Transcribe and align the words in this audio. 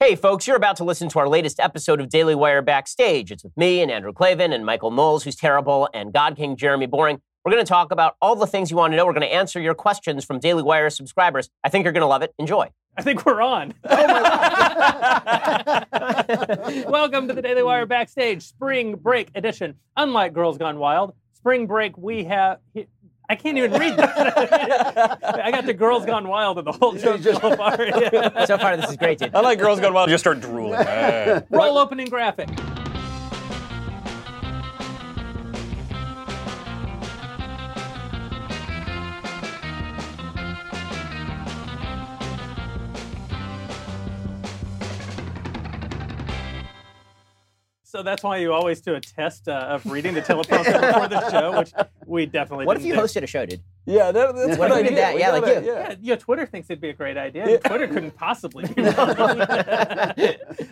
Hey, 0.00 0.16
folks, 0.16 0.46
you're 0.46 0.56
about 0.56 0.76
to 0.78 0.84
listen 0.84 1.08
to 1.10 1.18
our 1.20 1.28
latest 1.28 1.60
episode 1.60 2.00
of 2.00 2.08
Daily 2.08 2.34
Wire 2.34 2.60
Backstage. 2.62 3.30
It's 3.30 3.44
with 3.44 3.56
me 3.56 3.80
and 3.80 3.90
Andrew 3.90 4.12
Klavan 4.12 4.52
and 4.52 4.66
Michael 4.66 4.90
Knowles, 4.90 5.22
who's 5.22 5.36
terrible, 5.36 5.88
and 5.94 6.12
God 6.12 6.36
King 6.36 6.56
Jeremy 6.56 6.86
Boreing. 6.86 7.20
We're 7.44 7.52
going 7.52 7.64
to 7.64 7.68
talk 7.68 7.92
about 7.92 8.16
all 8.20 8.34
the 8.34 8.46
things 8.46 8.70
you 8.70 8.76
want 8.76 8.92
to 8.92 8.96
know. 8.96 9.06
We're 9.06 9.12
going 9.12 9.26
to 9.26 9.32
answer 9.32 9.60
your 9.60 9.74
questions 9.74 10.24
from 10.24 10.40
Daily 10.40 10.62
Wire 10.62 10.90
subscribers. 10.90 11.48
I 11.62 11.68
think 11.68 11.84
you're 11.84 11.92
going 11.92 12.02
to 12.02 12.06
love 12.08 12.22
it. 12.22 12.34
Enjoy. 12.38 12.70
I 12.96 13.02
think 13.02 13.24
we're 13.24 13.40
on. 13.40 13.72
Oh, 15.96 16.84
Welcome 16.90 17.28
to 17.28 17.34
the 17.34 17.42
Daily 17.42 17.62
Wire 17.62 17.86
Backstage 17.86 18.42
Spring 18.42 18.96
Break 18.96 19.30
Edition. 19.34 19.76
Unlike 19.96 20.32
Girls 20.34 20.58
Gone 20.58 20.78
Wild, 20.78 21.14
Spring 21.34 21.66
Break 21.66 21.96
we 21.96 22.24
have. 22.24 22.58
I 23.28 23.36
can't 23.36 23.56
even 23.56 23.72
read 23.72 23.96
that. 23.96 25.18
I 25.44 25.50
got 25.50 25.64
the 25.66 25.72
Girls 25.72 26.04
Gone 26.04 26.28
Wild 26.28 26.58
and 26.58 26.66
the 26.66 26.72
whole 26.72 26.96
show 26.98 27.16
just- 27.16 27.40
so 27.40 27.56
far. 27.56 27.82
Yeah. 27.82 28.44
So 28.44 28.58
far, 28.58 28.76
this 28.76 28.90
is 28.90 28.96
great, 28.96 29.18
dude. 29.18 29.34
I 29.34 29.40
like 29.40 29.58
Girls 29.58 29.80
Gone 29.80 29.94
Wild. 29.94 30.08
You 30.10 30.14
just 30.14 30.22
start 30.22 30.40
drooling. 30.40 30.80
Roll 31.50 31.78
opening 31.78 32.08
graphic. 32.08 32.48
So 47.94 48.02
that's 48.02 48.24
why 48.24 48.38
you 48.38 48.52
always 48.52 48.80
do 48.80 48.96
a 48.96 49.00
test 49.00 49.46
uh, 49.46 49.52
of 49.52 49.86
reading 49.86 50.14
the 50.14 50.20
teleprompter 50.20 50.80
before 50.80 51.06
the 51.06 51.30
show, 51.30 51.56
which 51.60 51.72
we 52.06 52.26
definitely 52.26 52.66
What 52.66 52.76
if 52.76 52.82
didn't 52.82 52.96
you 52.96 53.00
do. 53.00 53.06
hosted 53.06 53.22
a 53.22 53.26
show, 53.28 53.46
dude? 53.46 53.60
Yeah, 53.86 54.10
that, 54.10 54.34
that's 54.34 54.58
What 54.58 54.72
good 54.72 54.78
if 54.78 54.82
we 54.82 54.88
did 54.88 54.98
that? 54.98 55.14
We 55.14 55.20
Yeah, 55.20 55.30
gotta- 55.38 55.46
like 55.54 55.64
you. 55.64 55.70
Yeah, 55.70 55.94
yeah, 56.00 56.16
Twitter 56.16 56.44
thinks 56.44 56.68
it'd 56.70 56.80
be 56.80 56.88
a 56.88 56.92
great 56.92 57.16
idea. 57.16 57.44
and 57.46 57.62
Twitter 57.62 57.86
couldn't 57.86 58.10
possibly 58.18 58.64
be. 58.66 58.82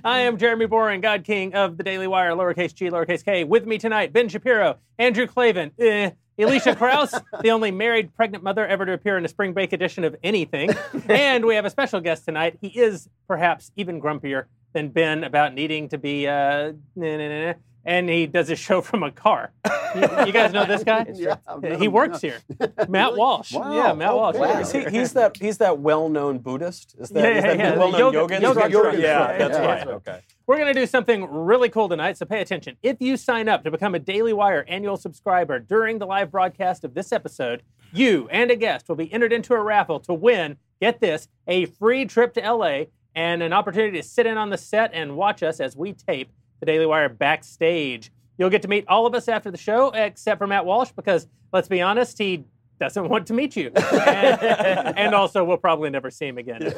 I 0.04 0.18
am 0.20 0.36
Jeremy 0.36 0.66
Boreing, 0.66 1.00
God 1.00 1.22
King 1.22 1.54
of 1.54 1.76
the 1.76 1.84
Daily 1.84 2.08
Wire, 2.08 2.32
lowercase 2.32 2.74
g, 2.74 2.90
lowercase 2.90 3.24
k. 3.24 3.44
With 3.44 3.66
me 3.66 3.78
tonight, 3.78 4.12
Ben 4.12 4.28
Shapiro, 4.28 4.78
Andrew 4.98 5.28
Klavan, 5.28 5.70
eh, 5.78 6.10
Alicia 6.40 6.74
Krause, 6.74 7.14
the 7.42 7.50
only 7.52 7.70
married 7.70 8.12
pregnant 8.16 8.42
mother 8.42 8.66
ever 8.66 8.84
to 8.84 8.94
appear 8.94 9.16
in 9.16 9.24
a 9.24 9.28
spring 9.28 9.52
break 9.52 9.72
edition 9.72 10.02
of 10.02 10.16
anything. 10.24 10.70
And 11.08 11.44
we 11.44 11.54
have 11.54 11.64
a 11.66 11.70
special 11.70 12.00
guest 12.00 12.24
tonight. 12.24 12.58
He 12.60 12.66
is 12.66 13.08
perhaps 13.28 13.70
even 13.76 14.00
grumpier 14.00 14.46
than 14.72 14.88
Ben 14.90 15.24
about 15.24 15.54
needing 15.54 15.88
to 15.90 15.98
be, 15.98 16.26
uh, 16.26 16.72
nah, 16.96 17.16
nah, 17.16 17.28
nah, 17.28 17.46
nah. 17.46 17.52
and 17.84 18.08
he 18.08 18.26
does 18.26 18.50
a 18.50 18.56
show 18.56 18.80
from 18.80 19.02
a 19.02 19.10
car. 19.10 19.52
You, 19.94 20.00
you 20.26 20.32
guys 20.32 20.52
know 20.52 20.64
this 20.64 20.82
guy? 20.84 21.04
Yeah, 21.14 21.36
I've 21.46 21.62
He 21.78 21.84
him, 21.86 21.92
works 21.92 22.22
yeah. 22.22 22.38
here. 22.58 22.72
Matt 22.88 23.14
Walsh. 23.16 23.52
Wow, 23.52 23.74
Yeah, 23.74 23.92
Matt 23.92 24.14
Walsh. 24.14 24.36
okay. 24.36 24.60
is 24.62 24.74
Is 24.74 24.84
he, 24.86 24.98
he's 24.98 25.12
that 25.12 25.36
he's 25.36 25.58
that 25.58 25.78
well-known 25.80 26.38
Buddhist. 26.38 26.94
Is 26.98 27.10
that, 27.10 27.22
Yeah, 27.22 27.36
is 27.38 27.42
that 27.44 27.58
yeah, 27.58 27.70
the 27.72 27.78
well-known 27.78 28.00
yoga- 28.00 28.16
yoga? 28.18 28.34
yoga 28.40 28.46
instructor? 28.64 28.76
instructor. 28.90 28.98
Yeah, 29.00 29.30
Yeah, 29.32 29.38
that's 29.38 29.58
yeah, 29.58 29.66
right. 29.66 29.86
yeah. 29.86 29.92
Okay. 29.92 30.20
We're 30.46 30.56
going 30.56 30.74
to 30.74 30.80
do 30.80 30.86
something 30.86 31.24
really 31.30 31.68
cool 31.68 31.88
tonight, 31.88 32.16
so 32.16 32.24
pay 32.26 32.40
attention. 32.40 32.76
If 32.82 32.96
you 33.00 33.16
sign 33.16 33.48
up 33.48 33.64
to 33.64 33.70
become 33.70 33.94
a 33.94 33.98
Daily 33.98 34.32
Wire 34.32 34.64
annual 34.68 34.96
subscriber 34.96 35.58
during 35.58 35.98
the 35.98 36.06
live 36.06 36.30
broadcast 36.30 36.84
of 36.84 36.94
this 36.94 37.12
episode, 37.12 37.62
you 37.92 38.28
and 38.30 38.50
a 38.50 38.56
guest 38.56 38.88
will 38.88 38.96
be 38.96 39.12
entered 39.12 39.32
into 39.32 39.52
a 39.54 39.60
raffle 39.62 40.00
to 40.00 40.14
win, 40.14 40.56
get 40.80 41.00
this, 41.00 41.28
a 41.46 41.66
free 41.66 42.06
trip 42.06 42.32
to 42.34 42.40
LA 42.40 42.84
and 43.14 43.42
an 43.42 43.52
opportunity 43.52 44.00
to 44.00 44.02
sit 44.02 44.26
in 44.26 44.38
on 44.38 44.50
the 44.50 44.58
set 44.58 44.90
and 44.94 45.16
watch 45.16 45.42
us 45.42 45.60
as 45.60 45.76
we 45.76 45.92
tape 45.92 46.30
the 46.60 46.66
Daily 46.66 46.86
Wire 46.86 47.08
backstage. 47.08 48.12
You'll 48.38 48.50
get 48.50 48.62
to 48.62 48.68
meet 48.68 48.86
all 48.88 49.06
of 49.06 49.14
us 49.14 49.28
after 49.28 49.50
the 49.50 49.58
show, 49.58 49.90
except 49.90 50.38
for 50.38 50.46
Matt 50.46 50.64
Walsh, 50.64 50.90
because 50.92 51.26
let's 51.52 51.68
be 51.68 51.80
honest, 51.80 52.18
he 52.18 52.44
doesn't 52.80 53.08
want 53.08 53.26
to 53.28 53.34
meet 53.34 53.56
you. 53.56 53.70
And, 54.02 54.98
and 54.98 55.14
also, 55.14 55.44
we'll 55.44 55.56
probably 55.56 55.90
never 55.90 56.10
see 56.10 56.26
him 56.26 56.38
again. 56.38 56.72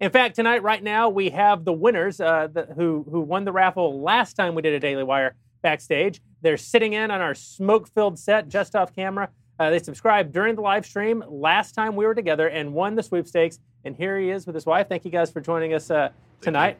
In 0.00 0.10
fact, 0.10 0.36
tonight, 0.36 0.62
right 0.62 0.82
now, 0.82 1.08
we 1.08 1.30
have 1.30 1.64
the 1.64 1.72
winners 1.72 2.20
uh, 2.20 2.48
the, 2.52 2.66
who, 2.76 3.06
who 3.10 3.20
won 3.20 3.44
the 3.44 3.52
raffle 3.52 4.00
last 4.00 4.34
time 4.34 4.54
we 4.54 4.62
did 4.62 4.74
a 4.74 4.80
Daily 4.80 5.02
Wire 5.02 5.34
backstage. 5.62 6.20
They're 6.42 6.56
sitting 6.56 6.92
in 6.92 7.10
on 7.10 7.20
our 7.20 7.34
smoke 7.34 7.88
filled 7.88 8.18
set 8.18 8.48
just 8.48 8.74
off 8.74 8.94
camera. 8.94 9.30
Uh, 9.58 9.70
they 9.70 9.78
subscribed 9.78 10.32
during 10.32 10.54
the 10.54 10.60
live 10.60 10.84
stream 10.84 11.24
last 11.28 11.72
time 11.72 11.96
we 11.96 12.06
were 12.06 12.14
together 12.14 12.48
and 12.48 12.74
won 12.74 12.94
the 12.94 13.02
sweepstakes. 13.02 13.58
And 13.84 13.96
here 13.96 14.18
he 14.18 14.30
is 14.30 14.46
with 14.46 14.54
his 14.54 14.66
wife. 14.66 14.88
Thank 14.88 15.04
you 15.04 15.10
guys 15.10 15.30
for 15.30 15.40
joining 15.40 15.72
us 15.72 15.90
uh, 15.90 16.10
tonight. 16.40 16.78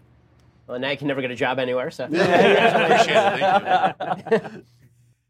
Well, 0.66 0.78
now 0.78 0.90
you 0.90 0.96
can 0.96 1.06
never 1.06 1.20
get 1.20 1.30
a 1.30 1.36
job 1.36 1.58
anywhere. 1.58 1.90
So 1.90 2.08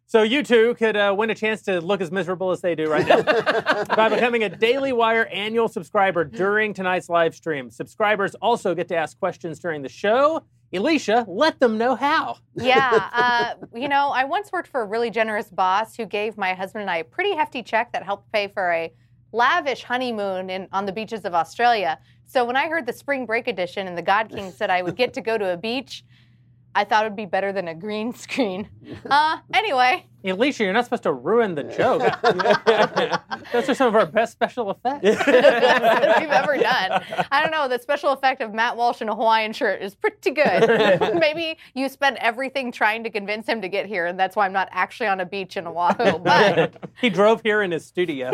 So 0.08 0.22
you 0.22 0.44
two 0.44 0.76
could 0.76 0.96
uh, 0.96 1.12
win 1.18 1.30
a 1.30 1.34
chance 1.34 1.62
to 1.62 1.80
look 1.80 2.00
as 2.00 2.12
miserable 2.12 2.52
as 2.52 2.60
they 2.60 2.76
do 2.76 2.88
right 2.88 3.06
now 3.06 3.84
by 3.96 4.08
becoming 4.08 4.44
a 4.44 4.48
Daily 4.48 4.92
Wire 4.92 5.26
annual 5.26 5.66
subscriber 5.66 6.22
during 6.22 6.72
tonight's 6.72 7.08
live 7.08 7.34
stream. 7.34 7.70
Subscribers 7.70 8.36
also 8.36 8.72
get 8.72 8.86
to 8.88 8.96
ask 8.96 9.18
questions 9.18 9.58
during 9.58 9.82
the 9.82 9.88
show. 9.88 10.44
Alicia, 10.76 11.24
let 11.28 11.60
them 11.60 11.78
know 11.78 11.94
how. 11.94 12.38
Yeah, 12.54 13.10
uh, 13.12 13.66
you 13.74 13.88
know, 13.88 14.10
I 14.10 14.24
once 14.24 14.52
worked 14.52 14.68
for 14.68 14.82
a 14.82 14.86
really 14.86 15.10
generous 15.10 15.50
boss 15.50 15.96
who 15.96 16.06
gave 16.06 16.36
my 16.36 16.54
husband 16.54 16.82
and 16.82 16.90
I 16.90 16.98
a 16.98 17.04
pretty 17.04 17.34
hefty 17.34 17.62
check 17.62 17.92
that 17.92 18.02
helped 18.02 18.30
pay 18.32 18.48
for 18.48 18.72
a 18.72 18.92
lavish 19.32 19.82
honeymoon 19.82 20.50
in, 20.50 20.68
on 20.72 20.86
the 20.86 20.92
beaches 20.92 21.24
of 21.24 21.34
Australia. 21.34 21.98
So 22.24 22.44
when 22.44 22.56
I 22.56 22.68
heard 22.68 22.86
the 22.86 22.92
spring 22.92 23.26
break 23.26 23.48
edition 23.48 23.86
and 23.86 23.96
the 23.96 24.02
God 24.02 24.28
King 24.28 24.50
said 24.50 24.70
I 24.70 24.82
would 24.82 24.96
get 24.96 25.12
to 25.14 25.20
go 25.20 25.38
to 25.38 25.52
a 25.52 25.56
beach, 25.56 26.04
I 26.76 26.84
thought 26.84 27.06
it 27.06 27.08
would 27.08 27.16
be 27.16 27.24
better 27.24 27.52
than 27.52 27.68
a 27.68 27.74
green 27.74 28.12
screen. 28.26 28.68
Uh, 29.08 29.38
anyway, 29.54 30.04
Alicia, 30.24 30.64
you're 30.64 30.72
not 30.74 30.84
supposed 30.84 31.04
to 31.04 31.12
ruin 31.12 31.54
the 31.54 31.64
joke. 31.64 32.02
Those 33.52 33.68
are 33.70 33.74
some 33.74 33.88
of 33.88 33.94
our 33.94 34.04
best 34.04 34.32
special 34.32 34.70
effects. 34.70 35.24
that 35.24 36.16
we've 36.20 36.28
ever 36.28 36.58
done. 36.58 37.02
I 37.30 37.40
don't 37.42 37.50
know. 37.50 37.66
The 37.66 37.78
special 37.78 38.12
effect 38.12 38.42
of 38.42 38.52
Matt 38.52 38.76
Walsh 38.76 39.00
in 39.00 39.08
a 39.08 39.14
Hawaiian 39.14 39.52
shirt 39.54 39.80
is 39.80 39.94
pretty 39.94 40.32
good. 40.32 41.14
Maybe 41.18 41.56
you 41.74 41.88
spent 41.88 42.18
everything 42.20 42.70
trying 42.72 43.04
to 43.04 43.10
convince 43.10 43.48
him 43.48 43.62
to 43.62 43.68
get 43.68 43.86
here, 43.86 44.06
and 44.06 44.18
that's 44.20 44.36
why 44.36 44.44
I'm 44.44 44.52
not 44.52 44.68
actually 44.70 45.06
on 45.06 45.20
a 45.20 45.26
beach 45.26 45.56
in 45.56 45.66
Oahu. 45.66 46.18
But 46.18 46.76
he 47.00 47.08
drove 47.08 47.40
here 47.40 47.62
in 47.62 47.70
his 47.70 47.86
studio, 47.86 48.32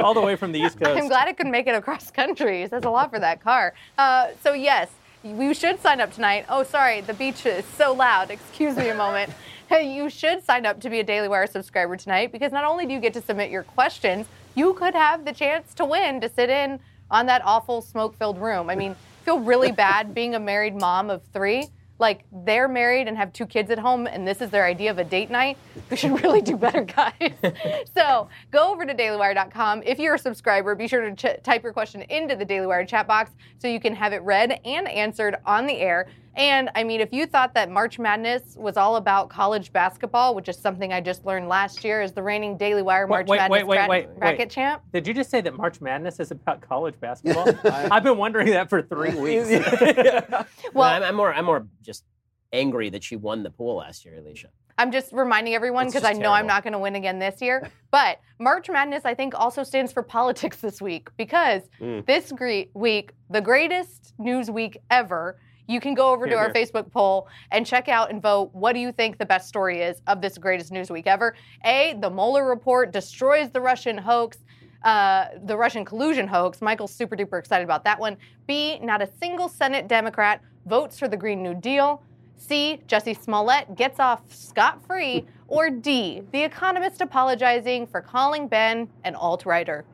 all 0.00 0.14
the 0.14 0.22
way 0.24 0.36
from 0.36 0.52
the 0.52 0.60
East 0.60 0.80
Coast. 0.80 0.98
I'm 0.98 1.08
glad 1.08 1.28
it 1.28 1.36
could 1.36 1.48
make 1.48 1.66
it 1.66 1.74
across 1.74 2.10
countries. 2.10 2.70
That's 2.70 2.86
a 2.86 2.90
lot 2.90 3.10
for 3.10 3.18
that 3.18 3.42
car. 3.42 3.74
Uh, 3.98 4.28
so 4.42 4.54
yes, 4.54 4.88
you 5.26 5.54
should 5.54 5.80
sign 5.80 6.00
up 6.00 6.12
tonight. 6.12 6.46
Oh, 6.48 6.62
sorry, 6.62 7.00
the 7.00 7.14
beach 7.14 7.44
is 7.46 7.64
so 7.76 7.92
loud. 7.92 8.30
Excuse 8.30 8.76
me 8.76 8.88
a 8.88 8.94
moment. 8.94 9.32
Hey, 9.68 9.92
you 9.96 10.08
should 10.08 10.44
sign 10.44 10.64
up 10.64 10.80
to 10.82 10.88
be 10.88 11.00
a 11.00 11.02
Daily 11.02 11.26
Wire 11.26 11.48
subscriber 11.48 11.96
tonight 11.96 12.30
because 12.30 12.52
not 12.52 12.62
only 12.62 12.86
do 12.86 12.92
you 12.92 13.00
get 13.00 13.12
to 13.14 13.20
submit 13.20 13.50
your 13.50 13.64
questions, 13.64 14.28
you 14.54 14.74
could 14.74 14.94
have 14.94 15.24
the 15.24 15.32
chance 15.32 15.74
to 15.74 15.84
win 15.84 16.20
to 16.20 16.28
sit 16.28 16.50
in 16.50 16.78
on 17.10 17.26
that 17.26 17.42
awful 17.44 17.82
smoke-filled 17.82 18.38
room. 18.38 18.70
I 18.70 18.76
mean, 18.76 18.94
feel 19.24 19.40
really 19.40 19.72
bad 19.86 20.14
being 20.14 20.36
a 20.36 20.38
married 20.38 20.76
mom 20.76 21.10
of 21.10 21.20
three. 21.32 21.66
Like 21.98 22.24
they're 22.44 22.68
married 22.68 23.08
and 23.08 23.16
have 23.16 23.32
two 23.32 23.46
kids 23.46 23.70
at 23.70 23.78
home, 23.78 24.06
and 24.06 24.26
this 24.26 24.40
is 24.40 24.50
their 24.50 24.64
idea 24.64 24.90
of 24.90 24.98
a 24.98 25.04
date 25.04 25.30
night. 25.30 25.56
We 25.90 25.96
should 25.96 26.20
really 26.22 26.42
do 26.42 26.56
better, 26.56 26.82
guys. 26.82 27.32
so 27.94 28.28
go 28.50 28.72
over 28.72 28.84
to 28.84 28.92
dailywire.com. 28.92 29.84
If 29.84 30.00
you're 30.00 30.14
a 30.14 30.18
subscriber, 30.18 30.74
be 30.74 30.88
sure 30.88 31.08
to 31.08 31.14
ch- 31.14 31.42
type 31.44 31.62
your 31.62 31.72
question 31.72 32.02
into 32.02 32.34
the 32.34 32.44
Daily 32.44 32.66
Wire 32.66 32.84
chat 32.84 33.06
box 33.06 33.30
so 33.58 33.68
you 33.68 33.78
can 33.78 33.94
have 33.94 34.12
it 34.12 34.20
read 34.22 34.60
and 34.64 34.88
answered 34.88 35.36
on 35.46 35.66
the 35.66 35.78
air. 35.78 36.08
And 36.36 36.68
I 36.74 36.84
mean, 36.84 37.00
if 37.00 37.12
you 37.14 37.24
thought 37.26 37.54
that 37.54 37.70
March 37.70 37.98
Madness 37.98 38.56
was 38.58 38.76
all 38.76 38.96
about 38.96 39.30
college 39.30 39.72
basketball, 39.72 40.34
which 40.34 40.48
is 40.50 40.58
something 40.58 40.92
I 40.92 41.00
just 41.00 41.24
learned 41.24 41.48
last 41.48 41.82
year 41.82 42.02
as 42.02 42.12
the 42.12 42.22
reigning 42.22 42.58
Daily 42.58 42.82
Wire 42.82 43.06
March 43.06 43.26
wait, 43.26 43.38
Madness 43.38 43.64
wait, 43.64 43.66
wait, 43.66 43.88
wait, 43.88 44.18
bracket 44.18 44.38
wait. 44.40 44.50
champ. 44.50 44.82
Did 44.92 45.06
you 45.06 45.14
just 45.14 45.30
say 45.30 45.40
that 45.40 45.56
March 45.56 45.80
Madness 45.80 46.20
is 46.20 46.30
about 46.30 46.60
college 46.60 47.00
basketball? 47.00 47.48
I've 47.64 48.02
been 48.04 48.18
wondering 48.18 48.50
that 48.50 48.68
for 48.68 48.82
three 48.82 49.14
weeks. 49.20 49.48
Well, 50.74 50.84
I'm, 50.90 51.02
I'm 51.02 51.14
more 51.14 51.32
I'm 51.32 51.44
more 51.46 51.66
just 51.82 52.04
angry 52.52 52.90
that 52.90 53.02
she 53.02 53.16
won 53.16 53.42
the 53.42 53.50
pool 53.50 53.76
last 53.76 54.04
year, 54.04 54.16
Alicia. 54.18 54.48
I'm 54.78 54.92
just 54.92 55.10
reminding 55.12 55.54
everyone 55.54 55.86
because 55.86 56.04
I 56.04 56.10
just 56.10 56.20
know 56.20 56.32
I'm 56.32 56.46
not 56.46 56.62
going 56.62 56.74
to 56.74 56.78
win 56.78 56.96
again 56.96 57.18
this 57.18 57.40
year. 57.40 57.70
But 57.90 58.20
March 58.38 58.68
Madness, 58.68 59.06
I 59.06 59.14
think, 59.14 59.34
also 59.34 59.62
stands 59.62 59.90
for 59.90 60.02
politics 60.02 60.58
this 60.58 60.82
week 60.82 61.08
because 61.16 61.62
Mm. 61.80 62.04
this 62.04 62.30
gre- 62.30 62.68
week, 62.74 63.12
the 63.30 63.40
greatest 63.40 64.12
news 64.18 64.50
week 64.50 64.76
ever, 64.90 65.38
you 65.66 65.80
can 65.80 65.94
go 65.94 66.12
over 66.12 66.26
to 66.26 66.34
our 66.34 66.52
here. 66.52 66.64
Facebook 66.64 66.90
poll 66.90 67.28
and 67.50 67.66
check 67.66 67.88
out 67.88 68.10
and 68.10 68.22
vote 68.22 68.50
what 68.52 68.72
do 68.72 68.80
you 68.80 68.92
think 68.92 69.18
the 69.18 69.26
best 69.26 69.48
story 69.48 69.82
is 69.82 70.00
of 70.06 70.20
this 70.20 70.38
greatest 70.38 70.72
news 70.72 70.90
week 70.90 71.06
ever. 71.06 71.34
A, 71.64 71.96
the 72.00 72.10
Mueller 72.10 72.46
report 72.48 72.92
destroys 72.92 73.50
the 73.50 73.60
Russian 73.60 73.98
hoax. 73.98 74.38
Uh, 74.82 75.26
the 75.44 75.56
Russian 75.56 75.84
collusion 75.84 76.28
hoax. 76.28 76.62
Michael's 76.62 76.94
super 76.94 77.16
duper 77.16 77.38
excited 77.38 77.64
about 77.64 77.82
that 77.84 77.98
one. 77.98 78.16
B, 78.46 78.78
not 78.78 79.02
a 79.02 79.08
single 79.20 79.48
Senate 79.48 79.88
Democrat 79.88 80.40
votes 80.66 80.98
for 80.98 81.08
the 81.08 81.16
Green 81.16 81.42
New 81.42 81.54
Deal. 81.54 82.02
C, 82.36 82.80
Jussie 82.86 83.20
Smollett 83.20 83.74
gets 83.74 83.98
off 83.98 84.32
scot 84.32 84.86
free. 84.86 85.24
Or 85.48 85.70
D, 85.70 86.22
The 86.32 86.42
Economist 86.42 87.00
apologizing 87.00 87.86
for 87.86 88.00
calling 88.00 88.48
Ben 88.48 88.88
an 89.04 89.14
alt 89.14 89.46
writer. 89.46 89.84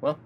Well, 0.00 0.18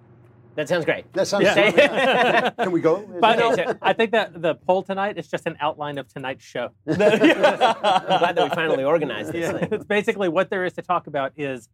that 0.58 0.68
sounds 0.68 0.84
great. 0.84 1.10
That 1.12 1.28
sounds 1.28 1.44
Yeah. 1.44 1.70
yeah. 1.76 2.50
Can 2.58 2.72
we 2.72 2.80
go? 2.80 3.08
But 3.20 3.38
Okay, 3.40 3.62
no, 3.64 3.70
so- 3.72 3.78
I 3.80 3.92
think 3.92 4.10
that 4.10 4.42
the 4.42 4.56
poll 4.56 4.82
tonight 4.82 5.16
is 5.16 5.28
just 5.28 5.46
an 5.46 5.56
outline 5.60 5.98
of 5.98 6.08
tonight's 6.12 6.44
show. 6.44 6.70
I'm 6.88 6.96
glad 6.96 8.34
that 8.36 8.42
we 8.42 8.48
finally 8.50 8.82
organized 8.82 9.32
this 9.32 9.52
Yeah, 9.52 9.58
thing. 9.58 9.68
it's 9.70 9.84
basically 9.84 10.28
what 10.28 10.50
there 10.50 10.64
is 10.64 10.72
to 10.72 10.82
talk 10.82 11.06
about 11.06 11.32
is 11.36 11.68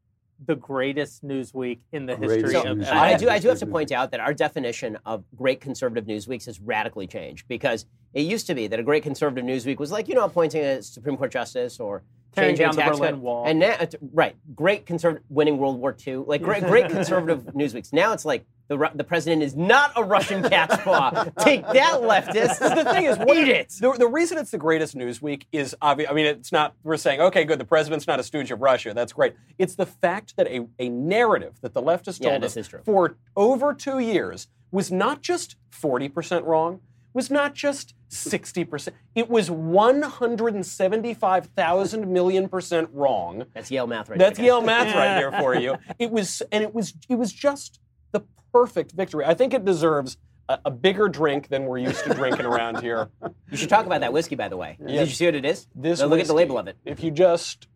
the 0.45 0.55
greatest 0.55 1.25
news 1.25 1.55
week 1.55 1.81
in 1.93 2.05
the 2.05 2.17
Greatest 2.17 2.53
history 2.53 2.71
of 2.71 2.77
news. 2.77 2.89
I, 2.89 3.15
I 3.15 3.17
do. 3.17 3.31
I 3.31 3.39
do 3.39 3.49
have 3.49 3.59
to 3.61 3.67
point 3.67 3.91
out 3.91 4.11
that 4.11 4.21
our 4.21 4.35
definition 4.35 4.99
of 5.07 5.25
great 5.35 5.63
conservative 5.63 6.07
news 6.07 6.29
weeks 6.29 6.45
has 6.45 6.61
radically 6.61 7.07
changed 7.07 7.49
because 7.49 7.87
it 8.13 8.23
used 8.23 8.47
to 8.49 8.55
be 8.55 8.67
that 8.67 8.79
a 8.79 8.83
great 8.83 9.03
conservative 9.03 9.45
news 9.47 9.65
week 9.65 9.81
was 9.81 9.91
like 9.93 10.09
you 10.09 10.15
know 10.15 10.25
appointing 10.25 10.63
a 10.63 10.83
Supreme 10.83 11.17
Court 11.17 11.33
justice 11.33 11.81
or 11.81 12.03
Tearing 12.35 12.57
changing 12.57 12.67
down 12.67 12.77
the 12.77 12.97
Berlin 12.99 13.15
code. 13.15 13.23
Wall. 13.23 13.45
And 13.47 13.61
now, 13.61 13.77
uh, 13.79 13.87
right, 14.13 14.35
great 14.57 14.87
conservative 14.87 15.23
winning 15.29 15.57
World 15.57 15.79
War 15.79 15.97
II, 16.07 16.17
like 16.27 16.43
great, 16.43 16.65
great 16.65 16.91
conservative 16.91 17.55
news 17.55 17.73
weeks. 17.73 17.93
Now 17.93 18.13
it's 18.13 18.25
like 18.25 18.45
the 18.69 18.91
the 18.95 19.05
president 19.05 19.43
is 19.43 19.55
not 19.55 19.93
a 19.97 20.03
Russian 20.03 20.43
cat's 20.43 20.77
paw. 20.85 21.11
Take 21.41 21.63
that, 21.63 22.01
leftist. 22.01 22.59
the 22.59 22.85
thing 22.93 23.05
is, 23.05 23.19
what 23.19 23.37
eat 23.37 23.49
it. 23.49 23.71
The, 23.81 23.93
the 23.93 24.09
reason 24.09 24.39
it's 24.39 24.51
the 24.51 24.59
greatest 24.59 24.97
news 24.97 25.21
week 25.21 25.47
is 25.53 25.77
obvious. 25.83 26.11
I 26.11 26.15
mean, 26.15 26.27
it's 26.27 26.53
not. 26.53 26.75
We're 26.83 26.97
saying, 26.97 27.21
okay, 27.21 27.45
good. 27.45 27.59
The 27.59 27.65
president's 27.65 28.07
not 28.07 28.21
a 28.21 28.23
stooge 28.23 28.51
of 28.51 28.61
Russia. 28.63 28.95
That's 28.95 29.13
great. 29.13 29.35
It's 29.59 29.75
the 29.75 29.87
fact 29.87 30.37
that 30.37 30.47
a, 30.47 30.67
a 30.79 30.89
narrative 30.89 31.55
that 31.61 31.75
the 31.75 31.83
left 31.83 32.07
has 32.07 32.19
Yeah, 32.19 32.31
told 32.39 32.45
us 32.45 32.57
for 32.85 33.17
over 33.37 33.75
two 33.75 33.99
years 33.99 34.49
was 34.71 34.91
not 34.91 35.21
just 35.23 35.57
forty 35.71 36.09
percent 36.09 36.45
wrong. 36.45 36.81
Was 37.13 37.31
not 37.31 37.55
just 37.55 37.95
sixty 38.09 38.65
percent. 38.65 38.97
It 39.15 39.31
was 39.31 39.49
one 39.51 40.03
hundred 40.03 40.55
and 40.55 40.67
seventy-five 40.67 41.47
thousand 41.55 42.13
million 42.13 42.49
percent 42.49 42.89
wrong. 42.93 43.45
That's 43.55 43.71
Yale 43.71 43.87
math 43.87 44.09
right 44.09 44.19
That's 44.19 44.37
there. 44.39 44.47
Yale 44.47 44.63
math 44.63 44.87
right 44.97 45.17
there 45.21 45.31
for 45.31 45.55
you. 45.61 45.77
It 46.01 46.11
was, 46.11 46.43
and 46.51 46.65
it 46.65 46.75
was, 46.75 46.93
it 47.09 47.15
was 47.15 47.33
just 47.33 47.79
the 48.15 48.23
perfect 48.53 48.93
victory. 48.93 49.27
I 49.27 49.35
think 49.35 49.53
it 49.53 49.65
deserves 49.65 50.17
a, 50.49 50.59
a 50.67 50.71
bigger 50.71 51.09
drink 51.09 51.49
than 51.49 51.67
we're 51.67 51.79
used 51.79 52.05
to 52.05 52.15
drinking 52.15 52.47
around 52.47 52.81
here. 52.81 53.11
You 53.51 53.59
should 53.59 53.69
talk 53.69 53.87
about 53.87 54.01
that 54.01 54.13
whiskey, 54.13 54.35
by 54.35 54.49
the 54.49 54.57
way. 54.57 54.77
Did 54.85 55.09
you 55.09 55.15
see 55.15 55.27
what 55.27 55.35
it 55.37 55.45
is? 55.45 55.69
This 55.77 56.01
Now 56.01 56.07
look 56.07 56.19
at 56.19 56.27
the 56.27 56.35
whiskey, 56.35 56.49
label 56.49 56.59
of 56.59 56.67
it. 56.67 56.77
If 56.85 57.05
you 57.05 57.13
just 57.13 57.69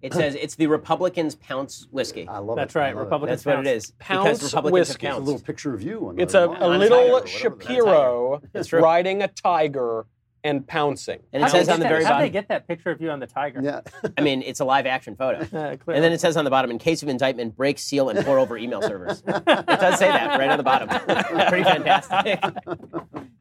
It 0.00 0.14
says 0.14 0.34
it's 0.40 0.54
the 0.54 0.68
Republicans 0.68 1.34
Pounce 1.34 1.86
whiskey. 1.90 2.26
I 2.26 2.38
love 2.38 2.56
That's 2.56 2.74
it. 2.74 2.78
Right, 2.78 2.94
love 2.94 3.02
it. 3.02 3.04
Republicans. 3.04 3.42
That's 3.42 3.56
what 3.56 3.66
it 3.66 3.76
is. 3.76 3.92
Pounce 3.98 4.38
because 4.38 4.54
Republicans 4.54 4.88
whiskey. 4.88 5.06
have 5.06 5.16
It's 5.16 5.22
a 5.22 5.24
little 5.24 5.40
picture 5.40 5.74
of 5.74 5.82
you. 5.82 6.08
On 6.08 6.18
it's 6.18 6.34
a, 6.34 6.44
a 6.44 6.48
On 6.48 6.74
a 6.76 6.78
little 6.78 6.98
tiger 6.98 7.10
or 7.10 7.12
whatever. 7.12 7.26
Shapiro 7.26 8.42
That's 8.52 8.72
riding 8.72 9.22
a 9.22 9.28
tiger 9.28 10.06
and 10.48 10.66
pouncing. 10.66 11.20
And 11.32 11.42
How'd 11.42 11.50
it 11.50 11.52
they 11.52 11.58
says 11.58 11.66
get 11.66 11.72
on 11.74 11.80
the 11.80 11.84
that- 11.84 11.88
very 11.90 12.04
how'd 12.04 12.22
they 12.22 12.30
get 12.30 12.48
that 12.48 12.66
picture 12.66 12.90
of 12.90 13.00
you 13.02 13.10
on 13.10 13.20
the 13.20 13.26
tiger? 13.26 13.60
Yeah. 13.62 13.80
I 14.18 14.22
mean, 14.22 14.42
it's 14.42 14.60
a 14.60 14.64
live 14.64 14.86
action 14.86 15.14
photo. 15.14 15.38
Uh, 15.58 15.76
clearly. 15.76 15.96
And 15.96 16.04
then 16.04 16.12
it 16.12 16.20
says 16.20 16.36
on 16.36 16.44
the 16.44 16.50
bottom, 16.50 16.70
in 16.70 16.78
case 16.78 17.02
of 17.02 17.08
indictment, 17.08 17.56
break, 17.56 17.78
seal, 17.78 18.08
and 18.10 18.24
pour 18.24 18.38
over 18.38 18.56
email 18.56 18.80
servers. 18.80 19.22
it 19.26 19.44
does 19.44 19.98
say 19.98 20.08
that 20.08 20.38
right 20.38 20.48
on 20.50 20.56
the 20.56 20.62
bottom. 20.62 20.88
Pretty 21.48 21.64
fantastic. 21.64 22.40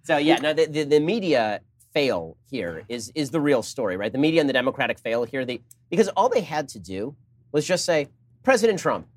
so 0.03 0.17
yeah, 0.17 0.37
no, 0.37 0.53
the, 0.53 0.65
the, 0.65 0.83
the 0.83 0.99
media 0.99 1.61
fail 1.93 2.37
here 2.49 2.83
is 2.89 3.11
is 3.15 3.29
the 3.31 3.39
real 3.41 3.61
story, 3.61 3.97
right? 3.97 4.11
The 4.11 4.17
media 4.17 4.41
and 4.41 4.49
the 4.49 4.53
Democratic 4.53 4.99
fail 4.99 5.23
here. 5.25 5.45
They 5.45 5.61
because 5.89 6.07
all 6.09 6.27
they 6.29 6.41
had 6.41 6.67
to 6.69 6.79
do 6.79 7.15
was 7.51 7.65
just 7.67 7.85
say 7.85 8.07
President 8.43 8.79
Trump, 8.79 9.07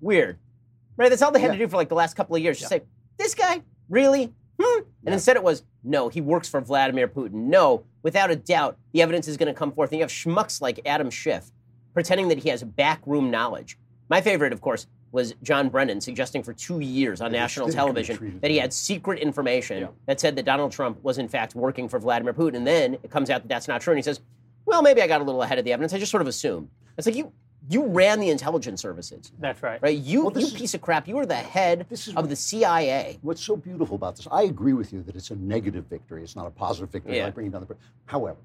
weird, 0.00 0.38
right? 0.96 1.10
That's 1.10 1.22
all 1.22 1.30
they 1.32 1.40
had 1.40 1.52
to 1.52 1.58
do 1.58 1.68
for 1.68 1.76
like 1.76 1.88
the 1.88 1.94
last 1.94 2.14
couple 2.14 2.36
of 2.36 2.42
years. 2.42 2.58
Just 2.58 2.70
say 2.70 2.82
this 3.18 3.34
guy, 3.34 3.62
really? 3.88 4.32
Hmm? 4.60 4.80
And 5.04 5.14
instead 5.14 5.36
it 5.36 5.42
was 5.42 5.62
no, 5.86 6.08
he 6.08 6.20
works 6.20 6.48
for 6.48 6.60
Vladimir 6.60 7.08
Putin. 7.08 7.32
No, 7.32 7.84
without 8.02 8.30
a 8.30 8.36
doubt, 8.36 8.76
the 8.92 9.02
evidence 9.02 9.28
is 9.28 9.36
going 9.36 9.46
to 9.52 9.54
come 9.58 9.72
forth. 9.72 9.90
And 9.92 9.98
you 9.98 10.02
have 10.02 10.10
schmucks 10.10 10.60
like 10.60 10.80
Adam 10.86 11.10
Schiff 11.10 11.50
pretending 11.94 12.28
that 12.28 12.38
he 12.38 12.48
has 12.50 12.62
backroom 12.62 13.30
knowledge. 13.30 13.78
My 14.08 14.20
favorite, 14.20 14.52
of 14.52 14.60
course, 14.60 14.86
was 15.12 15.34
John 15.42 15.68
Brennan 15.70 16.00
suggesting 16.00 16.42
for 16.42 16.52
two 16.52 16.80
years 16.80 17.20
on 17.20 17.32
national 17.32 17.68
television 17.70 18.38
that 18.42 18.50
he 18.50 18.58
had 18.58 18.72
secret 18.72 19.18
information 19.20 19.80
Yeah. 19.80 19.86
that 20.06 20.20
said 20.20 20.36
that 20.36 20.44
Donald 20.44 20.72
Trump 20.72 21.02
was 21.02 21.16
in 21.18 21.28
fact 21.28 21.54
working 21.54 21.88
for 21.88 21.98
Vladimir 21.98 22.34
Putin. 22.34 22.56
And 22.56 22.66
then 22.66 22.94
it 23.02 23.10
comes 23.10 23.30
out 23.30 23.42
that 23.42 23.48
that's 23.48 23.66
not 23.68 23.80
true. 23.80 23.92
And 23.92 23.98
he 23.98 24.02
says, 24.02 24.20
well, 24.66 24.82
maybe 24.82 25.00
I 25.00 25.06
got 25.06 25.20
a 25.20 25.24
little 25.24 25.42
ahead 25.42 25.58
of 25.58 25.64
the 25.64 25.72
evidence. 25.72 25.94
I 25.94 25.98
just 25.98 26.10
sort 26.10 26.20
of 26.20 26.26
assumed. 26.28 26.68
It's 26.98 27.06
like 27.06 27.16
you 27.16 27.32
you 27.68 27.84
ran 27.86 28.20
the 28.20 28.30
intelligence 28.30 28.80
services, 28.80 29.32
That's 29.40 29.62
right. 29.62 29.80
right? 29.82 29.96
You, 29.96 30.22
Well, 30.22 30.30
this 30.30 30.44
you 30.44 30.54
is- 30.54 30.60
piece 30.60 30.74
of 30.74 30.80
crap. 30.80 31.08
You 31.08 31.16
were 31.16 31.26
the 31.26 31.34
head 31.34 31.86
This 31.88 32.06
is 32.08 32.14
of 32.14 32.24
what- 32.24 32.28
the 32.30 32.36
CIA. 32.36 33.18
What's 33.22 33.42
so 33.42 33.56
beautiful 33.56 33.96
about 33.96 34.16
this, 34.16 34.28
I 34.30 34.42
agree 34.42 34.72
with 34.72 34.92
you 34.92 35.02
that 35.02 35.16
it's 35.16 35.30
a 35.30 35.36
negative 35.36 35.84
victory. 35.86 36.22
It's 36.22 36.36
not 36.36 36.46
a 36.46 36.50
positive 36.50 36.90
victory 36.90 37.16
Yeah. 37.16 37.24
like 37.26 37.34
bringing 37.34 37.50
down 37.52 37.66
the. 37.68 37.76
However, 38.06 38.38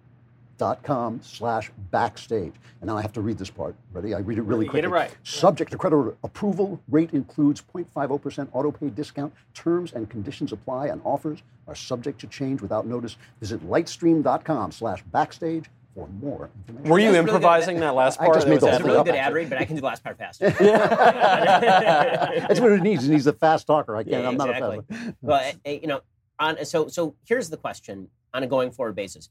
com 0.83 1.19
slash 1.23 1.71
backstage. 1.91 2.53
And 2.79 2.87
now 2.87 2.97
I 2.97 3.01
have 3.01 3.13
to 3.13 3.21
read 3.21 3.37
this 3.37 3.49
part. 3.49 3.75
Ready? 3.93 4.13
I 4.13 4.19
read 4.19 4.37
it 4.37 4.43
really 4.43 4.65
Get 4.65 4.71
quickly. 4.71 4.87
it 4.87 4.91
right. 4.91 5.15
Subject 5.23 5.71
to 5.71 5.77
creditor 5.77 6.15
approval, 6.23 6.81
rate 6.89 7.11
includes 7.13 7.61
0.50% 7.61 8.49
auto 8.53 8.71
pay 8.71 8.89
discount. 8.89 9.33
Terms 9.53 9.93
and 9.93 10.09
conditions 10.09 10.51
apply 10.51 10.87
and 10.87 11.01
offers 11.03 11.41
are 11.67 11.75
subject 11.75 12.19
to 12.21 12.27
change 12.27 12.61
without 12.61 12.85
notice. 12.85 13.17
Visit 13.39 13.67
lightstream.com 13.67 14.71
slash 14.71 15.03
backstage 15.11 15.65
for 15.93 16.07
more 16.21 16.49
information. 16.55 16.89
Were 16.89 16.99
you 16.99 17.11
That's 17.11 17.15
really 17.15 17.19
improvising 17.33 17.79
that 17.81 17.95
last 17.95 18.17
part? 18.17 18.29
I 18.29 18.31
part? 18.31 18.35
just 18.37 18.45
That 18.45 18.49
made 18.49 18.61
was 18.61 18.63
the 18.63 18.71
whole 18.71 18.81
a 18.81 18.85
really 18.85 18.97
up, 18.97 19.05
good 19.05 19.15
ad 19.15 19.33
read, 19.33 19.49
but 19.49 19.57
I 19.57 19.65
can 19.65 19.75
do 19.75 19.81
the 19.81 19.87
last 19.87 20.03
part 20.03 20.17
faster. 20.17 20.49
That's 20.59 22.59
what 22.59 22.71
it 22.71 22.81
needs. 22.81 23.07
It 23.07 23.11
needs 23.11 23.27
a 23.27 23.33
fast 23.33 23.67
talker. 23.67 23.95
I 23.95 24.03
can't. 24.03 24.23
Yeah, 24.23 24.29
I'm 24.29 24.37
not 24.37 24.49
a 24.49 24.53
fast 24.53 24.81
well, 25.21 25.41
eh, 25.41 25.53
eh, 25.65 25.79
you 25.81 25.87
know, 25.87 26.01
on 26.39 26.63
so 26.65 26.87
so 26.87 27.15
here's 27.25 27.49
the 27.49 27.57
question 27.57 28.07
on 28.33 28.43
a 28.43 28.47
going 28.47 28.71
forward 28.71 28.95
basis: 28.95 29.29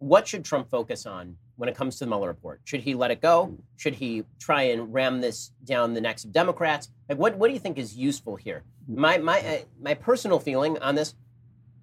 What 0.00 0.26
should 0.26 0.44
Trump 0.44 0.70
focus 0.70 1.06
on 1.06 1.36
when 1.56 1.68
it 1.68 1.76
comes 1.76 1.98
to 1.98 2.04
the 2.04 2.08
Mueller 2.08 2.28
report? 2.28 2.62
Should 2.64 2.80
he 2.80 2.94
let 2.94 3.10
it 3.10 3.20
go? 3.20 3.56
Should 3.76 3.94
he 3.94 4.24
try 4.38 4.62
and 4.62 4.92
ram 4.92 5.20
this 5.20 5.52
down 5.64 5.92
the 5.92 6.00
necks 6.00 6.24
of 6.24 6.32
Democrats? 6.32 6.88
Like, 7.08 7.18
what 7.18 7.36
what 7.36 7.48
do 7.48 7.52
you 7.52 7.60
think 7.60 7.78
is 7.78 7.94
useful 7.96 8.36
here? 8.36 8.64
My 8.88 9.18
my 9.18 9.40
uh, 9.40 9.58
my 9.80 9.94
personal 9.94 10.38
feeling 10.38 10.78
on 10.78 10.94
this 10.94 11.14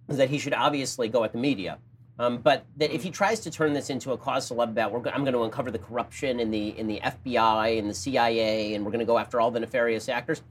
is 0.09 0.17
that 0.17 0.29
he 0.29 0.39
should 0.39 0.53
obviously 0.53 1.09
go 1.09 1.23
at 1.23 1.31
the 1.31 1.37
media. 1.37 1.77
Um, 2.19 2.39
but 2.39 2.65
that 2.77 2.91
if 2.91 3.03
he 3.03 3.11
tries 3.11 3.39
to 3.41 3.51
turn 3.51 3.73
this 3.73 3.91
into 3.91 4.11
a 4.11 4.17
cause 4.17 4.49
celeb 4.49 4.69
about, 4.69 4.91
go- 5.03 5.11
I'm 5.11 5.23
going 5.23 5.33
to 5.33 5.43
uncover 5.43 5.69
the 5.69 5.77
corruption 5.77 6.39
in 6.39 6.49
the 6.49 6.69
in 6.77 6.87
the 6.87 6.99
FBI 7.03 7.77
and 7.77 7.87
the 7.87 7.93
CIA, 7.93 8.73
and 8.73 8.83
we're 8.83 8.91
going 8.91 8.99
to 8.99 9.05
go 9.05 9.19
after 9.19 9.39
all 9.39 9.51
the 9.51 9.59
nefarious 9.59 10.09
actors, 10.09 10.41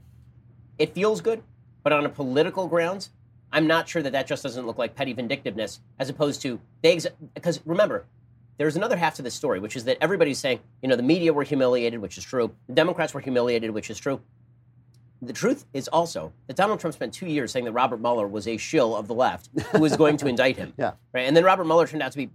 it 0.77 0.93
feels 0.93 1.19
good. 1.19 1.43
But 1.83 1.91
on 1.91 2.05
a 2.05 2.09
political 2.09 2.67
grounds, 2.67 3.09
I'm 3.51 3.67
not 3.67 3.87
sure 3.87 4.01
that 4.01 4.11
that 4.11 4.27
just 4.27 4.43
doesn't 4.43 4.65
look 4.67 4.77
like 4.77 4.95
petty 4.95 5.13
vindictiveness, 5.13 5.79
as 5.99 6.09
opposed 6.09 6.41
to 6.41 6.59
they. 6.81 6.93
Ex- 6.93 7.07
because 7.33 7.61
remember, 7.65 8.05
there's 8.57 8.75
another 8.75 8.97
half 8.97 9.15
to 9.15 9.21
this 9.21 9.33
story, 9.35 9.59
which 9.59 9.75
is 9.75 9.85
that 9.85 9.97
everybody's 10.01 10.39
saying, 10.39 10.59
you 10.81 10.89
know, 10.89 10.95
the 10.95 11.03
media 11.03 11.31
were 11.31 11.43
humiliated, 11.43 11.99
which 12.01 12.17
is 12.17 12.23
true. 12.23 12.53
The 12.67 12.73
Democrats 12.73 13.13
were 13.13 13.21
humiliated, 13.21 13.71
which 13.71 13.89
is 13.89 13.97
true. 13.97 14.19
The 15.21 15.33
truth 15.33 15.65
is 15.73 15.87
also 15.87 16.33
that 16.47 16.55
Donald 16.55 16.79
Trump 16.79 16.93
spent 16.93 17.13
two 17.13 17.25
years 17.25 17.51
saying 17.51 17.65
that 17.65 17.71
Robert 17.71 17.99
Mueller 17.99 18.27
was 18.27 18.47
a 18.47 18.57
shill 18.57 18.95
of 18.95 19.07
the 19.07 19.15
left 19.15 19.49
who 19.71 19.79
was 19.79 19.95
going 19.97 20.17
to 20.17 20.27
indict 20.31 20.57
him. 20.57 20.73
Yeah. 20.77 20.91
Right. 21.13 21.21
And 21.21 21.35
then 21.35 21.43
Robert 21.43 21.65
Mueller 21.65 21.87
turned 21.87 22.03
out 22.03 22.11
to 22.11 22.17
be 22.17 22.29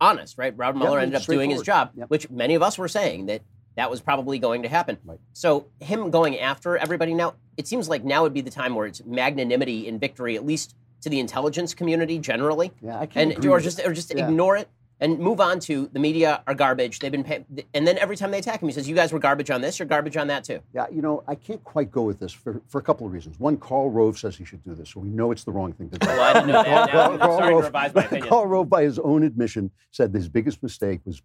honest, 0.00 0.36
right? 0.36 0.52
Robert 0.56 0.78
Mueller 0.78 0.98
Yeah, 0.98 1.04
ended 1.04 1.20
up 1.22 1.26
doing 1.26 1.48
his 1.50 1.62
job, 1.62 1.92
Yep. 1.94 2.10
which 2.10 2.28
many 2.28 2.54
of 2.54 2.62
us 2.62 2.76
were 2.76 2.88
saying 2.88 3.26
that 3.26 3.40
that 3.76 3.90
was 3.90 4.00
probably 4.02 4.38
going 4.38 4.62
to 4.64 4.68
happen. 4.68 4.98
Right. 5.04 5.18
So 5.32 5.66
him 5.80 6.10
going 6.10 6.38
after 6.38 6.76
everybody 6.76 7.14
now, 7.14 7.34
it 7.56 7.66
seems 7.66 7.88
like 7.88 8.04
now 8.04 8.22
would 8.22 8.34
be 8.34 8.40
the 8.40 8.50
time 8.50 8.74
where 8.74 8.86
it's 8.86 9.04
magnanimity 9.04 9.86
in 9.88 9.98
victory, 9.98 10.36
at 10.36 10.44
least 10.44 10.74
to 11.02 11.08
the 11.08 11.20
intelligence 11.20 11.74
community 11.74 12.18
generally, 12.18 12.72
Yeah, 12.80 12.98
I 13.00 13.06
can't 13.06 13.34
and 13.34 13.46
or 13.46 13.60
just 13.60 13.80
or 13.84 13.92
just 13.92 14.12
Yeah. 14.14 14.28
ignore 14.28 14.56
it 14.56 14.68
and 15.00 15.18
move 15.18 15.40
on 15.40 15.60
to 15.60 15.88
the 15.92 15.98
media 15.98 16.42
are 16.46 16.54
garbage. 16.54 16.98
They've 17.00 17.12
been 17.12 17.24
pay- 17.24 17.44
and 17.74 17.86
then 17.86 17.98
every 17.98 18.16
time 18.16 18.30
they 18.30 18.38
attack 18.38 18.62
him, 18.62 18.68
he 18.68 18.72
says, 18.72 18.88
"You 18.88 18.94
guys 18.94 19.12
were 19.12 19.18
garbage 19.18 19.50
on 19.50 19.60
this. 19.60 19.78
You're 19.78 19.86
garbage 19.86 20.16
on 20.16 20.26
that 20.28 20.44
too." 20.44 20.60
Yeah, 20.72 20.86
you 20.90 21.02
know, 21.02 21.22
I 21.28 21.34
can't 21.34 21.62
quite 21.64 21.90
go 21.90 22.02
with 22.02 22.18
this 22.18 22.32
for, 22.32 22.62
for 22.68 22.78
a 22.78 22.82
couple 22.82 23.06
of 23.06 23.12
reasons. 23.12 23.38
One, 23.38 23.56
Karl 23.56 23.90
Rove 23.90 24.18
says 24.18 24.36
he 24.36 24.44
should 24.44 24.64
do 24.64 24.74
this, 24.74 24.90
so 24.90 25.00
we 25.00 25.08
know 25.08 25.32
it's 25.32 25.44
the 25.44 25.52
wrong 25.52 25.72
thing 25.72 25.90
to 25.90 25.98
do. 25.98 26.06
Well, 26.06 26.20
I 26.20 26.32
didn't 26.32 26.48
know 26.48 26.62
that. 26.62 26.92
Now 26.92 27.10
I'm 27.12 27.18
starting 27.18 27.58
to 27.58 27.64
revise 27.64 27.94
my 27.94 28.04
opinion. 28.04 28.28
Karl 28.28 28.46
Rove, 28.46 28.68
by 28.70 28.82
his 28.82 28.98
own 28.98 29.22
admission, 29.22 29.70
said 29.90 30.14
his 30.14 30.28
biggest 30.28 30.62
mistake 30.62 31.00
was 31.04 31.22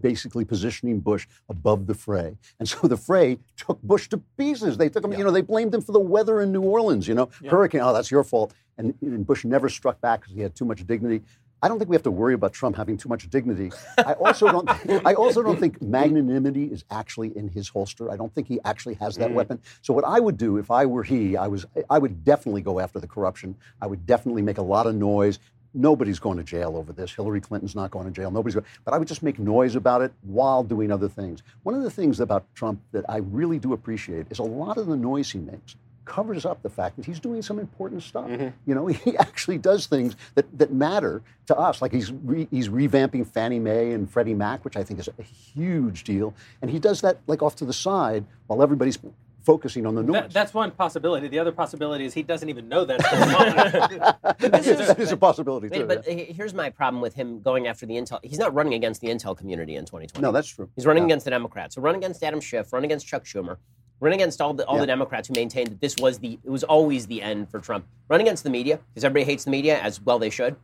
basically 0.00 0.44
positioning 0.44 1.00
Bush 1.00 1.26
above 1.48 1.86
the 1.86 1.94
fray. 1.94 2.36
And 2.58 2.68
so 2.68 2.86
the 2.88 2.96
fray 2.96 3.38
took 3.56 3.80
Bush 3.82 4.08
to 4.08 4.18
pieces. 4.36 4.76
They 4.76 4.88
took 4.88 5.04
him, 5.04 5.12
you 5.12 5.24
know, 5.24 5.30
they 5.30 5.40
blamed 5.40 5.74
him 5.74 5.80
for 5.80 5.92
the 5.92 6.00
weather 6.00 6.40
in 6.40 6.52
New 6.52 6.62
Orleans, 6.62 7.08
you 7.08 7.14
know, 7.14 7.28
hurricane, 7.48 7.80
oh, 7.82 7.92
that's 7.92 8.10
your 8.10 8.24
fault. 8.24 8.52
And, 8.76 8.94
and 9.00 9.26
Bush 9.26 9.44
never 9.44 9.68
struck 9.68 10.00
back 10.00 10.20
because 10.20 10.34
he 10.34 10.40
had 10.40 10.54
too 10.54 10.64
much 10.64 10.86
dignity. 10.86 11.22
I 11.62 11.68
don't 11.68 11.78
think 11.78 11.90
we 11.90 11.96
have 11.96 12.04
to 12.04 12.10
worry 12.10 12.34
about 12.34 12.52
Trump 12.52 12.76
having 12.76 12.96
too 12.96 13.08
much 13.08 13.28
dignity. 13.30 13.72
I 13.98 14.12
also 14.12 14.50
don't. 14.50 14.68
I 15.06 15.14
also 15.14 15.42
don't 15.42 15.58
think 15.58 15.82
magnanimity 15.82 16.64
is 16.64 16.84
actually 16.90 17.36
in 17.36 17.48
his 17.48 17.68
holster. 17.68 18.10
I 18.10 18.16
don't 18.16 18.32
think 18.32 18.46
he 18.46 18.60
actually 18.64 18.94
has 18.94 19.16
that 19.16 19.30
mm. 19.30 19.34
weapon. 19.34 19.60
So 19.82 19.92
what 19.92 20.04
I 20.04 20.20
would 20.20 20.36
do 20.36 20.56
if 20.58 20.70
I 20.70 20.86
were 20.86 21.02
he, 21.02 21.36
I 21.36 21.48
was. 21.48 21.66
I 21.90 21.98
would 21.98 22.24
definitely 22.24 22.62
go 22.62 22.78
after 22.78 23.00
the 23.00 23.08
corruption. 23.08 23.56
I 23.82 23.86
would 23.86 24.06
definitely 24.06 24.42
make 24.42 24.58
a 24.58 24.62
lot 24.62 24.86
of 24.86 24.94
noise. 24.94 25.40
Nobody's 25.74 26.18
going 26.18 26.38
to 26.38 26.44
jail 26.44 26.76
over 26.76 26.92
this. 26.92 27.12
Hillary 27.12 27.40
Clinton's 27.40 27.74
not 27.74 27.90
going 27.90 28.06
to 28.06 28.12
jail. 28.12 28.30
Nobody's 28.30 28.54
going. 28.54 28.66
But 28.84 28.94
I 28.94 28.98
would 28.98 29.08
just 29.08 29.22
make 29.22 29.38
noise 29.38 29.74
about 29.74 30.00
it 30.00 30.12
while 30.22 30.62
doing 30.62 30.90
other 30.90 31.08
things. 31.08 31.42
One 31.64 31.74
of 31.74 31.82
the 31.82 31.90
things 31.90 32.20
about 32.20 32.46
Trump 32.54 32.80
that 32.92 33.04
I 33.08 33.18
really 33.18 33.58
do 33.58 33.72
appreciate 33.72 34.26
is 34.30 34.38
a 34.38 34.44
lot 34.44 34.78
of 34.78 34.86
the 34.86 34.96
noise 34.96 35.30
he 35.30 35.38
makes 35.40 35.76
covers 36.08 36.44
up 36.44 36.62
the 36.62 36.70
fact 36.70 36.96
that 36.96 37.04
he's 37.04 37.20
doing 37.20 37.42
some 37.42 37.58
important 37.58 38.02
stuff. 38.02 38.26
Mm-hmm. 38.26 38.48
You 38.66 38.74
know, 38.74 38.86
he 39.04 39.16
actually 39.18 39.58
does 39.58 39.86
things 39.86 40.16
that, 40.34 40.46
that 40.58 40.72
matter 40.72 41.22
to 41.46 41.56
us. 41.56 41.80
Like 41.80 41.92
he's 41.92 42.10
re, 42.10 42.48
he's 42.50 42.68
revamping 42.68 43.26
Fannie 43.26 43.60
Mae 43.60 43.92
and 43.92 44.10
Freddie 44.10 44.34
Mac, 44.34 44.64
which 44.64 44.76
I 44.76 44.82
think 44.82 44.98
is 44.98 45.08
a 45.18 45.22
huge 45.22 46.04
deal. 46.04 46.34
And 46.62 46.70
he 46.70 46.78
does 46.78 47.02
that 47.02 47.18
like 47.26 47.42
off 47.42 47.54
to 47.56 47.64
the 47.64 47.72
side 47.72 48.24
while 48.46 48.62
everybody's 48.62 48.98
focusing 49.48 49.86
on 49.86 49.94
the 49.94 50.02
noise. 50.02 50.12
That, 50.12 50.30
that's 50.30 50.52
one 50.52 50.70
possibility. 50.72 51.26
The 51.28 51.38
other 51.38 51.52
possibility 51.52 52.04
is 52.04 52.12
he 52.12 52.22
doesn't 52.22 52.50
even 52.50 52.68
know 52.68 52.84
that's 52.88 53.08
going 53.10 53.34
on. 53.34 53.54
that, 54.40 54.66
is, 54.66 54.88
that 54.88 54.98
is 54.98 55.12
a 55.12 55.16
possibility 55.16 55.70
too. 55.70 55.86
But 55.86 56.06
yeah. 56.06 56.24
here's 56.24 56.52
my 56.52 56.68
problem 56.68 57.00
with 57.00 57.14
him 57.14 57.40
going 57.40 57.66
after 57.66 57.86
the 57.86 57.94
intel. 57.94 58.18
He's 58.22 58.38
not 58.38 58.52
running 58.52 58.74
against 58.74 59.00
the 59.00 59.08
intel 59.08 59.36
community 59.36 59.76
in 59.76 59.86
2020. 59.86 60.22
No, 60.22 60.32
that's 60.32 60.48
true. 60.48 60.68
He's 60.74 60.84
running 60.84 61.04
Yeah. 61.04 61.06
against 61.06 61.24
the 61.24 61.30
Democrats. 61.30 61.76
So 61.76 61.80
run 61.80 61.94
against 61.94 62.22
Adam 62.22 62.40
Schiff, 62.40 62.72
run 62.74 62.84
against 62.84 63.06
Chuck 63.06 63.24
Schumer, 63.24 63.56
run 64.00 64.12
against 64.12 64.40
all 64.40 64.54
the 64.54 64.64
all 64.66 64.76
Yeah. 64.76 64.82
the 64.82 64.86
Democrats 64.86 65.28
who 65.28 65.34
maintained 65.34 65.68
that 65.68 65.80
this 65.80 65.96
was 66.00 66.18
the 66.18 66.38
it 66.44 66.50
was 66.50 66.64
always 66.64 67.06
the 67.06 67.22
end 67.22 67.50
for 67.50 67.60
Trump. 67.60 67.84
Run 68.08 68.20
against 68.20 68.44
the 68.44 68.50
media 68.50 68.80
because 68.90 69.04
everybody 69.04 69.24
hates 69.30 69.44
the 69.44 69.50
media 69.50 69.80
as 69.80 70.00
well 70.00 70.18
they 70.18 70.30
should. 70.30 70.56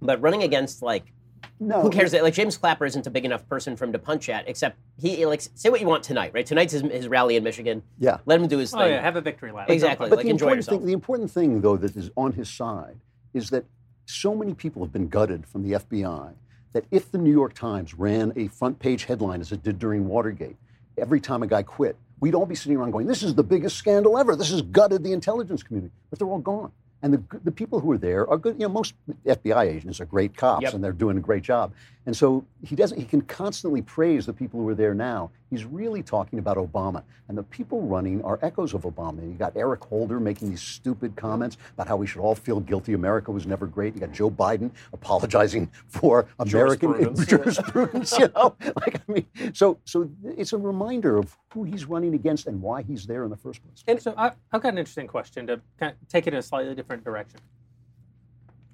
But 0.00 0.20
running 0.20 0.42
against 0.42 0.82
like 0.82 1.12
No, 1.60 1.80
who 1.82 1.90
cares? 1.90 2.12
Like 2.12 2.34
James 2.34 2.56
Clapper 2.56 2.86
isn't 2.86 3.06
a 3.06 3.10
big 3.10 3.24
enough 3.24 3.48
person 3.48 3.76
for 3.76 3.84
him 3.84 3.92
to 3.92 3.98
punch 3.98 4.28
at. 4.28 4.48
Except 4.48 4.76
he 5.00 5.24
like 5.26 5.40
say 5.54 5.70
what 5.70 5.80
you 5.80 5.86
want 5.86 6.02
tonight, 6.02 6.32
right? 6.34 6.44
Tonight's 6.46 6.72
his, 6.72 6.82
his 6.82 7.08
rally 7.08 7.36
in 7.36 7.44
Michigan. 7.44 7.82
Yeah. 7.98 8.18
Let 8.26 8.40
him 8.40 8.48
do 8.48 8.58
his 8.58 8.74
oh 8.74 8.78
thing. 8.78 8.90
yeah, 8.90 9.00
have 9.02 9.16
a 9.16 9.20
victory 9.20 9.52
lap. 9.52 9.70
Exactly. 9.70 10.08
But 10.08 10.16
like 10.16 10.24
the 10.24 10.30
enjoy 10.30 10.46
important 10.46 10.58
yourself. 10.58 10.80
Thing, 10.80 10.86
the 10.86 10.92
important 10.92 11.30
thing, 11.30 11.60
though, 11.60 11.76
that 11.76 11.96
is 11.96 12.10
on 12.16 12.32
his 12.32 12.48
side 12.48 12.98
is 13.34 13.50
that 13.50 13.64
so 14.06 14.34
many 14.34 14.54
people 14.54 14.82
have 14.82 14.92
been 14.92 15.08
gutted 15.08 15.46
from 15.46 15.62
the 15.62 15.72
FBI 15.78 16.34
that 16.72 16.84
if 16.90 17.10
the 17.12 17.18
New 17.18 17.30
York 17.30 17.54
Times 17.54 17.94
ran 17.94 18.32
a 18.34 18.48
front 18.48 18.78
page 18.78 19.04
headline 19.04 19.40
as 19.40 19.52
it 19.52 19.62
did 19.62 19.78
during 19.78 20.08
Watergate, 20.08 20.56
every 20.98 21.20
time 21.20 21.42
a 21.42 21.46
guy 21.46 21.62
quit, 21.62 21.96
we'd 22.22 22.34
all 22.34 22.46
be 22.46 22.54
sitting 22.54 22.78
around 22.78 22.92
going, 22.92 23.06
"This 23.06 23.22
is 23.22 23.34
the 23.34 23.42
biggest 23.42 23.76
scandal 23.76 24.16
ever. 24.16 24.34
This 24.36 24.50
has 24.50 24.62
gutted 24.62 25.02
the 25.04 25.12
intelligence 25.12 25.62
community." 25.62 25.92
But 26.08 26.18
they're 26.18 26.28
all 26.28 26.38
gone. 26.38 26.70
And 27.02 27.12
the, 27.12 27.22
the 27.42 27.50
people 27.50 27.80
who 27.80 27.90
are 27.90 27.98
there 27.98 28.30
are 28.30 28.38
good. 28.38 28.54
You 28.60 28.68
know, 28.68 28.72
most 28.72 28.94
FBI 29.26 29.64
agents 29.64 30.00
are 30.00 30.04
great 30.06 30.36
cops, 30.36 30.62
Yep. 30.62 30.74
and 30.74 30.84
they're 30.84 30.92
doing 30.92 31.18
a 31.18 31.20
great 31.20 31.42
job. 31.42 31.72
And 32.04 32.16
so 32.16 32.44
he 32.64 32.74
doesn't. 32.74 32.98
He 32.98 33.04
can 33.04 33.20
constantly 33.22 33.80
praise 33.80 34.26
the 34.26 34.32
people 34.32 34.60
who 34.60 34.68
are 34.68 34.74
there 34.74 34.94
now. 34.94 35.30
He's 35.50 35.64
really 35.64 36.02
talking 36.02 36.40
about 36.40 36.56
Obama, 36.56 37.04
and 37.28 37.38
the 37.38 37.44
people 37.44 37.82
running 37.82 38.24
are 38.24 38.40
echoes 38.42 38.74
of 38.74 38.82
Obama. 38.82 39.22
You 39.22 39.34
got 39.34 39.56
Eric 39.56 39.84
Holder 39.84 40.18
making 40.18 40.50
these 40.50 40.62
stupid 40.62 41.14
comments 41.14 41.58
about 41.74 41.86
how 41.86 41.96
we 41.96 42.08
should 42.08 42.20
all 42.20 42.34
feel 42.34 42.58
guilty. 42.58 42.94
America 42.94 43.30
was 43.30 43.46
never 43.46 43.66
great. 43.66 43.94
You 43.94 44.00
got 44.00 44.10
Joe 44.10 44.30
Biden 44.30 44.72
apologizing 44.92 45.70
for 45.86 46.26
American 46.40 46.92
Jurisprudence. 46.92 47.26
jurisprudence. 47.26 48.18
You 48.18 48.32
know, 48.34 48.56
like 48.76 48.96
I 49.08 49.12
mean, 49.12 49.26
so 49.54 49.78
so 49.84 50.10
it's 50.24 50.52
a 50.52 50.58
reminder 50.58 51.18
of 51.18 51.36
who 51.54 51.62
he's 51.62 51.84
running 51.84 52.14
against 52.14 52.48
and 52.48 52.60
why 52.60 52.82
he's 52.82 53.06
there 53.06 53.22
in 53.22 53.30
the 53.30 53.36
first 53.36 53.62
place. 53.62 53.84
And 53.86 54.02
so 54.02 54.12
I, 54.16 54.32
I've 54.50 54.62
got 54.62 54.72
an 54.72 54.78
interesting 54.78 55.06
question 55.06 55.46
to 55.46 55.60
kind 55.78 55.92
of 55.92 56.08
take 56.08 56.26
it 56.26 56.34
in 56.34 56.40
a 56.40 56.42
slightly 56.42 56.74
different 56.74 57.04
direction. 57.04 57.38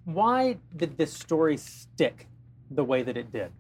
Why 0.05 0.57
did 0.75 0.97
this 0.97 1.13
story 1.13 1.59
stick 1.59 2.27
the 2.71 2.85
way 2.85 3.03
that 3.03 3.17
it 3.17 3.33
did? 3.33 3.53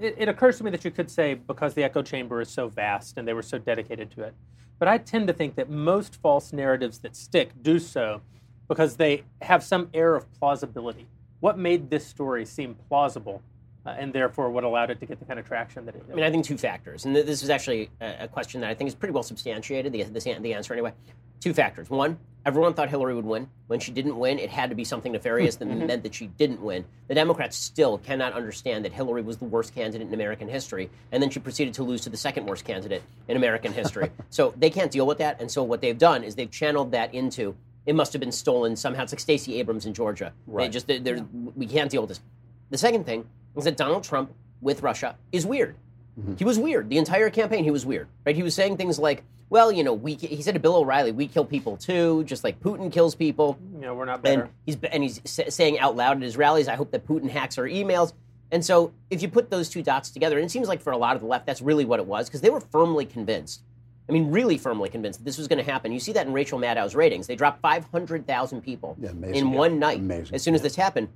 it, 0.00 0.14
it 0.18 0.28
occurs 0.28 0.58
to 0.58 0.64
me 0.64 0.70
that 0.70 0.84
you 0.84 0.90
could 0.90 1.10
say 1.10 1.34
because 1.34 1.74
the 1.74 1.84
echo 1.84 2.02
chamber 2.02 2.40
is 2.40 2.48
so 2.48 2.68
vast 2.68 3.18
and 3.18 3.26
they 3.26 3.32
were 3.32 3.42
so 3.42 3.58
dedicated 3.58 4.10
to 4.12 4.22
it. 4.22 4.34
But 4.78 4.88
I 4.88 4.98
tend 4.98 5.26
to 5.28 5.34
think 5.34 5.56
that 5.56 5.68
most 5.68 6.16
false 6.16 6.52
narratives 6.52 6.98
that 7.00 7.14
stick 7.14 7.50
do 7.62 7.78
so 7.78 8.22
because 8.68 8.96
they 8.96 9.24
have 9.42 9.62
some 9.62 9.90
air 9.92 10.16
of 10.16 10.32
plausibility. 10.34 11.06
What 11.40 11.58
made 11.58 11.90
this 11.90 12.06
story 12.06 12.44
seem 12.44 12.76
plausible 12.88 13.42
uh, 13.86 13.90
and 13.90 14.12
therefore 14.12 14.50
what 14.50 14.64
allowed 14.64 14.90
it 14.90 15.00
to 15.00 15.06
get 15.06 15.18
the 15.18 15.24
kind 15.24 15.38
of 15.38 15.46
traction 15.46 15.86
that 15.86 15.94
it 15.94 16.06
did? 16.06 16.12
I 16.12 16.14
mean, 16.16 16.24
I 16.24 16.30
think 16.30 16.44
two 16.44 16.58
factors, 16.58 17.04
and 17.04 17.14
th- 17.14 17.26
this 17.26 17.42
is 17.42 17.50
actually 17.50 17.90
a, 18.00 18.24
a 18.24 18.28
question 18.28 18.60
that 18.60 18.70
I 18.70 18.74
think 18.74 18.88
is 18.88 18.94
pretty 18.94 19.12
well 19.12 19.22
substantiated. 19.22 19.92
The, 19.92 20.02
the, 20.04 20.38
the 20.40 20.54
answer 20.54 20.72
anyway. 20.72 20.92
Two 21.40 21.54
factors. 21.54 21.88
One, 21.88 22.18
everyone 22.44 22.74
thought 22.74 22.90
Hillary 22.90 23.14
would 23.14 23.24
win. 23.24 23.48
When 23.66 23.80
she 23.80 23.92
didn't 23.92 24.18
win, 24.18 24.38
it 24.38 24.50
had 24.50 24.68
to 24.68 24.76
be 24.76 24.84
something 24.84 25.12
nefarious 25.12 25.56
that 25.56 25.64
meant 25.64 26.02
that 26.02 26.14
she 26.14 26.26
didn't 26.26 26.60
win. 26.60 26.84
The 27.08 27.14
Democrats 27.14 27.56
still 27.56 27.96
cannot 27.96 28.34
understand 28.34 28.84
that 28.84 28.92
Hillary 28.92 29.22
was 29.22 29.38
the 29.38 29.46
worst 29.46 29.74
candidate 29.74 30.06
in 30.06 30.12
American 30.12 30.48
history, 30.48 30.90
and 31.10 31.22
then 31.22 31.30
she 31.30 31.40
proceeded 31.40 31.72
to 31.74 31.82
lose 31.82 32.02
to 32.02 32.10
the 32.10 32.18
second 32.18 32.44
worst 32.44 32.66
candidate 32.66 33.02
in 33.26 33.38
American 33.38 33.72
history. 33.72 34.10
so 34.28 34.52
they 34.58 34.68
can't 34.68 34.90
deal 34.90 35.06
with 35.06 35.16
that, 35.16 35.40
and 35.40 35.50
so 35.50 35.62
what 35.62 35.80
they've 35.80 35.96
done 35.96 36.22
is 36.24 36.34
they've 36.34 36.50
channeled 36.50 36.92
that 36.92 37.14
into 37.14 37.56
it 37.86 37.94
must 37.94 38.12
have 38.12 38.20
been 38.20 38.30
stolen 38.32 38.76
somehow. 38.76 39.02
It's 39.04 39.12
like 39.12 39.20
Stacey 39.20 39.58
Abrams 39.58 39.86
in 39.86 39.94
Georgia. 39.94 40.34
They 40.46 40.52
Right. 40.52 40.70
just 40.70 40.86
they're, 40.86 41.24
we 41.56 41.66
can't 41.66 41.90
deal 41.90 42.02
with 42.02 42.10
this. 42.10 42.20
The 42.68 42.76
second 42.78 43.04
thing 43.06 43.26
is 43.56 43.64
that 43.64 43.76
Donald 43.76 44.04
Trump 44.04 44.32
with 44.60 44.82
Russia 44.82 45.16
is 45.32 45.46
weird. 45.46 45.76
Mm-hmm. 46.18 46.34
He 46.36 46.44
was 46.44 46.58
weird. 46.58 46.88
The 46.90 46.98
entire 46.98 47.30
campaign, 47.30 47.64
he 47.64 47.70
was 47.70 47.86
weird. 47.86 48.08
Right? 48.26 48.36
He 48.36 48.42
was 48.42 48.54
saying 48.54 48.76
things 48.76 48.98
like, 48.98 49.22
"Well, 49.48 49.70
you 49.72 49.82
know, 49.84 49.94
we." 49.94 50.14
He 50.14 50.42
said 50.42 50.54
to 50.54 50.60
Bill 50.60 50.76
O'Reilly, 50.76 51.12
"We 51.12 51.26
kill 51.28 51.44
people 51.44 51.76
too, 51.76 52.24
just 52.24 52.44
like 52.44 52.60
Putin 52.60 52.92
kills 52.92 53.14
people." 53.14 53.58
you 53.74 53.80
know, 53.80 53.94
we're 53.94 54.04
not 54.04 54.22
better. 54.22 54.42
And 54.42 54.50
he's 54.66 54.76
and 54.90 55.02
he's 55.02 55.20
saying 55.24 55.78
out 55.78 55.96
loud 55.96 56.16
at 56.18 56.22
his 56.22 56.36
rallies, 56.36 56.68
"I 56.68 56.74
hope 56.74 56.90
that 56.90 57.06
Putin 57.06 57.30
hacks 57.30 57.58
our 57.58 57.64
emails." 57.64 58.12
And 58.52 58.64
so, 58.64 58.92
if 59.10 59.22
you 59.22 59.28
put 59.28 59.48
those 59.50 59.68
two 59.68 59.80
dots 59.82 60.10
together, 60.10 60.36
and 60.36 60.44
it 60.44 60.50
seems 60.50 60.66
like 60.66 60.80
for 60.82 60.92
a 60.92 60.96
lot 60.98 61.14
of 61.14 61.22
the 61.22 61.28
left, 61.28 61.46
that's 61.46 61.62
really 61.62 61.84
what 61.84 62.00
it 62.00 62.06
was 62.06 62.26
because 62.28 62.40
they 62.40 62.50
were 62.50 62.60
firmly 62.60 63.06
convinced. 63.06 63.62
I 64.08 64.12
mean, 64.12 64.32
really 64.32 64.58
firmly 64.58 64.88
convinced 64.88 65.20
that 65.20 65.24
this 65.24 65.38
was 65.38 65.46
going 65.46 65.64
to 65.64 65.70
happen. 65.70 65.92
You 65.92 66.00
see 66.00 66.12
that 66.14 66.26
in 66.26 66.32
Rachel 66.32 66.58
Maddow's 66.58 66.96
ratings; 66.96 67.28
they 67.28 67.36
dropped 67.36 67.60
500,000 67.62 68.60
people 68.60 68.96
Yeah, 69.00 69.10
amazing. 69.10 69.36
in 69.36 69.48
Yeah, 69.52 69.56
one 69.58 69.78
night 69.78 69.98
amazing. 70.00 70.34
as 70.34 70.42
soon 70.42 70.56
as 70.56 70.62
this 70.62 70.74
happened, 70.74 71.08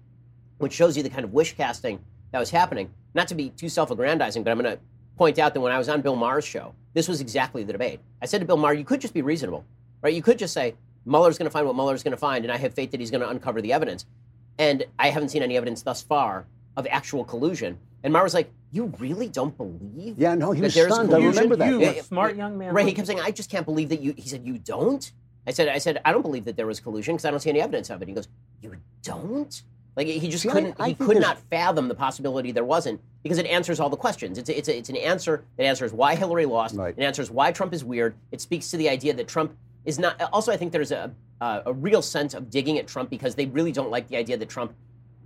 which 0.58 0.72
shows 0.72 0.96
you 0.96 1.02
the 1.02 1.10
kind 1.10 1.24
of 1.24 1.32
wish 1.32 1.56
casting 1.56 1.98
that 2.34 2.40
was 2.40 2.50
happening. 2.50 2.92
Not 3.14 3.28
to 3.28 3.36
be 3.36 3.50
too 3.50 3.68
self-aggrandizing, 3.68 4.42
but 4.42 4.50
I'm 4.50 4.58
going 4.58 4.76
to 4.76 4.82
point 5.16 5.38
out 5.38 5.54
that 5.54 5.60
when 5.60 5.70
I 5.70 5.78
was 5.78 5.88
on 5.88 6.00
Bill 6.00 6.16
Maher's 6.16 6.44
show, 6.44 6.74
this 6.92 7.06
was 7.06 7.20
exactly 7.20 7.62
the 7.62 7.70
debate. 7.70 8.00
I 8.20 8.26
said 8.26 8.40
to 8.40 8.44
Bill 8.44 8.56
Maher, 8.56 8.74
"You 8.74 8.84
could 8.84 9.00
just 9.00 9.14
be 9.14 9.22
reasonable, 9.22 9.64
right? 10.02 10.12
You 10.12 10.20
could 10.20 10.36
just 10.36 10.52
say 10.52 10.74
Mueller's 11.06 11.38
going 11.38 11.46
to 11.46 11.50
find 11.52 11.64
what 11.64 11.76
Mueller's 11.76 12.02
going 12.02 12.10
to 12.10 12.16
find, 12.18 12.44
and 12.44 12.50
I 12.50 12.56
have 12.56 12.74
faith 12.74 12.90
that 12.90 12.98
he's 12.98 13.12
going 13.12 13.20
to 13.20 13.28
uncover 13.28 13.62
the 13.62 13.72
evidence." 13.72 14.04
And 14.58 14.84
I 14.98 15.10
haven't 15.10 15.28
seen 15.28 15.44
any 15.44 15.56
evidence 15.56 15.82
thus 15.82 16.02
far 16.02 16.44
of 16.76 16.88
actual 16.90 17.24
collusion. 17.24 17.78
And 18.02 18.12
Maher 18.12 18.24
was 18.24 18.34
like, 18.34 18.50
"You 18.72 18.92
really 18.98 19.28
don't 19.28 19.56
believe?" 19.56 20.18
Yeah, 20.18 20.34
no, 20.34 20.50
he 20.50 20.60
that 20.60 20.66
was 20.66 20.74
there's 20.74 20.92
stunned. 20.92 21.10
I 21.10 21.18
collusion?" 21.18 21.34
remember 21.44 21.56
that. 21.56 21.70
you, 21.70 21.80
Yeah, 21.82 21.90
a 21.90 22.02
smart 22.02 22.34
young 22.34 22.58
man. 22.58 22.74
Right. 22.74 22.84
He 22.84 22.94
kept 22.94 23.06
saying, 23.06 23.20
"I 23.20 23.30
just 23.30 23.48
can't 23.48 23.64
believe 23.64 23.90
that 23.90 24.00
you." 24.00 24.12
He 24.16 24.28
said, 24.28 24.44
"You 24.44 24.58
don't." 24.58 25.12
I 25.46 25.52
said, 25.52 25.68
"I 25.68 25.78
said 25.78 26.00
I 26.04 26.10
don't 26.10 26.22
believe 26.22 26.46
that 26.46 26.56
there 26.56 26.66
was 26.66 26.80
collusion 26.80 27.14
because 27.14 27.26
I 27.26 27.30
don't 27.30 27.38
see 27.38 27.50
any 27.50 27.60
evidence 27.60 27.90
of 27.90 28.02
it." 28.02 28.08
He 28.08 28.14
goes, 28.14 28.26
"You 28.60 28.74
don't." 29.04 29.62
Like 29.96 30.08
he 30.08 30.28
just 30.28 30.42
See, 30.42 30.48
couldn't. 30.48 30.76
I 30.78 30.88
he 30.88 30.94
could 30.94 31.20
not 31.20 31.38
fathom 31.50 31.88
the 31.88 31.94
possibility 31.94 32.50
there 32.50 32.64
wasn't 32.64 33.00
because 33.22 33.38
it 33.38 33.46
answers 33.46 33.78
all 33.78 33.90
the 33.90 33.96
questions. 33.96 34.38
It's 34.38 34.48
a, 34.48 34.58
it's 34.58 34.68
a, 34.68 34.76
it's 34.76 34.88
an 34.88 34.96
answer 34.96 35.44
that 35.56 35.64
answers 35.64 35.92
why 35.92 36.16
Hillary 36.16 36.46
lost. 36.46 36.74
Right. 36.74 36.94
It 36.96 37.02
answers 37.02 37.30
why 37.30 37.52
Trump 37.52 37.72
is 37.72 37.84
weird. 37.84 38.14
It 38.32 38.40
speaks 38.40 38.70
to 38.72 38.76
the 38.76 38.88
idea 38.88 39.14
that 39.14 39.28
Trump 39.28 39.56
is 39.84 39.98
not. 39.98 40.20
Also, 40.32 40.50
I 40.50 40.56
think 40.56 40.72
there's 40.72 40.90
a 40.90 41.14
a, 41.40 41.62
a 41.66 41.72
real 41.72 42.02
sense 42.02 42.34
of 42.34 42.50
digging 42.50 42.78
at 42.78 42.88
Trump 42.88 43.10
because 43.10 43.36
they 43.36 43.46
really 43.46 43.72
don't 43.72 43.90
like 43.90 44.08
the 44.08 44.16
idea 44.16 44.36
that 44.36 44.48
Trump 44.48 44.74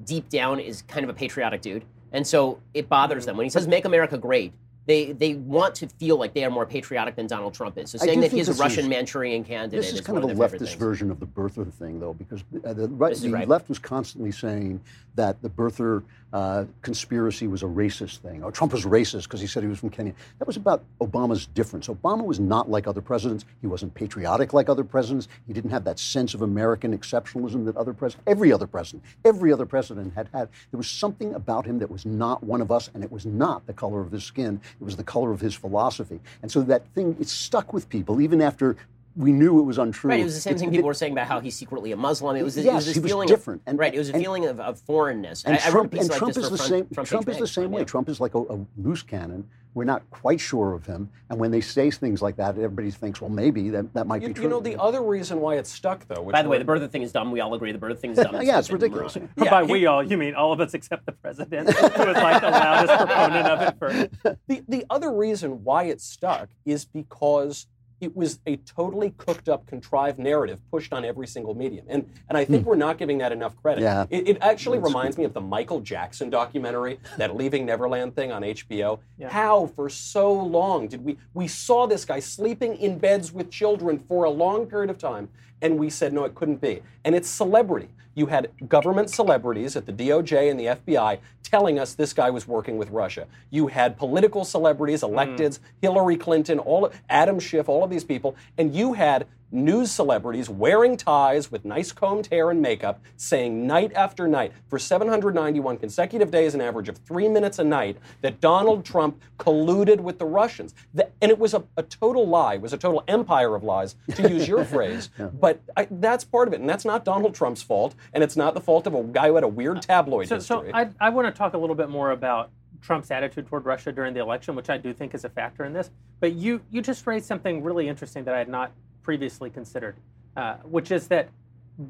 deep 0.04 0.28
down 0.28 0.60
is 0.60 0.82
kind 0.82 1.04
of 1.04 1.10
a 1.10 1.14
patriotic 1.14 1.62
dude, 1.62 1.84
and 2.12 2.26
so 2.26 2.60
it 2.74 2.88
bothers 2.88 3.24
hmm. 3.24 3.28
them 3.28 3.36
when 3.38 3.44
he 3.44 3.50
says 3.50 3.66
"Make 3.66 3.84
America 3.84 4.18
Great." 4.18 4.52
They, 4.88 5.12
they 5.12 5.34
want 5.34 5.74
to 5.76 5.86
feel 5.86 6.16
like 6.16 6.32
they 6.32 6.46
are 6.46 6.50
more 6.50 6.64
patriotic 6.64 7.14
than 7.14 7.26
Donald 7.26 7.52
Trump 7.52 7.76
is. 7.76 7.90
So 7.90 7.98
saying 7.98 8.22
that 8.22 8.32
he's 8.32 8.48
a 8.48 8.54
Russian 8.54 8.84
is- 8.84 8.88
Manchurian 8.88 9.44
candidate 9.44 9.78
This 9.80 9.92
is 9.92 10.00
is 10.00 10.06
kind 10.06 10.16
of 10.16 10.24
a 10.24 10.32
leftist 10.32 10.76
version 10.76 11.10
of 11.10 11.20
the 11.20 11.26
birther 11.26 11.70
thing, 11.70 12.00
though, 12.00 12.14
because 12.14 12.42
uh, 12.64 12.72
the, 12.72 12.88
right, 12.88 13.14
the 13.14 13.30
right. 13.30 13.46
left 13.46 13.68
was 13.68 13.78
constantly 13.78 14.32
saying 14.32 14.80
that 15.14 15.42
the 15.42 15.50
birther 15.50 16.04
uh, 16.32 16.64
conspiracy 16.80 17.46
was 17.48 17.62
a 17.62 17.66
racist 17.66 18.18
thing. 18.18 18.42
Or 18.42 18.52
Trump 18.52 18.72
was 18.72 18.84
racist 18.84 19.24
because 19.24 19.40
he 19.40 19.46
said 19.46 19.62
he 19.62 19.68
was 19.68 19.80
from 19.80 19.90
Kenya. 19.90 20.14
That 20.38 20.46
was 20.46 20.56
about 20.56 20.84
Obama's 21.00 21.46
difference. 21.46 21.88
Obama 21.88 22.24
was 22.24 22.38
not 22.38 22.70
like 22.70 22.86
other 22.86 23.00
presidents. 23.00 23.44
He 23.60 23.66
wasn't 23.66 23.94
patriotic 23.94 24.52
like 24.52 24.68
other 24.68 24.84
presidents. 24.84 25.26
He 25.46 25.52
didn't 25.52 25.70
have 25.70 25.84
that 25.84 25.98
sense 25.98 26.34
of 26.34 26.42
American 26.42 26.96
exceptionalism 26.96 27.64
that 27.64 27.76
other 27.76 27.92
presidents, 27.92 28.24
every 28.26 28.52
other 28.52 28.66
president, 28.66 29.02
every 29.24 29.52
other 29.52 29.66
president 29.66 30.14
had 30.14 30.28
had. 30.32 30.48
There 30.70 30.78
was 30.78 30.88
something 30.88 31.34
about 31.34 31.66
him 31.66 31.78
that 31.80 31.90
was 31.90 32.06
not 32.06 32.42
one 32.44 32.60
of 32.60 32.70
us, 32.70 32.90
and 32.94 33.02
it 33.02 33.10
was 33.10 33.26
not 33.26 33.66
the 33.66 33.72
color 33.72 34.00
of 34.00 34.12
his 34.12 34.24
skin. 34.24 34.60
It 34.80 34.84
was 34.84 34.96
the 34.96 35.04
color 35.04 35.32
of 35.32 35.40
his 35.40 35.54
philosophy. 35.54 36.20
And 36.42 36.50
so 36.50 36.62
that 36.62 36.86
thing, 36.94 37.16
it 37.20 37.28
stuck 37.28 37.72
with 37.72 37.88
people 37.88 38.20
even 38.20 38.40
after 38.40 38.76
we 39.18 39.32
knew 39.32 39.58
it 39.58 39.62
was 39.64 39.78
untrue. 39.78 40.10
Right, 40.10 40.20
it 40.20 40.24
was 40.24 40.34
the 40.36 40.40
same 40.40 40.54
It- 40.54 40.58
thing 40.60 40.68
it- 40.68 40.72
people 40.72 40.86
were 40.86 40.94
saying 40.94 41.12
about 41.12 41.26
how 41.26 41.40
he's 41.40 41.56
secretly 41.56 41.90
a 41.92 41.96
Muslim. 41.96 42.36
It 42.36 42.44
was, 42.44 42.56
it 42.56 42.64
Yes, 42.64 42.74
was 42.76 42.86
this 42.86 42.94
he 42.94 43.00
was 43.00 43.10
feeling 43.10 43.28
different. 43.28 43.62
Of, 43.62 43.70
And- 43.70 43.78
right, 43.78 43.92
it 43.94 43.98
was 43.98 44.10
a 44.10 44.14
and- 44.14 44.22
feeling 44.22 44.46
of, 44.46 44.60
of 44.60 44.78
foreignness. 44.80 45.44
And 45.44 45.56
I, 45.56 45.58
I 45.58 45.60
wrote 45.60 45.68
a 45.68 45.72
Trump, 45.72 45.90
piece 45.92 46.00
and 46.02 46.10
like 46.10 46.18
Trump 46.18 46.34
this 46.34 46.44
is 46.44 46.50
the 46.50 46.56
front, 46.56 46.68
same. 46.70 46.86
front 46.94 47.08
Trump 47.08 47.26
Page 47.26 47.34
is 47.34 47.40
the 47.40 47.46
same 47.48 47.70
way. 47.72 47.80
yeah. 47.80 47.84
Trump 47.84 48.08
is 48.08 48.20
like 48.20 48.34
a, 48.34 48.38
a 48.38 48.66
loose 48.78 49.02
cannon. 49.02 49.48
We're 49.74 49.84
not 49.84 50.08
quite 50.10 50.40
sure 50.40 50.72
of 50.72 50.86
him, 50.86 51.08
and 51.30 51.38
when 51.38 51.50
they 51.52 51.60
say 51.60 51.90
things 51.90 52.20
like 52.22 52.36
that, 52.36 52.56
everybody 52.56 52.90
thinks, 52.90 53.20
well, 53.20 53.30
maybe 53.30 53.68
that, 53.70 53.92
that 53.94 54.06
might 54.08 54.22
You, 54.22 54.28
be 54.28 54.34
true. 54.34 54.44
you 54.44 54.48
know, 54.48 54.60
the 54.60 54.80
other 54.80 55.02
reason 55.02 55.40
why 55.40 55.56
it's 55.56 55.70
stuck, 55.70 56.08
though. 56.08 56.22
Which 56.22 56.32
By 56.32 56.42
the 56.42 56.48
way, 56.48 56.56
we're- 56.58 56.78
the 56.78 56.86
birther 56.86 56.90
thing 56.90 57.02
is 57.02 57.12
dumb. 57.12 57.30
We 57.30 57.40
all 57.40 57.54
agree 57.54 57.70
the 57.70 57.78
birther 57.78 57.96
thing 57.98 58.12
is 58.12 58.18
dumb. 58.24 58.40
yeah, 58.42 58.58
it's 58.58 58.66
stupid 58.68 58.82
ridiculous. 58.92 59.16
moronic. 59.36 59.50
By 59.50 59.62
we 59.62 59.86
all, 59.86 60.02
you 60.02 60.16
mean 60.16 60.34
all 60.34 60.52
of 60.52 60.60
us 60.60 60.74
except 60.74 61.06
the 61.06 61.12
president, 61.12 61.70
who 61.72 61.82
was 62.06 62.16
like 62.16 62.40
the 62.40 62.50
loudest 62.50 62.96
proponent 63.06 63.46
of 63.46 63.60
it 63.68 63.78
for 63.78 64.36
The, 64.48 64.62
the 64.68 64.84
other 64.90 65.12
reason 65.12 65.62
why 65.62 65.84
it 65.84 66.00
stuck 66.00 66.48
is 66.64 66.84
because 66.84 67.66
it 68.00 68.16
was 68.16 68.38
a 68.46 68.56
totally 68.56 69.12
cooked 69.16 69.48
up, 69.48 69.66
contrived 69.66 70.18
narrative 70.18 70.60
pushed 70.70 70.92
on 70.92 71.04
every 71.04 71.26
single 71.26 71.54
medium. 71.54 71.84
And, 71.88 72.08
and 72.28 72.38
I 72.38 72.44
think 72.44 72.62
hmm. 72.62 72.68
we're 72.70 72.76
not 72.76 72.98
giving 72.98 73.18
that 73.18 73.32
enough 73.32 73.56
credit. 73.60 73.82
Yeah. 73.82 74.06
It, 74.10 74.28
it 74.28 74.38
actually 74.40 74.78
reminds 74.78 75.18
me 75.18 75.24
of 75.24 75.34
the 75.34 75.40
Michael 75.40 75.80
Jackson 75.80 76.30
documentary, 76.30 77.00
that 77.16 77.36
Leaving 77.36 77.66
Neverland 77.66 78.14
thing 78.14 78.30
on 78.30 78.42
HBO. 78.42 79.00
How, 79.28 79.66
for 79.66 79.88
so 79.88 80.32
long, 80.32 80.88
did 80.88 81.04
we, 81.04 81.18
we 81.34 81.48
saw 81.48 81.86
this 81.86 82.04
guy 82.04 82.20
sleeping 82.20 82.76
in 82.76 82.98
beds 82.98 83.32
with 83.32 83.50
children 83.50 83.98
for 83.98 84.24
a 84.24 84.30
long 84.30 84.66
period 84.66 84.90
of 84.90 84.98
time, 84.98 85.28
and 85.60 85.78
we 85.78 85.90
said, 85.90 86.12
no, 86.12 86.24
it 86.24 86.34
couldn't 86.34 86.60
be. 86.60 86.82
And 87.04 87.14
it's 87.14 87.28
celebrity. 87.28 87.88
You 88.14 88.26
had 88.26 88.50
government 88.68 89.10
celebrities 89.10 89.76
at 89.76 89.86
the 89.86 89.92
DOJ 89.92 90.50
and 90.50 90.58
the 90.58 90.64
FBI 90.66 91.18
telling 91.48 91.78
us 91.78 91.94
this 91.94 92.12
guy 92.12 92.30
was 92.30 92.46
working 92.46 92.78
with 92.78 92.90
Russia. 92.90 93.26
You 93.50 93.68
had 93.68 93.96
political 93.96 94.44
celebrities, 94.44 95.00
hmm. 95.02 95.08
electeds, 95.08 95.58
Hillary 95.80 96.16
Clinton, 96.16 96.58
all 96.58 96.90
Adam 97.08 97.40
Schiff, 97.40 97.68
all 97.68 97.84
of 97.84 97.90
these 97.90 98.04
people, 98.04 98.36
and 98.56 98.74
you 98.74 98.94
had 98.94 99.26
news 99.50 99.90
celebrities 99.90 100.48
wearing 100.48 100.96
ties 100.96 101.50
with 101.50 101.64
nice 101.64 101.92
combed 101.92 102.26
hair 102.26 102.50
and 102.50 102.60
makeup 102.60 103.00
saying 103.16 103.66
night 103.66 103.92
after 103.94 104.28
night 104.28 104.52
for 104.68 104.78
791 104.78 105.78
consecutive 105.78 106.30
days 106.30 106.54
an 106.54 106.60
average 106.60 106.88
of 106.88 106.98
three 106.98 107.28
minutes 107.28 107.58
a 107.58 107.64
night 107.64 107.96
that 108.20 108.40
Donald 108.40 108.84
Trump 108.84 109.20
colluded 109.38 110.00
with 110.00 110.18
the 110.18 110.26
Russians. 110.26 110.74
The- 110.92 111.08
and 111.22 111.30
it 111.30 111.38
was 111.38 111.54
a, 111.54 111.64
a 111.76 111.82
total 111.82 112.26
lie. 112.26 112.54
It 112.54 112.60
was 112.60 112.72
a 112.72 112.78
total 112.78 113.02
empire 113.08 113.54
of 113.54 113.62
lies, 113.62 113.96
to 114.14 114.28
use 114.28 114.46
your 114.46 114.64
phrase. 114.66 115.10
But 115.18 115.60
I, 115.76 115.88
that's 115.90 116.24
part 116.24 116.48
of 116.48 116.54
it. 116.54 116.60
And 116.60 116.68
that's 116.68 116.84
not 116.84 117.04
Donald 117.04 117.34
Trump's 117.34 117.62
fault. 117.62 117.94
And 118.12 118.22
it's 118.22 118.36
not 118.36 118.54
the 118.54 118.60
fault 118.60 118.86
of 118.86 118.94
a 118.94 119.02
guy 119.02 119.28
who 119.28 119.34
had 119.36 119.44
a 119.44 119.48
weird 119.48 119.78
uh, 119.78 119.80
tabloid 119.80 120.28
So, 120.28 120.38
so 120.38 120.60
history. 120.60 120.74
I, 120.74 120.90
I 121.00 121.10
want 121.10 121.26
to 121.26 121.37
talk 121.38 121.54
a 121.54 121.58
little 121.58 121.76
bit 121.76 121.88
more 121.88 122.10
about 122.10 122.50
Trump's 122.82 123.10
attitude 123.10 123.46
toward 123.46 123.64
Russia 123.64 123.92
during 123.92 124.12
the 124.14 124.20
election, 124.20 124.54
which 124.54 124.68
I 124.68 124.76
do 124.76 124.92
think 124.92 125.14
is 125.14 125.24
a 125.24 125.28
factor 125.28 125.64
in 125.64 125.72
this. 125.72 125.90
But 126.20 126.32
you, 126.32 126.60
you 126.70 126.82
just 126.82 127.06
raised 127.06 127.26
something 127.26 127.62
really 127.62 127.88
interesting 127.88 128.24
that 128.24 128.34
I 128.34 128.38
had 128.38 128.48
not 128.48 128.72
previously 129.02 129.50
considered, 129.50 129.96
uh, 130.36 130.56
which 130.64 130.90
is 130.90 131.08
that 131.08 131.30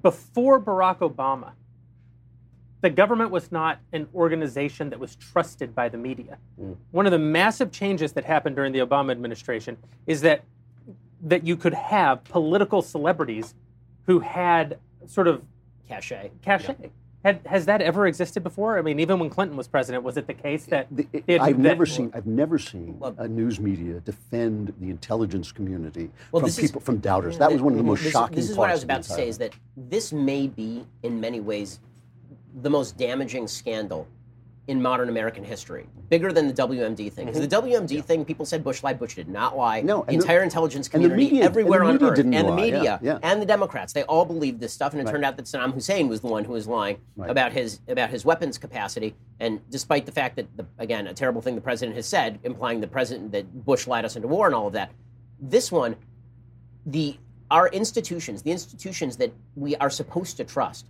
before 0.02 0.60
Barack 0.60 0.98
Obama, 0.98 1.52
the 2.80 2.90
government 2.90 3.30
was 3.30 3.50
not 3.50 3.80
an 3.92 4.06
organization 4.14 4.90
that 4.90 5.00
was 5.00 5.16
trusted 5.16 5.74
by 5.74 5.88
the 5.88 5.98
media. 5.98 6.38
One 6.92 7.06
of 7.06 7.12
the 7.12 7.18
massive 7.18 7.72
changes 7.72 8.12
that 8.12 8.24
happened 8.24 8.54
during 8.54 8.72
the 8.72 8.78
Obama 8.78 9.10
administration 9.10 9.76
is 10.06 10.20
that 10.20 10.44
that 11.20 11.44
you 11.44 11.56
could 11.56 11.74
have 11.74 12.22
political 12.22 12.80
celebrities 12.80 13.54
who 14.06 14.20
had 14.20 14.78
sort 15.06 15.26
of 15.26 15.42
Cachet. 15.88 16.30
cachet. 16.42 16.90
Had, 17.28 17.40
has 17.46 17.66
that 17.66 17.82
ever 17.82 18.06
existed 18.06 18.42
before? 18.42 18.78
I 18.78 18.82
mean, 18.82 18.98
even 19.00 19.18
when 19.18 19.28
Clinton 19.28 19.54
was 19.54 19.68
president, 19.68 20.02
was 20.02 20.16
it 20.16 20.26
the 20.26 20.32
case 20.32 20.64
that 20.66 20.86
The- 20.90 21.06
it- 21.12 21.40
I've 21.42 21.56
that- 21.56 21.62
never 21.62 21.84
seen. 21.84 22.10
I've 22.14 22.26
never 22.26 22.58
seen 22.58 22.98
Well- 22.98 23.14
a 23.18 23.28
news 23.28 23.60
media 23.60 24.00
defend 24.00 24.72
the 24.80 24.88
intelligence 24.88 25.52
community 25.52 26.10
Well, 26.32 26.40
from 26.40 26.46
this 26.48 26.58
is- 26.58 26.70
from 26.70 26.96
doubters. 26.98 27.36
That 27.36 27.52
was 27.52 27.60
one 27.60 27.74
of 27.74 27.78
the 27.78 27.84
most 27.84 28.02
this, 28.02 28.12
shocking. 28.12 28.36
This 28.36 28.48
is 28.48 28.56
what 28.56 28.70
I 28.70 28.72
was 28.72 28.82
parts 28.82 28.82
of 28.84 28.88
the 28.88 28.94
about 28.94 29.02
to 29.04 29.12
say: 29.24 29.28
is 29.28 29.36
that 29.38 29.52
this 29.76 30.10
may 30.10 30.46
be, 30.46 30.86
in 31.02 31.20
many 31.20 31.40
ways, 31.40 31.80
the 32.62 32.70
most 32.70 32.96
damaging 32.96 33.46
scandal 33.46 34.06
in 34.68 34.82
modern 34.82 35.08
American 35.08 35.42
history, 35.42 35.86
bigger 36.10 36.30
than 36.30 36.46
the 36.46 36.52
WMD 36.52 37.10
thing. 37.10 37.24
Because 37.26 37.40
the 37.40 37.56
WMD 37.56 38.04
thing, 38.04 38.22
people 38.22 38.44
said 38.44 38.62
Bush 38.62 38.82
lied. 38.82 38.98
Bush 38.98 39.14
did 39.14 39.26
not 39.26 39.56
lie. 39.56 39.78
Mm-hmm. 39.78 39.86
No, 39.86 39.96
the 40.02 40.12
and 40.12 40.18
the- 40.20 40.22
entire 40.24 40.42
intelligence 40.42 40.88
community, 40.88 41.24
media- 41.24 41.44
everywhere 41.44 41.82
and 41.84 41.88
the 41.88 41.92
media 41.94 42.06
on 42.06 42.12
earth, 42.12 42.18
and 42.18 42.32
the 42.34 42.42
lie, 42.42 42.48
yeah, 42.48 42.72
media, 42.78 42.98
yeah. 43.02 43.18
and 43.22 43.40
the 43.40 43.46
Democrats, 43.46 43.94
they 43.94 44.02
all 44.04 44.26
believed 44.26 44.60
this 44.60 44.72
stuff, 44.74 44.92
and 44.92 45.00
it 45.00 45.06
Right. 45.06 45.12
turned 45.12 45.24
out 45.24 45.36
that 45.36 45.46
Saddam 45.46 45.72
Hussein 45.72 46.06
was 46.06 46.20
the 46.20 46.26
one 46.26 46.44
who 46.44 46.52
was 46.52 46.66
lying 46.68 46.98
Right. 47.16 47.30
about 47.30 47.52
his 47.52 47.80
about 47.88 48.10
his 48.10 48.26
weapons 48.26 48.58
capacity. 48.58 49.16
And 49.40 49.60
despite 49.70 50.04
the 50.04 50.12
fact 50.12 50.36
that, 50.36 50.54
the, 50.56 50.66
again, 50.78 51.06
a 51.06 51.14
terrible 51.14 51.40
thing 51.40 51.54
the 51.54 51.60
president 51.62 51.96
has 51.96 52.04
said, 52.06 52.38
implying 52.44 52.80
the 52.80 52.86
president 52.88 53.32
that 53.32 53.64
Bush 53.64 53.86
lied 53.86 54.04
us 54.04 54.16
into 54.16 54.28
war 54.28 54.44
and 54.46 54.54
all 54.54 54.66
of 54.66 54.74
that, 54.74 54.90
this 55.40 55.72
one, 55.72 55.96
the 56.84 57.16
our 57.50 57.68
institutions, 57.68 58.42
the 58.42 58.50
institutions 58.52 59.16
that 59.16 59.32
we 59.56 59.74
are 59.76 59.88
supposed 59.88 60.36
to 60.36 60.44
trust, 60.44 60.86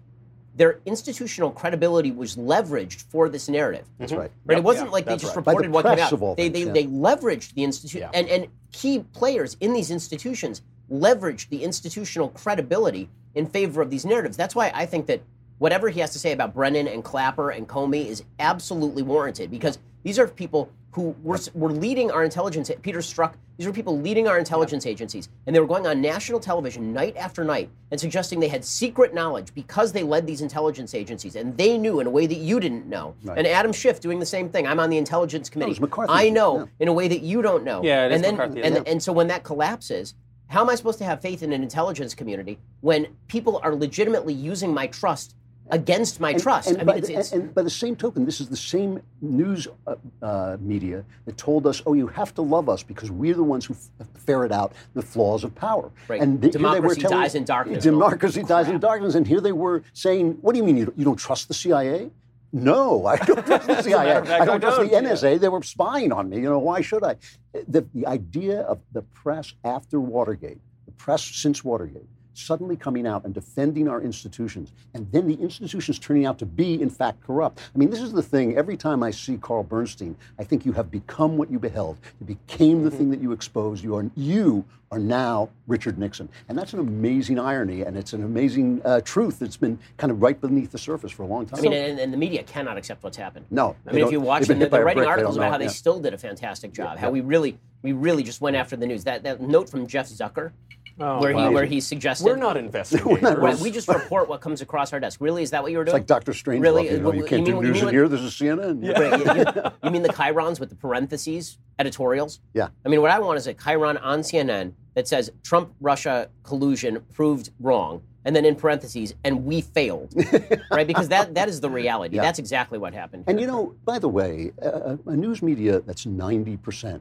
their 0.59 0.81
institutional 0.85 1.53
credibility 1.53 2.11
was 2.11 2.37
leveraged 2.37 3.05
for 3.11 3.29
this 3.29 3.49
narrative. 3.49 3.87
That's 3.99 4.11
mm-hmm. 4.11 4.23
right. 4.23 4.31
Right? 4.44 4.59
it 4.59 4.64
wasn't 4.64 4.88
yeah, 4.88 4.92
like 4.92 5.05
they 5.07 5.16
just 5.16 5.37
right. 5.37 5.44
By 5.44 5.53
the 5.53 5.68
reported 5.68 5.73
what 5.73 5.97
came 5.97 6.05
out. 6.05 6.12
of 6.12 6.23
all 6.23 6.35
they, 6.35 6.51
things, 6.51 6.53
they, 6.53 6.66
yeah. 6.66 6.73
they 6.73 6.85
leveraged 6.87 7.55
the 7.55 7.62
institution 7.62 8.01
Yeah. 8.01 8.18
and, 8.18 8.29
and 8.29 8.49
key 8.73 9.05
players 9.12 9.57
in 9.61 9.73
these 9.73 9.90
institutions 9.92 10.62
leveraged 10.90 11.49
the 11.49 11.62
institutional 11.62 12.31
credibility 12.31 13.09
in 13.37 13.47
favor 13.47 13.81
of 13.81 13.90
these 13.90 14.05
narratives. 14.05 14.37
That's 14.37 14.57
why 14.57 14.73
I 14.75 14.85
think 14.85 15.07
that 15.07 15.23
whatever 15.59 15.88
he 15.90 16.01
has 16.01 16.11
to 16.12 16.18
say 16.18 16.33
about 16.33 16.55
Brennan 16.55 16.88
and 16.88 17.05
Clapper 17.05 17.51
and 17.51 17.68
Comey 17.68 18.07
is 18.07 18.25
absolutely 18.40 19.05
warranted 19.05 19.51
because 19.51 19.79
these 20.03 20.18
are 20.18 20.27
people 20.27 20.71
who 20.98 21.14
were, 21.22 21.38
were 21.54 21.70
leading 21.70 22.11
our 22.11 22.24
intelligence. 22.24 22.70
Peter 22.82 22.98
Strzok. 22.98 23.34
These 23.56 23.68
were 23.68 23.72
people 23.72 23.98
leading 24.00 24.26
our 24.26 24.37
intelligence 24.37 24.84
agencies, 24.84 25.28
and 25.46 25.54
they 25.54 25.61
were 25.61 25.66
going 25.66 25.87
on 25.87 26.00
national 26.00 26.40
television 26.40 26.92
night 26.92 27.16
after 27.16 27.44
night 27.44 27.70
and 27.92 28.00
suggesting 28.00 28.40
they 28.40 28.48
had 28.48 28.64
secret 28.64 29.14
knowledge 29.14 29.54
because 29.54 29.92
they 29.92 30.02
led 30.02 30.26
these 30.26 30.40
intelligence 30.40 30.94
agencies, 30.94 31.37
and 31.37 31.56
they 31.56 31.78
knew 31.78 32.00
in 32.00 32.06
a 32.08 32.11
way 32.11 32.26
that 32.26 32.38
you 32.38 32.58
didn't 32.58 32.87
know. 32.87 33.14
Right. 33.22 33.38
And 33.38 33.46
Adam 33.46 33.72
Schiff 33.72 34.00
doing 34.00 34.18
the 34.18 34.26
same 34.26 34.48
thing. 34.48 34.66
I'm 34.66 34.80
on 34.80 34.90
the 34.90 34.98
intelligence 34.98 35.48
committee. 35.48 35.70
was 35.70 35.80
McCarthy, 35.80 36.12
I 36.12 36.30
know 36.30 36.58
yeah. 36.58 36.66
in 36.80 36.88
a 36.88 36.92
way 36.92 37.06
that 37.06 37.22
you 37.22 37.42
don't 37.42 37.62
know. 37.62 37.82
Yeah, 37.82 38.06
it 38.06 38.12
is 38.12 38.16
and 38.16 38.24
then, 38.24 38.37
McCarthy, 38.37 38.62
and, 38.62 38.74
yeah. 38.74 38.82
and 38.87 39.00
so 39.00 39.12
when 39.12 39.28
that 39.28 39.44
collapses, 39.44 40.14
how 40.48 40.62
am 40.62 40.70
I 40.70 40.74
supposed 40.74 40.98
to 40.98 41.04
have 41.04 41.20
faith 41.20 41.42
in 41.42 41.52
an 41.52 41.62
intelligence 41.62 42.14
community 42.14 42.58
when 42.80 43.06
people 43.28 43.61
are 43.62 43.74
legitimately 43.74 44.34
using 44.34 44.74
my 44.74 44.88
trust 44.88 45.37
against 45.70 46.20
my 46.20 46.31
And- 46.31 46.42
trust? 46.42 46.68
And, 46.70 46.81
I 46.81 46.85
by 46.85 46.92
mean, 46.94 46.98
it's, 46.98 47.09
the, 47.09 47.14
it's, 47.18 47.33
and 47.33 47.54
by 47.54 47.62
the 47.62 47.70
same 47.70 47.96
token, 47.96 48.24
this 48.24 48.40
is 48.40 48.48
the 48.48 48.57
same 48.57 49.00
news 49.20 49.68
uh, 49.87 49.96
uh, 50.22 50.57
media 50.61 51.04
that 51.26 51.37
told 51.37 51.66
us, 51.66 51.83
"Oh, 51.87 51.94
you 51.94 52.07
have 52.09 52.35
to 52.35 52.42
love 52.42 52.68
us 52.68 52.83
because 52.83 53.11
we're 53.11 53.35
the 53.35 53.42
ones 53.44 53.66
who 53.66 53.74
f- 53.74 54.07
ferret 54.14 54.52
out 54.52 54.72
the 54.94 55.02
flaws 55.02 55.44
of 55.44 55.54
power." 55.54 55.90
Right. 56.09 56.20
And 56.20 56.40
th- 56.40 56.54
here 56.54 56.61
they 56.61 56.64
were 56.66 56.72
Democracy 56.94 57.00
telling- 57.02 57.18
dies 57.18 57.35
in 57.35 57.44
darkness. 57.44 57.85
Democracy 57.85 58.42
dies 58.42 58.68
in 58.68 58.78
darkness. 58.78 59.14
And 59.14 59.26
here 59.26 59.40
they 59.40 59.52
were 59.52 59.83
saying, 59.92 60.38
"What 60.40 60.52
do 60.52 60.59
you 60.59 60.64
mean 60.64 60.76
you 60.76 60.87
don't, 60.87 60.98
you 60.98 61.04
don't 61.04 61.16
trust 61.18 61.48
the 61.48 61.54
CIA?" 61.54 62.11
No, 62.50 63.04
I 63.04 63.16
don't 63.16 63.44
trust 63.44 63.66
the 63.66 63.83
CIA. 63.83 64.24
fact, 64.24 64.31
I 64.40 64.44
don't 64.46 64.61
trust 64.61 64.78
the 64.81 64.88
don't, 64.88 65.04
yeah. 65.04 65.11
NSA. 65.12 65.38
They 65.38 65.48
were 65.50 65.62
spying 65.62 66.12
on 66.12 66.31
me. 66.31 66.37
You 66.38 66.44
know, 66.48 66.59
why 66.59 66.81
should 66.81 67.04
I? 67.04 67.16
The, 67.52 67.87
the 67.92 68.07
idea 68.07 68.62
of 68.62 68.78
the 68.92 69.02
press 69.02 69.52
after 69.64 70.00
Watergate, 70.00 70.59
the 70.87 70.92
press 70.92 71.22
since 71.22 71.62
Watergate, 71.62 72.07
suddenly 72.38 72.77
coming 72.77 73.07
out 73.07 73.24
and 73.24 73.35
defending 73.35 73.88
our 73.88 74.01
institutions, 74.01 74.72
and 74.94 75.11
then 75.12 75.27
the 75.27 75.35
institutions 75.35 75.98
turning 75.98 76.24
out 76.24 76.38
to 76.38 76.46
be, 76.46 76.81
in 76.81 76.90
fact, 76.90 77.22
corrupt. 77.24 77.61
I 77.74 77.79
mean, 77.79 77.90
this 77.90 78.01
is 78.01 78.12
the 78.12 78.22
thing. 78.22 78.57
Every 78.57 78.77
time 78.77 79.03
I 79.03 79.11
see 79.11 79.37
Carl 79.37 79.64
Bernstein, 79.64 80.16
I 80.38 80.44
think 80.44 80.64
you 80.64 80.72
have 80.72 80.90
become 80.90 81.37
what 81.37 81.51
you 81.51 81.59
beheld. 81.59 81.98
You 82.20 82.27
became 82.27 82.85
the 82.85 82.90
thing 82.90 83.11
that 83.11 83.20
you 83.20 83.33
exposed. 83.33 83.83
You 83.83 83.96
are 83.96 84.11
you 84.14 84.64
are 84.90 84.98
now 84.98 85.51
Richard 85.66 85.98
Nixon, 85.98 86.29
and 86.48 86.57
that's 86.57 86.72
an 86.72 86.79
amazing 86.79 87.38
irony, 87.38 87.83
and 87.83 87.96
it's 87.96 88.12
an 88.12 88.24
amazing 88.24 88.81
uh, 88.85 89.01
truth 89.03 89.38
that's 89.38 89.57
been 89.57 89.79
kind 89.98 90.11
of 90.11 90.22
right 90.22 90.40
beneath 90.40 90.72
the 90.72 90.79
surface 90.79 91.12
for 91.12 91.24
a 91.24 91.27
long 91.27 91.46
time. 91.46 91.59
I 91.59 91.62
mean, 91.62 91.72
and, 91.72 91.98
and 91.98 92.12
the 92.12 92.16
media 92.16 92.42
cannot 92.42 92.79
accept 92.79 93.03
what's 93.03 93.16
happened. 93.16 93.46
no, 93.51 93.77
I 93.87 93.92
mean, 93.92 94.05
if 94.05 94.12
you 94.12 94.20
watch 94.20 94.46
them, 94.46 94.59
they're 94.59 94.68
writing 94.70 95.01
brick, 95.01 95.09
articles 95.09 95.35
don't 95.35 95.44
about 95.44 95.53
how 95.53 95.59
they 95.59 95.64
yeah. 95.64 95.70
still 95.70 96.01
did 96.01 96.14
a 96.14 96.18
fantastic 96.18 96.72
job. 96.72 96.98
how 96.98 97.09
yeah. 97.09 97.12
we 97.12 97.20
really, 97.20 97.59
we 97.83 97.92
really 97.92 98.22
just 98.22 98.40
went 98.40 98.57
after 98.57 98.77
the 98.77 98.87
news. 98.87 99.05
That 99.05 99.24
that 99.24 99.40
note 99.40 99.68
from 99.68 99.87
Jeff 99.87 100.09
Zucker, 100.09 100.53
Oh, 101.00 101.20
where 101.20 101.30
he 101.30 101.37
wow. 101.37 101.50
where 101.52 101.64
he 101.64 101.80
suggested 101.80 102.24
We're 102.24 102.37
not 102.37 102.56
investigating. 102.56 103.20
not 103.22 103.38
Right, 103.38 103.56
we 103.58 103.70
just 103.70 103.87
report 103.88 104.28
what 104.28 104.40
comes 104.40 104.61
across 104.62 104.92
our 104.92 104.98
desk. 105.00 105.20
Really, 105.20 105.42
is 105.42 105.50
that 105.50 105.62
what 105.62 105.70
you 105.70 105.78
were 105.78 105.84
It's 105.84 105.92
doing? 105.92 106.00
like 106.02 106.06
Doctor 106.08 106.32
Strange. 106.32 106.61
Really? 106.62 106.90
you, 106.90 106.98
know, 106.98 107.12
you 107.12 107.20
You 107.20 107.26
can't 107.26 107.44
mean- 107.44 107.54
do 107.56 107.62
news 107.62 107.74
mean 107.76 107.88
in 107.88 107.94
here. 107.94 108.08
This 108.08 108.20
is 108.20 108.32
CNN. 108.32 108.82
Right, 108.98 109.37
you, 109.37 109.62
you- 109.62 109.70
you 109.84 109.90
mean 109.90 110.02
the 110.02 110.08
chyrons 110.08 110.58
with 110.61 110.70
the 110.70 110.74
parentheses 110.76 111.58
editorials? 111.78 112.40
Yeah. 112.54 112.68
I 112.84 112.88
mean, 112.88 113.00
what 113.00 113.11
I 113.11 113.18
want 113.20 113.38
is 113.38 113.46
a 113.46 113.54
chyron 113.54 113.98
on 114.02 114.20
CNN 114.20 114.72
that 114.94 115.06
says 115.06 115.30
Trump 115.44 115.72
Russia 115.80 116.28
collusion 116.42 117.00
proved 117.12 117.50
wrong, 117.61 118.02
and 118.24 118.34
then 118.34 118.44
in 118.44 118.56
parentheses, 118.56 119.14
and 119.22 119.44
we 119.44 119.61
failed, 119.61 120.12
right? 120.72 120.87
Because 120.87 121.08
that 121.08 121.34
that 121.37 121.48
is 121.48 121.61
the 121.61 121.70
reality. 121.70 122.16
Yeah. 122.16 122.22
That's 122.22 122.40
exactly 122.40 122.78
what 122.78 122.92
happened. 122.92 123.24
And 123.28 123.40
you 123.40 123.46
know, 123.46 123.74
by 123.84 124.00
the 124.00 124.08
way, 124.08 124.50
a, 124.61 124.98
a 125.06 125.14
news 125.16 125.40
media 125.42 125.78
that's 125.80 126.04
90% 126.06 127.00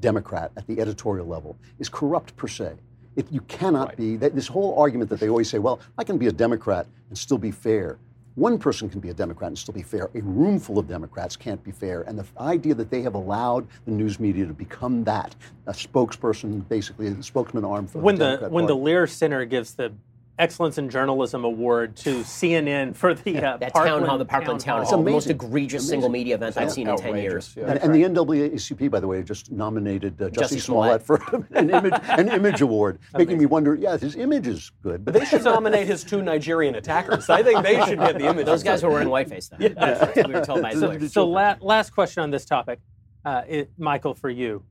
Democrat 0.00 0.50
at 0.56 0.66
the 0.66 0.80
editorial 0.80 1.26
level 1.26 1.58
is 1.78 1.88
corrupt 1.90 2.34
per 2.36 2.48
se. 2.48 2.72
It, 3.18 3.26
you 3.32 3.40
cannot 3.42 3.88
Right. 3.88 3.96
be, 3.96 4.16
that, 4.18 4.34
this 4.36 4.46
whole 4.46 4.78
argument 4.78 5.10
that 5.10 5.18
they 5.18 5.28
always 5.28 5.50
say, 5.50 5.58
well, 5.58 5.80
I 5.98 6.04
can 6.04 6.18
be 6.18 6.28
a 6.28 6.32
Democrat 6.32 6.86
and 7.08 7.18
still 7.18 7.36
be 7.36 7.50
fair. 7.50 7.98
One 8.36 8.56
person 8.60 8.88
can 8.88 9.00
be 9.00 9.08
a 9.08 9.14
Democrat 9.14 9.48
and 9.48 9.58
still 9.58 9.74
be 9.74 9.82
fair. 9.82 10.08
A 10.14 10.20
room 10.22 10.60
full 10.60 10.78
of 10.78 10.86
Democrats 10.86 11.34
can't 11.34 11.62
be 11.64 11.72
fair. 11.72 12.02
And 12.02 12.16
the 12.16 12.24
idea 12.40 12.74
that 12.74 12.88
they 12.88 13.02
have 13.02 13.16
allowed 13.16 13.66
the 13.86 13.90
news 13.90 14.20
media 14.20 14.46
to 14.46 14.52
become 14.54 15.02
that, 15.02 15.34
a 15.66 15.72
spokesperson, 15.72 16.66
basically, 16.68 17.08
a 17.08 17.20
spokesman 17.20 17.64
arm 17.64 17.88
for 17.88 17.98
when 17.98 18.14
the 18.14 18.36
the 18.42 18.48
when 18.48 18.66
the. 18.66 18.76
Lear 18.76 19.08
Center 19.08 19.44
gives 19.44 19.74
the 19.74 19.92
Excellence 20.38 20.78
in 20.78 20.88
Journalism 20.88 21.44
Award 21.44 21.96
to 21.96 22.20
CNN 22.20 22.94
for 22.94 23.12
the 23.12 23.38
uh, 23.38 23.56
that 23.56 23.72
Parkland 23.72 24.00
town 24.02 24.08
hall, 24.08 24.18
the 24.18 24.24
Parkland 24.24 24.60
Town 24.60 24.80
It's 24.82 24.90
Hall, 24.90 25.02
the 25.02 25.10
most 25.10 25.28
egregious 25.28 25.82
Amazing. 25.82 25.90
single 25.90 26.08
media 26.10 26.36
event 26.36 26.56
I've 26.56 26.70
seen 26.70 26.88
in 26.88 26.96
10 26.96 27.16
years. 27.16 27.54
yeah. 27.56 27.72
And, 27.72 27.78
and 27.80 27.94
the 27.94 28.02
NAACP, 28.04 28.88
by 28.90 29.00
the 29.00 29.08
way, 29.08 29.20
just 29.24 29.50
nominated 29.50 30.20
uh, 30.22 30.28
Jussie 30.28 30.56
Jussie 30.56 30.60
Smollett 30.60 31.02
for 31.02 31.20
an 31.54 31.70
image, 31.70 31.92
an 32.10 32.28
image 32.28 32.60
award, 32.60 33.00
making 33.18 33.38
me 33.38 33.46
wonder. 33.46 33.74
Yeah, 33.74 33.96
his 33.96 34.14
image 34.14 34.46
is 34.46 34.70
good, 34.82 35.04
but 35.04 35.14
They 35.14 35.24
should 35.24 35.42
nominate 35.44 35.88
his 35.88 36.04
two 36.04 36.22
Nigerian 36.22 36.76
attackers. 36.76 37.28
I 37.28 37.42
think 37.42 37.64
they 37.64 37.84
should 37.84 37.98
get 37.98 38.18
the 38.18 38.28
image. 38.28 38.46
Those 38.46 38.62
guys 38.62 38.80
who 38.80 38.86
were 38.86 38.92
wearing 38.94 39.08
whiteface 39.08 39.48
then. 39.48 39.74
That's 39.74 40.16
what 40.16 40.26
we 40.28 40.34
were 40.34 40.44
told 40.44 40.62
by 40.62 40.70
his 40.70 40.80
So, 40.80 40.86
lawyers. 40.86 41.12
so 41.12 41.26
la- 41.26 41.56
last 41.60 41.90
question 41.90 42.22
on 42.22 42.30
this 42.30 42.44
topic, 42.44 42.78
uh, 43.24 43.42
it, 43.48 43.70
Michael, 43.76 44.14
for 44.14 44.30
you. 44.30 44.62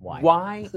Why? 0.00 0.20
Why 0.20 0.68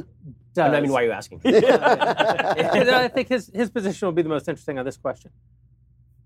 does 0.68 0.78
I 0.78 0.82
mean, 0.82 0.92
why 0.92 1.04
are 1.04 1.06
you 1.06 1.12
asking? 1.12 1.42
I 1.46 3.08
think 3.08 3.30
his, 3.30 3.52
his 3.54 3.70
position 3.70 4.08
will 4.08 4.14
be 4.14 4.22
the 4.22 4.30
most 4.30 4.48
interesting 4.48 4.78
on 4.78 4.86
this 4.86 4.98
question. 4.98 5.32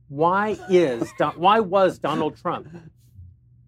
Why 0.10 0.58
is 0.70 1.12
Don, 1.18 1.34
why 1.34 1.60
was 1.60 2.00
Donald 2.00 2.38
Trump 2.38 2.68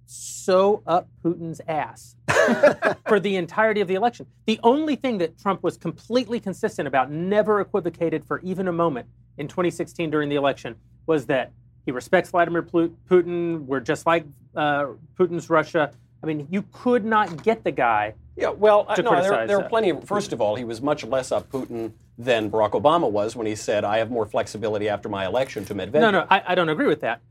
so 0.06 0.84
up 0.86 1.08
Putin's 1.24 1.60
ass 1.68 2.16
for 3.08 3.20
the 3.20 3.36
entirety 3.36 3.82
of 3.82 3.88
the 3.88 3.96
election? 3.96 4.28
The 4.46 4.60
only 4.64 4.96
thing 4.96 5.18
that 5.20 5.40
Trump 5.40 5.64
was 5.64 5.78
completely 5.78 6.40
consistent 6.40 6.88
about, 6.88 7.12
never 7.12 7.62
equivocated 7.62 8.26
for 8.26 8.40
even 8.42 8.68
a 8.68 8.74
moment 8.74 9.08
in 9.38 9.48
2016 9.48 10.10
during 10.10 10.30
the 10.30 10.36
election, 10.36 10.76
was 11.08 11.26
that 11.28 11.52
he 11.86 11.92
respects 11.92 12.30
Vladimir 12.32 12.64
Putin. 12.64 13.66
We're 13.66 13.80
just 13.80 14.06
like 14.06 14.26
uh, 14.56 14.88
Putin's 15.20 15.50
Russia. 15.50 15.92
I 16.24 16.26
mean, 16.26 16.48
you 16.50 16.64
could 16.72 17.06
not 17.06 17.44
get 17.44 17.64
the 17.64 17.72
guy 17.72 18.16
Yeah, 18.38 18.50
well, 18.50 18.86
uh, 18.90 18.96
no, 19.02 19.22
there, 19.22 19.48
there 19.48 19.58
are 19.60 19.70
plenty 19.70 19.90
of. 19.90 20.04
First 20.04 20.34
of 20.34 20.42
all, 20.42 20.56
he 20.56 20.66
was 20.66 20.82
much 20.82 21.06
less 21.06 21.32
up 21.32 21.50
Putin 21.50 21.94
than 22.18 22.52
Barack 22.52 22.72
Obama 22.72 23.10
was 23.10 23.36
when 23.36 23.48
he 23.48 23.56
said, 23.56 23.86
"I 23.86 23.98
have 23.98 24.12
more 24.12 24.26
flexibility 24.26 24.90
after 24.90 25.08
my 25.08 25.26
election 25.26 25.64
to 25.66 25.76
Medvedev." 25.76 26.02
No, 26.02 26.12
no, 26.12 26.28
I, 26.30 26.44
I 26.48 26.56
don't 26.56 26.70
agree 26.70 26.88
with 26.88 27.02
that. 27.02 27.22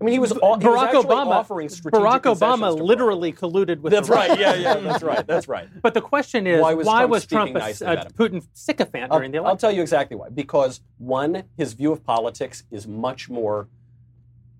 I 0.00 0.04
mean, 0.04 0.12
he 0.14 0.18
was, 0.18 0.32
all, 0.32 0.58
he 0.58 0.64
Barack 0.64 0.84
actually 0.84 1.04
Obama, 1.04 1.26
offering 1.26 1.68
strategic 1.68 2.02
Barack 2.02 2.22
Obama 2.22 2.80
literally 2.80 3.32
colluded 3.32 3.80
with. 3.80 3.92
That's 3.92 4.08
right. 4.08 4.38
Yeah, 4.38 4.54
yeah, 4.54 4.74
that's 4.76 5.02
right. 5.02 5.26
That's 5.26 5.46
right. 5.46 5.68
But 5.82 5.92
the 5.92 6.00
question 6.00 6.46
is, 6.46 6.62
Why 6.62 6.72
why 6.72 7.04
was 7.04 7.22
was, 7.22 7.26
Trump 7.26 7.52
Trump, 7.52 7.74
speaking 7.74 7.88
a, 7.88 7.94
nicely 7.94 8.08
a? 8.08 8.12
Putin 8.12 8.46
sycophant 8.54 9.12
I'll, 9.12 9.18
during 9.18 9.32
the 9.32 9.38
election? 9.38 9.50
I'll 9.50 9.56
tell 9.58 9.72
you 9.72 9.82
exactly 9.82 10.16
why. 10.16 10.30
Because 10.30 10.80
one, 10.96 11.42
his 11.58 11.74
view 11.74 11.92
of 11.92 12.02
politics 12.02 12.64
is 12.70 12.86
much 12.86 13.28
more 13.28 13.68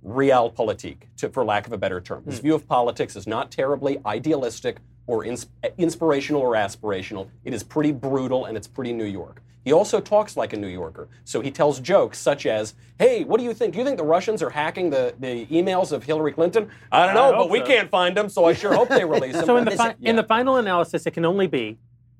realpolitik, 0.04 0.96
to, 1.18 1.30
for 1.30 1.44
lack 1.44 1.66
of 1.66 1.72
a 1.72 1.78
better 1.78 2.00
term. 2.00 2.24
His 2.24 2.40
view 2.40 2.54
of 2.54 2.66
politics 2.66 3.16
is 3.16 3.26
not 3.26 3.50
terribly 3.50 3.98
idealistic 4.04 4.78
or 5.10 5.24
ins- 5.24 5.48
inspirational 5.76 6.40
or 6.40 6.52
aspirational. 6.54 7.28
It 7.44 7.52
is 7.52 7.62
pretty 7.64 7.90
brutal 7.90 8.44
and 8.46 8.56
it's 8.56 8.68
pretty 8.68 8.92
New 8.92 9.04
York. 9.04 9.42
He 9.64 9.72
also 9.72 10.00
talks 10.00 10.36
like 10.36 10.52
a 10.52 10.56
New 10.56 10.68
Yorker. 10.68 11.08
So 11.24 11.40
he 11.40 11.50
tells 11.50 11.80
jokes 11.80 12.16
such 12.18 12.46
as, 12.46 12.74
hey, 12.98 13.24
what 13.24 13.38
do 13.38 13.44
you 13.44 13.52
think? 13.52 13.72
Do 13.74 13.78
you 13.80 13.84
think 13.84 13.98
the 13.98 14.04
Russians 14.04 14.40
are 14.42 14.48
hacking 14.50 14.88
the, 14.88 15.14
the 15.18 15.44
emails 15.46 15.92
of 15.92 16.04
Hillary 16.04 16.32
Clinton? 16.32 16.70
I 16.92 17.04
don't 17.06 17.14
know, 17.14 17.28
I 17.28 17.30
but 17.32 17.36
hope 17.38 17.50
we 17.50 17.60
can't 17.60 17.90
find 17.90 18.16
them, 18.16 18.28
so 18.30 18.44
I 18.46 18.54
sure 18.54 18.72
hope 18.74 18.88
they 18.88 19.04
release 19.04 19.32
them. 19.36 19.44
so 19.44 19.56
in 19.58 19.64
the 19.64 19.70
This- 19.72 19.80
fi- 19.80 19.96
in 20.00 20.16
the 20.16 20.22
final 20.22 20.56
analysis, 20.56 21.04
it 21.06 21.10
can 21.10 21.24
only 21.26 21.46
be 21.48 21.76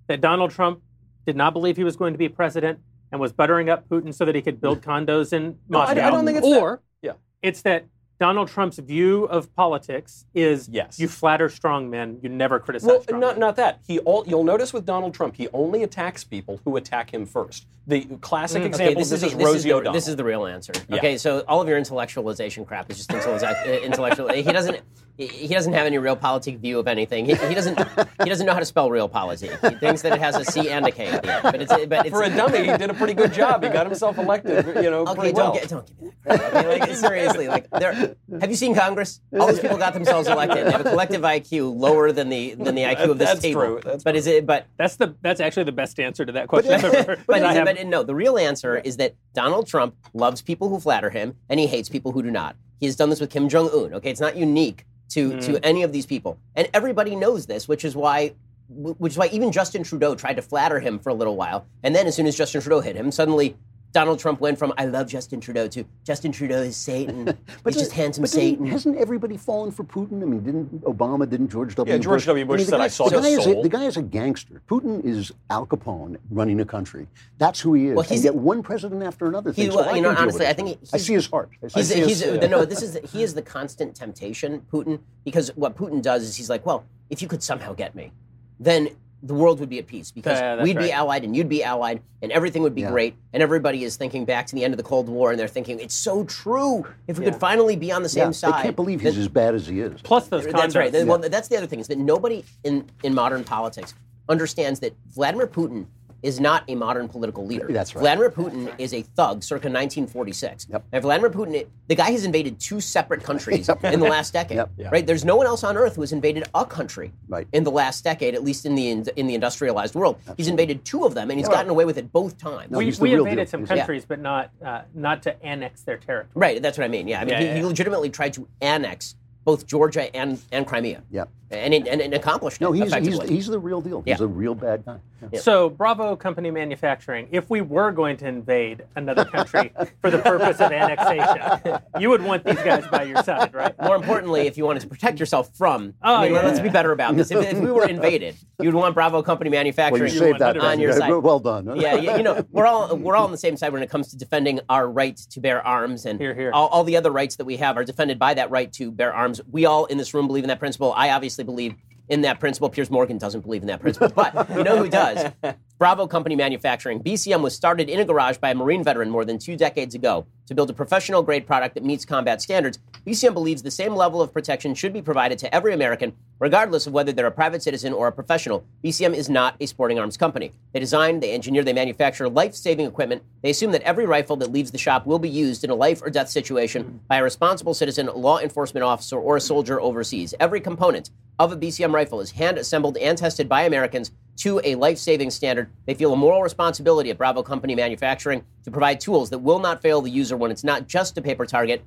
that 0.09 0.21
Donald 0.21 0.51
Trump 0.51 0.81
did 1.27 1.37
not 1.37 1.53
believe 1.53 1.77
he 1.77 1.85
was 1.85 1.97
going 1.97 2.13
to 2.13 2.19
be 2.19 2.29
president 2.29 2.81
and 3.13 3.21
was 3.21 3.33
buttering 3.33 3.71
up 3.71 3.89
Putin 3.89 4.13
so 4.13 4.25
that 4.25 4.35
he 4.35 4.43
could 4.43 4.61
build 4.61 4.83
condos 4.83 5.33
in 5.33 5.57
No, 5.69 5.79
I- 5.81 5.95
Moscow. 5.95 6.07
I 6.07 6.11
don't 6.11 6.27
think 6.27 6.39
it's 6.39 6.49
that. 6.49 6.61
or 6.61 6.83
Yeah. 7.03 7.13
it's 7.41 7.63
that 7.63 7.87
Donald 8.21 8.49
Trump's 8.49 8.79
view 8.79 9.25
of 9.25 9.53
politics 9.57 10.27
is 10.35 10.69
Yes. 10.71 11.01
you 11.01 11.09
flatter 11.09 11.49
strong 11.49 11.89
men, 11.89 12.19
you 12.23 12.29
never 12.29 12.61
criticize 12.61 12.87
Well, 12.87 13.01
strong 13.03 13.19
not 13.19 13.33
men. 13.37 13.41
not 13.41 13.57
that. 13.57 13.81
He 13.89 13.99
all 14.01 14.25
you'll 14.27 14.45
notice 14.45 14.75
with 14.75 14.85
Donald 14.85 15.15
Trump, 15.15 15.37
he 15.37 15.49
only 15.55 15.83
attacks 15.83 16.23
people 16.23 16.61
who 16.65 16.77
attack 16.77 17.13
him 17.15 17.25
first. 17.25 17.67
The 17.87 18.05
classic 18.21 18.61
Okay, 18.61 18.67
example. 18.69 19.01
this, 19.01 19.11
is, 19.11 19.23
is 19.23 19.33
this, 19.33 19.43
Rosie 19.43 19.57
is 19.57 19.63
the, 19.65 19.73
O'Donnell. 19.73 19.93
this 19.95 20.07
is 20.07 20.17
the 20.17 20.25
real 20.25 20.45
answer. 20.45 20.75
Yeah. 20.89 20.97
Okay, 20.97 21.17
so 21.17 21.41
all 21.49 21.63
of 21.63 21.67
your 21.69 21.81
intellectualization 21.81 22.67
crap 22.67 22.91
is 22.91 22.99
just 22.99 23.11
intellectual. 23.11 23.49
uh, 23.49 23.73
intellectual. 23.83 24.29
He 24.29 24.43
doesn't. 24.43 24.81
He 25.21 25.27
he 25.27 25.49
doesn't 25.55 25.75
have 25.75 25.85
any 25.87 25.99
real 25.99 26.17
politic 26.17 26.57
view 26.59 26.79
of 26.79 26.89
anything. 26.89 27.27
He, 27.27 27.35
he 27.35 27.55
doesn't. 27.55 27.79
He 28.25 28.29
doesn't 28.31 28.47
know 28.47 28.55
how 28.55 28.59
to 28.59 28.65
spell 28.65 28.89
real 28.91 29.07
politic. 29.07 29.51
He 29.61 29.75
thinks 29.75 30.01
that 30.01 30.15
it 30.15 30.19
has 30.19 30.35
a 30.37 30.45
C 30.47 30.71
and 30.71 30.87
a 30.87 30.91
K 30.91 31.09
at 31.09 31.23
the 31.23 31.33
end. 31.35 31.43
But 31.43 31.61
it's. 31.61 31.87
But 31.87 32.07
it's 32.07 32.11
For 32.11 32.23
a 32.23 32.31
dummy, 32.31 32.61
he 32.71 32.77
did 32.79 32.89
a 32.89 32.95
pretty 32.95 33.13
good 33.13 33.35
job. 33.35 33.63
He 33.63 33.69
got 33.69 33.85
himself 33.87 34.17
elected. 34.17 34.65
You 34.83 34.91
know, 34.91 35.01
Okay, 35.09 35.33
don't 35.33 35.35
well. 35.35 35.53
get 35.53 35.69
don't 35.69 35.87
give 35.87 36.01
me 36.01 36.11
that. 36.25 36.39
Crap. 36.41 36.55
Okay, 36.55 36.81
like, 36.81 36.95
seriously, 36.97 37.49
like, 37.49 37.69
there. 37.71 38.15
Have 38.41 38.49
you 38.49 38.57
seen 38.57 38.75
Congress? 38.75 39.21
All 39.39 39.47
these 39.49 39.61
people 39.61 39.77
got 39.77 39.93
themselves 39.93 40.27
elected. 40.27 40.67
They 40.67 40.71
have 40.73 40.81
a 40.87 40.91
collective 40.91 41.21
IQ 41.21 41.77
lower 41.79 42.13
than 42.13 42.31
the 42.31 42.55
than 42.55 42.75
the 42.75 42.85
IQ 42.85 43.11
of 43.11 43.19
this 43.19 43.29
That's 43.29 43.41
table. 43.41 43.61
true, 43.61 43.81
that's 43.85 44.03
but 44.03 44.17
is 44.17 44.27
it? 44.27 44.47
But 44.47 44.69
That's 44.79 44.97
the 44.97 45.15
that's 45.21 45.41
actually 45.41 45.65
the 45.65 45.73
best 45.73 46.01
answer 46.01 46.25
to 46.25 46.33
that 46.33 46.49
question. 46.49 46.73
I've 46.73 46.85
ever 46.85 47.03
heard. 47.13 47.21
but, 47.27 47.43
have- 47.43 47.65
but 47.67 47.87
no, 47.87 48.03
the 48.03 48.15
real 48.15 48.39
answer 48.39 48.79
is 48.79 48.97
that 48.97 49.17
Donald 49.35 49.67
Trump 49.67 49.95
loves 50.15 50.41
people 50.41 50.71
who 50.71 50.81
flatter 50.81 51.11
him, 51.11 51.35
and 51.51 51.61
he 51.61 51.67
hates 51.67 51.91
people 51.91 52.13
who 52.13 52.23
do 52.23 52.31
not. 52.31 52.57
He 52.79 52.87
has 52.87 52.97
done 52.97 53.11
this 53.11 53.21
with 53.21 53.29
Kim 53.29 53.51
Jong 53.51 53.69
Un. 53.69 53.93
Okay, 53.95 54.11
it's 54.11 54.21
not 54.23 54.37
unique 54.37 54.87
to 55.11 55.33
Mm. 55.33 55.45
to 55.47 55.65
any 55.65 55.83
of 55.83 55.93
these 55.93 56.07
people, 56.07 56.39
and 56.57 56.69
everybody 56.73 57.15
knows 57.17 57.47
this, 57.47 57.69
which 57.69 57.85
is 57.85 57.95
why. 57.95 58.33
Which 58.73 59.15
is 59.15 59.19
why 59.19 59.27
even 59.33 59.51
Justin 59.51 59.83
Trudeau 59.83 60.15
tried 60.15 60.35
to 60.35 60.43
flatter 60.43 60.79
him 60.79 61.01
for 61.01 61.11
a 61.11 61.15
little 61.15 61.35
while, 61.37 61.67
and 61.83 61.93
then 61.93 62.07
as 62.07 62.15
soon 62.15 62.29
as 62.29 62.37
Justin 62.37 62.61
Trudeau 62.61 62.79
hit 62.81 62.95
him, 62.95 63.11
suddenly 63.11 63.57
Donald 63.93 64.19
Trump 64.21 64.41
went 64.41 64.59
from 64.59 64.73
"I 64.79 64.85
love 64.87 65.09
Justin 65.09 65.41
Trudeau" 65.41 65.67
to 65.69 65.85
"Justin 66.05 66.31
Trudeau 66.31 66.63
is 66.63 66.77
Satan." 66.77 67.25
but 67.65 67.73
He's 67.75 67.83
just 67.83 67.93
handsome 67.93 68.23
but 68.23 68.31
didn't- 68.31 68.43
Satan. 68.53 68.67
Hasn't 68.67 68.97
everybody 68.97 69.37
fallen 69.37 69.73
for 69.73 69.83
Putin? 69.83 70.23
I 70.23 70.27
mean, 70.27 70.43
didn't 70.45 70.83
Obama? 70.83 71.29
Didn't 71.29 71.49
George 71.49 71.75
W. 71.75 71.93
Yeah, 71.93 71.99
George 71.99 72.21
Bush? 72.21 72.27
W. 72.27 72.45
Bush 72.45 72.59
mean, 72.59 72.67
the 72.67 72.71
said, 72.71 72.79
guy- 72.79 72.85
"I 72.85 72.89
saw 72.89 73.09
the 73.09 73.17
his 73.17 73.25
guy 73.25 73.29
is 73.31 73.39
a, 73.39 73.43
soul." 73.53 73.63
The 73.63 73.69
guy 73.69 73.85
is 73.85 73.97
a 73.97 74.03
gangster. 74.03 74.63
Putin 74.69 75.05
is 75.05 75.33
Al 75.51 75.67
Capone 75.67 76.19
running 76.31 76.61
a 76.61 76.65
country. 76.65 77.09
That's 77.39 77.59
who 77.61 77.75
he 77.75 77.89
is. 77.89 77.95
Well, 77.97 78.03
he's- 78.03 78.19
and 78.21 78.25
yet 78.27 78.35
one 78.37 78.63
president 78.63 79.03
after 79.03 79.27
another. 79.27 79.51
He- 79.53 79.63
thinks, 79.63 79.75
well, 79.77 79.87
"Oh, 79.87 79.93
I 79.93 79.97
you 79.97 80.03
know, 80.03 80.15
honestly, 80.17 80.47
I 80.47 80.53
think 80.53 80.69
he- 80.69 80.75
I 80.75 80.79
he's- 80.93 81.03
see 81.07 81.15
his 81.15 81.27
heart. 81.27 81.51
I 81.63 81.67
He's, 81.81 81.89
see 81.89 82.01
he's 82.05 82.21
his, 82.23 82.45
uh, 82.45 82.47
no, 82.47 82.65
this 82.65 82.83
is 82.83 82.97
he 83.13 83.23
is 83.25 83.35
the 83.35 83.43
constant 83.43 83.97
temptation, 83.97 84.63
Putin, 84.73 85.01
because 85.25 85.51
what 85.57 85.77
Putin 85.77 86.01
does 86.01 86.23
is 86.23 86.37
he's 86.37 86.49
like, 86.49 86.65
well, 86.65 86.85
if 87.11 87.21
you 87.23 87.27
could 87.29 87.43
somehow 87.43 87.73
get 87.73 87.95
me, 87.97 88.13
then 88.61 88.89
the 89.23 89.35
world 89.35 89.61
would 89.61 89.69
be 89.69 89.79
at 89.79 89.87
peace 89.87 90.11
because 90.11 90.39
Yeah, 90.39 90.57
that's 90.57 90.65
we'd 90.67 90.79
be 90.79 90.91
allied 90.93 91.25
and 91.25 91.37
you'd 91.37 91.49
be 91.49 91.63
allied 91.63 92.01
and 92.23 92.33
everything 92.33 92.63
would 92.63 92.75
be 92.75 92.81
Yeah. 92.83 92.91
great 92.91 93.15
and 93.33 93.43
everybody 93.43 93.85
is 93.85 93.97
thinking 93.97 94.25
back 94.25 94.47
to 94.47 94.55
the 94.55 94.65
end 94.65 94.73
of 94.73 94.79
the 94.79 94.83
Cold 94.83 95.09
War 95.09 95.31
and 95.31 95.39
they're 95.39 95.47
thinking 95.49 95.79
it's 95.81 95.95
so 95.95 96.25
true 96.25 96.87
if 97.07 97.19
we 97.19 97.25
Yeah. 97.27 97.33
could 97.33 97.41
finally 97.41 97.77
be 97.77 97.93
on 97.93 98.03
the 98.03 98.09
yeah, 98.09 98.25
same 98.25 98.33
side. 98.33 98.55
I 98.55 98.63
can't 98.63 98.77
believe 98.77 99.03
that- 99.03 99.11
he's 99.15 99.19
as 99.19 99.29
bad 99.29 99.55
as 99.55 99.67
he 99.67 99.81
is. 99.81 100.01
plus 100.03 100.29
those 100.29 100.45
that's 100.47 100.75
right. 100.75 100.93
condos. 100.93 101.07
Well, 101.07 101.19
that's 101.19 101.49
the 101.49 101.57
other 101.59 101.67
thing 101.67 101.81
is 101.81 101.89
that 101.89 101.99
nobody 101.99 102.45
in, 102.65 102.87
in 103.03 103.15
modern 103.15 103.45
politics 103.45 103.93
understands 104.29 104.81
that 104.81 104.95
Vladimir 105.15 105.47
Putin 105.47 105.87
is 106.23 106.41
not 106.41 106.65
a 106.69 106.75
modern 106.75 107.09
political 107.09 107.47
leader. 107.47 107.67
That's 107.71 107.95
right. 107.95 108.01
Vladimir 108.03 108.31
Putin 108.31 108.73
is 108.79 108.93
a 108.93 109.03
thug 109.03 109.43
circa 109.43 109.69
1946. 109.69 110.67
Yep. 110.71 110.85
And 110.93 111.03
Vladimir 111.03 111.31
Putin, 111.31 111.67
the 111.89 111.95
guy 111.95 112.11
has 112.11 112.25
invaded 112.25 112.59
two 112.61 112.81
separate 112.81 113.23
countries 113.23 113.69
Yep. 113.69 113.85
in 113.85 114.01
the 114.01 114.09
last 114.09 114.33
decade. 114.33 114.57
Yep. 114.57 114.71
Yeah. 114.77 114.89
Right? 114.91 115.07
There's 115.07 115.25
no 115.25 115.37
one 115.37 115.47
else 115.47 115.65
on 115.65 115.77
earth 115.77 115.95
who 115.97 116.03
has 116.03 116.13
invaded 116.13 116.45
a 116.55 116.65
country 116.67 117.13
Right. 117.29 117.47
in 117.53 117.65
the 117.65 117.71
last 117.71 118.05
decade, 118.05 118.35
at 118.35 118.45
least 118.45 118.67
in 118.67 118.75
the 118.75 118.91
in 119.17 119.27
the 119.27 119.35
industrialized 119.35 119.95
world. 119.95 120.19
He's 120.37 120.49
invaded 120.49 120.85
two 120.85 121.05
of 121.05 121.15
them, 121.15 121.31
and 121.31 121.39
he's 121.39 121.49
Yeah. 121.49 121.55
gotten 121.55 121.71
away 121.71 121.85
with 121.85 121.99
it 121.99 122.13
both 122.13 122.37
times. 122.39 122.71
No, 122.71 122.79
we 122.79 122.93
we 123.01 123.15
invaded 123.15 123.37
deal. 123.37 123.47
some 123.47 123.61
He's- 123.61 123.79
countries, 123.79 124.05
but 124.05 124.21
not 124.21 124.51
uh, 124.65 124.83
not 124.95 125.23
to 125.25 125.43
annex 125.45 125.83
their 125.83 125.97
territory. 125.97 126.31
Right, 126.35 126.63
that's 126.63 126.77
what 126.79 126.85
I 126.85 126.89
mean. 126.89 127.09
Yeah, 127.09 127.21
I 127.21 127.25
mean, 127.25 127.33
Yeah, 127.35 127.41
he, 127.41 127.47
yeah, 127.47 127.55
he 127.57 127.65
legitimately 127.65 128.11
tried 128.11 128.33
to 128.35 128.47
annex 128.61 129.15
both 129.45 129.67
Georgia 129.67 130.15
and, 130.15 130.39
and 130.53 130.67
Crimea. 130.67 131.03
Yeah. 131.11 131.25
And, 131.53 131.75
it, 131.75 131.89
and, 131.89 132.01
and 132.01 132.15
accomplished 132.15 132.61
No, 132.61 132.73
it 132.73 132.79
he's, 132.79 132.95
he's, 132.95 133.29
he's 133.29 133.47
the 133.49 133.59
real 133.59 133.81
deal. 133.81 134.03
He's 134.03 134.19
Yeah. 134.21 134.25
a 134.25 134.29
real 134.29 134.55
bad 134.55 134.85
guy. 134.85 134.99
Yeah. 135.33 135.41
So, 135.41 135.69
Bravo 135.69 136.17
Company 136.17 136.51
Manufacturing, 136.51 137.29
if 137.31 137.51
we 137.51 137.61
were 137.61 137.91
going 137.93 138.17
to 138.19 138.27
invade 138.29 138.85
another 138.97 139.25
country 139.25 139.73
for 140.01 140.11
the 140.11 140.19
purpose 140.19 140.61
of 140.61 140.73
annexation, 140.73 141.79
you 141.99 142.09
would 142.09 142.23
want 142.23 142.45
these 142.45 142.57
guys 142.63 142.87
by 142.87 143.03
your 143.03 143.23
side, 143.23 143.53
right? 143.53 143.75
More 143.83 143.97
importantly, 143.97 144.47
if 144.47 144.57
you 144.57 144.65
wanted 144.65 144.81
to 144.81 144.87
protect 144.89 145.19
yourself 145.21 145.51
from, 145.57 145.93
Oh, 146.03 146.15
I 146.17 146.23
mean, 146.25 146.33
yeah. 146.35 146.43
let's 146.43 146.61
be 146.61 146.69
better 146.71 146.93
about 146.93 147.17
this. 147.17 147.31
If, 147.31 147.45
if 147.45 147.59
we 147.59 147.71
were 147.71 147.87
invaded, 147.87 148.37
you'd 148.61 148.75
want 148.75 148.95
Bravo 148.95 149.23
Company 149.23 149.51
Well, 149.51 149.59
Manufacturing 149.59 150.13
you 150.13 150.19
saved 150.19 150.39
that. 150.39 150.57
on 150.57 150.81
your 150.81 150.93
side. 150.95 151.11
Well 151.11 151.41
done. 151.41 151.77
yeah, 151.79 151.97
you, 151.97 152.17
you 152.17 152.23
know, 152.23 152.47
we're 152.51 152.67
all 152.67 152.97
we're 152.97 153.17
all 153.17 153.25
on 153.25 153.31
the 153.33 153.37
same 153.39 153.57
side 153.57 153.73
when 153.73 153.83
it 153.83 153.91
comes 153.91 154.09
to 154.09 154.17
defending 154.17 154.61
our 154.71 154.89
right 154.89 155.17
to 155.17 155.41
bear 155.41 155.67
arms, 155.67 156.07
and 156.07 156.19
Here, 156.19 156.35
here. 156.35 156.51
All, 156.55 156.69
all 156.69 156.85
the 156.85 156.97
other 156.97 157.11
rights 157.11 157.37
that 157.37 157.45
we 157.45 157.57
have 157.59 157.77
are 157.77 157.85
defended 157.85 158.19
by 158.19 158.35
that 158.35 158.51
right 158.51 158.73
to 158.75 158.91
bear 158.91 159.13
arms. 159.13 159.41
We 159.51 159.67
all 159.67 159.85
in 159.87 159.99
this 159.99 160.15
room 160.15 160.27
believe 160.29 160.45
in 160.45 160.49
that 160.49 160.59
principle. 160.61 160.93
I 160.97 161.11
obviously 161.11 161.40
believe 161.45 161.75
in 162.09 162.23
that 162.23 162.41
principle. 162.41 162.69
Piers 162.69 162.91
Morgan 162.91 163.19
doesn't 163.19 163.43
believe 163.43 163.63
in 163.63 163.69
that 163.69 163.81
principle, 163.81 164.09
but 164.09 164.49
you 164.51 164.65
know 164.65 164.77
who 164.77 164.89
does? 164.89 165.33
Bravo 165.81 166.07
Company 166.07 166.37
Manufacturing. 166.37 167.03
BCM 167.03 167.41
was 167.41 167.55
started 167.55 167.89
in 167.89 168.01
a 168.01 168.05
garage 168.05 168.37
by 168.37 168.51
a 168.51 168.55
Marine 168.55 168.85
veteran 168.85 169.09
more 169.09 169.25
than 169.25 169.39
two 169.39 169.57
decades 169.57 169.95
ago 169.95 170.27
to 170.45 170.55
build 170.55 170.69
a 170.69 170.75
professional 170.75 171.23
grade 171.23 171.47
product 171.47 171.75
that 171.75 171.83
meets 171.83 172.05
combat 172.05 172.43
standards. 172.43 172.79
BCM 173.07 173.33
believes 173.33 173.63
the 173.63 173.71
same 173.71 173.97
level 173.97 174.21
of 174.21 174.31
protection 174.31 174.75
should 174.75 174.93
be 174.93 175.01
provided 175.01 175.39
to 175.39 175.55
every 175.55 175.73
American, 175.73 176.13
regardless 176.39 176.87
of 176.87 176.93
whether 176.93 177.13
they're 177.13 177.29
a 177.29 177.33
private 177.33 177.63
citizen 177.63 177.95
or 177.95 178.09
a 178.09 178.13
professional. 178.13 178.63
BCM 178.85 179.15
is 179.15 179.31
not 179.31 179.57
a 179.59 179.65
sporting 179.65 179.99
arms 179.99 180.19
company. 180.19 180.53
They 180.75 180.81
design, 180.81 181.19
they 181.19 181.33
engineer, 181.33 181.65
they 181.65 181.73
manufacture 181.73 182.29
life 182.29 182.55
saving 182.55 182.85
equipment. 182.85 183.23
They 183.41 183.49
assume 183.49 183.73
that 183.73 183.81
every 183.81 184.05
rifle 184.05 184.37
that 184.37 184.53
leaves 184.53 184.73
the 184.73 184.77
shop 184.77 185.07
will 185.07 185.19
be 185.19 185.31
used 185.31 185.65
in 185.65 185.71
a 185.71 185.75
life 185.75 186.03
or 186.03 186.11
death 186.11 186.29
situation 186.29 187.01
by 187.09 187.17
a 187.17 187.25
responsible 187.25 187.73
citizen, 187.73 188.11
law 188.15 188.39
enforcement 188.39 188.85
officer, 188.85 189.19
or 189.19 189.39
a 189.39 189.41
soldier 189.41 189.81
overseas. 189.81 190.35
Every 190.41 190.61
component 190.61 191.09
of 191.39 191.53
a 191.53 191.57
BCM 191.57 191.95
rifle 191.95 192.21
is 192.21 192.33
hand 192.33 192.59
assembled 192.59 192.99
and 192.99 193.17
tested 193.17 193.49
by 193.49 193.63
Americans 193.63 194.11
to 194.37 194.61
a 194.65 194.75
life 194.75 194.99
saving 194.99 195.31
standard. 195.31 195.71
They 195.87 195.95
feel 195.95 196.13
a 196.13 196.17
moral 196.17 196.43
responsibility 196.43 197.11
at 197.11 197.19
Bravo 197.19 197.43
Company 197.43 197.75
Manufacturing 197.75 198.45
to 198.65 198.71
provide 198.71 199.01
tools 199.01 199.31
that 199.31 199.39
will 199.39 199.59
not 199.59 199.83
fail 199.83 200.01
the 200.01 200.11
user 200.11 200.37
when 200.37 200.51
it's 200.51 200.65
not 200.65 200.89
just 200.89 201.19
a 201.19 201.23
paper 201.23 201.47
target, 201.47 201.85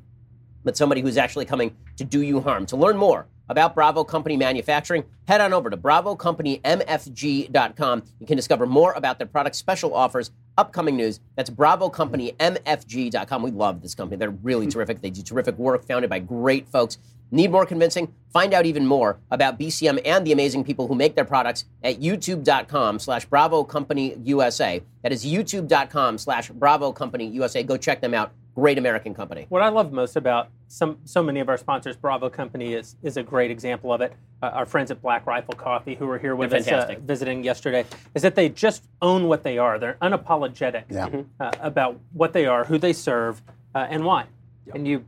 but 0.63 0.77
somebody 0.77 1.01
who's 1.01 1.17
actually 1.17 1.45
coming 1.45 1.75
to 1.97 2.03
do 2.03 2.21
you 2.21 2.41
harm. 2.41 2.65
To 2.67 2.77
learn 2.77 2.97
more 2.97 3.27
about 3.49 3.75
Bravo 3.75 4.03
Company 4.03 4.37
Manufacturing, 4.37 5.03
head 5.27 5.41
on 5.41 5.53
over 5.53 5.69
to 5.69 5.77
BravoCompanyMFG.com. 5.77 8.03
You 8.19 8.27
can 8.27 8.37
discover 8.37 8.65
more 8.65 8.93
about 8.93 9.17
their 9.17 9.27
product 9.27 9.55
special 9.55 9.93
offers, 9.93 10.31
upcoming 10.57 10.95
news. 10.95 11.19
That's 11.35 11.49
BravoCompanyMFG.com. 11.49 13.43
We 13.43 13.51
love 13.51 13.81
this 13.81 13.95
company. 13.95 14.17
They're 14.17 14.29
really 14.29 14.65
hmm. 14.65 14.71
terrific. 14.71 15.01
They 15.01 15.09
do 15.09 15.21
terrific 15.21 15.57
work, 15.57 15.85
founded 15.85 16.09
by 16.09 16.19
great 16.19 16.69
folks. 16.69 16.97
Need 17.31 17.51
more 17.51 17.65
convincing? 17.65 18.13
Find 18.31 18.53
out 18.53 18.65
even 18.65 18.85
more 18.85 19.19
about 19.31 19.59
BCM 19.59 20.01
and 20.05 20.25
the 20.25 20.31
amazing 20.31 20.63
people 20.63 20.87
who 20.87 20.95
make 20.95 21.15
their 21.15 21.25
products 21.25 21.65
at 21.83 21.99
youtube.com 21.99 22.99
slash 22.99 23.25
Bravo 23.25 23.63
Company 23.63 24.15
USA. 24.23 24.81
That 25.03 25.11
is 25.11 25.25
youtube.com 25.25 26.17
slash 26.17 26.49
Bravo 26.49 26.91
Company 26.91 27.27
USA. 27.27 27.63
Go 27.63 27.77
check 27.77 28.01
them 28.01 28.13
out. 28.13 28.31
Great 28.55 28.77
American 28.77 29.15
company. 29.15 29.47
What 29.49 29.63
I 29.63 29.69
love 29.69 29.91
most 29.91 30.15
about 30.15 30.49
some 30.67 30.99
so 31.05 31.23
many 31.23 31.39
of 31.39 31.49
our 31.49 31.57
sponsors, 31.57 31.95
Bravo 31.95 32.29
Company 32.29 32.73
is 32.75 32.95
is 33.01 33.17
a 33.17 33.23
great 33.23 33.49
example 33.49 33.91
of 33.91 34.01
it. 34.01 34.13
Uh, 34.43 34.47
our 34.47 34.67
friends 34.67 34.91
at 34.91 35.01
Black 35.01 35.25
Rifle 35.25 35.55
Coffee, 35.55 35.95
who 35.95 36.05
were 36.05 36.19
here 36.19 36.35
with 36.35 36.51
They're 36.51 36.59
us 36.59 36.67
uh, 36.67 36.95
visiting 36.99 37.43
yesterday, 37.43 37.83
is 38.13 38.21
that 38.21 38.35
they 38.35 38.49
just 38.49 38.83
own 39.01 39.27
what 39.27 39.41
they 39.41 39.57
are. 39.57 39.79
They're 39.79 39.97
unapologetic 40.03 40.83
Yeah. 40.89 41.23
uh, 41.39 41.51
about 41.61 41.99
what 42.11 42.33
they 42.33 42.45
are, 42.45 42.63
who 42.65 42.77
they 42.77 42.93
serve, 42.93 43.41
uh, 43.73 43.87
and 43.89 44.05
why. 44.05 44.25
And 44.73 44.87
you, 44.87 45.03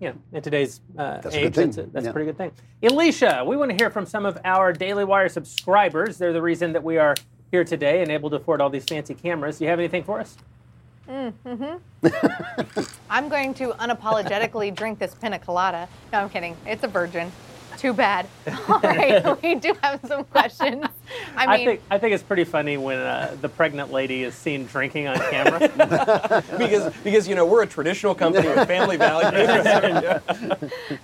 you 0.00 0.08
know, 0.10 0.14
in 0.32 0.42
today's 0.42 0.80
uh, 0.96 1.20
That's 1.20 1.34
a 1.34 1.38
age, 1.38 1.44
good 1.44 1.54
thing. 1.54 1.64
that's, 1.66 1.78
a, 1.78 1.82
that's 1.90 2.04
Yeah. 2.04 2.10
a 2.10 2.12
pretty 2.12 2.26
good 2.26 2.38
thing. 2.38 2.52
Alicia, 2.82 3.44
we 3.46 3.56
want 3.56 3.70
to 3.70 3.76
hear 3.76 3.90
from 3.90 4.06
some 4.06 4.24
of 4.26 4.38
our 4.44 4.72
Daily 4.72 5.04
Wire 5.04 5.28
subscribers. 5.28 6.18
They're 6.18 6.32
the 6.32 6.42
reason 6.42 6.72
that 6.72 6.82
we 6.84 6.98
are 6.98 7.14
here 7.50 7.64
today 7.64 8.02
and 8.02 8.10
able 8.10 8.30
to 8.30 8.36
afford 8.36 8.60
all 8.60 8.70
these 8.70 8.84
fancy 8.84 9.14
cameras. 9.14 9.58
Do 9.58 9.64
you 9.64 9.70
have 9.70 9.78
anything 9.78 10.04
for 10.04 10.20
us? 10.20 10.36
Mm-hmm. 11.08 12.80
I'm 13.10 13.28
going 13.28 13.54
to 13.54 13.68
unapologetically 13.70 14.74
drink 14.74 14.98
this 14.98 15.14
pina 15.14 15.38
colada. 15.38 15.88
No, 16.12 16.20
I'm 16.20 16.28
kidding. 16.28 16.56
It's 16.66 16.84
a 16.84 16.88
virgin. 16.88 17.32
Too 17.78 17.92
bad. 17.92 18.26
All 18.68 18.80
right, 18.80 19.42
we 19.42 19.54
do 19.54 19.72
have 19.82 20.00
some 20.06 20.24
questions. 20.24 20.84
I 21.36 21.44
I, 21.44 21.56
mean, 21.56 21.66
think 21.66 21.80
I 21.90 21.98
think 21.98 22.12
it's 22.12 22.22
pretty 22.24 22.44
funny 22.44 22.76
when 22.76 22.98
uh, 22.98 23.36
the 23.40 23.48
pregnant 23.48 23.92
lady 23.92 24.24
is 24.24 24.34
seen 24.34 24.66
drinking 24.66 25.06
on 25.06 25.16
camera. 25.30 25.60
because 26.58 26.92
because 27.04 27.28
you 27.28 27.34
know 27.36 27.46
we're 27.46 27.62
a 27.62 27.66
traditional 27.66 28.14
company 28.16 28.48
with 28.48 28.66
family 28.66 28.96
values. 28.96 30.20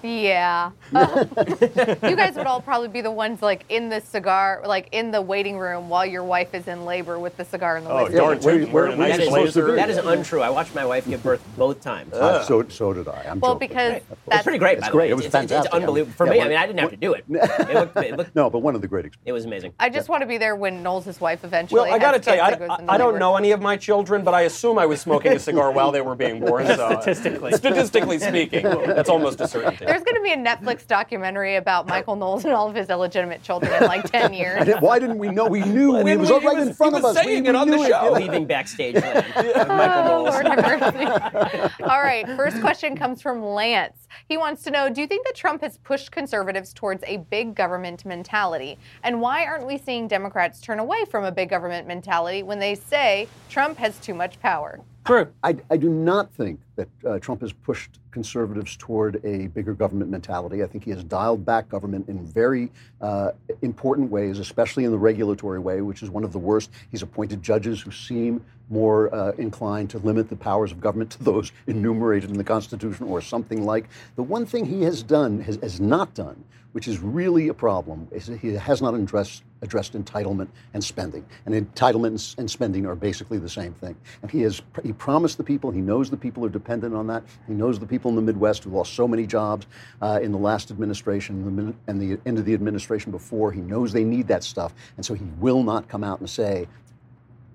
yeah. 0.03 0.71
you 0.93 2.17
guys 2.17 2.35
would 2.37 2.47
all 2.47 2.61
probably 2.61 2.89
be 2.89 3.01
the 3.01 3.11
ones 3.11 3.41
like 3.41 3.65
in 3.69 3.89
the 3.89 4.01
cigar, 4.01 4.63
like 4.67 4.89
in 4.93 5.11
the 5.11 5.23
waiting 5.23 5.59
room 5.59 5.89
while 5.89 6.05
your 6.07 6.25
wife 6.25 6.55
is 6.55 6.67
in 6.69 6.85
labor 6.85 7.19
with 7.19 7.37
the 7.37 7.45
cigar 7.45 7.77
in 7.77 7.85
the 7.85 7.91
Oh, 7.91 7.97
waiting 8.05 8.17
darn 8.17 8.29
room. 8.39 8.43
where- 8.43 8.55
tootin', 8.59 8.73
where- 8.73 8.85
wearing 8.89 8.95
a 8.95 8.97
nice 8.97 9.13
That 9.17 9.21
is, 9.21 9.29
supposed 9.29 9.55
to 9.55 9.61
blazer. 9.61 9.73
be. 9.77 9.77
that 9.81 9.91
is 9.91 9.99
untrue. 9.99 10.43
I 10.43 10.51
watched 10.51 10.75
my 10.75 10.85
wife 10.85 11.07
give 11.09 11.23
birth 11.23 11.43
both 11.57 11.81
times. 11.83 12.13
Uh, 12.13 12.43
so, 12.45 12.67
so 12.69 12.93
did 12.93 13.09
I. 13.09 13.25
I'm 13.29 13.41
Well, 13.41 13.55
joking. 13.55 13.69
because 13.69 13.93
It's 13.95 14.07
that's 14.27 14.43
pretty 14.43 14.59
great. 14.59 14.79
It's 14.79 14.81
by 14.83 14.87
the 14.89 14.93
great. 14.93 15.05
way. 15.07 15.11
It 15.11 15.15
was 15.15 15.27
it's, 15.27 15.35
it's- 15.35 15.45
it's 15.45 15.53
fantastic. 15.53 15.75
unbelievable 15.75 16.15
for 16.17 16.27
Yeah, 16.27 16.33
me. 16.33 16.41
I 16.41 16.49
mean, 16.49 16.59
I 16.65 16.67
didn't 16.67 16.81
have 16.81 16.91
to 16.91 16.97
do 16.97 17.13
it. 17.13 17.25
It 17.29 17.75
looked, 17.75 17.97
it 17.99 18.17
looked 18.17 18.35
No, 18.35 18.49
but 18.51 18.61
one 18.61 18.75
of 18.75 18.81
the 18.81 18.89
great 18.89 19.05
experiences. 19.05 19.27
it 19.29 19.33
was 19.33 19.45
amazing. 19.45 19.75
I 19.79 19.89
just 19.91 20.09
want 20.09 20.23
to 20.23 20.27
be 20.27 20.39
there 20.39 20.57
when 20.57 20.83
Knowles' 20.83 21.21
wife 21.21 21.45
eventually. 21.45 21.81
Well, 21.83 21.93
I 21.93 21.99
got 21.99 22.13
to 22.13 22.19
tell 22.19 22.35
you, 22.35 22.41
I, 22.41 22.51
kids 22.51 22.61
that 22.61 22.69
goes 22.69 22.79
in 22.81 22.91
I, 22.91 22.95
I 22.95 22.99
don't 22.99 23.19
know 23.19 23.37
any 23.37 23.51
of 23.53 23.61
my 23.61 23.77
children, 23.77 24.25
but 24.25 24.33
I 24.35 24.43
assume 24.43 24.79
I 24.79 24.87
was 24.87 25.01
smoking 25.01 25.33
a 25.33 25.39
cigar 25.39 25.71
while 25.73 25.93
they 25.93 26.01
were 26.01 26.15
being 26.15 26.41
born. 26.41 26.67
So, 26.67 26.73
uh, 26.87 27.01
Statistically. 27.03 27.53
statistically 27.53 28.19
speaking, 28.19 28.63
that's 28.65 29.09
almost 29.11 29.41
a 29.41 29.47
certainty. 29.49 29.85
There's 29.85 30.03
going 30.03 30.17
to 30.17 30.23
be 30.23 30.33
a 30.33 30.37
Netflix 30.37 30.87
documentary 30.87 31.57
about 31.57 31.87
Michael 31.87 32.17
Knowles 32.17 32.45
and 32.45 32.55
all 32.55 32.69
of 32.69 32.75
his 32.75 32.89
illegitimate 32.89 33.43
children 33.43 33.73
in 33.75 33.85
like 33.89 34.11
10 34.11 34.33
years. 34.35 34.69
Why 34.81 34.99
didn't 34.99 35.19
we 35.19 35.29
know? 35.29 35.47
We 35.47 35.61
knew 35.61 35.97
it 35.97 36.05
didn't 36.05 36.21
was 36.21 36.31
we- 36.31 36.37
right 36.37 36.43
he 36.43 36.59
was- 36.61 36.69
in 36.69 36.75
front 36.75 36.97
of 36.97 37.03
was 37.03 37.17
us. 37.17 37.25
We, 37.25 37.33
saying 37.33 37.43
we 37.45 37.49
it 37.51 37.55
on 37.55 37.69
the 37.69 37.77
knew 37.77 37.87
show. 37.89 38.13
Leaving 38.13 38.47
backstage 38.47 38.95
land 38.95 39.27
with 39.37 39.57
Michael 39.69 39.69
Oh, 39.69 40.05
Knowles. 40.25 40.31
Lord 40.31 40.47
have 40.47 40.65
mercy. 40.65 41.83
All 41.85 42.03
right, 42.03 42.27
first 42.37 42.61
question 42.61 42.97
comes 42.97 43.21
from 43.21 43.43
Lance. 43.45 44.04
He 44.29 44.37
wants 44.37 44.63
to 44.63 44.71
know 44.71 44.89
Do 44.89 45.01
you 45.01 45.07
think 45.07 45.27
that 45.27 45.35
Trump 45.35 45.63
has 45.63 45.79
pushed 45.79 46.11
conservatives 46.11 46.73
towards 46.73 47.03
a 47.07 47.19
big 47.19 47.55
government 47.55 48.05
mentality? 48.05 48.79
And 49.03 49.21
why 49.21 49.45
aren't 49.45 49.67
we 49.67 49.79
seeing 49.79 50.09
Democrats 50.09 50.61
turn 50.61 50.79
away 50.79 51.05
from 51.05 51.25
a 51.25 51.33
big 51.33 51.51
government 51.51 51.87
mentality 51.87 52.43
when 52.43 52.59
they 52.59 52.75
say 52.75 53.29
Trump 53.49 53.79
has 53.79 53.99
too 53.99 54.15
much 54.15 54.41
power? 54.41 54.81
True. 55.05 55.29
I, 55.43 55.57
I 55.71 55.77
do 55.77 55.91
not 55.91 56.33
think 56.33 56.61
that 56.77 56.89
uh, 57.07 57.19
Trump 57.19 57.43
has 57.43 57.53
pushed 57.53 57.99
conservatives 58.11 58.75
toward 58.77 59.23
a 59.23 59.49
bigger 59.49 59.75
government 59.75 60.11
mentality. 60.11 60.63
I 60.63 60.67
think 60.67 60.83
he 60.83 60.91
has 60.93 61.05
dialed 61.05 61.45
back 61.45 61.69
government 61.69 62.09
in 62.09 62.25
very 62.25 62.71
uh, 63.03 63.33
important 63.61 64.11
ways, 64.11 64.39
especially 64.39 64.85
in 64.85 64.93
the 64.93 64.99
regulatory 64.99 65.59
way, 65.59 65.83
which 65.83 66.03
is 66.03 66.09
one 66.09 66.25
of 66.25 66.33
the 66.33 66.39
worst. 66.39 66.71
He's 66.91 67.03
appointed 67.03 67.43
judges 67.43 67.83
who 67.83 67.91
seem 67.91 68.43
more 68.71 69.15
uh, 69.15 69.33
inclined 69.33 69.91
to 69.91 69.99
limit 69.99 70.31
the 70.31 70.37
powers 70.37 70.73
of 70.73 70.81
government 70.81 71.11
to 71.11 71.23
those 71.23 71.53
enumerated 71.67 72.31
in 72.31 72.39
the 72.39 72.45
Constitution 72.45 73.07
or 73.07 73.21
something 73.21 73.63
like. 73.63 73.91
The 74.17 74.23
one 74.23 74.47
thing 74.47 74.65
he 74.65 74.85
has 74.85 75.03
done, 75.03 75.41
has, 75.43 75.57
has 75.57 75.81
not 75.81 76.15
done, 76.15 76.43
which 76.73 76.89
is 76.89 76.99
really 77.01 77.49
a 77.49 77.55
problem, 77.55 78.09
is 78.11 78.27
he 78.41 78.55
has 78.55 78.81
not 78.81 78.95
addressed, 78.95 79.43
addressed 79.65 79.95
entitlement 79.95 80.49
and 80.75 80.85
spending. 80.85 81.25
And 81.47 81.55
entitlement 81.55 82.39
and 82.39 82.49
spending 82.49 82.87
are 82.87 82.95
basically 82.95 83.39
the 83.39 83.49
same 83.49 83.73
thing. 83.75 83.97
And 84.23 84.31
he 84.31 84.43
has 84.43 84.63
he 84.83 84.93
promised 84.93 85.39
the 85.39 85.45
people, 85.45 85.71
he 85.71 85.81
knows 85.81 86.11
the 86.11 86.17
people 86.17 86.45
are 86.45 86.49
dependent 86.49 86.95
on 86.95 87.07
that. 87.09 87.25
He 87.49 87.55
knows 87.55 87.79
the 87.79 87.87
people 87.87 88.11
in 88.11 88.17
the 88.17 88.23
Midwest 88.23 88.65
who 88.65 88.71
lost 88.71 88.95
so 88.95 89.09
many 89.09 89.27
jobs 89.27 89.67
uh, 90.01 90.21
in 90.23 90.31
the 90.31 90.39
last 90.39 90.71
administration 90.71 91.75
and 91.89 92.01
the 92.01 92.21
end 92.27 92.39
of 92.39 92.45
the 92.45 92.55
administration 92.55 93.11
before. 93.11 93.51
He 93.51 93.61
knows 93.61 93.93
they 93.93 94.05
need 94.05 94.29
that 94.29 94.45
stuff. 94.45 94.75
And 94.97 95.05
so 95.05 95.15
he 95.15 95.25
will 95.41 95.63
not 95.63 95.89
come 95.89 96.05
out 96.05 96.21
and 96.21 96.31
say, 96.31 96.69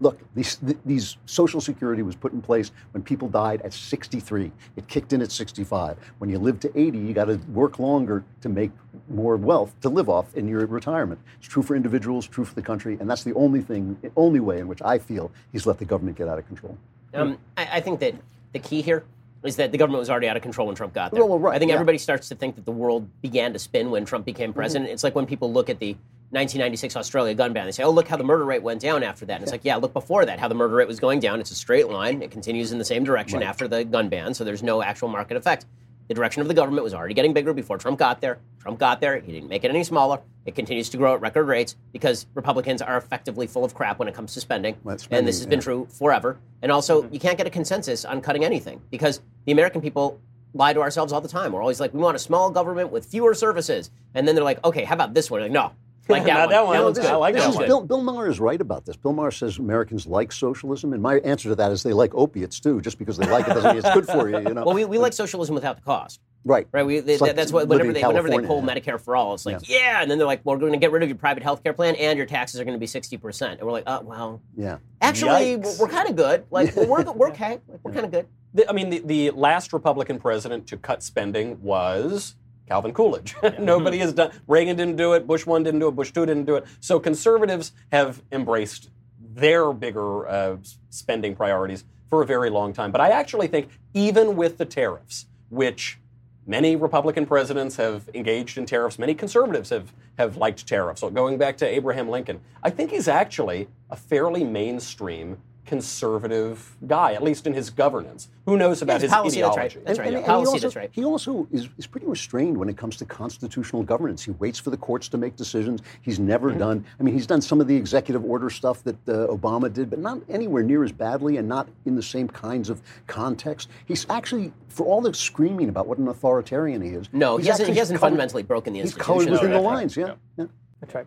Look, 0.02 0.20
these, 0.34 0.60
these 0.86 1.18
Social 1.26 1.60
Security 1.60 2.04
was 2.04 2.16
put 2.16 2.32
in 2.32 2.42
place 2.42 2.72
when 2.92 3.04
people 3.04 3.28
died 3.28 3.62
at 3.64 3.74
63. 3.74 4.52
It 4.78 4.88
kicked 4.88 5.12
in 5.12 5.22
at 5.22 5.32
65. 5.32 5.98
When 6.20 6.30
you 6.30 6.40
live 6.40 6.60
to 6.62 6.80
80, 6.80 6.98
you 6.98 7.14
got 7.14 7.26
to 7.26 7.36
work 7.50 7.80
longer 7.80 8.24
to 8.42 8.50
make 8.50 8.72
more 9.10 9.36
wealth 9.36 9.76
to 9.82 9.90
live 9.90 10.08
off 10.10 10.34
in 10.36 10.48
your 10.48 10.66
retirement. 10.66 11.20
It's 11.38 11.48
true 11.48 11.64
for 11.64 11.76
individuals, 11.76 12.28
true 12.28 12.46
for 12.46 12.56
the 12.56 12.62
country, 12.62 12.98
and 13.00 13.10
that's 13.10 13.24
the 13.24 13.34
only 13.34 13.62
thing, 13.62 13.98
only 14.16 14.40
way 14.40 14.60
in 14.60 14.68
which 14.68 14.82
I 14.82 15.00
feel 15.00 15.32
he's 15.52 15.66
let 15.66 15.78
the 15.80 15.86
government 15.86 16.18
get 16.18 16.28
out 16.28 16.40
of 16.40 16.48
control. 16.48 16.78
Um, 17.14 17.38
I, 17.58 17.78
I 17.78 17.82
think 17.82 18.00
that 18.00 18.16
the 18.54 18.60
key 18.60 18.82
here 18.82 19.04
is 19.44 19.56
that 19.56 19.72
the 19.72 19.78
government 19.78 20.00
was 20.00 20.10
already 20.10 20.28
out 20.28 20.36
of 20.36 20.44
control 20.44 20.68
when 20.68 20.76
Trump 20.76 20.94
got 20.94 21.12
there. 21.12 21.22
Well, 21.22 21.30
well, 21.30 21.40
right, 21.40 21.56
I 21.56 21.60
think 21.60 21.70
yeah. 21.70 21.76
everybody 21.76 21.98
starts 21.98 22.30
to 22.30 22.36
think 22.36 22.56
that 22.56 22.66
the 22.66 22.72
world 22.72 23.08
began 23.22 23.54
to 23.54 23.60
spin 23.60 23.90
when 23.90 24.06
Trump 24.06 24.26
became 24.26 24.54
president. 24.54 24.90
It's 24.90 25.04
like 25.04 25.16
when 25.16 25.26
people 25.26 25.52
look 25.52 25.70
at 25.70 25.80
the 25.80 25.96
1996 26.32 26.96
Australia 26.96 27.34
gun 27.34 27.54
ban, 27.54 27.66
they 27.66 27.72
say, 27.72 27.84
"Oh, 27.84 27.90
look 27.90 28.08
how 28.08 28.18
the 28.18 28.24
murder 28.24 28.46
rate 28.46 28.62
went 28.62 28.82
down 28.82 29.02
after 29.04 29.26
that." 29.26 29.36
And 29.36 29.44
it's 29.44 29.52
like, 29.52 29.66
yeah, 29.66 29.78
look 29.78 29.94
before 29.94 30.26
that, 30.26 30.40
how 30.40 30.48
the 30.48 30.56
murder 30.56 30.76
rate 30.76 30.88
was 30.88 31.00
going 31.00 31.20
down. 31.20 31.40
It's 31.40 31.52
a 31.52 31.56
straight 31.56 31.90
line. 31.90 32.22
It 32.22 32.30
continues 32.30 32.72
in 32.72 32.78
the 32.78 32.86
same 32.86 33.04
direction 33.04 33.42
after 33.42 33.68
the 33.68 33.84
gun 33.84 34.10
ban, 34.10 34.34
so 34.34 34.44
there's 34.44 34.62
no 34.62 34.82
actual 34.82 35.08
market 35.08 35.38
effect. 35.38 35.66
The 36.08 36.16
direction 36.16 36.42
of 36.42 36.48
the 36.48 36.56
government 36.56 36.84
was 36.84 36.96
already 36.96 37.14
getting 37.14 37.34
bigger 37.34 37.54
before 37.54 37.78
Trump 37.78 38.00
got 38.00 38.20
there. 38.20 38.40
Trump 38.60 38.80
got 38.80 39.00
there. 39.00 39.20
He 39.20 39.32
didn't 39.32 39.48
make 39.48 39.64
it 39.64 39.70
any 39.70 39.84
smaller. 39.84 40.20
It 40.46 40.56
continues 40.56 40.90
to 40.90 40.98
grow 40.98 41.14
at 41.14 41.22
record 41.22 41.46
rates 41.46 41.76
because 41.94 42.26
Republicans 42.34 42.82
are 42.82 42.98
effectively 42.98 43.46
full 43.46 43.64
of 43.64 43.76
crap 43.76 44.00
when 44.00 44.08
it 44.08 44.16
comes 44.16 44.34
to 44.34 44.42
spending. 44.42 44.76
Well, 44.84 44.98
and 45.12 45.28
this 45.28 45.38
has 45.38 45.46
been 45.46 45.60
true 45.60 45.88
forever. 45.92 46.40
And 46.64 46.72
also, 46.72 47.04
mm-hmm. 47.04 47.14
you 47.14 47.20
can't 47.20 47.38
get 47.38 47.46
a 47.46 47.52
consensus 47.52 48.06
on 48.06 48.22
cutting 48.22 48.44
anything 48.44 48.82
because 48.90 49.22
the 49.46 49.52
American 49.52 49.82
people 49.82 50.20
lie 50.56 50.74
to 50.74 50.82
ourselves 50.82 51.14
all 51.14 51.22
the 51.22 51.28
time. 51.28 51.52
We're 51.52 51.62
always 51.62 51.80
like, 51.80 51.94
we 51.94 52.00
want 52.00 52.16
a 52.16 52.20
small 52.20 52.50
government 52.50 52.92
with 52.92 53.06
fewer 53.06 53.36
services. 53.36 53.92
And 54.16 54.28
then 54.28 54.34
they're 54.34 54.44
like, 54.44 54.64
okay, 54.66 54.84
how 54.86 54.96
about 54.96 55.14
this 55.14 55.30
one? 55.30 55.42
Like, 55.42 55.52
no. 55.52 55.74
Like 56.10 56.26
that 56.26 56.40
one. 56.40 56.50
that 56.50 56.66
one. 56.66 56.74
That 56.74 56.80
No, 56.80 56.84
one's 56.86 56.98
this- 56.98 57.06
good. 57.06 57.14
I 57.14 57.16
like 57.18 57.34
That 57.36 57.40
that 57.42 57.48
This 57.48 57.56
one's 57.56 57.58
one. 57.58 57.68
Bill, 57.68 57.82
Bill 57.98 58.02
Maher 58.02 58.28
is 58.28 58.40
right 58.40 58.60
about 58.60 58.86
this. 58.86 58.96
Bill 58.96 59.14
Maher 59.14 59.32
says 59.32 59.58
Americans 59.60 60.08
like 60.08 60.32
socialism, 60.32 60.94
and 60.94 61.02
my 61.02 61.20
answer 61.20 61.50
to 61.50 61.56
that 61.56 61.72
is 61.72 61.84
they 61.84 61.94
like 61.94 62.14
opiates 62.16 62.60
too. 62.60 62.82
Just 62.82 62.98
because 63.00 63.18
they 63.18 63.28
like 63.30 63.48
it 63.48 63.54
doesn't 63.54 63.76
mean 63.76 63.84
it's 63.86 63.94
good 63.94 64.06
for 64.08 64.30
you. 64.30 64.38
You 64.40 64.54
know. 64.56 64.66
Well, 64.66 64.76
we, 64.76 64.86
we 64.86 64.98
like 64.98 65.14
socialism 65.14 65.56
without 65.56 65.76
the 65.76 65.82
cost. 65.84 66.20
right. 66.46 66.68
Right, 66.72 66.86
we, 66.86 67.00
they, 67.02 67.18
like 67.18 67.36
that's 67.36 67.52
what 67.52 67.68
whenever 67.68 67.90
in 67.90 67.94
they 67.94 68.04
whenever 68.04 68.30
they 68.30 68.40
pull 68.40 68.64
yeah. 68.66 68.74
Medicare 68.76 69.00
for 69.00 69.16
all, 69.16 69.34
it's 69.34 69.46
like 69.46 69.68
yeah. 69.70 70.02
and 70.02 70.10
then 70.10 70.18
they're 70.18 70.26
like, 70.28 70.42
well, 70.46 70.56
we're 70.56 70.60
going 70.62 70.72
to 70.74 70.78
get 70.80 70.92
rid 70.92 71.04
of 71.04 71.10
your 71.10 71.18
private 71.18 71.44
health 71.44 71.64
care 71.64 71.74
plan, 71.74 71.96
and 71.96 72.18
your 72.18 72.26
taxes 72.26 72.60
are 72.60 72.64
going 72.64 72.76
to 72.76 72.80
be 72.80 72.88
sixty 72.88 73.18
percent, 73.18 73.60
and 73.60 73.68
we're 73.68 73.74
like, 73.74 73.84
oh 73.88 74.02
well, 74.02 74.42
Yeah. 74.58 74.78
actually, 75.02 75.58
Yikes. 75.58 75.80
we're, 75.80 75.86
we're 75.86 75.92
kind 75.92 76.10
of 76.10 76.16
good. 76.16 76.46
Like 76.50 76.76
we're 76.76 76.86
we're, 76.88 77.04
we're 77.14 77.30
okay, 77.32 77.60
like, 77.68 77.80
we're 77.84 77.92
kind 77.94 78.06
of 78.06 78.12
good. 78.12 78.28
The- 78.54 78.68
I 78.70 78.74
mean, 78.74 78.90
the, 78.90 79.00
the 79.00 79.30
last 79.32 79.74
Republican 79.74 80.18
president 80.20 80.66
to 80.68 80.78
cut 80.78 81.04
spending 81.04 81.62
was 81.62 82.36
Calvin 82.70 82.94
Coolidge. 82.94 83.36
Nobody 83.60 83.98
has 83.98 84.14
done. 84.14 84.32
Reagan 84.48 84.78
didn't 84.78 84.96
do 84.96 85.14
it. 85.14 85.26
Bush 85.26 85.46
one 85.46 85.64
didn't 85.64 85.80
do 85.80 85.88
it. 85.88 85.96
Bush 85.96 86.12
two 86.12 86.26
didn't 86.26 86.46
do 86.46 86.56
it. 86.56 86.66
So 86.80 87.00
conservatives 87.00 87.74
have 87.92 88.22
embraced 88.32 88.92
their 89.20 89.74
bigger 89.74 90.28
uh, 90.28 90.58
spending 90.90 91.36
priorities 91.36 91.84
for 92.10 92.22
a 92.22 92.26
very 92.26 92.50
long 92.50 92.72
time. 92.74 92.92
But 92.92 93.02
I 93.02 93.10
actually 93.10 93.48
think 93.48 93.70
even 93.94 94.36
with 94.36 94.58
the 94.58 94.66
tariffs, 94.66 95.26
which 95.50 95.98
many 96.46 96.76
Republican 96.76 97.26
presidents 97.26 97.76
have 97.78 98.08
engaged 98.14 98.58
in 98.58 98.66
tariffs, 98.66 99.00
many 99.00 99.16
conservatives 99.16 99.72
have 99.72 99.92
have 100.20 100.38
liked 100.38 100.68
tariffs. 100.68 101.02
So 101.02 101.10
going 101.10 101.38
back 101.38 101.58
to 101.58 101.68
Abraham 101.68 102.10
Lincoln, 102.10 102.40
I 102.62 102.70
think 102.70 102.92
he's 102.92 103.08
actually 103.08 103.68
a 103.90 103.96
fairly 103.96 104.44
mainstream 104.44 105.38
conservative 105.70 106.76
guy, 106.88 107.14
at 107.14 107.24
least 107.24 107.46
in 107.48 107.54
his 107.54 107.70
governance. 107.70 108.30
Who 108.46 108.58
knows 108.58 108.82
about 108.82 108.96
his 108.96 109.04
his, 109.04 109.12
policy, 109.12 109.42
that's 109.42 109.58
right. 109.58 109.66
ideology? 109.66 109.86
That's 109.86 110.00
right. 110.00 110.08
And- 110.08 110.14
yeah. 110.14 110.18
and 110.20 110.26
he 110.26 110.32
Policy, 110.32 110.50
also, 110.52 110.60
that's 110.68 110.76
right. 110.76 110.90
He 110.92 111.04
also 111.06 111.48
is, 111.52 111.70
is 111.78 111.88
pretty 111.88 112.08
restrained 112.08 112.58
when 112.58 112.70
it 112.70 112.78
comes 112.78 112.98
to 112.98 113.06
constitutional 113.06 113.84
governance. 113.84 114.24
He 114.24 114.32
waits 114.32 114.60
for 114.60 114.70
the 114.72 114.78
courts 114.78 115.08
to 115.10 115.18
make 115.18 115.36
decisions. 115.36 115.82
He's 116.02 116.20
never 116.20 116.50
Mm-hmm. 116.50 116.60
done. 116.60 116.86
I 117.00 117.04
mean, 117.04 117.14
he's 117.14 117.28
done 117.28 117.42
some 117.42 117.62
of 117.62 117.68
the 117.68 117.76
executive 117.76 118.24
order 118.26 118.50
stuff 118.50 118.84
that 118.84 118.96
uh, 119.08 119.28
Obama 119.28 119.72
did, 119.72 119.90
but 119.90 120.00
not 120.00 120.20
anywhere 120.30 120.64
near 120.64 120.84
as 120.84 120.92
badly 120.92 121.38
and 121.38 121.48
not 121.48 121.68
in 121.86 121.96
the 121.96 122.02
same 122.04 122.28
kinds 122.28 122.70
of 122.70 122.82
context. 123.08 123.70
He's 123.86 124.06
actually, 124.10 124.52
for 124.70 124.86
all 124.86 125.02
the 125.02 125.14
screaming 125.14 125.70
about 125.70 125.86
what 125.88 125.98
an 125.98 126.08
authoritarian 126.08 126.82
he 126.82 126.90
is, 126.90 127.08
No, 127.14 127.38
he 127.38 127.48
hasn't. 127.48 127.70
He 127.70 127.76
hasn't 127.78 128.00
colored- 128.00 128.12
fundamentally 128.12 128.44
broken 128.44 128.74
the 128.74 128.82
He's 128.82 128.96
colored 128.96 129.30
within 129.30 129.52
the 129.52 129.58
that's 129.58 129.66
right. 129.66 129.74
lines. 129.74 129.98
Yeah. 129.98 130.14
yeah. 130.38 130.46
That's 130.82 130.96
right. 130.96 131.06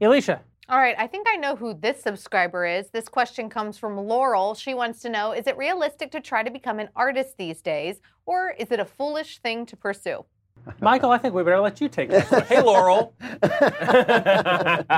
Alicia. 0.00 0.40
All 0.68 0.78
right, 0.78 0.96
I 0.98 1.06
think 1.06 1.28
I 1.30 1.36
know 1.36 1.54
who 1.54 1.74
this 1.74 2.02
subscriber 2.02 2.66
is. 2.66 2.90
This 2.90 3.08
question 3.08 3.48
comes 3.48 3.78
from 3.78 3.96
Laurel. 3.96 4.52
She 4.56 4.74
wants 4.74 5.00
to 5.02 5.08
know 5.08 5.30
Is 5.30 5.46
it 5.46 5.56
realistic 5.56 6.10
to 6.10 6.20
try 6.20 6.42
to 6.42 6.50
become 6.50 6.80
an 6.80 6.88
artist 6.96 7.36
these 7.38 7.62
days, 7.62 8.00
or 8.24 8.50
is 8.58 8.72
it 8.72 8.80
a 8.80 8.84
foolish 8.84 9.38
thing 9.38 9.64
to 9.66 9.76
pursue? 9.76 10.24
Michael, 10.80 11.12
I 11.12 11.18
think 11.18 11.34
we 11.34 11.44
better 11.44 11.60
let 11.60 11.80
you 11.80 11.88
take 11.88 12.10
this 12.10 12.28
one. 12.28 12.42
hey, 12.42 12.60
Laurel. 12.60 13.14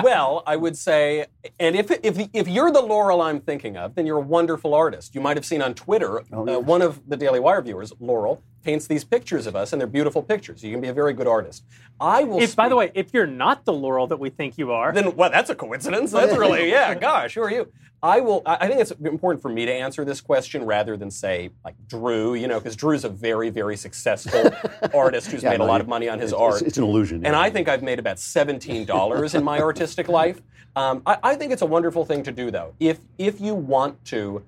well, 0.02 0.42
I 0.46 0.56
would 0.56 0.74
say, 0.74 1.26
and 1.60 1.76
if, 1.76 1.90
if, 2.02 2.30
if 2.32 2.48
you're 2.48 2.70
the 2.70 2.80
Laurel 2.80 3.20
I'm 3.20 3.40
thinking 3.40 3.76
of, 3.76 3.94
then 3.94 4.06
you're 4.06 4.16
a 4.16 4.22
wonderful 4.22 4.72
artist. 4.72 5.14
You 5.14 5.20
might 5.20 5.36
have 5.36 5.44
seen 5.44 5.60
on 5.60 5.74
Twitter, 5.74 6.22
Oh, 6.32 6.48
uh, 6.48 6.58
one 6.60 6.80
of 6.80 7.06
the 7.06 7.18
Daily 7.18 7.40
Wire 7.40 7.60
viewers, 7.60 7.92
Laurel, 8.00 8.42
paints 8.62 8.86
these 8.86 9.04
pictures 9.04 9.46
of 9.46 9.56
us, 9.56 9.72
and 9.72 9.80
they're 9.80 9.86
beautiful 9.86 10.22
pictures. 10.22 10.62
You 10.62 10.72
can 10.72 10.80
be 10.80 10.88
a 10.88 10.92
very 10.92 11.12
good 11.12 11.26
artist. 11.26 11.64
I 12.00 12.24
will. 12.24 12.40
If, 12.40 12.54
by 12.54 12.68
the 12.68 12.76
way, 12.76 12.90
if 12.94 13.12
you're 13.12 13.26
not 13.26 13.64
the 13.64 13.72
Laurel 13.72 14.06
that 14.08 14.18
we 14.18 14.30
think 14.30 14.58
you 14.58 14.72
are, 14.72 14.92
then 14.92 15.16
well, 15.16 15.30
that's 15.30 15.50
a 15.50 15.54
coincidence. 15.54 16.10
That's 16.10 16.36
really 16.38 16.70
yeah. 16.70 16.94
Gosh, 16.94 17.34
who 17.34 17.42
are 17.42 17.50
you? 17.50 17.72
I 18.02 18.20
will. 18.20 18.42
I 18.46 18.56
I 18.60 18.68
think 18.68 18.80
it's 18.80 18.90
important 18.90 19.42
for 19.42 19.48
me 19.48 19.66
to 19.66 19.72
answer 19.72 20.04
this 20.04 20.20
question 20.20 20.64
rather 20.64 20.96
than 20.96 21.10
say 21.10 21.50
like 21.64 21.74
Drew. 21.88 22.34
You 22.34 22.46
know, 22.48 22.58
because 22.60 22.76
Drew's 22.76 23.04
a 23.04 23.08
very, 23.08 23.50
very 23.50 23.76
successful 23.76 24.52
artist 24.94 25.30
who's 25.30 25.42
Yeah, 25.42 25.50
made 25.50 25.58
no, 25.58 25.64
a 25.64 25.66
lot 25.66 25.80
of 25.80 25.88
money 25.88 26.08
on 26.08 26.18
his 26.18 26.32
it's, 26.32 26.40
art. 26.40 26.54
It's, 26.54 26.62
it's 26.62 26.78
an 26.78 26.84
illusion. 26.84 27.26
And 27.26 27.34
yeah. 27.34 27.40
I 27.40 27.50
think 27.50 27.68
I've 27.68 27.82
made 27.82 27.98
about 27.98 28.18
seventeen 28.18 28.84
dollars 28.84 29.34
in 29.34 29.42
my 29.42 29.60
artistic 29.60 30.08
life. 30.08 30.40
Um, 30.76 31.02
I, 31.06 31.18
I 31.22 31.34
think 31.34 31.52
it's 31.52 31.62
a 31.62 31.66
wonderful 31.66 32.04
thing 32.04 32.22
to 32.24 32.32
do, 32.32 32.50
though. 32.50 32.74
If 32.78 33.00
if 33.18 33.40
you 33.40 33.54
want 33.54 34.04
to 34.06 34.44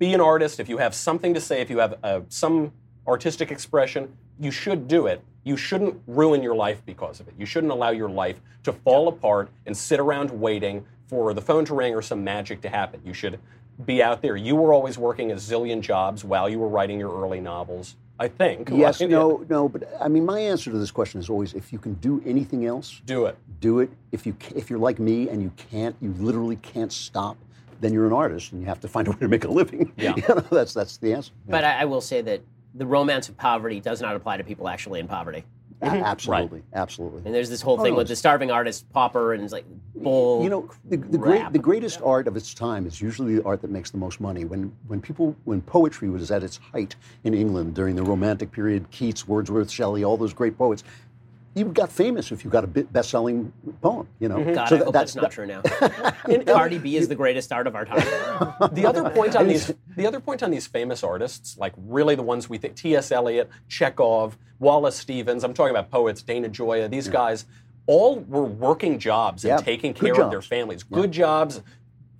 be 0.00 0.14
an 0.14 0.20
artist, 0.20 0.58
if 0.58 0.68
you 0.68 0.78
have 0.78 0.94
something 0.94 1.34
to 1.34 1.40
say, 1.40 1.60
if 1.60 1.70
you 1.70 1.78
have 1.78 1.98
uh, 2.02 2.22
some 2.28 2.72
artistic 3.06 3.52
expression, 3.52 4.16
you 4.40 4.50
should 4.50 4.88
do 4.88 5.06
it. 5.06 5.22
You 5.44 5.56
shouldn't 5.56 6.00
ruin 6.06 6.42
your 6.42 6.54
life 6.56 6.82
because 6.84 7.20
of 7.20 7.28
it. 7.28 7.34
You 7.38 7.46
shouldn't 7.46 7.70
allow 7.72 7.90
your 7.90 8.08
life 8.08 8.40
to 8.64 8.72
fall 8.72 9.08
apart 9.08 9.50
and 9.66 9.76
sit 9.76 10.00
around 10.00 10.30
waiting 10.30 10.84
for 11.06 11.34
the 11.34 11.42
phone 11.42 11.64
to 11.66 11.74
ring 11.74 11.94
or 11.94 12.02
some 12.02 12.24
magic 12.24 12.62
to 12.62 12.68
happen. 12.70 13.00
You 13.04 13.12
should 13.12 13.38
be 13.84 14.02
out 14.02 14.22
there. 14.22 14.36
You 14.36 14.56
were 14.56 14.72
always 14.72 14.96
working 14.96 15.32
a 15.32 15.34
zillion 15.34 15.82
jobs 15.82 16.24
while 16.24 16.48
you 16.48 16.58
were 16.58 16.68
writing 16.68 16.98
your 16.98 17.12
early 17.22 17.40
novels. 17.40 17.96
I 18.18 18.28
think. 18.28 18.68
Yes, 18.70 19.00
no, 19.00 19.46
no, 19.48 19.66
but 19.66 19.88
I 19.98 20.08
mean, 20.08 20.26
my 20.26 20.40
answer 20.40 20.70
to 20.70 20.76
this 20.76 20.90
question 20.90 21.20
is 21.20 21.30
always: 21.30 21.54
if 21.54 21.72
you 21.72 21.78
can 21.78 21.94
do 21.94 22.22
anything 22.26 22.66
else, 22.66 23.00
Do 23.06 23.24
it. 23.24 23.38
do 23.60 23.80
it. 23.80 23.88
If 24.12 24.26
you 24.26 24.36
if 24.54 24.68
you're 24.68 24.78
like 24.78 24.98
me 24.98 25.30
and 25.30 25.40
you 25.42 25.50
can't, 25.56 25.96
you 26.02 26.12
literally 26.18 26.56
can't 26.56 26.92
stop, 26.92 27.38
then 27.80 27.92
you're 27.92 28.06
an 28.06 28.12
artist 28.12 28.52
and 28.52 28.60
you 28.60 28.66
have 28.66 28.80
to 28.80 28.88
find 28.88 29.08
a 29.08 29.10
way 29.10 29.18
to 29.18 29.28
make 29.28 29.44
a 29.44 29.48
living. 29.50 29.92
Yeah. 30.00 30.14
You 30.16 30.22
know, 30.28 30.40
that's 30.50 30.72
that's 30.72 30.96
the 30.96 31.12
answer. 31.12 31.32
Yeah. 31.46 31.50
But 31.50 31.64
I, 31.64 31.80
I 31.80 31.84
will 31.84 32.00
say 32.00 32.22
that 32.22 32.40
the 32.74 32.86
romance 32.86 33.28
of 33.28 33.36
poverty 33.36 33.80
does 33.80 34.00
not 34.00 34.16
apply 34.16 34.36
to 34.38 34.44
people 34.44 34.68
actually 34.68 35.00
in 35.00 35.08
poverty. 35.08 35.44
A- 35.82 35.86
mm-hmm. 35.86 36.04
absolutely, 36.04 36.62
absolutely. 36.74 37.22
And 37.24 37.34
there's 37.34 37.48
this 37.48 37.62
whole 37.62 37.80
Oh, 37.80 37.82
thing 37.82 37.92
no, 37.94 37.98
with 37.98 38.08
the 38.08 38.16
starving 38.16 38.50
artist 38.50 38.90
Pauper, 38.92 39.32
and 39.32 39.42
it's 39.42 39.52
like 39.52 39.64
bull. 39.94 40.42
You 40.42 40.50
know, 40.50 40.70
the, 40.84 40.98
the, 40.98 41.18
great, 41.18 41.52
the 41.52 41.58
greatest 41.58 42.00
art 42.02 42.28
of 42.28 42.36
its 42.36 42.52
time 42.52 42.86
is 42.86 43.00
usually 43.00 43.36
the 43.36 43.44
art 43.44 43.62
that 43.62 43.70
makes 43.70 43.90
the 43.90 43.96
most 43.98 44.20
money. 44.20 44.44
When, 44.44 44.72
when 44.88 45.00
people, 45.00 45.34
when 45.44 45.62
poetry 45.62 46.10
was 46.10 46.30
at 46.30 46.42
its 46.42 46.58
height 46.58 46.96
in 47.24 47.32
England 47.32 47.74
during 47.74 47.96
the 47.96 48.02
Romantic 48.02 48.52
period, 48.52 48.90
Keats, 48.90 49.26
Wordsworth, 49.26 49.70
Shelley, 49.70 50.04
all 50.04 50.18
those 50.18 50.34
great 50.34 50.56
poets, 50.58 50.84
you 51.54 51.64
got 51.66 51.90
famous 51.90 52.30
if 52.30 52.44
you 52.44 52.50
got 52.50 52.62
a 52.64 52.66
best-selling 52.68 53.52
poem. 53.82 54.06
You 54.20 54.28
know, 54.28 54.42
God, 54.54 54.68
So 54.68 54.76
I 54.76 54.78
that- 54.78 54.84
hope 54.84 54.94
that's, 54.94 55.16
not 55.16 55.30
true 55.32 55.46
now. 55.46 55.62
Cardi 56.46 56.78
B 56.78 56.96
is 56.96 57.08
the 57.08 57.14
greatest 57.16 57.52
art 57.52 57.66
of 57.66 57.74
our 57.74 57.84
time. 57.84 57.98
the 58.72 58.86
other 58.86 59.10
point 59.10 59.34
on 59.36 59.48
these 59.48 59.72
the 59.96 60.06
other 60.06 60.20
point 60.20 60.42
on 60.42 60.50
these 60.50 60.66
famous 60.66 61.02
artists, 61.02 61.58
like 61.58 61.72
really 61.76 62.14
the 62.14 62.22
ones 62.22 62.48
we 62.48 62.58
think 62.58 62.76
T.S. 62.76 63.10
Eliot, 63.10 63.50
Chekhov, 63.68 64.38
Wallace 64.60 64.96
Stevens, 64.96 65.42
I'm 65.44 65.52
talking 65.54 65.70
about 65.74 65.90
poets, 65.90 66.22
Dana 66.22 66.48
Gioia. 66.48 66.88
these 66.88 67.08
guys 67.08 67.46
all 67.86 68.20
were 68.20 68.44
working 68.44 68.98
jobs 69.00 69.44
and 69.44 69.50
Yeah, 69.50 69.56
taking 69.64 69.92
good 69.92 70.14
care 70.14 70.24
of 70.24 70.30
their 70.30 70.42
families. 70.42 70.84
Good 70.84 71.10
jobs, 71.10 71.62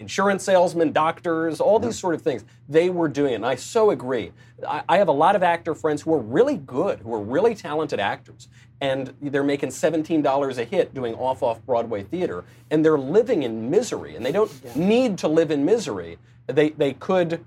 insurance 0.01 0.43
salesmen, 0.43 0.93
doctors, 0.93 1.61
all 1.61 1.79
these 1.79 1.99
sort 1.99 2.15
of 2.15 2.23
things. 2.23 2.45
They 2.69 2.91
were 2.91 3.07
doing 3.07 3.33
it. 3.33 3.37
And 3.37 3.47
I 3.47 3.55
so 3.55 3.91
agree. 3.91 4.33
I, 4.67 4.83
I 4.89 4.99
have 4.99 5.09
a 5.09 5.13
lot 5.13 5.37
of 5.37 5.43
actor 5.43 5.75
friends 5.75 6.03
who 6.03 6.13
are 6.15 6.19
really 6.19 6.57
good, 6.57 7.01
who 7.01 7.15
are 7.15 7.21
really 7.21 7.55
talented 7.55 8.01
actors. 8.01 8.49
And 8.81 9.15
they're 9.21 9.45
making 9.45 9.69
$17 9.69 10.59
a 10.59 10.65
hit 10.65 10.95
doing 10.95 11.15
off 11.15 11.43
off 11.43 11.65
Broadway 11.67 12.03
theater. 12.03 12.45
And 12.71 12.85
they're 12.85 12.99
living 12.99 13.43
in 13.43 13.71
misery. 13.71 14.17
And 14.17 14.25
they 14.25 14.33
don't 14.33 14.51
need 14.75 15.19
to 15.19 15.29
live 15.29 15.51
in 15.51 15.65
misery. 15.65 16.19
They, 16.47 16.71
they 16.71 16.95
could 16.95 17.45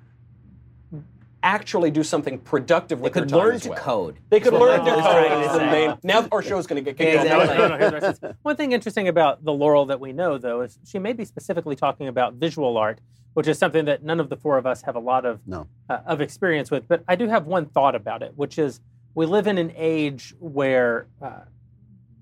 actually 1.44 1.92
do 1.92 2.04
something 2.04 2.40
productive 2.40 3.02
with 3.02 3.14
could 3.14 3.24
their 3.24 3.38
time 3.38 3.40
learn 3.48 3.56
as 3.56 3.62
to 3.64 3.76
code. 3.76 4.18
They 4.30 4.40
could 4.40 4.54
That's 4.54 4.62
learn 4.62 4.86
to 4.86 4.92
code. 4.92 5.02
trying 5.04 5.30
to 5.30 5.40
is 5.46 5.52
the 5.52 5.60
say. 5.60 5.72
main- 5.88 5.98
Now 6.04 6.28
our 6.32 6.42
show's 6.42 6.66
going 6.66 6.84
to 6.84 6.92
get 6.92 6.98
kicked 6.98 7.26
Yeah, 7.26 7.36
off. 7.36 7.42
exactly. 7.44 7.58
No, 7.58 7.68
no, 7.68 7.78
here's 7.78 7.92
what 7.92 8.04
it 8.04 8.18
says. 8.18 8.36
One 8.44 8.56
thing 8.56 8.72
interesting 8.72 9.08
about 9.10 9.44
the 9.44 9.52
Laurel 9.54 9.86
that 9.88 10.00
we 10.00 10.14
know, 10.14 10.38
though, 10.38 10.62
is 10.62 10.80
she 10.86 10.98
may 11.00 11.14
be 11.14 11.26
specifically 11.26 11.76
talking 11.76 12.08
about 12.08 12.36
visual 12.36 12.78
art, 12.78 13.00
which 13.34 13.48
is 13.48 13.58
something 13.60 13.86
that 13.86 14.04
none 14.04 14.20
of 14.20 14.30
the 14.30 14.38
four 14.38 14.58
of 14.58 14.66
us 14.66 14.82
have 14.84 14.96
a 14.96 15.00
lot 15.00 15.26
of 15.26 15.46
No. 15.46 15.68
uh, 15.90 16.00
of 16.06 16.22
experience 16.22 16.72
with. 16.72 16.88
But 16.88 17.04
I 17.08 17.16
do 17.16 17.28
have 17.28 17.46
one 17.46 17.66
thought 17.66 17.94
about 17.96 18.24
it, 18.24 18.34
which 18.38 18.58
is 18.58 18.80
we 19.14 19.26
live 19.26 19.46
in 19.46 19.58
an 19.58 19.74
age 19.76 20.34
where 20.40 21.08
uh, 21.22 21.42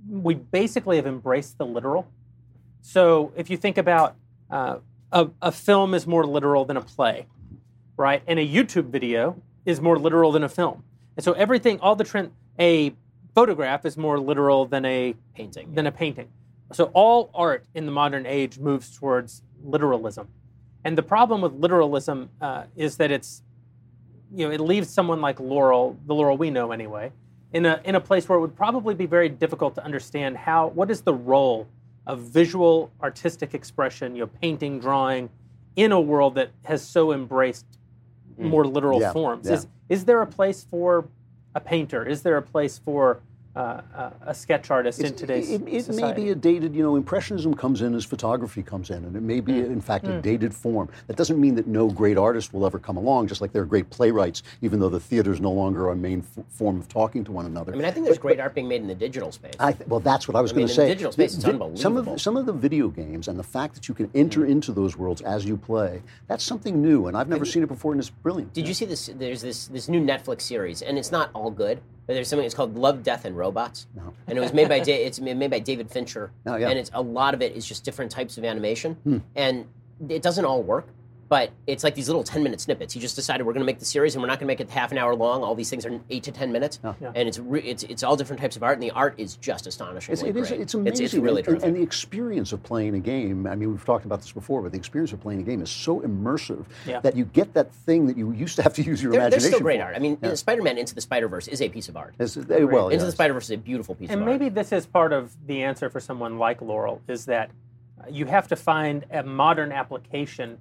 we 0.10 0.34
basically 0.34 0.96
have 0.98 1.06
embraced 1.06 1.58
the 1.60 1.66
literal. 1.66 2.08
So 2.82 3.32
if 3.36 3.50
you 3.52 3.58
think 3.58 3.78
about 3.78 4.16
uh, 4.50 4.78
a, 5.12 5.30
a 5.42 5.52
film 5.52 5.94
is 5.94 6.08
more 6.08 6.26
literal 6.26 6.66
than 6.66 6.76
a 6.78 6.82
play, 6.82 7.28
right? 8.02 8.24
And 8.28 8.40
a 8.40 8.48
YouTube 8.48 8.90
video 8.90 9.42
is 9.66 9.80
more 9.80 9.98
literal 9.98 10.32
than 10.32 10.44
a 10.44 10.50
film. 10.50 10.84
And 11.16 11.24
so 11.24 11.34
everything, 11.34 11.80
all 11.80 11.96
the 11.96 12.04
trend, 12.04 12.32
a 12.60 12.94
photograph 13.36 13.86
is 13.86 13.96
more 13.96 14.20
literal 14.20 14.66
than 14.66 14.84
a 14.86 15.16
Painting. 15.36 15.74
than 15.74 15.88
a 15.88 15.92
painting. 15.92 16.28
So 16.74 16.86
all 16.94 17.30
art 17.34 17.66
in 17.76 17.86
the 17.86 17.92
modern 17.92 18.26
age 18.26 18.58
moves 18.58 18.96
towards 18.98 19.44
literalism, 19.64 20.28
and 20.84 20.98
the 20.98 21.04
problem 21.04 21.42
with 21.42 21.54
literalism 21.54 22.30
uh, 22.42 22.64
is 22.76 22.98
that 22.98 23.12
it's, 23.12 23.44
you 24.34 24.48
know, 24.48 24.54
it 24.54 24.62
leaves 24.62 24.90
someone 24.90 25.22
like 25.22 25.40
Laurel, 25.40 25.98
the 26.08 26.16
Laurel 26.16 26.38
we 26.38 26.50
know 26.50 26.72
anyway, 26.72 27.12
in 27.54 27.66
a 27.66 27.82
in 27.84 27.96
a 27.96 28.00
place 28.00 28.28
where 28.28 28.38
it 28.38 28.42
would 28.42 28.56
probably 28.56 28.96
be 28.96 29.06
very 29.06 29.30
difficult 29.30 29.76
to 29.76 29.84
understand 29.84 30.38
how 30.38 30.68
what 30.68 30.90
is 30.90 31.02
the 31.02 31.14
role 31.14 31.68
of 32.08 32.20
visual 32.20 32.90
artistic 33.04 33.54
expression, 33.54 34.16
you 34.16 34.22
know, 34.22 34.32
painting, 34.42 34.80
drawing, 34.80 35.30
in 35.76 35.92
a 35.92 36.00
world 36.00 36.36
that 36.36 36.52
has 36.64 36.82
so 36.82 37.12
embraced 37.12 37.66
more 38.42 38.64
mm. 38.64 38.74
literal 38.74 39.00
Yeah, 39.00 39.14
forms. 39.14 39.48
yeah. 39.48 39.54
Is 39.54 39.68
is 39.90 40.06
there 40.06 40.22
a 40.22 40.28
place 40.28 40.64
for 40.64 41.08
a 41.56 41.60
painter? 41.60 42.06
Is 42.06 42.22
there 42.24 42.38
a 42.38 42.42
place 42.42 42.78
for 42.78 43.22
uh, 43.56 43.82
a, 43.94 44.12
a 44.28 44.34
sketch 44.34 44.72
artist 44.72 45.02
in 45.02 45.14
today's 45.14 45.50
it, 45.50 45.62
it 45.62 45.66
may 45.68 45.80
society? 45.82 46.24
be 46.24 46.30
a 46.30 46.36
dated, 46.36 46.74
you 46.74 46.82
know, 46.82 46.96
impressionism 46.96 47.54
comes 47.54 47.82
in 47.82 47.94
as 47.94 48.06
photography 48.06 48.64
comes 48.64 48.90
in, 48.90 49.04
and 49.04 49.16
it 49.16 49.22
may 49.22 49.40
be, 49.42 49.62
Hmm. 49.62 49.72
in 49.74 49.82
fact, 49.82 50.08
a 50.08 50.22
dated 50.22 50.54
form. 50.54 50.88
That 51.08 51.18
doesn't 51.18 51.40
mean 51.40 51.56
that 51.56 51.68
no 51.68 51.90
great 51.90 52.18
artist 52.18 52.54
will 52.54 52.66
ever 52.66 52.80
come 52.80 52.96
along, 52.98 53.28
just 53.28 53.42
like 53.42 53.52
there 53.52 53.62
are 53.62 53.66
great 53.66 53.90
playwrights, 53.90 54.44
even 54.62 54.80
though 54.80 54.90
the 54.90 55.00
theater 55.00 55.32
is 55.34 55.42
no 55.42 55.52
longer 55.52 55.90
our 55.90 55.96
main 55.96 56.20
f- 56.38 56.44
form 56.50 56.80
of 56.80 56.88
talking 56.88 57.24
to 57.26 57.32
one 57.32 57.46
another. 57.46 57.74
I 57.74 57.76
mean, 57.76 57.86
I 57.86 57.92
think 57.92 58.06
there's 58.06 58.18
great 58.18 58.40
art 58.40 58.56
being 58.56 58.68
made 58.70 58.82
in 58.82 58.88
the 58.88 58.96
digital 58.96 59.32
space. 59.34 59.54
I 59.60 59.74
th- 59.74 59.88
well, 59.90 60.00
that's 60.00 60.28
what 60.28 60.36
I 60.38 60.42
was 60.42 60.54
going 60.54 60.68
to 60.68 60.74
say. 60.74 60.84
the 60.88 60.94
digital 60.96 61.12
space, 61.12 61.36
it's 61.36 61.44
Vi- 61.44 61.76
Some 61.76 61.98
of 61.98 62.22
some 62.22 62.38
of 62.38 62.46
the 62.46 62.54
video 62.54 62.88
games 62.88 63.28
and 63.28 63.38
the 63.38 63.44
fact 63.44 63.76
that 63.76 63.90
you 63.90 63.94
can 63.94 64.10
enter 64.16 64.46
into 64.46 64.72
those 64.72 64.96
worlds 64.98 65.22
as 65.22 65.46
you 65.46 65.58
play, 65.58 66.02
that's 66.28 66.44
something 66.44 66.82
new, 66.82 67.08
and 67.08 67.18
I've 67.18 67.28
never 67.30 67.44
seen 67.46 67.64
it 67.64 67.68
before, 67.68 67.92
and 67.92 68.00
it's 68.00 68.10
brilliant. 68.10 68.54
Did 68.54 68.68
you 68.68 68.74
see 68.74 68.86
this? 68.86 69.10
There's 69.14 69.42
this 69.42 69.68
this 69.68 69.90
new 69.90 70.00
Netflix 70.02 70.42
series, 70.44 70.82
and 70.82 70.98
it's 70.98 71.12
not 71.12 71.30
all 71.34 71.52
good. 71.52 71.82
But 72.08 72.14
there's 72.14 72.28
something. 72.28 72.46
It's 72.46 72.56
called 72.56 72.76
Love, 72.76 73.04
Death, 73.04 73.26
and 73.26 73.38
Robots, 73.38 73.88
No. 73.96 74.14
and 74.28 74.38
it 74.38 74.42
was 74.42 74.54
made 74.54 74.68
by 74.70 74.80
da- 74.80 75.04
it's 75.06 75.20
made 75.20 75.50
by 75.52 75.60
David 75.60 75.90
Fincher. 75.90 76.32
Oh, 76.46 76.56
yeah. 76.56 76.70
And 76.70 76.78
it's 76.80 76.92
a 76.94 77.02
lot 77.02 77.34
of 77.34 77.42
it 77.42 77.56
is 77.56 77.66
just 77.66 77.84
different 77.86 78.12
types 78.12 78.38
of 78.38 78.44
animation, 78.44 78.96
Hmm. 79.04 79.18
and 79.36 79.66
it 80.10 80.22
doesn't 80.22 80.44
all 80.46 80.64
work. 80.64 80.88
But 81.32 81.52
it's 81.66 81.86
like 81.86 81.96
these 81.96 82.10
little 82.10 82.26
10 82.26 82.44
minute 82.44 82.60
snippets. 82.60 82.94
He 82.94 83.00
just 83.00 83.16
decided 83.16 83.46
we're 83.48 83.54
going 83.54 83.62
to 83.62 83.66
make 83.66 83.80
the 83.80 83.86
series 83.86 84.16
and 84.16 84.22
we're 84.22 84.28
not 84.28 84.34
going 84.38 84.48
to 84.48 84.52
make 84.54 84.60
it 84.60 84.70
half 84.70 84.92
an 84.92 84.98
hour 84.98 85.16
long. 85.16 85.44
All 85.44 85.56
these 85.56 85.70
things 85.70 85.86
are 85.86 85.98
eight 86.10 86.24
to 86.24 86.32
10 86.34 86.52
minutes. 86.52 86.82
Oh. 86.84 86.94
Yeah. 87.00 87.14
And 87.16 87.26
it's, 87.26 87.40
re- 87.40 87.62
it's 87.62 87.84
it's 87.84 88.04
all 88.04 88.18
different 88.18 88.42
types 88.42 88.58
of 88.58 88.64
art, 88.64 88.74
and 88.74 88.84
the 88.84 88.92
art 88.92 89.14
is 89.18 89.38
just 89.38 89.66
astonishing. 89.66 90.12
It's, 90.12 90.24
it 90.24 90.36
is, 90.36 90.50
great. 90.50 90.60
it's 90.60 90.74
amazing. 90.74 91.06
It's, 91.06 91.14
really 91.14 91.38
and, 91.40 91.46
terrific. 91.46 91.68
and 91.70 91.78
the 91.78 91.82
experience 91.82 92.52
of 92.52 92.62
playing 92.64 92.96
a 92.96 93.00
game, 93.00 93.48
I 93.48 93.56
mean, 93.56 93.72
we've 93.72 93.86
talked 93.86 94.04
about 94.04 94.20
this 94.20 94.34
before, 94.34 94.62
but 94.62 94.74
the 94.74 94.78
experience 94.78 95.14
of 95.14 95.22
playing 95.22 95.40
a 95.40 95.44
game 95.44 95.62
is 95.62 95.70
so 95.72 96.02
immersive 96.02 96.66
Yeah. 96.86 97.00
that 97.00 97.16
you 97.16 97.24
get 97.24 97.54
that 97.54 97.72
thing 97.74 98.08
that 98.08 98.18
you 98.18 98.34
used 98.34 98.58
to 98.58 98.64
have 98.64 98.74
to 98.74 98.82
use 98.84 99.02
your 99.02 99.14
There- 99.14 99.22
there's 99.30 99.46
imagination 99.46 99.52
still 99.54 99.60
great 99.64 99.80
for. 99.80 99.86
art. 99.86 99.96
I 99.96 100.00
mean, 100.00 100.18
Yeah. 100.22 100.34
Spider 100.34 100.64
Man 100.64 100.78
Into 100.78 100.94
the 100.96 101.00
Spider 101.00 101.30
Verse 101.30 101.48
is 101.48 101.62
a 101.62 101.70
piece 101.70 101.88
of 101.88 101.96
art. 101.96 102.14
It's- 102.20 102.36
well, 102.36 102.90
Into 102.90 103.06
the. 103.06 103.12
Spider 103.14 103.36
Verse 103.36 103.46
is 103.46 103.52
a 103.52 103.58
beautiful 103.58 103.96
piece 103.96 104.10
and 104.10 104.20
of 104.20 104.28
art. 104.28 104.34
And 104.34 104.42
maybe 104.42 104.54
this 104.54 104.74
is 104.74 104.86
part 104.86 105.14
of 105.14 105.32
the 105.48 105.64
answer 105.64 105.90
for 105.90 106.02
someone 106.02 106.38
like 106.40 106.62
Laurel 106.62 107.00
is 107.08 107.24
that 107.28 107.52
you 108.10 108.26
have 108.26 108.50
to 108.50 108.58
find 108.58 109.06
a 109.12 109.24
modern 109.24 109.72
application 109.72 110.58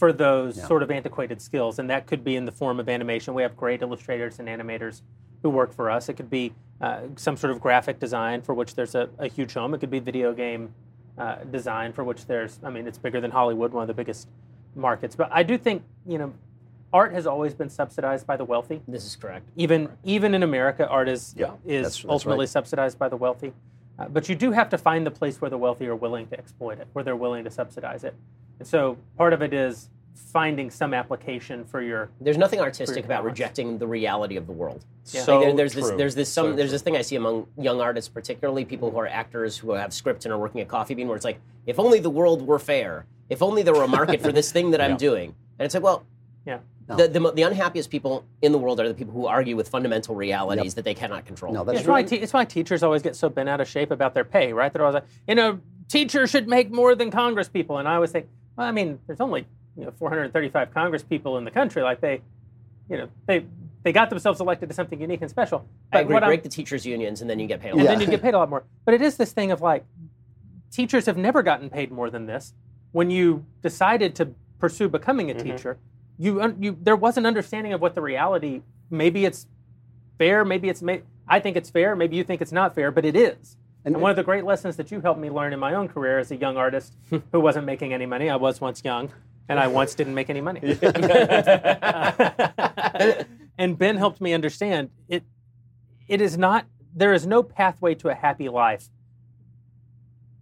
for 0.00 0.12
those 0.14 0.56
Yeah. 0.56 0.64
sort 0.66 0.82
of 0.82 0.90
antiquated 0.90 1.42
skills, 1.42 1.78
and 1.78 1.90
that 1.90 2.06
could 2.06 2.24
be 2.24 2.34
in 2.34 2.46
the 2.46 2.50
form 2.52 2.80
of 2.80 2.88
animation. 2.88 3.34
We 3.34 3.42
have 3.42 3.54
great 3.54 3.82
illustrators 3.82 4.38
and 4.40 4.48
animators 4.48 5.02
who 5.42 5.50
work 5.50 5.74
for 5.74 5.90
us. 5.90 6.08
It 6.08 6.14
could 6.14 6.30
be 6.30 6.54
uh, 6.80 7.00
some 7.16 7.36
sort 7.36 7.50
of 7.50 7.60
graphic 7.60 7.98
design 7.98 8.40
for 8.40 8.54
which 8.54 8.74
there's 8.74 8.94
a, 8.94 9.10
a 9.18 9.28
huge 9.28 9.52
home. 9.52 9.74
It 9.74 9.78
could 9.80 9.90
be 9.90 9.98
video 9.98 10.32
game 10.32 10.72
uh, 11.18 11.36
design 11.50 11.92
for 11.92 12.02
which 12.02 12.24
there's, 12.24 12.58
I 12.64 12.70
mean, 12.70 12.86
it's 12.86 12.96
bigger 12.96 13.20
than 13.20 13.30
Hollywood, 13.30 13.74
one 13.74 13.82
of 13.82 13.88
the 13.88 13.92
biggest 13.94 14.26
markets. 14.74 15.14
But 15.14 15.28
I 15.30 15.42
do 15.42 15.58
think, 15.58 15.82
you 16.06 16.16
know, 16.16 16.32
art 16.94 17.12
has 17.12 17.26
always 17.26 17.52
been 17.52 17.68
subsidized 17.68 18.26
by 18.26 18.38
the 18.38 18.44
wealthy. 18.46 18.80
This 18.88 19.04
is 19.04 19.16
correct. 19.16 19.50
Even 19.56 19.90
even 20.02 20.34
in 20.34 20.42
America, 20.42 20.88
art 20.88 21.10
is 21.10 21.34
Yeah, 21.36 21.48
is 21.48 21.82
that's- 21.82 21.82
that's 21.96 22.04
ultimately 22.06 22.44
right. 22.44 22.48
subsidized 22.48 22.98
by 22.98 23.10
the 23.10 23.18
wealthy. 23.18 23.52
Uh, 23.98 24.08
but 24.08 24.30
you 24.30 24.34
do 24.34 24.52
have 24.52 24.70
to 24.70 24.78
find 24.78 25.04
the 25.06 25.10
place 25.10 25.42
where 25.42 25.50
the 25.50 25.58
wealthy 25.58 25.86
are 25.88 25.94
willing 25.96 26.26
to 26.28 26.38
exploit 26.38 26.78
it, 26.80 26.88
where 26.94 27.04
they're 27.04 27.14
willing 27.16 27.44
to 27.44 27.50
subsidize 27.50 28.02
it. 28.04 28.14
And 28.60 28.68
so 28.68 28.96
part 29.16 29.32
of 29.32 29.42
it 29.42 29.52
is 29.52 29.88
finding 30.14 30.70
some 30.70 30.94
application 30.94 31.64
for 31.64 31.82
your. 31.82 32.10
There's 32.20 32.38
nothing 32.38 32.60
artistic 32.60 33.04
about 33.04 33.22
talents. 33.22 33.38
rejecting 33.40 33.78
the 33.78 33.86
reality 33.86 34.36
of 34.36 34.46
the 34.46 34.52
world. 34.52 34.84
Yeah. 35.06 35.22
So 35.22 35.38
Like, 35.38 35.46
there- 35.48 35.56
there's 35.56 35.74
this 35.74 35.90
there's 35.96 36.14
this 36.14 36.28
some 36.28 36.52
So 36.52 36.56
there's 36.56 36.70
this 36.70 36.82
thing 36.82 36.96
I 36.96 37.02
see 37.02 37.16
among 37.16 37.46
young 37.58 37.80
artists, 37.80 38.08
particularly 38.08 38.64
people 38.64 38.90
who 38.90 38.98
are 38.98 39.08
actors 39.08 39.56
who 39.58 39.72
have 39.72 39.92
scripts 39.92 40.24
and 40.26 40.32
are 40.32 40.38
working 40.38 40.60
at 40.60 40.68
Coffee 40.68 40.94
Bean, 40.94 41.08
where 41.08 41.16
it's 41.16 41.24
like, 41.24 41.40
if 41.66 41.78
only 41.80 41.98
the 41.98 42.10
world 42.10 42.46
were 42.46 42.58
fair, 42.60 43.06
if 43.28 43.42
only 43.42 43.62
there 43.62 43.74
were 43.74 43.82
a 43.82 43.88
market 43.88 44.20
for 44.20 44.30
this 44.30 44.52
thing 44.52 44.70
that 44.72 44.80
I'm 44.80 44.90
Yeah. 44.92 44.96
doing, 44.98 45.34
and 45.58 45.66
it's 45.66 45.74
like, 45.74 45.82
well, 45.82 46.04
Yeah. 46.46 46.58
No. 46.88 46.96
the, 46.96 47.08
the 47.08 47.32
the 47.32 47.42
unhappiest 47.42 47.88
people 47.90 48.24
in 48.42 48.50
the 48.52 48.58
world 48.58 48.78
are 48.80 48.88
the 48.88 48.94
people 48.94 49.14
who 49.14 49.26
argue 49.26 49.56
with 49.56 49.68
fundamental 49.68 50.14
realities 50.16 50.74
that 50.74 50.84
they 50.84 50.94
cannot 50.94 51.24
control. 51.24 51.52
No, 51.54 51.64
that's 51.64 51.80
It's 51.80 51.88
why, 51.88 52.02
te- 52.02 52.16
it's 52.16 52.32
why 52.32 52.44
teachers 52.44 52.82
always 52.82 53.00
get 53.02 53.14
so 53.16 53.28
bent 53.28 53.48
out 53.48 53.60
of 53.60 53.68
shape 53.68 53.90
about 53.92 54.12
their 54.12 54.24
pay, 54.24 54.52
right? 54.52 54.72
They're 54.72 54.82
always 54.82 54.94
like, 54.94 55.04
you 55.28 55.36
know, 55.36 55.60
teachers 55.88 56.30
should 56.30 56.46
make 56.48 56.70
more 56.72 56.94
than 56.96 57.10
Congress 57.12 57.48
people. 57.48 57.78
And 57.78 57.86
I 57.88 57.94
always 57.94 58.10
think, 58.10 58.28
well, 58.56 58.66
I 58.66 58.72
mean, 58.72 58.98
there's 59.06 59.20
only 59.20 59.46
you 59.76 59.84
know 59.84 59.92
435 59.98 60.72
Congress 60.74 61.02
people 61.02 61.38
in 61.38 61.44
the 61.44 61.50
country. 61.50 61.82
Like 61.82 62.00
they, 62.00 62.22
you 62.88 62.96
know, 62.96 63.08
they 63.26 63.46
they 63.82 63.92
got 63.92 64.10
themselves 64.10 64.40
elected 64.40 64.68
to 64.68 64.74
something 64.74 65.00
unique 65.00 65.22
and 65.22 65.30
special. 65.30 65.66
I 65.92 66.00
agree. 66.00 66.14
what 66.14 66.22
I'm- 66.22 66.30
Break 66.30 66.42
the 66.42 66.48
teachers' 66.48 66.84
unions, 66.84 67.20
and 67.20 67.30
then 67.30 67.38
you 67.38 67.46
get 67.46 67.60
paid. 67.60 67.70
a 67.70 67.72
and 67.72 67.80
lot. 67.80 67.88
then 67.88 68.00
you 68.00 68.06
get 68.06 68.22
paid 68.22 68.34
a 68.34 68.38
lot 68.38 68.50
more. 68.50 68.64
But 68.84 68.94
it 68.94 69.02
is 69.02 69.16
this 69.16 69.32
thing 69.32 69.50
of 69.50 69.62
like, 69.62 69.84
teachers 70.70 71.06
have 71.06 71.16
never 71.16 71.42
gotten 71.42 71.70
paid 71.70 71.90
more 71.90 72.10
than 72.10 72.26
this. 72.26 72.54
When 72.92 73.10
you 73.10 73.46
decided 73.62 74.14
to 74.16 74.30
pursue 74.58 74.88
becoming 74.88 75.30
a 75.30 75.34
mm-hmm. 75.34 75.50
teacher, 75.50 75.78
you 76.18 76.54
you 76.58 76.76
there 76.82 76.96
was 76.96 77.16
an 77.16 77.24
understanding 77.24 77.72
of 77.72 77.80
what 77.80 77.94
the 77.94 78.02
reality. 78.02 78.62
Maybe 78.90 79.24
it's 79.24 79.46
fair. 80.18 80.44
Maybe 80.44 80.68
it's. 80.68 80.82
May, 80.82 81.02
I 81.26 81.40
think 81.40 81.56
it's 81.56 81.70
fair. 81.70 81.96
Maybe 81.96 82.16
you 82.16 82.24
think 82.24 82.42
it's 82.42 82.52
not 82.52 82.74
fair, 82.74 82.90
but 82.90 83.04
it 83.04 83.16
is. 83.16 83.56
And- 83.84 83.94
And, 83.94 84.02
one 84.02 84.10
of 84.10 84.16
the 84.16 84.22
great 84.22 84.44
lessons 84.44 84.76
that 84.76 84.90
you 84.90 85.00
helped 85.00 85.20
me 85.20 85.30
learn 85.30 85.52
in 85.52 85.58
my 85.58 85.74
own 85.74 85.88
career 85.88 86.18
as 86.18 86.30
a 86.30 86.36
young 86.36 86.56
artist 86.56 86.94
hmm. 87.08 87.18
who 87.32 87.40
wasn't 87.40 87.66
making 87.66 87.92
any 87.92 88.06
money. 88.06 88.28
I 88.28 88.36
was 88.36 88.60
once 88.60 88.82
young, 88.84 89.10
and 89.48 89.58
I 89.58 89.68
once 89.68 89.94
didn't 89.94 90.14
make 90.14 90.28
any 90.28 90.40
money. 90.40 90.60
and 93.58 93.78
Ben 93.78 93.96
helped 93.96 94.20
me 94.20 94.32
understand 94.32 94.90
it. 95.08 95.24
It 96.08 96.20
is 96.20 96.36
not. 96.36 96.66
There 96.94 97.14
is 97.14 97.26
no 97.26 97.42
pathway 97.42 97.94
to 97.96 98.08
a 98.08 98.14
happy 98.14 98.48
life. 98.48 98.88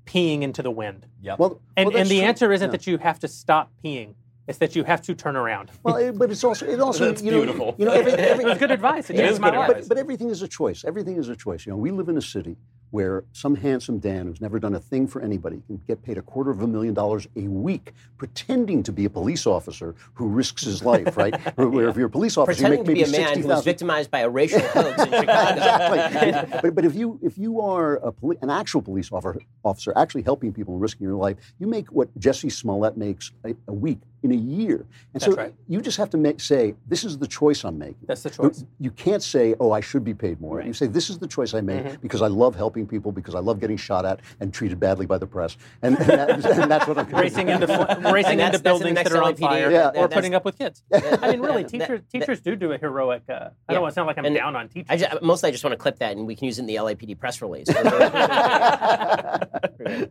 Peeing 0.07 0.43
into 0.43 0.63
the 0.63 0.71
wind, 0.71 1.07
Yep. 1.21 1.39
Well, 1.39 1.61
and 1.77 1.89
well, 1.89 1.97
and 1.99 2.09
the 2.09 2.19
true. 2.19 2.27
answer 2.27 2.53
isn't 2.53 2.69
Yeah. 2.69 2.73
that 2.73 2.87
you 2.87 2.97
have 2.99 3.19
to 3.21 3.29
stop 3.29 3.71
peeing. 3.85 4.15
It's 4.47 4.57
that 4.59 4.75
you 4.75 4.83
have 4.85 5.03
to 5.03 5.15
turn 5.15 5.37
around. 5.37 5.71
Well, 5.83 5.97
it, 5.97 6.17
but 6.17 6.31
it's 6.31 6.43
also 6.43 6.67
it 6.67 6.81
also 6.81 7.07
That's 7.07 7.23
you 7.23 7.31
know 7.31 7.43
beautiful. 7.43 7.75
you 7.77 7.85
know 7.85 7.93
every, 7.93 8.13
every, 8.13 8.45
It's 8.47 8.59
good 8.59 8.71
advice. 8.71 9.11
It 9.11 9.17
It 9.17 9.19
changed 9.19 9.33
is 9.35 9.41
my 9.41 9.51
good 9.51 9.59
life. 9.59 9.69
advice. 9.69 9.89
but, 9.89 9.97
but 9.97 10.01
everything 10.01 10.31
is 10.31 10.41
a 10.41 10.49
choice. 10.49 10.85
Everything 10.87 11.19
is 11.19 11.29
a 11.29 11.37
choice. 11.37 11.67
You 11.67 11.73
know, 11.73 11.77
we 11.77 11.91
live 11.91 12.09
in 12.09 12.17
a 12.17 12.23
city 12.23 12.57
where 12.91 13.25
some 13.33 13.55
handsome 13.55 13.99
Dan 13.99 14.27
who's 14.27 14.41
never 14.41 14.59
done 14.59 14.75
a 14.75 14.81
thing 14.81 15.07
for 15.07 15.21
anybody 15.21 15.63
can 15.67 15.81
get 15.87 16.03
paid 16.03 16.17
a 16.19 16.23
quarter 16.23 16.51
of 16.51 16.63
a 16.63 16.67
million 16.67 16.95
dollars 16.95 17.29
a 17.37 17.43
week 17.43 17.93
pretending 18.17 18.83
to 18.83 18.93
be 18.93 19.05
a 19.05 19.11
police 19.11 19.47
officer 19.47 19.95
who 20.15 20.27
risks 20.29 20.65
his 20.65 20.83
life, 20.83 21.17
right? 21.17 21.35
Where- 21.59 21.89
if 21.89 21.97
you're 21.97 22.07
a 22.07 22.11
police 22.11 22.37
officer, 22.37 22.63
you 22.63 22.69
Pretending 22.69 22.87
make 22.97 23.05
to 23.05 23.07
be 23.07 23.13
maybe 23.13 23.17
a 23.17 23.19
man 23.21 23.29
sixty 23.35 23.43
who 23.43 23.49
was 23.49 23.65
victimized 23.65 24.11
by 24.11 24.21
a 24.21 24.29
racial 24.29 24.61
hoax 24.75 25.03
in 25.03 25.11
Chicago. 25.13 25.55
exactly. 25.95 26.59
but, 26.63 26.75
but 26.75 26.85
if 26.85 26.95
you 26.95 27.19
if 27.23 27.39
you 27.39 27.61
are 27.61 27.97
a 27.97 28.13
poli- 28.13 28.39
an 28.43 28.51
actual 28.51 28.83
police 28.83 29.11
officer, 29.13 29.41
officer 29.65 29.93
actually 29.97 30.23
helping 30.23 30.53
people 30.53 30.75
and 30.75 30.81
risking 30.83 31.07
your 31.07 31.17
life, 31.17 31.37
you 31.59 31.67
make 31.67 31.89
what 31.89 32.09
Jussie 32.19 32.51
Smollett 32.53 32.97
makes 32.97 33.33
a, 33.45 33.55
a 33.67 33.73
week 33.73 33.99
in 34.23 34.33
a 34.33 34.37
year. 34.37 34.85
And 35.15 35.23
so 35.23 35.33
right. 35.35 35.55
you 35.69 35.81
just 35.81 35.97
have 35.97 36.11
to 36.11 36.17
make, 36.17 36.41
say, 36.41 36.75
this 36.89 37.05
is 37.05 37.19
the 37.19 37.27
choice 37.27 37.65
I'm 37.65 37.79
making. 37.79 37.97
That's 38.07 38.23
the 38.23 38.31
choice. 38.31 38.65
You 38.81 38.91
can't 38.91 39.23
say, 39.23 39.55
oh, 39.61 39.73
I 39.73 39.81
should 39.81 40.05
be 40.05 40.15
paid 40.15 40.41
more. 40.41 40.61
You 40.61 40.73
say, 40.73 40.87
this 40.87 41.09
is 41.11 41.19
the 41.19 41.27
choice 41.29 41.55
I 41.55 41.61
make 41.61 41.79
Mm-hmm. 41.85 42.01
because 42.03 42.23
I 42.23 42.27
love 42.27 42.57
helping 42.57 42.87
people, 42.87 43.13
because 43.13 43.35
I 43.37 43.39
love 43.39 43.61
getting 43.61 43.77
shot 43.77 44.05
at 44.05 44.21
and 44.41 44.53
treated 44.53 44.81
badly 44.81 45.07
by 45.07 45.19
the 45.19 45.27
press. 45.27 45.57
And, 45.83 45.97
and, 45.99 46.07
that- 46.09 46.31
and 46.59 46.71
that's 46.71 46.89
what 46.89 46.99
I'm 46.99 47.09
gonna 47.09 47.23
racing 47.23 47.49
into 47.49 47.67
racing 48.13 48.33
into 48.41 48.45
that's 48.45 48.57
in 48.59 48.63
buildings 48.63 48.95
that 48.97 49.13
are 49.13 49.23
on 49.23 49.35
LAPD. 49.35 49.39
fire, 49.41 49.71
Yeah. 49.71 49.89
or 49.89 49.93
That's- 49.93 50.15
putting 50.15 50.35
up 50.35 50.45
with 50.45 50.59
kids. 50.59 50.83
I 50.93 51.31
mean, 51.31 51.41
really, 51.41 51.63
That- 51.63 51.71
teachers 51.71 52.01
that- 52.01 52.11
teachers 52.11 52.41
do 52.41 52.57
do 52.57 52.73
a 52.73 52.79
heroic. 52.79 53.23
Uh, 53.29 53.33
I 53.33 53.37
Yeah. 53.37 53.51
don't 53.75 53.83
want 53.83 53.93
to 53.93 53.95
sound 53.95 54.07
like 54.09 54.19
I'm 54.19 54.25
And 54.25 54.35
down 54.35 54.57
on 54.57 54.69
teachers. 54.69 54.87
I 54.91 54.97
just, 54.97 55.23
mostly 55.23 55.49
I 55.49 55.51
just 55.53 55.63
want 55.63 55.73
to 55.73 55.77
clip 55.79 55.99
that 56.01 56.17
and 56.17 56.27
we 56.27 56.35
can 56.35 56.47
use 56.47 56.59
it 56.59 56.63
in 56.63 56.67
the 56.67 56.77
LAPD 56.77 57.17
press 57.19 57.41
release. 57.41 57.69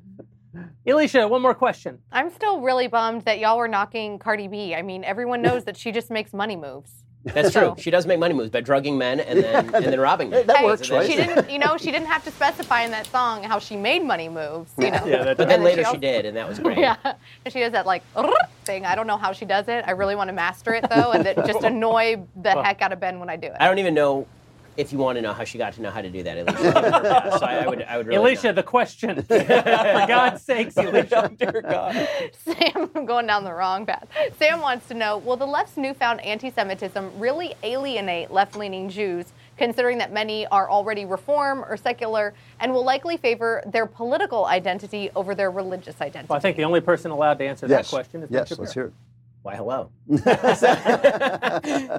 Alicia, 0.86 1.28
one 1.28 1.42
more 1.42 1.54
question. 1.54 2.00
I'm 2.12 2.30
still 2.32 2.62
really 2.62 2.88
bummed 2.88 3.24
that 3.24 3.40
y'all 3.40 3.58
were 3.58 3.68
knocking 3.68 4.20
Cardi 4.20 4.48
B. 4.48 4.74
I 4.74 4.82
mean, 4.82 5.04
everyone 5.04 5.42
knows 5.42 5.66
that 5.66 5.78
she 5.78 5.92
just 5.92 6.10
makes 6.10 6.34
money 6.34 6.56
moves. 6.56 6.92
That's 7.26 7.52
true. 7.52 7.62
So- 7.62 7.76
She 7.78 7.92
does 7.92 8.08
make 8.08 8.20
money 8.20 8.34
moves 8.34 8.52
by 8.52 8.62
drugging 8.62 8.98
men 8.98 9.20
and 9.20 9.44
then 9.44 9.76
and 9.76 9.86
then 9.86 10.00
robbing 10.00 10.30
them. 10.30 10.48
That 10.48 10.58
Hey, 10.58 10.66
works, 10.66 10.90
right? 10.90 11.06
She 11.06 11.18
didn't, 11.18 11.50
you 11.50 11.60
know, 11.60 11.76
she 11.76 11.92
didn't 11.92 12.08
have 12.08 12.24
to 12.24 12.32
specify 12.32 12.84
in 12.84 12.92
that 12.92 13.06
song 13.08 13.44
how 13.44 13.60
she 13.60 13.76
made 13.76 14.02
money 14.04 14.30
moves. 14.30 14.72
You 14.78 14.92
know. 14.92 15.02
Yeah, 15.06 15.24
that- 15.26 15.38
But 15.38 15.50
then 15.50 15.62
later 15.64 15.84
she 15.84 15.92
she 15.92 15.98
did, 15.98 16.26
and 16.26 16.38
that 16.38 16.48
was 16.48 16.60
great. 16.60 16.78
Yeah, 16.78 16.96
and 17.44 17.52
she 17.54 17.60
does 17.60 17.74
that 17.74 17.86
like 17.86 18.04
thing. 18.64 18.86
I 18.86 18.96
don't 18.96 19.08
know 19.08 19.18
how 19.18 19.34
she 19.34 19.44
does 19.44 19.68
it. 19.68 19.84
I 19.86 19.92
really 19.92 20.16
want 20.16 20.30
to 20.30 20.34
master 20.34 20.74
it 20.74 20.86
though, 20.90 21.12
and 21.12 21.28
it 21.28 21.36
just 21.46 21.64
annoy 21.64 22.24
the 22.42 22.64
heck 22.64 22.82
out 22.82 22.94
of 22.94 23.00
Ben 23.02 23.20
when 23.20 23.30
I 23.30 23.36
do 23.36 23.48
it. 23.48 23.58
I 23.60 23.68
don't 23.68 23.80
even 23.80 23.94
know 23.94 24.26
if 24.78 24.94
you 24.94 25.00
want 25.00 25.16
to 25.18 25.22
know 25.22 25.34
how 25.34 25.44
she 25.44 25.58
got 25.58 25.74
to 25.74 25.82
know 25.82 25.90
how 25.90 26.02
to 26.02 26.10
do 26.10 26.24
that, 26.24 26.38
Alicia. 26.38 26.64
Give 26.64 26.74
her 26.74 26.80
a 26.80 27.02
pass. 27.02 27.40
so 27.40 27.46
I, 27.46 27.56
I 27.56 27.68
would, 27.68 27.82
I 27.82 27.98
would 27.98 28.08
really 28.08 28.32
Alicia, 28.32 28.48
not. 28.48 28.56
the 28.56 28.64
question. 28.64 29.22
For 29.24 29.38
God's 29.38 30.44
sakes, 30.44 30.78
Alicia. 30.78 31.32
Dear 31.36 31.64
God. 31.64 32.08
Sam, 32.46 32.90
I'm 32.96 33.06
going 33.06 33.26
down 33.26 33.44
the 33.44 33.54
wrong 33.54 33.86
path. 33.86 34.08
Sam 34.38 34.62
wants 34.62 34.88
to 34.88 34.94
know 34.94 35.18
Will 35.18 35.36
the 35.36 35.48
left's 35.48 35.78
newfound 35.78 36.22
anti 36.22 36.52
Semitism 36.52 37.20
really 37.20 37.56
alienate 37.64 38.32
left 38.32 38.56
leaning 38.56 38.88
Jews, 38.88 39.26
considering 39.58 39.98
that 39.98 40.14
many 40.14 40.46
are 40.48 40.70
already 40.70 41.06
reform 41.06 41.66
or 41.68 41.76
secular 41.76 42.36
and 42.60 42.72
will 42.72 42.86
likely 42.86 43.18
favor 43.18 43.64
their 43.66 43.88
political 43.88 44.46
identity 44.46 45.10
over 45.16 45.34
their 45.34 45.50
religious 45.50 46.00
identity? 46.02 46.28
Well, 46.30 46.38
I 46.38 46.40
think 46.40 46.56
the 46.56 46.66
only 46.66 46.82
person 46.82 47.10
allowed 47.10 47.40
to 47.40 47.46
answer 47.46 47.66
yes. 47.68 47.90
that 47.90 47.96
question 47.96 48.22
is 48.22 48.30
Ben 48.30 48.40
yes, 48.40 48.50
Shapiro. 48.50 48.64
let's 48.64 48.74
hear 48.74 48.86
it. 48.86 48.94
Why, 49.42 49.56
hello. 49.56 49.92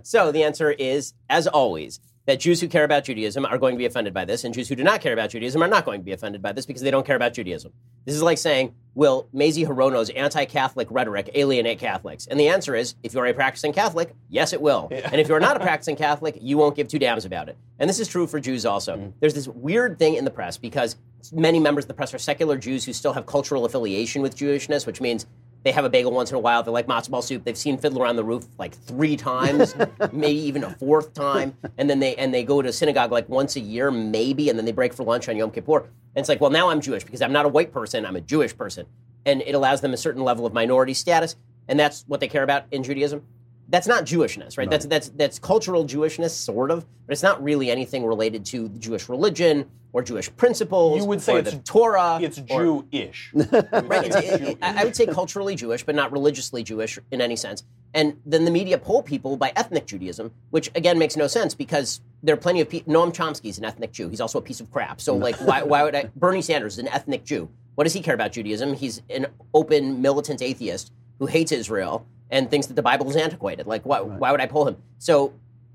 so 0.03 0.31
the 0.33 0.43
answer 0.43 0.71
is, 0.71 1.15
as 1.31 1.47
always, 1.47 1.99
that 2.29 2.41
Jews 2.41 2.61
who 2.61 2.69
care 2.69 2.85
about 2.85 3.05
Judaism 3.05 3.47
are 3.47 3.57
going 3.57 3.75
to 3.75 3.79
be 3.79 3.87
offended 3.87 4.13
by 4.13 4.27
this, 4.27 4.45
and 4.45 4.53
Jews 4.53 4.69
who 4.69 4.77
do 4.77 4.85
not 4.85 5.01
care 5.01 5.15
about 5.15 5.31
Judaism 5.31 5.63
are 5.63 5.67
not 5.67 5.87
going 5.87 6.01
to 6.01 6.05
be 6.05 6.13
offended 6.13 6.43
by 6.43 6.53
this 6.53 6.67
because 6.67 6.83
they 6.83 6.91
don't 6.91 7.07
care 7.07 7.17
about 7.17 7.33
Judaism. 7.33 7.73
This 8.05 8.15
is 8.15 8.23
like 8.23 8.37
saying, 8.37 8.75
will 8.95 9.31
Mazie 9.33 9.65
Hirono's 9.65 10.11
anti-Catholic 10.11 10.89
rhetoric 10.91 11.31
alienate 11.35 11.79
Catholics? 11.79 12.27
And 12.27 12.39
the 12.39 12.49
answer 12.49 12.75
is, 12.75 12.97
if 13.03 13.15
you're 13.15 13.25
a 13.25 13.33
practicing 13.33 13.73
Catholic, 13.73 14.15
yes, 14.29 14.53
it 14.53 14.61
will. 14.61 14.89
And 14.91 15.23
if 15.23 15.27
you're 15.27 15.41
not 15.41 15.57
a 15.57 15.61
practicing 15.61 15.97
Catholic, 15.97 16.37
you 16.43 16.59
won't 16.59 16.77
give 16.77 16.89
two 16.89 16.99
damns 16.99 17.25
about 17.25 17.49
it. 17.49 17.57
And 17.79 17.89
this 17.89 17.99
is 17.99 18.09
true 18.09 18.27
for 18.27 18.39
Jews 18.39 18.67
also. 18.67 18.97
Mm-hmm. 18.99 19.11
There's 19.21 19.33
this 19.33 19.49
weird 19.49 19.99
thing 19.99 20.17
in 20.17 20.27
the 20.27 20.31
press 20.31 20.59
because 20.59 20.97
many 21.33 21.59
members 21.59 21.85
of 21.85 21.89
the 21.89 21.95
press 21.95 22.13
are 22.13 22.19
secular 22.19 22.59
Jews 22.59 22.85
who 22.85 22.93
still 22.93 23.15
have 23.15 23.25
cultural 23.25 23.65
affiliation 23.65 24.21
with 24.21 24.37
Jewishness, 24.37 24.87
which 24.87 25.01
means 25.01 25.25
they 25.65 25.73
have 25.73 25.85
a 25.85 25.91
bagel 25.91 26.13
once 26.13 26.31
in 26.31 26.37
a 26.37 26.41
while. 26.41 26.63
They 26.63 26.71
like 26.71 26.87
matzo 26.87 27.11
ball 27.11 27.23
soup. 27.23 27.45
They've 27.45 27.57
seen 27.57 27.79
Fiddler 27.79 28.07
on 28.07 28.17
the 28.17 28.25
Roof 28.25 28.47
like 28.59 28.75
three 28.75 29.17
times, 29.17 29.75
maybe 30.13 30.39
even 30.41 30.65
a 30.65 30.71
fourth 30.71 31.15
time. 31.15 31.57
And 31.77 31.91
then 31.91 32.01
they 32.01 32.15
and 32.17 32.33
they 32.33 32.45
go 32.45 32.63
to 32.63 32.73
synagogue 32.73 33.13
like 33.13 33.29
once 33.29 33.57
a 33.57 33.61
year, 33.61 33.91
maybe, 33.91 34.49
and 34.49 34.59
then 34.59 34.65
they 34.65 34.73
break 34.73 34.95
for 34.95 35.05
lunch 35.05 35.29
on 35.29 35.37
Yom 35.37 35.51
Kippur. 35.51 35.79
And 35.79 36.23
it's 36.23 36.29
like, 36.29 36.41
well, 36.41 36.51
now 36.51 36.71
I'm 36.71 36.81
Jewish 36.81 37.05
because 37.05 37.23
I'm 37.23 37.33
not 37.33 37.45
a 37.45 37.49
white 37.49 37.73
person. 37.73 38.07
I'm 38.07 38.17
a 38.17 38.21
Jewish 38.21 38.57
person, 38.57 38.87
and 39.27 39.43
it 39.43 39.55
allows 39.55 39.81
them 39.81 39.93
a 39.93 39.97
certain 39.97 40.23
level 40.23 40.47
of 40.47 40.53
minority 40.53 40.95
status, 40.95 41.37
and 41.67 41.79
that's 41.79 42.05
what 42.07 42.21
they 42.21 42.29
care 42.29 42.43
about 42.43 42.65
in 42.71 42.83
Judaism. 42.83 43.23
That's 43.71 43.87
not 43.87 44.05
Jewishness, 44.05 44.57
right? 44.57 44.69
That's 44.71 44.87
that's 44.87 45.11
that's 45.11 45.39
cultural 45.39 45.85
Jewishness, 45.85 46.31
sort 46.31 46.71
of, 46.71 46.87
but 47.07 47.13
it's 47.13 47.23
not 47.23 47.43
really 47.43 47.71
anything 47.71 48.07
related 48.07 48.45
to 48.47 48.69
the 48.69 48.79
Jewish 48.79 49.09
religion 49.09 49.67
or 49.93 50.03
Jewish 50.03 50.35
principles. 50.37 50.99
You 50.99 51.05
would 51.07 51.21
say 51.21 51.39
it's 51.39 51.55
Torah. 51.65 52.19
It's 52.23 52.39
or- 52.51 52.85
Jewish. 52.91 53.31
Right. 53.35 54.07
It's, 54.07 54.17
it- 54.17 54.59
I 54.63 54.85
would 54.85 54.97
say 54.97 55.07
culturally 55.07 55.55
Jewish, 55.55 55.85
but 55.85 55.95
not 55.95 56.13
religiously 56.13 56.63
Jewish 56.63 56.99
in 57.11 57.21
any 57.21 57.37
sense. 57.37 57.63
And 57.95 58.19
then 58.27 58.45
the 58.45 58.51
media 58.51 58.77
poll 58.79 59.03
people 59.03 59.37
by 59.37 59.53
ethnic 59.57 59.87
Judaism, 59.87 60.31
which 60.51 60.71
again 60.75 60.99
makes 60.99 61.17
no 61.17 61.27
sense 61.27 61.55
because 61.55 62.01
there 62.23 62.35
are 62.35 62.39
plenty 62.39 62.61
of 62.61 62.69
people. 62.69 62.93
Noam 62.93 63.13
Chomsky's 63.15 63.59
an 63.59 63.65
ethnic 63.65 63.93
Jew. 63.93 64.09
He's 64.09 64.21
also 64.21 64.39
a 64.39 64.43
piece 64.43 64.61
of 64.61 64.71
crap. 64.71 65.01
So 65.01 65.15
like, 65.17 65.37
why, 65.43 65.63
why 65.63 65.83
would 65.83 65.95
I? 65.95 66.11
Bernie 66.17 66.43
Sanders 66.43 66.75
is 66.75 66.79
an 66.81 66.89
ethnic 66.89 67.25
Jew. 67.25 67.49
What 67.75 67.85
does 67.85 67.93
he 67.93 68.01
care 68.01 68.15
about 68.15 68.33
Judaism? 68.33 68.75
He's 68.75 69.03
an 69.09 69.27
open 69.55 70.03
militant 70.03 70.43
atheist 70.43 70.93
who 71.19 71.27
hates 71.27 71.53
Israel 71.53 72.07
and 72.31 72.51
thinks 72.51 72.67
that 72.67 72.75
the 72.75 72.83
Bible 72.83 73.09
is 73.09 73.17
antiquated. 73.17 73.67
Like, 73.67 73.85
why, 73.85 74.01
why 74.01 74.31
would 74.31 74.41
I 74.41 74.47
pull 74.47 74.67
him? 74.69 74.77
So 74.99 75.33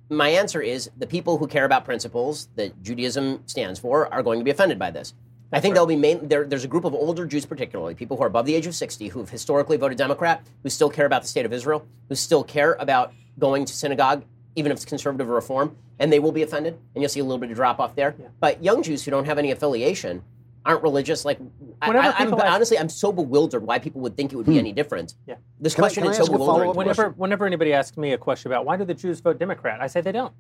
my 0.10 0.30
answer 0.30 0.62
is 0.62 0.90
the 0.98 1.08
people 1.08 1.38
who 1.38 1.48
care 1.48 1.66
about 1.66 1.86
principles 1.86 2.50
that 2.56 2.82
Judaism 2.84 3.44
stands 3.46 3.80
for 3.80 4.14
are 4.14 4.24
going 4.24 4.40
to 4.40 4.46
be 4.46 4.52
offended 4.52 4.78
by 4.78 4.92
this. 4.92 5.14
I 5.52 5.60
think 5.60 5.76
there'll 5.76 5.88
be 5.88 5.96
main, 5.96 6.28
there, 6.28 6.46
there's 6.46 6.64
a 6.64 6.68
group 6.68 6.84
of 6.84 6.96
older 6.96 7.28
Jews, 7.28 7.46
particularly 7.46 7.94
people 7.94 8.18
who 8.18 8.24
are 8.24 8.28
above 8.28 8.48
the 8.48 8.56
age 8.56 8.66
of 8.66 8.74
60, 8.74 9.10
who've 9.10 9.30
historically 9.30 9.78
voted 9.78 10.00
Democrat, 10.00 10.44
who 10.64 10.70
still 10.70 10.90
care 10.90 11.06
about 11.06 11.22
the 11.22 11.28
state 11.28 11.46
of 11.46 11.54
Israel, 11.54 11.86
who 12.10 12.16
still 12.16 12.44
care 12.44 12.74
about 12.80 13.14
going 13.38 13.64
to 13.66 13.74
synagogue, 13.74 14.24
even 14.56 14.72
if 14.72 14.78
it's 14.78 14.86
conservative 14.86 15.30
or 15.30 15.36
reform, 15.36 15.76
and 16.00 16.12
they 16.12 16.18
will 16.18 16.32
be 16.32 16.42
offended, 16.42 16.80
and 16.96 17.02
you'll 17.04 17.10
see 17.10 17.20
a 17.20 17.24
little 17.24 17.38
bit 17.38 17.52
of 17.52 17.56
drop 17.56 17.80
off 17.80 17.96
there. 17.96 18.16
But 18.40 18.64
young 18.64 18.82
Jews 18.82 19.06
who 19.06 19.12
don't 19.12 19.26
have 19.26 19.38
any 19.38 19.52
affiliation, 19.52 20.24
aren't 20.66 20.84
religious, 20.84 21.26
like 21.26 21.40
Whenever 21.86 22.08
I, 22.08 22.12
I'm, 22.12 22.30
people 22.30 22.42
honestly, 22.42 22.78
I'm 22.78 22.90
so 22.90 23.12
bewildered 23.12 23.64
why 23.64 23.80
people 23.80 24.02
would 24.02 24.16
think 24.16 24.32
it 24.32 24.36
would 24.36 24.46
be 24.46 24.54
hmm. 24.54 24.60
any 24.60 24.72
different. 24.72 25.16
Yeah. 25.28 25.36
This 25.60 25.76
Can 25.76 25.84
I- 25.84 25.88
question 25.88 26.04
can 26.04 26.10
I 26.10 26.12
is 26.12 26.18
so 26.18 26.24
ask 26.24 26.32
bewildering. 26.32 26.74
Whenever, 26.74 27.10
whenever 27.10 27.46
anybody 27.46 27.74
asks 27.74 27.98
me 27.98 28.14
a 28.14 28.18
question 28.18 28.52
about 28.52 28.66
why 28.66 28.78
do 28.78 28.86
the 28.86 28.94
Jews 28.94 29.20
vote 29.20 29.40
Democrat, 29.40 29.82
I 29.82 29.88
say 29.88 30.02
they 30.02 30.12
don't. 30.12 30.34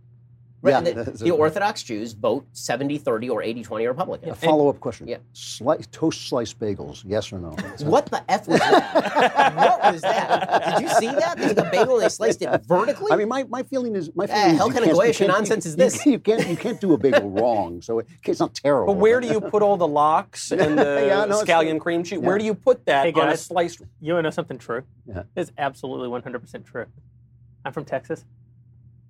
Right, 0.64 0.72
Yeah, 0.86 1.03
the, 1.03 1.11
the. 1.11 1.32
Orthodox 1.32 1.84
Jews 1.84 2.14
vote 2.14 2.45
70 2.53 2.97
30 2.97 3.30
or 3.30 3.43
80 3.43 3.64
20 3.64 3.86
Republican. 3.88 4.30
A 4.30 4.36
follow-up 4.36 4.80
question. 4.80 5.09
Yeah. 5.09 5.18
Slice, 5.34 5.88
toast 5.91 6.30
sliced 6.30 6.57
bagels, 6.57 7.03
yes 7.05 7.34
or 7.34 7.39
no? 7.39 7.49
What 7.86 8.05
the 8.05 8.24
F 8.32 8.47
was 8.47 8.59
that? 8.61 9.55
what 9.57 9.91
was 9.93 10.01
that? 10.03 10.78
Did 10.78 10.84
you 10.84 10.89
see 10.95 11.07
that? 11.07 11.38
They 11.38 11.49
took 11.49 11.57
a 11.66 11.70
bagel 11.70 11.99
they 11.99 12.07
sliced 12.07 12.41
it 12.41 12.61
vertically? 12.66 13.11
I 13.11 13.18
mean, 13.18 13.28
my, 13.28 13.43
my 13.43 13.64
feeling 13.64 13.93
is 13.93 14.09
my 14.16 14.24
Eh, 14.24 14.28
feeling 14.28 14.51
is 14.51 14.57
hell 14.57 14.68
kind 14.72 14.78
of 14.80 14.84
can't- 14.86 14.95
you 14.95 15.03
Goyish 15.03 15.18
can't- 15.18 15.32
nonsense 15.32 15.66
you- 15.66 15.70
is 15.72 15.76
this? 15.76 16.05
You, 16.05 16.20
can't 16.20 16.47
you 16.47 16.55
can't 16.55 16.80
do 16.80 16.93
a 16.93 16.97
bagel 16.97 17.30
wrong, 17.38 17.82
so 17.82 17.99
it, 17.99 18.07
it's 18.24 18.39
not 18.39 18.53
terrible. 18.53 18.93
But 18.93 19.01
where 19.01 19.20
do 19.20 19.28
you 19.28 19.41
put 19.41 19.61
all 19.61 19.76
the 19.76 19.88
lox 19.88 20.51
and 20.64 20.78
the 20.80 21.03
Yeah, 21.07 21.26
no, 21.26 21.43
scallion 21.43 21.78
cream 21.82 22.03
cheese? 22.05 22.20
Yeah. 22.22 22.26
Where 22.28 22.38
do 22.38 22.45
you 22.45 22.53
put 22.55 22.86
that 22.86 23.05
Hey, 23.14 23.22
on 23.22 23.28
a 23.28 23.36
sliced? 23.36 23.82
You 23.99 24.14
want 24.14 24.24
to 24.24 24.28
know 24.28 24.30
something 24.32 24.57
true? 24.57 24.84
Yeah. 25.05 25.24
It's 25.36 25.51
absolutely 25.57 26.07
100% 26.07 26.64
true. 26.66 26.86
I'm 27.66 27.74
from 27.74 27.84
Texas. 27.84 28.24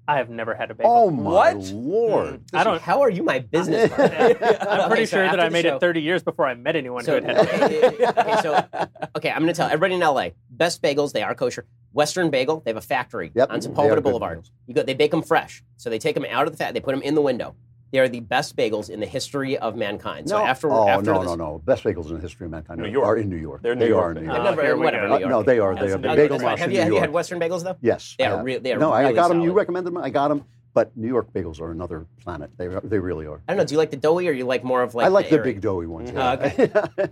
I 0.08 0.18
have 0.18 0.30
never 0.30 0.54
had 0.54 0.70
a 0.70 0.74
bagel. 0.74 0.92
Oh 0.92 1.10
my 1.10 1.54
What? 1.54 1.58
lord! 1.74 2.42
I 2.54 2.64
don't. 2.66 2.82
How 2.82 3.02
are 3.02 3.10
you 3.10 3.24
my 3.24 3.40
business 3.40 3.90
partner? 3.96 4.18
I'm 4.20 4.36
pretty 4.36 5.04
Okay, 5.04 5.06
so 5.06 5.18
sure 5.18 5.26
that 5.30 5.40
I 5.40 5.48
made 5.50 5.64
show- 5.64 5.78
it 5.78 5.80
30 5.80 6.02
years 6.02 6.24
before 6.24 6.46
I 6.46 6.56
met 6.56 6.76
anyone 6.76 7.04
So, 7.06 7.20
who 7.22 7.26
had 7.26 7.38
had 7.38 7.48
a 7.48 7.70
bagel. 7.70 7.90
okay, 7.90 8.08
okay, 8.08 8.42
so, 8.42 8.68
okay, 9.16 9.32
I'm 9.32 9.40
going 9.44 9.54
to 9.54 9.58
tell 9.58 9.68
everybody 9.68 9.94
in 9.96 10.02
LA 10.02 10.30
best 10.50 10.82
bagels, 10.82 11.14
they 11.14 11.24
are 11.24 11.34
kosher. 11.36 11.66
Western 11.94 12.32
Bagel, 12.32 12.62
they 12.66 12.72
have 12.72 12.78
a 12.78 12.82
factory 12.82 13.32
Yep, 13.36 13.52
on 13.52 13.60
they 13.60 13.68
are 13.68 13.72
Sepulveda 13.72 13.94
good 13.96 14.04
Boulevard. 14.04 14.40
bagels. 14.42 14.50
You 14.68 14.74
go, 14.74 14.84
they 14.84 14.94
bake 14.96 15.12
them 15.12 15.22
fresh. 15.22 15.64
So 15.78 15.90
they 15.92 16.00
take 16.00 16.16
them 16.16 16.26
out 16.30 16.48
of 16.48 16.52
the 16.54 16.58
fat, 16.58 16.74
they 16.74 16.80
put 16.80 16.92
them 16.92 17.04
in 17.04 17.14
the 17.16 17.22
window. 17.22 17.56
They 17.94 18.00
are 18.00 18.10
the 18.10 18.22
best 18.22 18.56
bagels 18.58 18.90
in 18.90 19.00
the 19.00 19.06
history 19.06 19.56
of 19.56 19.76
mankind. 19.78 20.28
So 20.28 20.40
no. 20.40 20.44
after, 20.44 20.70
oh 20.72 20.88
after 20.90 21.14
no 21.14 21.20
this, 21.20 21.28
no 21.28 21.36
no! 21.36 21.62
Best 21.64 21.84
bagels 21.84 22.08
in 22.10 22.16
the 22.16 22.22
history 22.22 22.46
of 22.48 22.52
mankind 22.52 22.80
New 22.80 22.86
are- 22.88 22.90
York. 22.90 23.06
are 23.06 23.18
in 23.18 23.30
New 23.30 23.38
York. 23.38 23.62
They're 23.62 23.76
New 23.76 23.82
they 23.82 23.90
York 23.90 24.04
are 24.04 24.12
in 24.12 24.16
New 24.16 24.22
bagels. 24.22 24.34
They've 24.34 24.44
York. 24.44 24.58
Oh, 24.58 24.62
never, 24.64 24.78
whatever. 24.78 25.08
New 25.10 25.18
York. 25.20 25.30
no, 25.30 25.44
they 25.44 25.60
are. 25.60 25.76
They 25.76 25.92
are. 25.92 25.98
The 26.00 26.00
bagel 26.00 26.40
That's 26.40 26.60
Have 26.60 26.70
in 26.72 26.76
you, 26.76 26.82
have 26.82 26.92
you 26.94 27.00
had 27.00 27.12
Western 27.12 27.40
bagels 27.40 27.64
though? 27.64 27.78
Yes, 27.82 28.16
They 28.18 28.26
I 28.26 28.32
are 28.32 28.38
have. 28.38 28.46
re- 28.46 28.58
they 28.58 28.74
are 28.74 28.80
no, 28.80 28.92
I- 28.92 28.98
I 28.98 29.02
really 29.04 29.14
got 29.14 29.28
them. 29.28 29.42
You 29.42 29.54
recommended 29.54 29.94
them. 29.94 30.02
I 30.04 30.10
got 30.10 30.30
them. 30.30 30.44
But 30.74 30.98
New 30.98 31.08
York 31.08 31.32
bagels 31.34 31.62
are 31.62 31.70
another 31.70 32.08
planet. 32.24 32.50
They 32.58 32.66
are, 32.66 32.82
they 32.84 32.98
really 32.98 33.28
are. 33.28 33.40
I 33.48 33.52
don't 33.54 33.58
know. 33.58 33.66
Do 33.66 33.76
you 33.76 33.78
like 33.78 33.92
the 33.92 33.98
doughy 33.98 34.28
or 34.28 34.32
you 34.32 34.46
like 34.46 34.64
more 34.64 34.82
of 34.82 34.96
like 34.96 35.06
I 35.06 35.10
like 35.10 35.30
the 35.30 35.36
airy? 35.36 35.54
big 35.54 35.62
doughy 35.62 35.86
ones. 35.86 36.10
Oh, 36.10 36.16
yeah. 36.16 36.88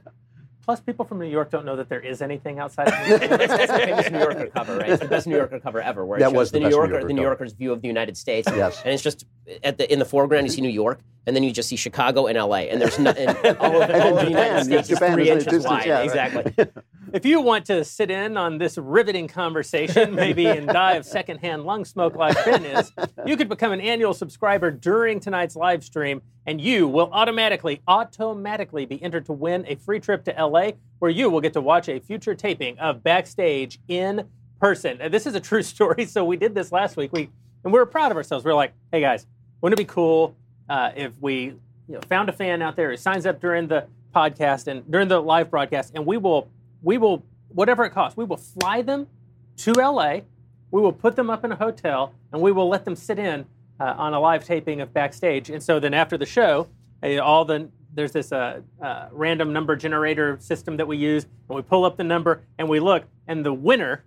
Plus, 0.64 0.80
people 0.80 1.06
from 1.06 1.18
New 1.20 1.26
York 1.26 1.50
don't 1.50 1.66
know 1.66 1.76
that 1.76 1.90
there 1.90 2.00
is 2.00 2.22
anything 2.22 2.60
outside 2.60 2.88
of 2.88 2.94
New 3.02 3.08
York. 3.08 3.22
that's, 3.40 3.72
the 3.72 3.80
famous 3.80 4.12
New 4.12 4.20
Yorker 4.20 4.48
cover, 4.48 4.78
right? 4.78 4.90
It's 4.90 5.02
the 5.02 5.08
best 5.08 5.26
New 5.28 5.36
Yorker 5.36 5.60
cover 5.60 5.82
ever. 5.82 6.06
Where 6.06 6.18
it 6.18 6.22
That 6.22 6.28
shows 6.30 6.38
was 6.38 6.52
the 6.52 6.60
New 6.60 6.70
Yorker, 6.70 6.92
Yorker 6.94 7.08
the 7.08 7.14
New. 7.14 7.22
Yorker's 7.22 7.54
view 7.54 7.74
of 7.74 7.82
the 7.82 7.88
United 7.88 8.16
States. 8.16 8.48
Yes. 8.56 8.82
and 8.84 8.94
it's 8.94 9.02
just 9.02 9.26
at 9.64 9.78
the 9.78 9.92
in 9.92 9.98
the 10.00 10.06
foreground 10.06 10.46
you 10.46 10.52
see 10.52 10.62
New 10.62 10.70
York, 10.70 11.00
and 11.26 11.36
then 11.36 11.42
you 11.44 11.52
just 11.52 11.68
see 11.70 11.76
Chicago 11.76 12.28
and 12.28 12.38
L.A. 12.38 12.70
and 12.70 12.80
there's 12.82 13.00
no, 13.00 13.10
and 13.18 13.58
all 13.58 13.82
of, 13.82 13.90
all 13.90 14.18
of 14.18 14.26
the 14.26 14.30
United 14.30 14.64
Japan, 14.64 14.64
States 14.66 14.90
is 14.90 15.00
Japan 15.00 15.14
three 15.14 15.24
is 15.24 15.28
in 15.30 15.34
inches 15.34 15.46
distance, 15.46 15.66
wide. 15.66 15.86
yeah, 15.86 15.94
right. 15.96 16.06
exactly. 16.06 16.68
if 17.14 17.26
you 17.26 17.42
want 17.42 17.66
to 17.66 17.84
sit 17.84 18.10
in 18.10 18.38
on 18.38 18.58
this 18.58 18.78
riveting 18.78 19.28
conversation, 19.28 20.16
maybe 20.16 20.46
and 20.46 20.68
die 20.68 20.94
of 20.94 21.06
secondhand 21.06 21.64
lung 21.64 21.86
smoke 21.86 22.16
like 22.16 22.44
Ben 22.46 22.66
is, 22.66 22.92
you 23.26 23.36
could 23.38 23.50
become 23.50 23.72
an 23.72 23.82
annual 23.82 24.14
subscriber 24.14 24.72
during 24.72 25.20
tonight's 25.20 25.56
live 25.56 25.84
stream, 25.84 26.22
and 26.46 26.62
you 26.62 26.88
will 26.88 27.10
automatically, 27.12 27.82
automatically 27.88 28.86
be 28.86 29.02
entered 29.04 29.26
to 29.26 29.34
win 29.34 29.66
a 29.68 29.76
free 29.76 30.00
trip 30.00 30.24
to 30.26 30.32
LA, 30.32 30.72
where 31.00 31.12
you 31.12 31.30
will 31.30 31.42
get 31.42 31.54
to 31.54 31.62
watch 31.62 31.90
a 31.90 32.00
future 32.00 32.36
taping 32.36 32.78
of 32.80 33.04
Backstage 33.04 33.80
in 33.88 34.28
person. 34.60 34.98
And 35.02 35.14
this 35.14 35.26
is 35.26 35.36
a 35.36 35.40
true 35.40 35.64
story. 35.64 36.06
So 36.06 36.24
we 36.24 36.38
did 36.38 36.56
this 36.56 36.72
last 36.72 36.98
week. 36.98 37.12
We 37.14 37.30
and 37.64 37.72
we 37.72 37.78
were 37.78 37.86
proud 37.86 38.12
of 38.12 38.18
ourselves. 38.18 38.44
We 38.44 38.50
were 38.50 38.56
like, 38.56 38.74
hey 38.92 39.02
guys, 39.02 39.28
wouldn't 39.62 39.80
it 39.80 39.84
be 39.84 39.94
cool 39.94 40.36
uh, 40.70 40.92
if 40.96 41.14
we 41.22 41.54
you 41.88 41.96
know, 41.96 42.02
found 42.10 42.30
a 42.30 42.34
fan 42.34 42.62
out 42.62 42.76
there 42.76 42.90
who 42.90 42.98
signs 42.98 43.26
up 43.26 43.40
during 43.40 43.68
the 43.68 43.86
podcast 44.16 44.68
and 44.68 44.90
during 44.90 45.08
the 45.08 45.22
live 45.22 45.52
broadcast, 45.52 45.92
and 45.94 46.06
we 46.06 46.18
will 46.18 46.50
we 46.82 46.98
will 46.98 47.24
whatever 47.50 47.84
it 47.86 47.92
costs, 47.92 48.18
we 48.18 48.26
will 48.26 48.38
fly 48.38 48.82
them 48.82 49.08
to 49.58 49.74
LA. 49.74 50.22
We 50.72 50.82
will 50.82 50.94
put 50.94 51.16
them 51.16 51.30
up 51.30 51.44
in 51.44 51.52
a 51.52 51.56
hotel, 51.56 52.14
and 52.32 52.42
we 52.42 52.52
will 52.52 52.70
let 52.70 52.86
them 52.86 52.96
sit 52.96 53.20
in 53.20 53.46
uh, 53.80 53.94
on 53.98 54.14
a 54.14 54.20
live 54.20 54.46
taping 54.46 54.80
of 54.80 54.94
backstage. 54.94 55.50
And 55.50 55.62
so 55.62 55.80
then 55.80 55.94
after 55.94 56.18
the 56.18 56.26
show, 56.26 56.68
uh, 57.04 57.18
all 57.18 57.46
the 57.46 57.70
there's 57.94 58.14
this 58.14 58.32
uh, 58.32 58.62
uh, 58.82 59.08
random 59.12 59.52
number 59.52 59.76
generator 59.76 60.38
system 60.40 60.78
that 60.78 60.88
we 60.88 60.98
use, 60.98 61.26
and 61.50 61.56
we 61.58 61.62
pull 61.62 61.84
up 61.84 61.98
the 61.98 62.06
number 62.06 62.42
and 62.58 62.70
we 62.70 62.80
look, 62.80 63.04
and 63.28 63.46
the 63.46 63.54
winner 63.54 64.06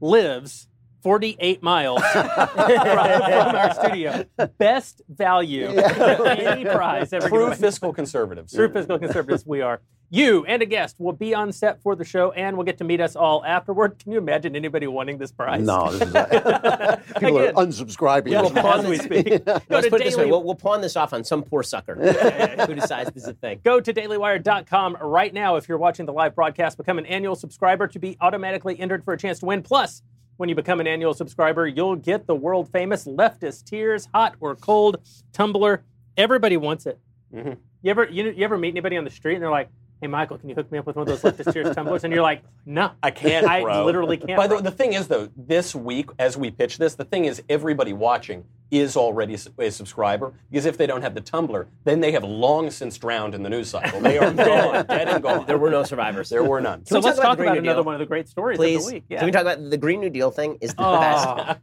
lives 0.00 0.68
48 1.02 1.62
miles 1.62 2.02
from, 2.02 2.28
from 2.28 2.56
our 2.58 3.74
studio. 3.74 4.24
Best 4.58 5.02
value, 5.08 5.66
any 5.68 6.64
prize 6.64 7.12
ever 7.12 7.28
True 7.28 7.54
fiscal 7.54 7.92
conservatives. 7.92 8.54
True 8.54 8.70
fiscal 8.70 8.98
conservatives 8.98 9.44
we 9.46 9.60
are. 9.60 9.80
You 10.12 10.44
and 10.46 10.60
a 10.60 10.66
guest 10.66 10.96
will 10.98 11.12
be 11.12 11.34
on 11.34 11.52
set 11.52 11.80
for 11.82 11.94
the 11.94 12.04
show, 12.04 12.32
and 12.32 12.56
will 12.56 12.64
get 12.64 12.78
to 12.78 12.84
meet 12.84 13.00
us 13.00 13.14
all 13.14 13.44
afterward. 13.44 14.00
Can 14.00 14.10
you 14.10 14.18
imagine 14.18 14.56
anybody 14.56 14.88
wanting 14.88 15.18
this 15.18 15.30
prize? 15.30 15.62
No, 15.62 15.92
this 15.92 16.02
is, 16.02 16.12
people 17.20 17.38
Again. 17.38 17.54
are 17.54 17.64
unsubscribing. 17.64 18.30
Yeah, 18.32 18.40
We'll 18.42 18.50
pawn 18.50 18.84
this- 18.84 19.02
speak. 19.02 19.44
Go 19.44 19.60
Let's 19.68 19.84
to 19.84 19.90
put 19.90 20.00
it 20.00 20.04
this 20.04 20.16
way: 20.16 20.22
daily- 20.24 20.30
we'll, 20.32 20.42
we'll 20.42 20.56
pawn 20.56 20.80
this 20.80 20.96
off 20.96 21.12
on 21.12 21.22
some 21.22 21.44
poor 21.44 21.62
sucker 21.62 21.94
who 22.66 22.74
decides 22.74 23.10
this 23.12 23.22
is 23.22 23.28
a 23.28 23.34
thing. 23.34 23.60
Go 23.62 23.78
to 23.80 23.92
dailywire.com 23.94 24.96
right 25.00 25.32
now 25.32 25.54
if 25.54 25.68
you're 25.68 25.78
watching 25.78 26.06
the 26.06 26.12
live 26.12 26.34
broadcast. 26.34 26.76
Become 26.76 26.98
an 26.98 27.06
annual 27.06 27.36
subscriber 27.36 27.86
to 27.86 27.98
be 28.00 28.16
automatically 28.20 28.80
entered 28.80 29.04
for 29.04 29.14
a 29.14 29.18
chance 29.18 29.38
to 29.40 29.46
win. 29.46 29.62
Plus, 29.62 30.02
when 30.38 30.48
you 30.48 30.56
become 30.56 30.80
an 30.80 30.88
annual 30.88 31.14
subscriber, 31.14 31.68
you'll 31.68 31.94
get 31.94 32.26
the 32.26 32.34
world 32.34 32.68
famous 32.72 33.04
leftist 33.04 33.64
tears, 33.64 34.08
hot 34.12 34.34
or 34.40 34.56
cold 34.56 34.96
tumbler. 35.32 35.84
Everybody 36.16 36.56
wants 36.56 36.86
it. 36.86 36.98
Mhm. 37.32 37.58
You 37.82 37.90
ever 37.92 38.06
you, 38.06 38.24
you 38.30 38.44
ever 38.44 38.58
meet 38.58 38.70
anybody 38.70 38.96
on 38.96 39.04
the 39.04 39.10
street 39.10 39.34
and 39.34 39.42
they're 39.42 39.50
like, 39.50 39.68
"Hey, 40.00 40.06
Michael, 40.08 40.38
can 40.38 40.48
you 40.48 40.54
hook 40.54 40.70
me 40.72 40.78
up 40.78 40.86
with 40.86 40.96
one 40.96 41.08
of 41.08 41.20
those 41.20 41.32
leftist 41.32 41.52
tears 41.52 41.74
tumblers?" 41.74 42.04
And 42.04 42.12
you're 42.12 42.22
like, 42.22 42.42
"No, 42.66 42.90
I 43.02 43.10
can't, 43.10 43.46
I 43.46 43.62
bro. 43.62 43.84
literally 43.84 44.16
can't." 44.16 44.36
By 44.36 44.46
the 44.46 44.56
way, 44.56 44.60
the 44.62 44.70
thing 44.70 44.92
is, 44.92 45.08
though, 45.08 45.28
this 45.36 45.74
week 45.74 46.10
as 46.18 46.36
we 46.36 46.50
pitch 46.50 46.78
this, 46.78 46.94
the 46.94 47.04
thing 47.04 47.24
is, 47.26 47.42
everybody 47.48 47.92
watching 47.92 48.44
is 48.70 48.96
already 48.96 49.36
a 49.58 49.70
subscriber 49.70 50.32
because 50.50 50.64
if 50.64 50.78
they 50.78 50.86
don't 50.86 51.02
have 51.02 51.14
the 51.14 51.20
tumbler, 51.20 51.66
then 51.84 51.98
they 52.00 52.12
have 52.12 52.22
long 52.22 52.70
since 52.70 52.96
drowned 52.98 53.34
in 53.34 53.42
the 53.42 53.50
news 53.50 53.68
cycle. 53.68 54.00
They 54.00 54.16
are 54.16 54.32
gone, 54.32 54.86
dead 54.86 55.08
and 55.08 55.22
gone. 55.22 55.44
There 55.46 55.58
were 55.58 55.70
no 55.70 55.82
survivors. 55.82 56.28
There 56.28 56.44
were 56.44 56.60
none. 56.60 56.86
so 56.86 56.96
we 56.98 57.02
let's 57.02 57.16
talk 57.18 57.24
about 57.24 57.30
talk 57.38 57.38
about 57.46 57.58
another 57.58 57.76
Deal? 57.78 57.84
one 57.84 57.94
of 57.94 57.98
the 57.98 58.06
great 58.06 58.28
stories 58.28 58.58
Please, 58.58 58.82
of 58.84 58.86
the 58.90 58.94
week. 58.94 59.04
Yeah. 59.08 59.18
can 59.18 59.26
we 59.26 59.32
talk 59.32 59.42
about 59.42 59.70
the 59.70 59.76
Green 59.76 60.00
New 60.00 60.10
Deal 60.10 60.30
thing? 60.30 60.56
Is 60.60 60.72
the 60.74 60.82
Oh. 60.86 61.00
best. 61.00 61.58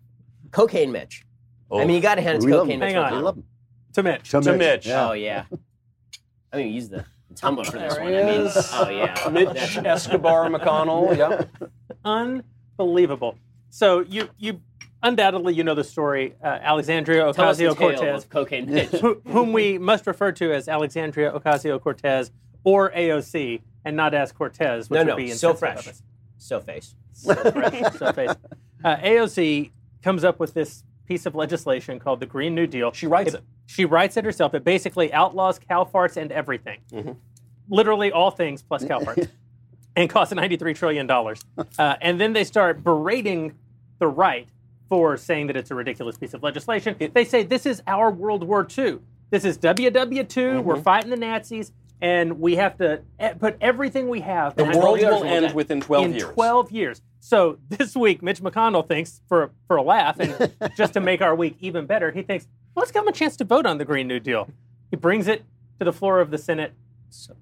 Cocaine 0.52 0.92
Mitch. 0.92 1.24
I 1.72 1.80
mean, 1.86 1.92
you 1.96 2.02
got 2.02 2.16
to 2.16 2.22
hand 2.22 2.38
it 2.38 2.42
to 2.48 2.52
Cocaine 2.52 2.72
him. 2.74 2.80
Mitch. 2.82 2.94
Hang 2.94 2.98
on. 3.04 3.14
We 3.14 3.20
love 3.20 3.38
him. 3.38 3.44
to 3.94 4.04
Mitch. 4.04 4.30
To 4.32 4.42
To 4.42 4.52
Mitch. 4.52 4.60
Mitch. 4.60 4.88
Yeah. 4.88 5.10
Oh 5.10 5.14
yeah. 5.14 5.44
I 6.52 6.58
mean, 6.58 6.74
use 6.74 6.90
the, 6.90 7.06
the 7.38 7.42
tumbler 7.42 7.64
for 7.66 7.78
this 7.80 7.94
There 7.96 8.04
one. 8.04 8.14
he 8.14 8.20
I 8.20 8.24
mean, 8.26 8.42
is. 8.48 8.70
oh 8.74 8.90
yeah. 8.90 9.30
Mitch 9.32 9.78
Escobar 9.86 10.50
McConnell. 10.50 11.16
Yep. 11.18 11.50
Unbelievable. 12.78 13.38
So 13.70 14.00
you 14.02 14.30
you 14.38 14.62
undoubtedly 15.04 15.54
you 15.54 15.64
know 15.64 15.76
the 15.76 15.84
story 15.84 16.36
uh, 16.44 16.48
Alexandria 16.62 17.32
Tell 17.34 17.50
us 17.50 17.58
the 17.58 17.66
Ocasio 17.66 17.78
tale 17.78 17.98
Cortez, 17.98 18.26
Cocaine 18.26 18.70
Mitch. 18.72 18.90
who, 18.90 19.22
whom 19.28 19.54
we 19.54 19.78
must 19.78 20.08
refer 20.08 20.32
to 20.34 20.54
as 20.54 20.68
Alexandria 20.68 21.32
Ocasio 21.32 21.80
Cortez 21.82 22.32
or 22.64 22.92
AOC, 22.92 23.62
and 23.86 23.96
not 23.96 24.14
as 24.14 24.32
Cortez, 24.32 24.90
which 24.90 24.98
No, 24.98 25.04
would 25.06 25.10
no, 25.12 25.16
be 25.16 25.32
so 25.32 25.54
fresh. 25.54 25.80
of 25.80 25.88
us. 25.94 26.04
So 26.38 26.60
face. 26.60 26.96
So 27.14 27.34
fresh, 27.36 27.94
so 27.98 28.12
face. 28.12 28.32
Uh, 28.84 28.98
AOC 28.98 29.72
comes 30.04 30.24
up 30.24 30.40
with 30.40 30.54
this 30.54 30.84
piece 31.08 31.26
of 31.26 31.36
legislation 31.36 32.00
called 32.00 32.20
the 32.20 32.26
Green 32.26 32.54
New 32.54 32.68
Deal. 32.68 32.92
She 32.92 33.08
writes 33.08 33.34
it. 33.34 33.44
She 33.66 33.86
writes 33.86 34.18
it 34.18 34.26
herself. 34.26 34.54
It 34.54 34.64
basically 34.64 35.12
outlaws 35.14 35.60
cow 35.60 35.90
farts 35.92 36.18
and 36.18 36.32
everything. 36.32 36.80
Mm-hmm. 36.92 37.14
Literally 37.70 38.12
all 38.12 38.32
things 38.32 38.62
plus 38.62 38.86
cow 38.86 39.00
farts. 39.00 39.30
and 39.98 40.10
costs 40.10 40.34
$93 40.34 40.76
trillion. 40.76 41.10
Uh, 41.10 41.96
and 42.02 42.22
then 42.22 42.32
they 42.34 42.44
start 42.44 42.84
berating 42.84 43.56
the 44.00 44.08
right 44.08 44.48
for 44.90 45.18
saying 45.18 45.48
that 45.48 45.58
it's 45.58 45.72
a 45.72 45.76
ridiculous 45.76 46.18
piece 46.18 46.34
of 46.34 46.44
legislation. 46.44 46.96
They 47.14 47.26
say 47.26 47.44
this 47.44 47.66
is 47.66 47.82
our 47.88 48.12
World 48.12 48.44
War 48.44 48.66
II. 48.78 49.00
This 49.32 49.44
is 49.44 49.58
WW2. 49.58 50.28
Mm-hmm. 50.28 50.64
We're 50.64 50.82
fighting 50.82 51.10
the 51.10 51.18
Nazis, 51.18 51.74
and 52.02 52.40
we 52.40 52.56
have 52.56 52.78
to 52.78 53.02
e- 53.22 53.30
put 53.40 53.58
everything 53.62 54.10
we 54.10 54.22
have. 54.22 54.56
The 54.56 54.66
world 54.66 55.00
will 55.00 55.24
end 55.24 55.46
others 55.46 55.54
within 55.54 55.82
12 55.82 56.06
in 56.06 56.12
years. 56.14 56.24
12 56.24 56.72
years. 56.72 57.02
So 57.20 57.58
this 57.70 57.96
week, 57.96 58.22
Mitch 58.22 58.42
McConnell 58.42 58.88
thinks, 58.88 59.22
for 59.28 59.52
for 59.68 59.78
a 59.78 59.82
laugh, 59.82 60.20
and 60.20 60.54
just 60.78 60.94
to 60.94 61.00
make 61.00 61.22
our 61.22 61.36
week 61.36 61.58
even 61.60 61.86
better, 61.86 62.12
he 62.12 62.22
thinks, 62.22 62.48
well, 62.76 62.82
let's 62.82 62.92
give 62.92 63.04
him 63.04 63.08
a 63.08 63.14
chance 63.14 63.36
to 63.38 63.44
vote 63.46 63.66
on 63.66 63.78
the 63.78 63.86
Green 63.86 64.08
New 64.08 64.20
Deal. 64.20 64.50
He 64.92 64.96
brings 64.96 65.28
it 65.28 65.44
to 65.80 65.86
the 65.86 65.94
floor 65.94 66.20
of 66.20 66.32
the 66.32 66.38
Senate. 66.38 66.74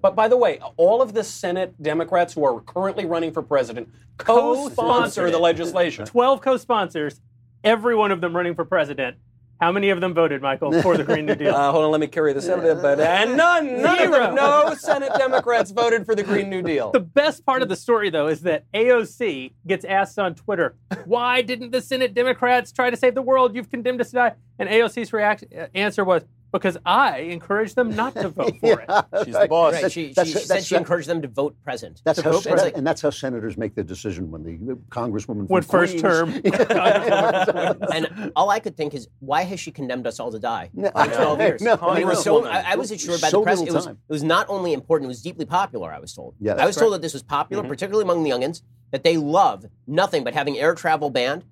But 0.00 0.14
by 0.14 0.28
the 0.28 0.36
way, 0.36 0.60
all 0.76 1.02
of 1.02 1.12
the 1.12 1.24
Senate 1.24 1.74
Democrats 1.82 2.32
who 2.32 2.44
are 2.44 2.60
currently 2.60 3.04
running 3.04 3.32
for 3.32 3.42
president 3.42 3.88
co-sponsor 4.18 5.30
the 5.30 5.38
legislation. 5.38 6.06
12 6.06 6.40
co-sponsors, 6.40 7.20
every 7.64 7.94
one 7.94 8.12
of 8.12 8.20
them 8.20 8.34
running 8.34 8.54
for 8.54 8.64
president. 8.64 9.16
How 9.60 9.72
many 9.72 9.88
of 9.88 10.00
them 10.02 10.12
voted, 10.12 10.42
Michael, 10.42 10.82
for 10.82 10.96
the 10.98 11.04
Green 11.04 11.24
New 11.26 11.34
Deal? 11.34 11.46
Uh, 11.56 11.72
hold 11.72 11.84
on, 11.84 11.90
let 11.90 12.00
me 12.00 12.06
carry 12.06 12.32
this 12.34 12.48
out. 12.48 12.60
But 12.82 13.00
and 13.00 13.36
none, 13.36 13.80
none 13.80 13.94
of 13.94 14.12
Zero. 14.12 14.26
them, 14.26 14.34
no 14.34 14.74
Senate 14.74 15.12
Democrats 15.16 15.70
voted 15.70 16.04
for 16.04 16.14
the 16.14 16.22
Green 16.22 16.50
New 16.50 16.60
Deal. 16.60 16.90
The 16.92 17.00
best 17.00 17.46
part 17.46 17.62
of 17.62 17.68
the 17.68 17.76
story, 17.76 18.10
though, 18.10 18.26
is 18.26 18.42
that 18.42 18.64
AOC 18.74 19.52
gets 19.66 19.84
asked 19.86 20.18
on 20.18 20.34
Twitter, 20.34 20.74
"Why 21.06 21.40
didn't 21.40 21.70
the 21.70 21.80
Senate 21.80 22.12
Democrats 22.12 22.72
try 22.72 22.90
to 22.90 22.96
save 22.96 23.14
the 23.14 23.22
world? 23.22 23.54
You've 23.54 23.70
condemned 23.70 24.00
us 24.02 24.10
to 24.10 24.16
die." 24.16 24.32
And 24.58 24.68
AOC's 24.68 25.12
reaction 25.12 25.48
uh, 25.58 25.66
answer 25.74 26.04
was, 26.04 26.24
"Because 26.52 26.76
I 26.86 27.18
encouraged 27.18 27.76
them 27.76 27.94
not 27.94 28.14
to 28.14 28.28
vote 28.28 28.56
for 28.60 28.80
it." 28.80 28.90
She's 29.24 29.34
the 29.34 29.46
boss. 29.48 29.74
Right. 29.74 29.92
She, 29.92 30.08
she, 30.08 30.12
That's- 30.14 30.32
she 30.32 30.38
said 30.40 30.48
that's- 30.48 30.66
she 30.66 30.74
encouraged 30.76 31.08
them 31.08 31.22
to 31.22 31.28
vote 31.28 31.56
present. 31.62 32.02
That's 32.04 32.20
how, 32.20 32.32
vote 32.32 32.42
sen- 32.44 32.52
present. 32.52 32.76
and 32.76 32.86
that's 32.86 33.02
how 33.02 33.10
senators 33.10 33.56
make 33.56 33.74
their 33.74 33.84
decision 33.84 34.30
when 34.30 34.42
the 34.42 34.74
congresswoman 34.90 35.26
from 35.26 35.46
When 35.48 35.62
first 35.62 35.98
Queens- 35.98 36.02
term, 36.02 36.40
And 37.92 38.32
all 38.36 38.50
I 38.50 38.60
could 38.60 38.76
think 38.76 38.94
is, 38.94 39.08
why 39.20 39.42
has 39.42 39.60
she 39.60 39.70
condemned 39.70 40.06
us 40.06 40.20
all 40.20 40.30
to 40.32 40.38
die 40.38 40.70
No, 40.74 40.88
for 40.90 41.06
12 41.06 41.40
years? 41.40 41.62
no, 41.62 41.78
I, 41.80 41.94
mean, 41.94 42.02
it 42.02 42.06
was 42.06 42.22
so, 42.22 42.40
know. 42.40 42.46
I, 42.46 42.72
I 42.72 42.76
was 42.76 42.90
assured 42.90 43.20
by 43.20 43.28
So 43.28 43.38
the 43.40 43.44
press 43.44 43.60
it 43.62 43.72
was, 43.72 43.86
it 43.86 43.96
was 44.08 44.22
not 44.22 44.46
only 44.48 44.72
important, 44.72 45.06
it 45.06 45.08
was 45.08 45.22
deeply 45.22 45.44
popular, 45.44 45.92
I 45.92 45.98
was 45.98 46.12
told. 46.14 46.34
Yeah, 46.40 46.52
I 46.52 46.56
that's 46.56 46.66
was 46.68 46.76
told 46.76 46.92
that 46.94 47.02
this 47.02 47.12
was 47.12 47.22
popular, 47.22 47.62
mm-hmm. 47.62 47.70
particularly 47.70 48.04
among 48.04 48.22
the 48.22 48.30
youngins, 48.30 48.62
that 48.92 49.02
they 49.04 49.16
love 49.16 49.66
nothing 49.86 50.24
but 50.24 50.34
having 50.34 50.58
air 50.58 50.74
travel 50.74 51.10
banned 51.10 51.44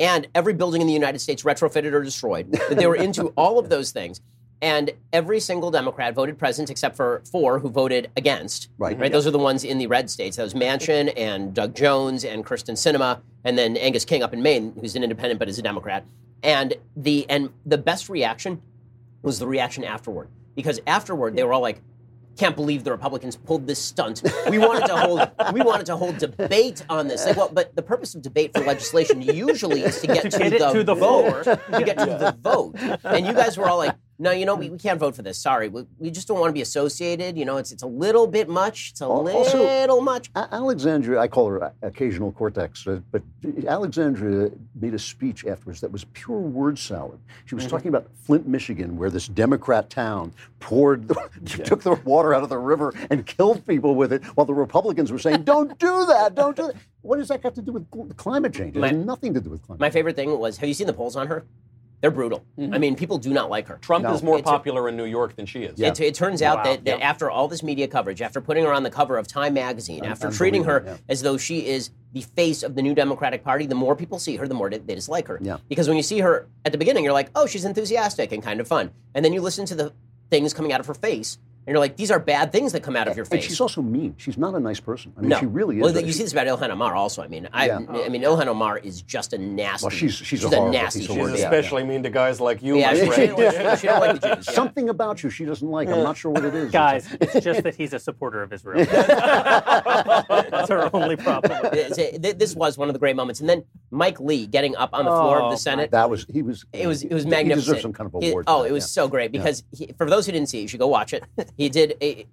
and 0.00 0.26
every 0.34 0.52
building 0.52 0.80
in 0.80 0.86
the 0.86 0.92
United 0.92 1.20
States 1.20 1.42
retrofitted 1.42 1.92
or 1.92 2.02
destroyed. 2.02 2.50
that 2.52 2.76
they 2.76 2.86
were 2.86 2.96
into 2.96 3.28
all 3.36 3.58
of 3.58 3.68
those 3.68 3.90
things. 3.92 4.20
And 4.62 4.92
every 5.12 5.40
single 5.40 5.72
Democrat 5.72 6.14
voted 6.14 6.38
present 6.38 6.70
except 6.70 6.96
for 6.96 7.20
four 7.30 7.58
who 7.58 7.68
voted 7.68 8.10
against. 8.16 8.68
Right. 8.78 8.96
Right. 8.96 9.06
Mm-hmm. 9.06 9.12
Those 9.12 9.26
are 9.26 9.32
the 9.32 9.38
ones 9.38 9.64
in 9.64 9.76
the 9.76 9.88
red 9.88 10.08
states. 10.08 10.36
That 10.36 10.44
was 10.44 10.54
Manchin 10.54 11.12
and 11.16 11.52
Doug 11.52 11.74
Jones 11.74 12.24
and 12.24 12.46
Kyrsten 12.46 12.74
Sinema, 12.74 13.20
and 13.42 13.58
then 13.58 13.76
Angus 13.76 14.04
King 14.04 14.22
up 14.22 14.32
in 14.32 14.40
Maine, 14.40 14.72
who's 14.80 14.94
an 14.94 15.02
independent 15.02 15.40
but 15.40 15.48
is 15.48 15.58
a 15.58 15.62
Democrat. 15.62 16.04
And 16.44 16.74
the 16.96 17.26
and 17.28 17.50
the 17.66 17.78
best 17.78 18.08
reaction 18.08 18.62
was 19.22 19.40
the 19.40 19.48
reaction 19.48 19.82
afterward. 19.82 20.28
Because 20.54 20.80
afterward 20.86 21.34
they 21.34 21.42
were 21.42 21.52
all 21.52 21.60
like, 21.60 21.80
can't 22.36 22.56
believe 22.56 22.84
the 22.84 22.90
Republicans 22.92 23.36
pulled 23.36 23.66
this 23.66 23.78
stunt. 23.78 24.22
We 24.48 24.58
wanted 24.58 24.86
to 24.86 24.96
hold 24.96 25.30
we 25.52 25.60
wanted 25.60 25.86
to 25.86 25.96
hold 25.96 26.18
debate 26.18 26.84
on 26.88 27.08
this. 27.08 27.26
Like, 27.26 27.36
well, 27.36 27.50
but 27.52 27.74
the 27.74 27.82
purpose 27.82 28.14
of 28.14 28.22
debate 28.22 28.52
for 28.54 28.62
legislation 28.64 29.22
usually 29.22 29.82
is 29.82 30.00
to 30.00 30.06
get 30.06 30.22
To 30.22 30.30
to, 30.30 30.38
get 30.38 30.58
the, 30.58 30.72
to 30.72 30.84
the 30.84 30.94
vote. 30.94 31.44
To 31.44 31.82
get 31.84 31.98
to 31.98 32.06
the 32.06 32.36
vote. 32.40 32.76
And 33.04 33.26
you 33.26 33.32
guys 33.32 33.58
were 33.58 33.68
all 33.68 33.78
like, 33.78 33.96
no, 34.22 34.30
you 34.30 34.46
know, 34.46 34.54
we, 34.54 34.70
we 34.70 34.78
can't 34.78 35.00
vote 35.00 35.16
for 35.16 35.22
this. 35.22 35.36
Sorry. 35.36 35.68
We, 35.68 35.84
we 35.98 36.10
just 36.10 36.28
don't 36.28 36.38
want 36.38 36.50
to 36.50 36.54
be 36.54 36.62
associated. 36.62 37.36
You 37.36 37.44
know, 37.44 37.56
it's 37.56 37.72
it's 37.72 37.82
a 37.82 37.86
little 37.88 38.26
bit 38.28 38.48
much. 38.48 38.90
It's 38.92 39.00
a 39.00 39.06
also- 39.06 39.58
little 39.64 40.00
much. 40.00 40.30
A- 40.36 40.48
Alexandria, 40.54 41.18
I 41.18 41.26
call 41.28 41.48
her 41.48 41.72
occasional 41.82 42.30
cortex, 42.32 42.86
uh, 42.86 43.00
but 43.10 43.22
Alexandria 43.66 44.50
made 44.80 44.94
a 44.94 44.98
speech 44.98 45.44
afterwards 45.44 45.80
that 45.80 45.90
was 45.90 46.04
pure 46.12 46.38
word 46.38 46.78
salad. 46.78 47.18
She 47.46 47.54
was 47.56 47.66
talking 47.66 47.88
about 47.88 48.06
Flint, 48.14 48.46
Michigan, 48.46 48.96
where 48.96 49.10
this 49.10 49.26
Democrat 49.26 49.90
town 49.90 50.32
poured, 50.60 51.08
the, 51.08 51.14
took 51.64 51.82
the 51.82 51.94
water 52.04 52.32
out 52.32 52.44
of 52.44 52.48
the 52.48 52.58
river 52.58 52.94
and 53.10 53.26
killed 53.26 53.66
people 53.66 53.94
with 53.96 54.12
it, 54.12 54.24
while 54.36 54.44
the 54.46 54.54
Republicans 54.54 55.10
were 55.10 55.18
saying, 55.18 55.42
"Don't 55.42 55.76
do 55.78 56.06
that, 56.06 56.34
don't 56.36 56.56
do 56.56 56.68
that." 56.68 56.76
What 57.02 57.18
does 57.18 57.28
that 57.28 57.42
have 57.42 57.54
to 57.54 57.62
do 57.62 57.72
with 57.72 58.16
climate 58.16 58.54
change? 58.54 58.76
It 58.76 58.80
My- 58.80 58.88
has 58.88 58.96
nothing 58.96 59.34
to 59.34 59.40
do 59.40 59.50
with 59.50 59.62
climate. 59.62 59.80
My 59.80 59.90
favorite 59.90 60.14
thing 60.14 60.38
was, 60.38 60.58
have 60.58 60.68
you 60.68 60.74
seen 60.74 60.86
the 60.86 60.92
polls 60.92 61.16
on 61.16 61.26
her? 61.26 61.44
They're 62.02 62.10
brutal. 62.10 62.44
I 62.58 62.60
mm-hmm. 62.60 62.80
mean, 62.80 62.96
people 62.96 63.16
do 63.16 63.32
not 63.32 63.48
like 63.48 63.68
her. 63.68 63.76
Trump 63.76 64.02
No. 64.02 64.12
is 64.12 64.24
more 64.24 64.36
It's 64.36 64.48
a- 64.48 64.50
popular 64.50 64.88
in 64.88 64.96
New 64.96 65.04
York 65.04 65.36
than 65.36 65.46
she 65.46 65.62
is. 65.62 65.80
It, 65.80 66.00
it 66.00 66.14
turns 66.16 66.42
out 66.42 66.58
Wow. 66.58 66.64
that, 66.64 66.84
that 66.84 67.00
after 67.00 67.30
all 67.30 67.46
this 67.46 67.62
media 67.62 67.86
coverage, 67.86 68.20
after 68.20 68.40
putting 68.40 68.64
her 68.64 68.72
on 68.72 68.82
the 68.82 68.90
cover 68.90 69.16
of 69.16 69.28
Time 69.28 69.54
magazine, 69.54 70.04
after 70.04 70.30
treating 70.32 70.64
her 70.64 70.82
yeah. 70.84 70.96
as 71.08 71.22
though 71.22 71.36
she 71.36 71.64
is 71.64 71.90
the 72.12 72.22
face 72.22 72.64
of 72.64 72.74
the 72.74 72.82
new 72.82 72.92
Democratic 72.92 73.44
Party, 73.44 73.66
the 73.66 73.76
more 73.76 73.94
people 73.94 74.18
see 74.18 74.34
her, 74.34 74.48
the 74.48 74.54
more 74.54 74.68
they, 74.68 74.78
they 74.78 74.96
dislike 74.96 75.28
her. 75.28 75.38
Yeah. 75.40 75.58
Because 75.68 75.86
when 75.86 75.96
you 75.96 76.02
see 76.02 76.18
her 76.18 76.48
at 76.64 76.72
the 76.72 76.78
beginning, 76.78 77.04
you're 77.04 77.12
like, 77.12 77.30
oh, 77.36 77.46
she's 77.46 77.64
enthusiastic 77.64 78.32
and 78.32 78.42
kind 78.42 78.60
of 78.60 78.66
fun. 78.66 78.90
And 79.14 79.24
then 79.24 79.32
you 79.32 79.40
listen 79.40 79.64
to 79.66 79.76
the 79.76 79.92
things 80.28 80.52
coming 80.52 80.72
out 80.72 80.80
of 80.80 80.86
her 80.86 80.94
face, 80.94 81.38
and 81.66 81.72
you're 81.74 81.78
like, 81.78 81.96
these 81.96 82.10
are 82.10 82.18
bad 82.18 82.50
things 82.50 82.72
that 82.72 82.82
come 82.82 82.96
out 82.96 83.06
of 83.08 83.16
your 83.16 83.22
And 83.24 83.30
face. 83.40 83.44
she's 83.44 83.60
also 83.60 83.82
mean. 83.82 84.14
She's 84.18 84.36
not 84.36 84.54
a 84.54 84.60
nice 84.60 84.80
person. 84.80 85.12
I 85.16 85.20
mean, 85.20 85.28
no, 85.30 85.38
she 85.38 85.46
really 85.46 85.76
is. 85.76 85.82
Well, 85.82 85.96
a- 85.96 86.02
you 86.02 86.12
see 86.12 86.24
this 86.24 86.32
about 86.32 86.46
Ilhan 86.48 86.70
Omar 86.70 86.94
also. 86.94 87.22
I 87.22 87.28
mean, 87.28 87.48
I, 87.52 87.66
Yeah. 87.66 87.78
I 87.88 88.08
mean, 88.08 88.22
Ilhan 88.22 88.46
Omar 88.48 88.78
is 88.78 89.02
just 89.02 89.32
a 89.32 89.38
nasty. 89.38 89.84
Well, 89.84 89.90
she's- 89.90 90.12
she's 90.14 90.42
a 90.44 90.48
a, 90.48 90.70
nasty 90.70 91.00
piece 91.00 91.08
of 91.08 91.14
human 91.16 91.30
work. 91.32 91.36
She's 91.36 91.44
being. 91.44 91.52
Yeah. 91.52 91.58
especially 91.58 91.84
mean 91.84 92.02
to 92.02 92.10
guys 92.10 92.40
like 92.40 92.62
you, 92.62 92.78
Yeah, 92.78 92.92
my 92.92 92.94
she, 92.94 93.04
she- 93.06 93.76
she 93.80 93.86
don't 93.86 94.00
like 94.00 94.20
the 94.20 94.28
Jews. 94.36 94.46
yeah. 94.48 94.52
Something 94.54 94.88
about 94.88 95.22
you 95.22 95.30
she 95.30 95.44
doesn't 95.44 95.70
like. 95.70 95.88
I'm 95.88 96.02
not 96.02 96.16
sure 96.16 96.32
what 96.32 96.44
it 96.44 96.54
is. 96.54 96.70
Guys, 96.82 97.06
it's 97.20 97.44
just 97.44 97.62
that 97.62 97.74
he's 97.76 97.92
a 97.92 97.98
supporter 98.00 98.42
of 98.42 98.52
Israel. 98.52 98.84
That's 98.86 100.70
our 100.70 100.90
only 100.92 101.16
problem. 101.16 101.52
It's 101.72 101.98
a- 101.98 102.18
th- 102.18 102.36
this 102.38 102.54
was 102.54 102.76
one 102.78 102.88
of 102.88 102.92
the 102.94 102.98
great 102.98 103.16
moments. 103.16 103.40
And 103.40 103.48
then 103.48 103.64
Mike 103.90 104.20
Lee 104.20 104.46
getting 104.46 104.74
up 104.76 104.90
on 104.92 105.04
the 105.04 105.10
floor 105.10 105.40
Oh, 105.40 105.44
of 105.46 105.50
the 105.50 105.54
oh, 105.54 105.58
Senate. 105.58 105.90
that 105.92 106.10
was 106.10 106.26
he 106.32 106.42
was. 106.42 106.64
It 106.72 106.86
was 106.86 107.02
it 107.02 107.12
was 107.12 107.26
magnificent. 107.26 107.26
he 107.26 107.30
magnificent. 107.30 107.64
deserved 107.64 107.82
some 107.82 107.92
kind 107.92 108.14
of 108.14 108.22
He- 108.22 108.30
award. 108.30 108.44
oh, 108.48 108.62
for 108.62 108.68
it 108.68 108.72
was 108.72 108.84
yeah. 108.84 109.02
so 109.02 109.08
great 109.08 109.32
because 109.32 109.62
he, 109.72 109.90
for 109.96 110.08
those 110.08 110.26
who 110.26 110.32
didn't 110.32 110.48
see, 110.48 110.58
it, 110.58 110.62
you 110.62 110.68
should 110.68 110.80
go 110.80 110.86
watch 110.88 111.12
it. 111.12 111.22
He 111.56 111.68
did 111.68 111.96
a 112.00 112.26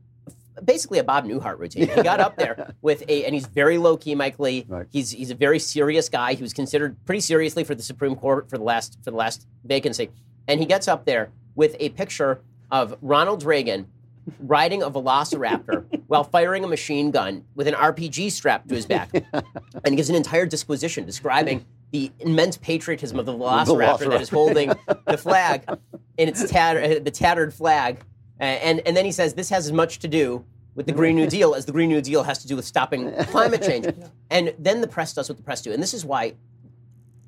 basically 0.64 1.00
a 1.00 1.04
Bob 1.04 1.26
Newhart 1.26 1.58
routine. 1.58 1.88
He 1.88 2.04
got 2.04 2.20
up 2.20 2.36
there 2.38 2.74
with 2.82 3.04
a, 3.08 3.26
and 3.26 3.34
he's 3.34 3.48
very 3.48 3.78
low 3.78 3.98
key, 3.98 4.16
Mike 4.16 4.40
Lee. 4.40 4.66
Right. 4.68 4.88
He's 4.90 5.12
he's 5.12 5.32
a 5.32 5.36
very 5.36 5.60
serious 5.60 6.10
guy. 6.10 6.34
He 6.34 6.42
was 6.42 6.54
considered 6.54 6.98
pretty 7.06 7.22
seriously 7.22 7.64
for 7.64 7.76
the 7.76 7.84
Supreme 7.84 8.16
Court 8.16 8.50
for 8.50 8.58
the 8.58 8.64
last 8.64 8.98
for 9.04 9.12
the 9.12 9.18
last 9.18 9.48
vacancy, 9.64 10.10
and 10.48 10.60
he 10.60 10.66
gets 10.66 10.88
up 10.88 11.06
there 11.06 11.32
with 11.56 11.76
a 11.80 11.90
picture 11.90 12.42
of 12.72 12.98
Ronald 13.02 13.44
Reagan 13.44 13.88
riding 14.40 14.84
a 14.84 14.92
velociraptor 14.92 15.86
while 16.08 16.24
firing 16.24 16.64
a 16.64 16.68
machine 16.68 17.12
gun 17.12 17.44
with 17.56 17.68
an 17.68 17.74
RPG 17.74 18.32
strapped 18.32 18.70
to 18.70 18.76
his 18.76 18.86
back. 18.86 19.10
and 19.34 19.88
he 19.88 19.96
gives 19.96 20.10
an 20.10 20.16
entire 20.16 20.46
disquisition 20.46 21.06
describing 21.06 21.66
the 21.92 22.12
immense 22.20 22.58
patriotism 22.58 23.18
of 23.18 23.26
the 23.26 23.34
velociraptor, 23.34 24.10
that 24.10 24.22
is 24.22 24.30
velociraptor. 24.30 24.34
holding 24.34 24.74
the 25.08 25.18
flag 25.18 25.66
in 26.18 26.30
its 26.30 26.48
tatter, 26.50 27.00
the 27.00 27.12
tattered 27.12 27.54
flag. 27.54 28.00
Uh, 28.40 28.44
And, 28.44 28.82
and 28.86 28.96
then 28.96 29.06
he 29.06 29.12
says 29.12 29.34
this 29.34 29.50
has 29.50 29.66
as 29.66 29.72
much 29.74 30.00
to 30.00 30.08
do 30.08 30.46
with 30.76 30.86
the 30.86 30.92
Green 30.94 31.16
New 31.16 31.28
Deal 31.38 31.54
as 31.56 31.66
the 31.66 31.72
Green 31.72 31.90
New 31.90 32.02
Deal 32.02 32.24
has 32.24 32.40
to 32.40 32.48
do 32.48 32.56
with 32.56 32.66
stopping 32.66 33.12
climate 33.28 33.62
change. 33.62 33.88
And 34.30 34.54
then 34.60 34.82
the 34.82 34.88
press 34.88 35.14
does 35.14 35.30
what 35.30 35.38
the 35.38 35.44
press 35.44 35.62
do. 35.62 35.72
And 35.72 35.82
this 35.82 35.94
is 35.94 36.06
why 36.06 36.34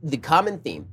the 0.04 0.18
common 0.18 0.60
theme 0.60 0.88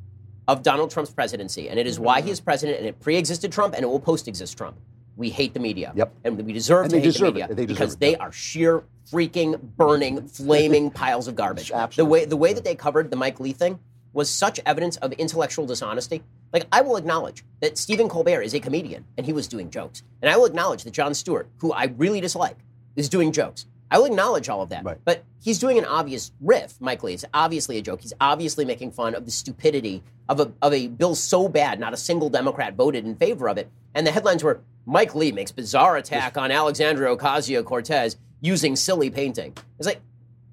of 0.49 0.63
Donald 0.63 0.91
Trump's 0.91 1.11
presidency, 1.13 1.69
and 1.69 1.79
it 1.79 1.87
is 1.87 2.01
why 2.01 2.21
he 2.23 2.31
is 2.31 2.41
president, 2.41 2.79
and 2.79 2.87
it 2.87 2.99
pre-existed 3.01 3.53
Trump, 3.53 3.75
and 3.75 3.83
it 3.83 3.87
will 3.87 4.01
post-exist 4.01 4.57
Trump. 4.57 4.77
We 5.17 5.31
hate 5.31 5.53
the 5.53 5.61
media, 5.61 5.93
Yep. 5.95 6.13
and 6.25 6.41
we 6.47 6.53
deserve 6.53 6.85
And 6.85 6.91
to 6.93 6.97
hate 6.99 7.05
deserve 7.05 7.35
the 7.35 7.41
media 7.41 7.55
They 7.55 7.67
because 7.67 7.95
it, 7.95 8.01
they 8.01 8.17
are 8.17 8.33
sheer 8.33 8.85
freaking 9.11 9.61
burning, 9.77 10.27
flaming 10.41 10.91
piles 10.91 11.29
of 11.29 11.35
garbage. 11.37 11.71
Absolutely. 11.71 11.97
The 11.97 12.05
way 12.11 12.25
the 12.25 12.37
way 12.37 12.53
that 12.55 12.65
they 12.65 12.75
covered 12.75 13.11
the 13.11 13.17
Mike 13.17 13.41
Lee 13.41 13.53
thing 13.53 13.79
was 14.13 14.31
such 14.31 14.59
evidence 14.65 14.97
of 14.99 15.13
intellectual 15.15 15.67
dishonesty. 15.67 16.23
Like 16.53 16.67
I 16.73 16.81
will 16.81 16.97
acknowledge 16.97 17.45
that 17.61 17.79
Stephen 17.79 18.09
Colbert 18.09 18.43
is 18.43 18.55
a 18.55 18.61
comedian 18.61 19.05
and 19.17 19.27
he 19.27 19.33
was 19.33 19.49
doing 19.49 19.71
jokes, 19.71 20.03
and 20.23 20.31
I 20.31 20.37
will 20.37 20.47
acknowledge 20.47 20.85
that 20.85 20.93
Jon 20.93 21.15
Stewart, 21.15 21.49
who 21.59 21.73
I 21.73 21.85
really 21.97 22.21
dislike, 22.21 22.57
is 22.97 23.09
doing 23.09 23.33
jokes. 23.33 23.67
I 23.91 23.99
will 23.99 24.07
acknowledge 24.07 24.49
all 24.49 24.63
of 24.63 24.69
that. 24.69 24.85
Right. 24.85 24.99
But 25.05 25.25
he's 25.41 25.59
doing 25.59 25.79
an 25.79 25.85
obvious 25.85 26.33
riff, 26.41 26.75
Mike 26.81 27.03
Lee. 27.03 27.15
It's 27.15 27.25
obviously 27.33 27.79
a 27.79 27.83
joke. 27.83 28.03
He's 28.03 28.13
obviously 28.21 28.65
making 28.65 28.93
fun 28.93 29.15
of 29.15 29.25
the 29.25 29.31
stupidity 29.31 30.03
of 30.29 30.41
a, 30.41 30.53
of 30.61 30.75
a 30.75 30.89
bill 30.89 31.15
so 31.15 31.49
bad, 31.49 31.81
not 31.81 31.95
a 31.95 31.97
single 31.97 32.29
Democrat 32.29 32.75
voted 32.75 33.07
in 33.07 33.17
favor 33.17 33.49
of 33.49 33.57
it. 33.57 33.71
And 33.95 34.07
the 34.07 34.11
headlines 34.11 34.45
were 34.45 34.61
Mike 34.85 35.15
Lee 35.15 35.33
makes 35.33 35.53
bizarre 35.53 35.97
attack 35.97 36.37
on 36.37 36.51
Alexandria 36.51 37.17
Ocasio 37.17 37.65
Cortez 37.65 38.17
using 38.41 38.77
silly 38.77 39.11
painting. 39.11 39.55
It's 39.79 39.87
like, 39.87 40.01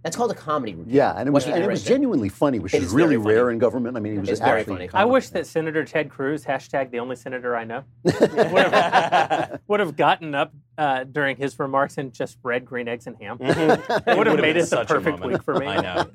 that's 0.06 0.16
called 0.16 0.30
a 0.30 0.36
comedy 0.36 0.76
routine. 0.76 0.94
Yeah, 0.94 1.16
and 1.18 1.28
it 1.28 1.32
was 1.32 1.48
and 1.48 1.64
it 1.64 1.68
was 1.68 1.84
genuinely 1.84 2.30
funny, 2.30 2.60
which 2.60 2.76
It 2.76 2.84
is 2.84 2.90
is 2.90 2.94
really 2.94 3.16
very 3.16 3.24
funny. 3.24 3.36
rare 3.36 3.50
in 3.50 3.58
government. 3.58 3.98
I 3.98 4.00
mean, 4.00 4.14
he 4.14 4.20
was 4.20 4.30
It's 4.30 4.40
very 4.40 4.62
actually 4.62 4.88
funny. 4.88 4.90
I 4.94 5.04
wish 5.04 5.30
that 5.30 5.48
Senator 5.48 5.84
Ted 5.84 6.12
Cruz, 6.12 6.46
hashtag 6.46 6.92
the 6.92 7.00
only 7.00 7.16
senator 7.16 7.56
I 7.56 7.64
know, 7.64 7.84
would 8.04 8.14
have, 8.22 9.60
would 9.68 9.80
have 9.80 9.96
gotten 9.96 10.36
up 10.36 10.54
uh, 10.78 11.04
during 11.06 11.38
his 11.38 11.58
remarks 11.60 11.98
and 11.98 12.14
just 12.14 12.38
read 12.44 12.66
green 12.66 12.88
eggs 12.88 13.08
and 13.08 13.16
ham. 13.22 13.38
It 13.42 13.58
would 13.58 13.70
have 14.06 14.18
would've 14.18 14.40
made 14.42 14.58
it 14.58 14.66
such 14.68 14.90
a 14.90 14.94
perfect 14.94 15.20
moment. 15.20 15.34
week 15.40 15.44
for 15.44 15.56
me. 15.56 15.68
I 15.68 15.82
know. 15.82 16.06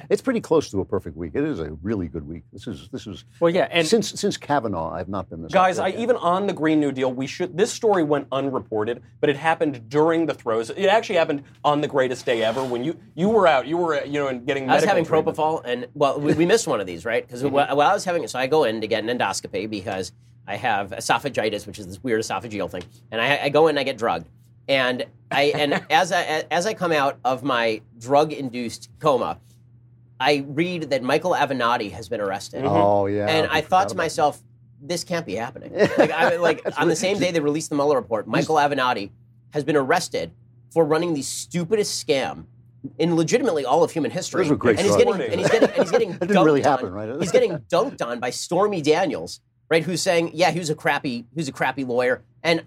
It's 0.10 0.22
pretty 0.22 0.40
close 0.40 0.70
to 0.70 0.80
a 0.80 0.84
perfect 0.84 1.16
week. 1.16 1.32
It 1.34 1.44
is 1.44 1.60
a 1.60 1.72
really 1.82 2.08
good 2.08 2.26
week. 2.26 2.42
This 2.52 2.66
is 2.66 2.88
this 2.90 3.06
is 3.06 3.24
Well, 3.40 3.50
yeah, 3.52 3.68
and 3.70 3.86
since 3.86 4.10
since 4.20 4.36
Kavanaugh, 4.36 4.92
I've 4.92 5.08
not 5.08 5.28
been 5.30 5.42
this. 5.42 5.52
Guys, 5.52 5.78
I 5.78 5.88
yet. 5.88 6.00
even 6.00 6.16
on 6.16 6.46
the 6.46 6.52
Green 6.52 6.80
New 6.80 6.92
Deal, 6.92 7.12
we 7.12 7.26
should. 7.26 7.56
This 7.56 7.72
story 7.72 8.02
went 8.02 8.26
unreported, 8.32 9.02
but 9.20 9.30
it 9.30 9.36
happened 9.36 9.88
during 9.88 10.26
the 10.26 10.34
throes. 10.34 10.70
It 10.70 10.86
actually 10.86 11.16
happened 11.16 11.42
on 11.64 11.80
the 11.80 11.88
greatest 11.88 12.26
day 12.26 12.42
ever 12.42 12.62
when 12.64 12.84
you 12.84 12.98
you 13.14 13.28
were 13.28 13.46
out. 13.46 13.66
You 13.66 13.76
were 13.78 14.04
you 14.04 14.20
know 14.20 14.28
and 14.28 14.46
getting. 14.46 14.68
I 14.70 14.74
was 14.76 14.84
having 14.84 15.04
treatment. 15.04 15.36
propofol, 15.36 15.62
and 15.64 15.86
well, 15.94 16.20
we, 16.20 16.34
we 16.34 16.46
missed 16.46 16.66
one 16.66 16.80
of 16.80 16.86
these, 16.86 17.04
right? 17.04 17.26
Because 17.26 17.38
Mm-hmm. 17.42 17.54
while 17.54 17.88
I 17.90 17.94
was 17.94 18.04
having 18.04 18.24
it, 18.24 18.30
so 18.30 18.38
I 18.38 18.46
go 18.48 18.64
in 18.64 18.80
to 18.80 18.86
get 18.88 19.04
an 19.04 19.16
endoscopy 19.18 19.70
because 19.70 20.12
I 20.48 20.56
have 20.56 20.90
esophagitis, 20.90 21.66
which 21.66 21.78
is 21.78 21.86
this 21.86 22.02
weird 22.02 22.22
esophageal 22.22 22.70
thing, 22.70 22.82
and 23.10 23.20
I, 23.20 23.44
I 23.44 23.48
go 23.50 23.66
in 23.66 23.70
and 23.70 23.78
I 23.78 23.84
get 23.84 23.98
drugged, 23.98 24.28
and 24.66 25.04
I 25.30 25.52
and 25.54 25.74
as 25.90 26.10
I 26.10 26.44
as 26.50 26.66
I 26.66 26.74
come 26.74 26.92
out 26.92 27.18
of 27.24 27.42
my 27.42 27.82
drug-induced 27.98 28.88
coma, 28.98 29.38
I 30.18 30.44
read 30.48 30.90
that 30.90 31.02
Michael 31.02 31.32
Avenatti 31.32 31.92
has 31.92 32.08
been 32.08 32.20
arrested, 32.20 32.64
mm-hmm. 32.64 32.74
Oh 32.74 33.06
yeah. 33.06 33.26
and 33.26 33.46
I 33.46 33.60
forgot 33.60 33.68
thought 33.68 33.88
to 33.90 33.96
myself, 33.96 34.42
this 34.80 35.04
can't 35.04 35.26
be 35.26 35.34
happening. 35.34 35.72
Like, 35.98 36.10
I, 36.10 36.36
like 36.36 36.62
on 36.80 36.88
the 36.88 36.96
same 36.96 37.18
day 37.18 37.30
they 37.30 37.40
released 37.40 37.68
the 37.70 37.76
Mueller 37.76 37.96
report, 37.96 38.26
Michael 38.26 38.56
Avenatti 38.56 39.10
has 39.52 39.64
been 39.64 39.76
arrested 39.76 40.30
for 40.72 40.84
running 40.84 41.14
the 41.14 41.22
stupidest 41.22 42.06
scam 42.06 42.44
in 42.98 43.16
legitimately 43.16 43.64
all 43.64 43.82
of 43.82 43.90
human 43.90 44.10
history. 44.10 44.42
Those 44.42 44.50
were 44.50 44.56
great 44.56 44.78
and 44.78 44.86
he's 44.86 44.94
stories. 44.94 45.16
getting 45.18 45.32
and 45.32 45.40
he's 45.40 45.50
getting 45.50 45.68
and 45.70 45.82
he's 45.82 45.90
getting 45.90 46.12
That 46.18 46.28
didn't 46.28 46.44
really 46.44 46.60
dunked 46.62 46.64
happen, 46.64 46.86
on- 46.86 46.92
right? 46.92 47.20
He's 47.20 47.32
getting 47.32 47.58
dunked 47.70 48.06
on 48.06 48.20
by 48.20 48.30
Stormy 48.30 48.80
Daniels, 48.82 49.40
right? 49.68 49.82
Who's 49.84 50.02
saying, 50.02 50.30
yeah, 50.34 50.50
he 50.50 50.58
was 50.58 50.70
a 50.70 50.74
crappy, 50.74 51.18
he 51.32 51.36
was 51.36 51.48
a 51.48 51.52
crappy 51.52 51.84
lawyer, 51.84 52.22
and 52.42 52.64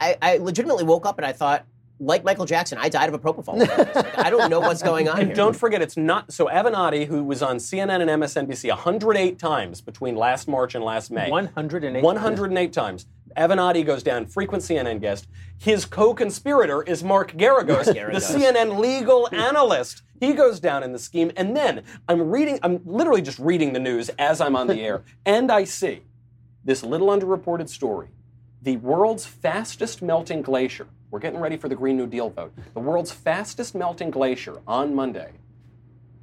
I, 0.00 0.16
I 0.20 0.36
legitimately 0.38 0.84
woke 0.84 1.06
up 1.06 1.18
and 1.18 1.26
I 1.26 1.32
thought. 1.32 1.66
Like 2.00 2.24
Michael 2.24 2.46
Jackson, 2.46 2.78
I 2.78 2.88
died 2.88 3.08
of 3.10 3.14
a 3.14 3.18
propofol. 3.20 3.58
Like, 3.60 4.18
I 4.18 4.28
don't 4.28 4.50
know 4.50 4.58
what's 4.58 4.82
going 4.82 5.08
on 5.08 5.18
And 5.20 5.26
here. 5.28 5.36
don't 5.36 5.54
forget, 5.54 5.80
it's 5.80 5.96
not 5.96 6.32
so. 6.32 6.46
Avenatti, 6.46 7.06
who 7.06 7.22
was 7.22 7.42
on 7.44 7.58
CNN 7.58 8.00
and 8.00 8.10
MSNBC 8.20 8.70
108 8.70 9.38
times 9.38 9.80
between 9.80 10.16
last 10.16 10.48
March 10.48 10.74
and 10.74 10.82
last 10.84 11.12
May, 11.12 11.30
108. 11.30 12.02
108 12.02 12.72
times. 12.72 13.06
Avenatti 13.36 13.86
goes 13.86 14.02
down, 14.02 14.26
frequent 14.26 14.64
CNN 14.64 15.00
guest. 15.00 15.28
His 15.58 15.84
co-conspirator 15.84 16.82
is 16.82 17.04
Mark 17.04 17.34
Geragos, 17.34 17.84
the 17.84 18.18
CNN 18.18 18.78
legal 18.80 19.28
analyst. 19.30 20.02
He 20.18 20.32
goes 20.32 20.58
down 20.58 20.82
in 20.82 20.92
the 20.92 20.98
scheme, 20.98 21.30
and 21.36 21.56
then 21.56 21.84
I'm 22.08 22.30
reading. 22.30 22.58
I'm 22.64 22.80
literally 22.84 23.22
just 23.22 23.38
reading 23.38 23.74
the 23.74 23.80
news 23.80 24.08
as 24.18 24.40
I'm 24.40 24.56
on 24.56 24.66
the 24.66 24.80
air, 24.80 25.02
and 25.24 25.52
I 25.52 25.62
see 25.64 26.02
this 26.64 26.82
little 26.82 27.08
underreported 27.08 27.68
story. 27.68 28.08
The 28.62 28.76
world's 28.76 29.26
fastest 29.26 30.02
melting 30.02 30.42
glacier. 30.42 30.86
We're 31.10 31.18
getting 31.18 31.40
ready 31.40 31.56
for 31.56 31.68
the 31.68 31.74
Green 31.74 31.96
New 31.96 32.06
Deal 32.06 32.30
vote. 32.30 32.52
The 32.74 32.80
world's 32.80 33.10
fastest 33.12 33.74
melting 33.74 34.10
glacier 34.10 34.60
on 34.66 34.94
Monday 34.94 35.32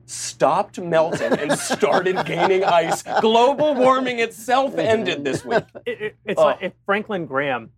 stopped 0.05 0.79
melting 0.79 1.33
and 1.33 1.51
started 1.59 2.25
gaining 2.25 2.63
ice. 2.63 3.03
Global 3.21 3.75
warming 3.75 4.19
itself 4.19 4.75
ended 4.77 5.23
this 5.23 5.45
week. 5.45 5.63
It- 5.85 6.01
it- 6.01 6.15
it's 6.25 6.39
Oh. 6.41 6.45
like 6.45 6.57
if 6.61 6.73
Franklin 6.85 7.25
Graham 7.27 7.71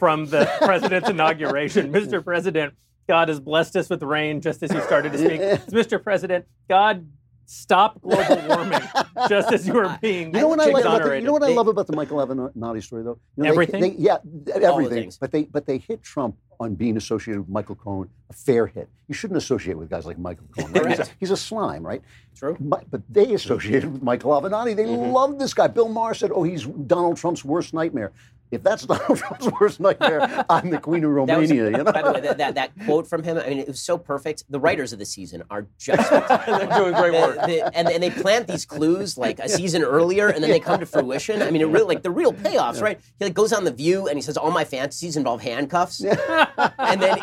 from 0.00 0.26
the 0.26 0.50
president's 0.62 1.08
inauguration, 1.08 1.92
Mr. 1.92 2.24
President, 2.24 2.74
God 3.08 3.28
has 3.28 3.38
blessed 3.38 3.76
us 3.76 3.88
with 3.88 4.02
rain 4.02 4.40
just 4.40 4.64
as 4.64 4.72
you 4.72 4.80
started 4.80 5.12
to 5.12 5.18
speak. 5.18 5.40
It's 5.40 5.66
Mr. 5.66 6.02
President, 6.02 6.46
God 6.68 7.06
stop 7.46 8.00
global 8.02 8.36
warming 8.48 8.80
just 9.28 9.52
as 9.52 9.66
you 9.66 9.72
were 9.74 9.96
being 10.02 10.34
You 10.34 10.40
know 10.40 10.48
what 10.48 10.60
I 10.60 10.66
like 10.66 10.84
about 10.84 11.02
the, 11.04 11.14
you 11.18 11.22
know 11.24 11.32
what 11.32 11.42
I 11.42 11.48
love 11.48 11.68
about 11.68 11.86
the 11.86 11.94
Michael 11.96 12.18
Avenatti 12.18 12.82
story 12.82 13.02
though? 13.04 13.18
You 13.36 13.44
know, 13.44 13.50
Everything? 13.50 13.80
They, 13.80 13.90
yeah, 13.98 14.18
everything. 14.54 15.02
things. 15.04 15.18
But 15.18 15.32
they 15.32 15.44
but 15.44 15.64
they 15.66 15.78
hit 15.78 16.02
Trump 16.02 16.36
on 16.58 16.74
being 16.74 16.96
associated 16.96 17.40
with 17.40 17.48
Michael 17.50 17.74
Cohen, 17.74 18.08
a 18.30 18.32
fair 18.32 18.66
hit. 18.66 18.88
You 19.08 19.14
shouldn't 19.14 19.36
associate 19.36 19.76
with 19.76 19.90
guys 19.90 20.06
like 20.06 20.18
Michael 20.18 20.46
Cohen. 20.56 20.72
Right? 20.72 20.88
He's, 20.88 20.98
a, 20.98 21.06
he's 21.20 21.30
a 21.30 21.36
slime, 21.36 21.86
right? 21.86 22.00
True. 22.34 22.56
But, 22.58 22.90
but 22.90 23.02
they 23.10 23.34
associated 23.34 23.92
with 23.92 24.02
Michael 24.02 24.30
Avenatti. 24.32 24.74
They 24.74 24.84
Mm-hmm. 24.86 25.12
loved 25.12 25.38
this 25.38 25.52
guy. 25.54 25.66
Bill 25.68 25.88
Maher 25.88 26.14
said, 26.14 26.30
"Oh, 26.34 26.42
he's 26.44 26.64
Donald 26.64 27.16
Trump's 27.18 27.44
worst 27.44 27.74
nightmare." 27.74 28.12
If 28.50 28.62
that's 28.62 28.86
Donald 28.86 29.18
Trump's 29.18 29.48
worst 29.60 29.80
nightmare, 29.80 30.44
I'm 30.48 30.70
the 30.70 30.78
Queen 30.78 31.02
of 31.04 31.10
was- 31.14 31.16
Romania. 31.16 31.64
you 31.64 31.70
know? 31.70 31.84
By 31.92 32.02
the 32.02 32.12
way, 32.12 32.20
that, 32.20 32.38
that, 32.38 32.54
that 32.54 32.70
quote 32.84 33.06
from 33.08 33.22
him, 33.22 33.36
I 33.38 33.48
mean, 33.48 33.58
it 33.58 33.66
was 33.68 33.80
so 33.80 33.98
perfect. 33.98 34.44
The 34.48 34.60
writers 34.60 34.92
of 34.92 34.98
the 34.98 35.04
season 35.04 35.42
are 35.50 35.66
just 35.78 36.08
They're 36.10 36.66
doing 36.68 36.94
great 36.94 37.12
work. 37.12 37.36
the- 37.46 37.70
and, 37.76 37.88
and 37.88 38.02
they 38.02 38.10
plant 38.10 38.46
these 38.46 38.64
clues 38.64 39.18
like 39.18 39.38
a 39.40 39.48
season 39.48 39.82
earlier, 39.82 40.28
and 40.28 40.42
then 40.42 40.50
they 40.50 40.60
come 40.60 40.78
to 40.80 40.86
fruition. 40.86 41.42
I 41.42 41.50
mean, 41.50 41.60
it 41.62 41.66
really 41.66 41.86
like 41.86 42.02
the 42.02 42.10
real 42.10 42.32
payoffs, 42.32 42.80
right? 42.80 43.00
He 43.18 43.24
like 43.24 43.34
goes 43.34 43.52
on 43.52 43.64
the 43.64 43.72
View 43.72 44.06
and 44.08 44.16
he 44.16 44.22
says 44.22 44.36
all 44.36 44.50
my 44.50 44.64
fantasies 44.64 45.16
involve 45.16 45.42
handcuffs, 45.42 46.00
and 46.02 47.02
then 47.02 47.18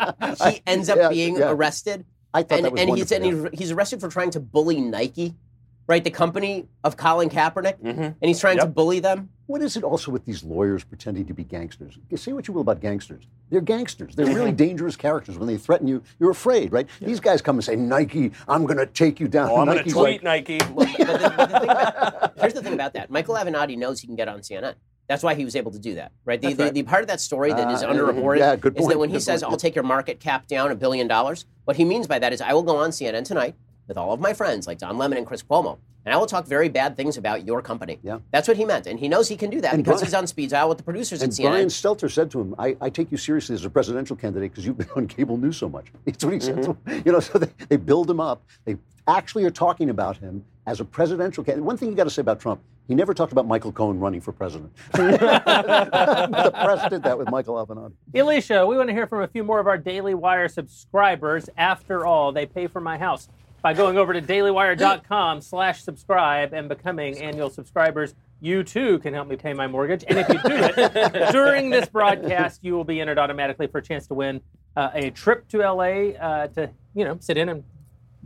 he 0.46 0.62
ends 0.66 0.88
up 0.88 0.98
Yeah, 0.98 1.08
being 1.08 1.36
yeah. 1.36 1.50
arrested. 1.50 2.04
I 2.32 2.42
thought 2.42 2.56
And, 2.58 2.64
that 2.66 2.72
was 2.72 2.80
and 2.80 2.96
he's, 2.96 3.12
and 3.12 3.24
yeah. 3.24 3.48
he's 3.50 3.58
he's 3.60 3.70
arrested 3.70 4.00
for 4.00 4.08
trying 4.08 4.30
to 4.32 4.40
bully 4.40 4.80
Nike. 4.80 5.34
Right? 5.86 6.02
The 6.02 6.10
company 6.10 6.66
of 6.82 6.96
Colin 6.96 7.28
Kaepernick, 7.28 7.76
and 7.82 8.16
he's 8.20 8.40
trying 8.40 8.58
to 8.58 8.66
bully 8.66 9.00
them. 9.00 9.30
What 9.46 9.60
is 9.60 9.76
it 9.76 9.84
also 9.84 10.10
with 10.10 10.24
these 10.24 10.42
lawyers 10.42 10.84
pretending 10.84 11.26
to 11.26 11.34
be 11.34 11.44
gangsters? 11.44 11.98
Say 12.16 12.32
what 12.32 12.48
you 12.48 12.54
will 12.54 12.62
about 12.62 12.80
gangsters. 12.80 13.24
They're 13.50 13.60
gangsters. 13.60 14.14
They're 14.16 14.26
really 14.26 14.52
dangerous 14.66 14.96
characters. 14.96 15.36
When 15.38 15.46
they 15.46 15.58
threaten 15.58 15.86
you, 15.86 16.02
you're 16.18 16.30
afraid, 16.30 16.72
right? 16.72 16.88
These 17.00 17.20
guys 17.20 17.42
come 17.42 17.56
and 17.56 17.64
say, 17.64 17.76
Nike, 17.76 18.32
I'm 18.48 18.64
going 18.64 18.78
to 18.78 18.86
take 18.86 19.20
you 19.20 19.28
down. 19.28 19.50
Oh, 19.50 19.58
I'm 19.58 19.66
going 19.66 19.84
to 19.84 19.84
tweet 19.84 19.94
like, 19.94 20.22
Nike. 20.22 20.58
But 20.58 20.88
the, 20.96 21.34
but 21.36 21.48
the 21.50 21.62
about, 21.62 22.32
here's 22.40 22.54
the 22.54 22.62
thing 22.62 22.72
about 22.72 22.94
that. 22.94 23.10
Michael 23.10 23.34
Avenatti 23.34 23.76
knows 23.76 24.00
he 24.00 24.06
can 24.06 24.16
get 24.16 24.28
on 24.28 24.40
CNN. 24.40 24.74
That's 25.08 25.22
why 25.22 25.34
he 25.34 25.44
was 25.44 25.54
able 25.54 25.70
to 25.72 25.78
do 25.78 25.96
that, 25.96 26.12
right? 26.24 26.40
The, 26.40 26.54
the, 26.54 26.70
the 26.70 26.82
part 26.82 27.02
of 27.02 27.08
that 27.08 27.20
story 27.20 27.52
that 27.52 27.70
is 27.70 27.82
Uh, 27.82 27.88
underreported 27.90 28.38
yeah, 28.38 28.56
good 28.56 28.72
is 28.72 28.86
that 28.86 28.86
point, 28.86 28.98
when 29.00 29.10
he 29.10 29.16
good 29.16 29.22
says, 29.22 29.42
point. 29.42 29.52
I'll 29.52 29.58
take 29.58 29.74
your 29.74 29.84
market 29.84 30.18
cap 30.18 30.46
down 30.46 30.70
a 30.70 30.74
billion 30.74 31.06
dollars, 31.06 31.44
what 31.66 31.76
he 31.76 31.84
means 31.84 32.06
by 32.06 32.18
that 32.18 32.32
is 32.32 32.40
I 32.40 32.54
will 32.54 32.62
go 32.62 32.76
on 32.76 32.88
CNN 32.90 33.24
tonight 33.26 33.54
with 33.88 33.96
all 33.96 34.12
of 34.12 34.20
my 34.20 34.32
friends 34.32 34.66
like 34.66 34.78
Don 34.78 34.96
Lemon 34.98 35.18
and 35.18 35.26
Chris 35.26 35.42
Cuomo, 35.42 35.78
and 36.04 36.14
I 36.14 36.16
will 36.18 36.26
talk 36.26 36.46
very 36.46 36.68
bad 36.68 36.96
things 36.96 37.16
about 37.16 37.46
your 37.46 37.62
company. 37.62 37.98
Yeah. 38.02 38.18
That's 38.30 38.46
what 38.46 38.56
he 38.56 38.64
meant. 38.64 38.86
And 38.86 38.98
he 38.98 39.08
knows 39.08 39.28
he 39.28 39.36
can 39.36 39.48
do 39.50 39.60
that 39.62 39.72
And 39.74 39.82
because 39.82 40.00
Brian- 40.00 40.06
he's 40.06 40.14
on 40.14 40.26
speed 40.26 40.50
dial 40.50 40.68
with 40.68 40.78
the 40.78 40.84
producers 40.84 41.22
And 41.22 41.32
at 41.32 41.38
CNN. 41.38 41.50
Brian 41.50 41.68
Stelter 41.68 42.10
said 42.10 42.30
to 42.32 42.40
him, 42.40 42.54
I, 42.58 42.76
I 42.80 42.90
take 42.90 43.10
you 43.10 43.16
seriously 43.16 43.54
as 43.54 43.64
a 43.64 43.70
presidential 43.70 44.14
candidate 44.14 44.50
because 44.52 44.66
you've 44.66 44.76
been 44.76 44.90
on 44.96 45.06
cable 45.08 45.38
news 45.38 45.56
so 45.56 45.68
much. 45.68 45.86
That's 46.04 46.22
what 46.24 46.34
he 46.34 46.40
said 46.40 46.62
to 46.62 46.74
Mm-hmm. 46.74 46.90
him. 46.90 47.02
You 47.06 47.12
know, 47.12 47.20
so 47.20 47.38
they, 47.38 47.48
they 47.68 47.76
build 47.76 48.10
him 48.10 48.20
up. 48.20 48.42
They 48.66 48.76
actually 49.08 49.44
are 49.44 49.50
talking 49.50 49.88
about 49.90 50.18
him 50.18 50.44
as 50.66 50.80
a 50.80 50.84
presidential 50.84 51.42
candidate. 51.44 51.64
One 51.64 51.76
thing 51.78 51.88
you 51.90 51.94
got 51.94 52.04
to 52.04 52.10
say 52.10 52.20
about 52.20 52.38
Trump, 52.40 52.60
he 52.86 52.94
never 52.94 53.14
talked 53.14 53.32
about 53.32 53.46
Michael 53.46 53.72
Cohen 53.72 53.98
running 53.98 54.20
for 54.20 54.32
president. 54.32 54.70
the 54.92 56.50
press 56.54 56.88
did 56.90 57.02
that 57.02 57.16
with 57.18 57.30
Michael 57.30 57.54
Avenatti. 57.64 57.92
Alicia, 58.14 58.66
we 58.66 58.76
want 58.76 58.88
to 58.88 58.94
hear 58.94 59.06
from 59.06 59.22
a 59.22 59.28
few 59.28 59.42
more 59.42 59.58
of 59.60 59.66
our 59.66 59.78
Daily 59.78 60.14
Wire 60.14 60.48
subscribers. 60.48 61.48
After 61.56 62.04
all, 62.04 62.32
they 62.32 62.44
pay 62.46 62.66
for 62.66 62.80
my 62.80 62.98
house 62.98 63.28
by 63.64 63.72
going 63.72 63.96
over 63.96 64.12
to 64.12 64.20
dailywire.com 64.20 65.40
slash 65.40 65.82
subscribe 65.82 66.52
and 66.52 66.68
becoming 66.68 67.16
annual 67.22 67.48
subscribers. 67.48 68.14
You 68.42 68.62
too 68.62 68.98
can 68.98 69.14
help 69.14 69.26
me 69.26 69.36
pay 69.36 69.54
my 69.54 69.66
mortgage. 69.66 70.04
And 70.06 70.18
if 70.18 70.28
you 70.28 70.34
do 70.34 70.54
it 70.54 71.32
during 71.32 71.70
this 71.70 71.88
broadcast, 71.88 72.62
you 72.62 72.74
will 72.74 72.84
be 72.84 73.00
entered 73.00 73.18
automatically 73.18 73.66
for 73.66 73.78
a 73.78 73.82
chance 73.82 74.06
to 74.08 74.14
win 74.14 74.42
uh, 74.76 74.90
a 74.92 75.10
trip 75.12 75.48
to 75.48 75.60
LA 75.60 76.10
uh, 76.10 76.48
to, 76.48 76.70
you 76.94 77.06
know, 77.06 77.16
sit 77.20 77.38
in 77.38 77.48
and 77.48 77.64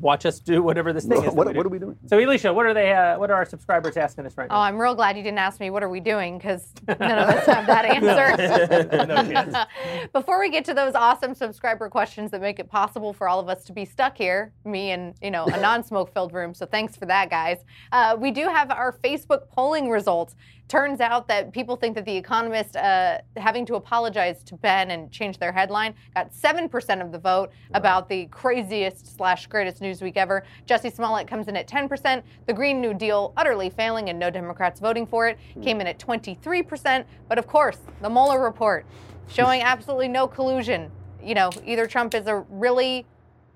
watch 0.00 0.26
us 0.26 0.40
do 0.40 0.62
whatever 0.62 0.92
this 0.92 1.04
thing 1.04 1.24
is. 1.24 1.32
What, 1.32 1.48
we 1.48 1.54
what 1.54 1.66
are 1.66 1.68
we 1.68 1.78
doing? 1.78 1.96
So, 2.06 2.18
Alicia, 2.18 2.52
what 2.52 2.66
are 2.66 2.74
they? 2.74 2.92
Uh, 2.92 3.18
what 3.18 3.30
are 3.30 3.34
our 3.34 3.44
subscribers 3.44 3.96
asking 3.96 4.26
us 4.26 4.36
right 4.36 4.48
now? 4.48 4.56
Oh. 4.56 4.60
I'm 4.60 4.78
real 4.78 4.94
glad 4.94 5.16
you 5.16 5.22
didn't 5.22 5.38
ask 5.38 5.60
me 5.60 5.70
what 5.70 5.82
are 5.82 5.88
we 5.88 6.00
doing 6.00 6.38
because 6.38 6.72
none 6.86 7.18
of 7.18 7.28
us 7.28 7.46
have 7.46 7.66
that 7.66 7.84
answer. 7.96 9.06
no 9.06 9.16
chance. 9.32 9.56
Before 10.12 10.38
we 10.38 10.50
get 10.50 10.64
to 10.66 10.74
those 10.74 10.94
awesome 10.94 11.34
subscriber 11.34 11.88
questions 11.88 12.30
that 12.30 12.40
make 12.40 12.58
it 12.58 12.68
possible 12.68 13.12
for 13.12 13.28
all 13.28 13.40
of 13.40 13.48
us 13.48 13.64
to 13.64 13.72
be 13.72 13.84
stuck 13.84 14.16
here, 14.16 14.52
me 14.64 14.90
and 14.92 15.14
you 15.22 15.30
know 15.30 15.46
a 15.46 15.60
non-smoke 15.60 16.12
filled 16.12 16.32
room. 16.32 16.54
So 16.54 16.66
thanks 16.66 16.96
for 16.96 17.06
that, 17.06 17.30
guys. 17.30 17.58
Uh, 17.92 18.16
we 18.18 18.30
do 18.30 18.42
have 18.48 18.70
our 18.70 18.92
Facebook 18.92 19.48
polling 19.50 19.88
results. 19.90 20.34
Turns 20.68 21.00
out 21.00 21.26
that 21.28 21.50
people 21.50 21.76
think 21.76 21.94
that 21.94 22.04
The 22.04 22.14
Economist 22.14 22.76
uh, 22.76 23.18
having 23.38 23.64
to 23.66 23.76
apologize 23.76 24.42
to 24.44 24.54
Ben 24.54 24.90
and 24.90 25.10
change 25.10 25.38
their 25.38 25.50
headline 25.50 25.94
got 26.14 26.34
seven 26.34 26.68
percent 26.68 27.00
of 27.00 27.10
the 27.10 27.18
vote 27.18 27.50
about 27.72 28.06
the 28.06 28.26
craziest 28.26 29.16
slash 29.16 29.46
greatest 29.46 29.80
news 29.80 30.02
week 30.02 30.18
ever. 30.18 30.44
Jussie 30.66 30.94
Smollett 30.94 31.26
comes 31.26 31.48
in 31.48 31.56
at 31.56 31.66
ten 31.66 31.88
percent. 31.88 32.22
The 32.46 32.52
Green 32.52 32.82
New 32.82 32.92
Deal 32.92 33.32
utterly 33.38 33.70
failing 33.70 34.10
and 34.10 34.18
no 34.18 34.28
Democrats 34.28 34.78
voting 34.78 35.06
for 35.06 35.26
it 35.26 35.38
came 35.62 35.80
in 35.80 35.86
at 35.86 35.98
twenty 35.98 36.34
three 36.34 36.62
percent. 36.62 37.06
But 37.28 37.38
of 37.38 37.46
course, 37.46 37.78
the 38.02 38.10
Mueller 38.10 38.42
report 38.42 38.84
showing 39.26 39.62
absolutely 39.62 40.08
no 40.08 40.28
collusion. 40.28 40.90
You 41.22 41.34
know, 41.34 41.50
either 41.64 41.86
Trump 41.86 42.14
is 42.14 42.26
a 42.26 42.44
really 42.50 43.06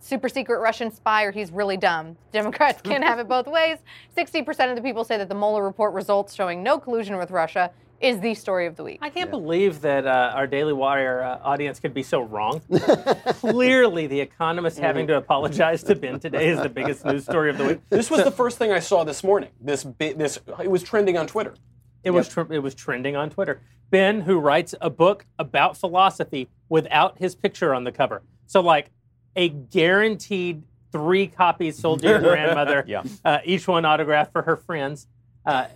super 0.03 0.28
secret 0.28 0.61
Russian 0.61 0.90
spy 0.90 1.24
or 1.24 1.32
he's 1.32 1.50
really 1.50 1.76
dumb. 1.76 2.16
Democrats 2.32 2.82
can't 2.82 3.05
have 3.05 3.18
it 3.18 3.28
both 3.28 3.46
ways. 3.46 3.78
60% 4.16 4.70
of 4.70 4.76
the 4.76 4.82
people 4.82 5.05
say 5.05 5.16
that 5.16 5.28
the 5.28 5.34
Mueller 5.34 5.62
report 5.62 5.94
results 5.94 6.34
showing 6.34 6.62
no 6.62 6.78
collusion 6.78 7.16
with 7.16 7.30
Russia 7.30 7.70
is 8.00 8.18
the 8.18 8.34
story 8.34 8.66
of 8.66 8.74
the 8.74 8.82
week. 8.82 8.98
I 9.00 9.11
can't 9.11 9.30
believe 9.30 9.80
that 9.82 10.07
uh, 10.09 10.32
our 10.34 10.48
Daily 10.48 10.72
Wire 10.72 11.22
uh, 11.22 11.38
audience 11.44 11.78
could 11.78 11.94
be 11.94 12.03
so 12.03 12.20
wrong. 12.22 12.61
Clearly, 13.26 14.09
The 14.09 14.20
Economist 14.20 14.78
having 14.80 15.07
to 15.07 15.16
apologize 15.16 15.84
to 15.84 15.94
Ben 15.94 16.18
today 16.18 16.48
is 16.48 16.61
the 16.61 16.68
biggest 16.68 17.05
news 17.05 17.22
story 17.22 17.48
of 17.48 17.59
the 17.59 17.64
week. 17.64 17.80
This 17.90 18.11
was 18.11 18.24
the 18.24 18.32
first 18.32 18.59
thing 18.59 18.72
I 18.72 18.80
saw 18.80 19.05
this 19.05 19.22
morning. 19.22 19.50
This 19.61 19.84
bi- 19.84 20.14
this 20.14 20.40
it 20.61 20.68
was 20.68 20.82
trending 20.82 21.16
on 21.16 21.28
Twitter. 21.28 21.55
It 22.03 22.11
was 22.11 22.28
tr- 22.28 22.53
it 22.53 22.59
was 22.59 22.74
trending 22.74 23.14
on 23.14 23.30
Twitter. 23.30 23.61
Ben, 23.90 24.22
who 24.22 24.40
writes 24.40 24.74
a 24.80 24.90
book 24.90 25.24
about 25.38 25.76
philosophy 25.76 26.48
without 26.68 27.18
his 27.18 27.36
picture 27.36 27.72
on 27.72 27.84
the 27.84 27.92
cover, 27.92 28.22
so 28.46 28.61
like 28.61 28.90
a 29.37 29.49
guaranteed 29.49 30.62
three 30.91 31.26
copies 31.26 31.78
sold 31.78 32.03
to 32.03 32.09
your 32.09 32.18
grandmother, 32.30 32.85
Yeah. 32.87 33.03
uh, 33.24 33.39
each 33.45 33.66
one 33.66 33.85
autographed 33.85 34.33
for 34.33 34.43
her 34.43 34.57
friends. 34.57 35.07
Uh, 35.47 35.66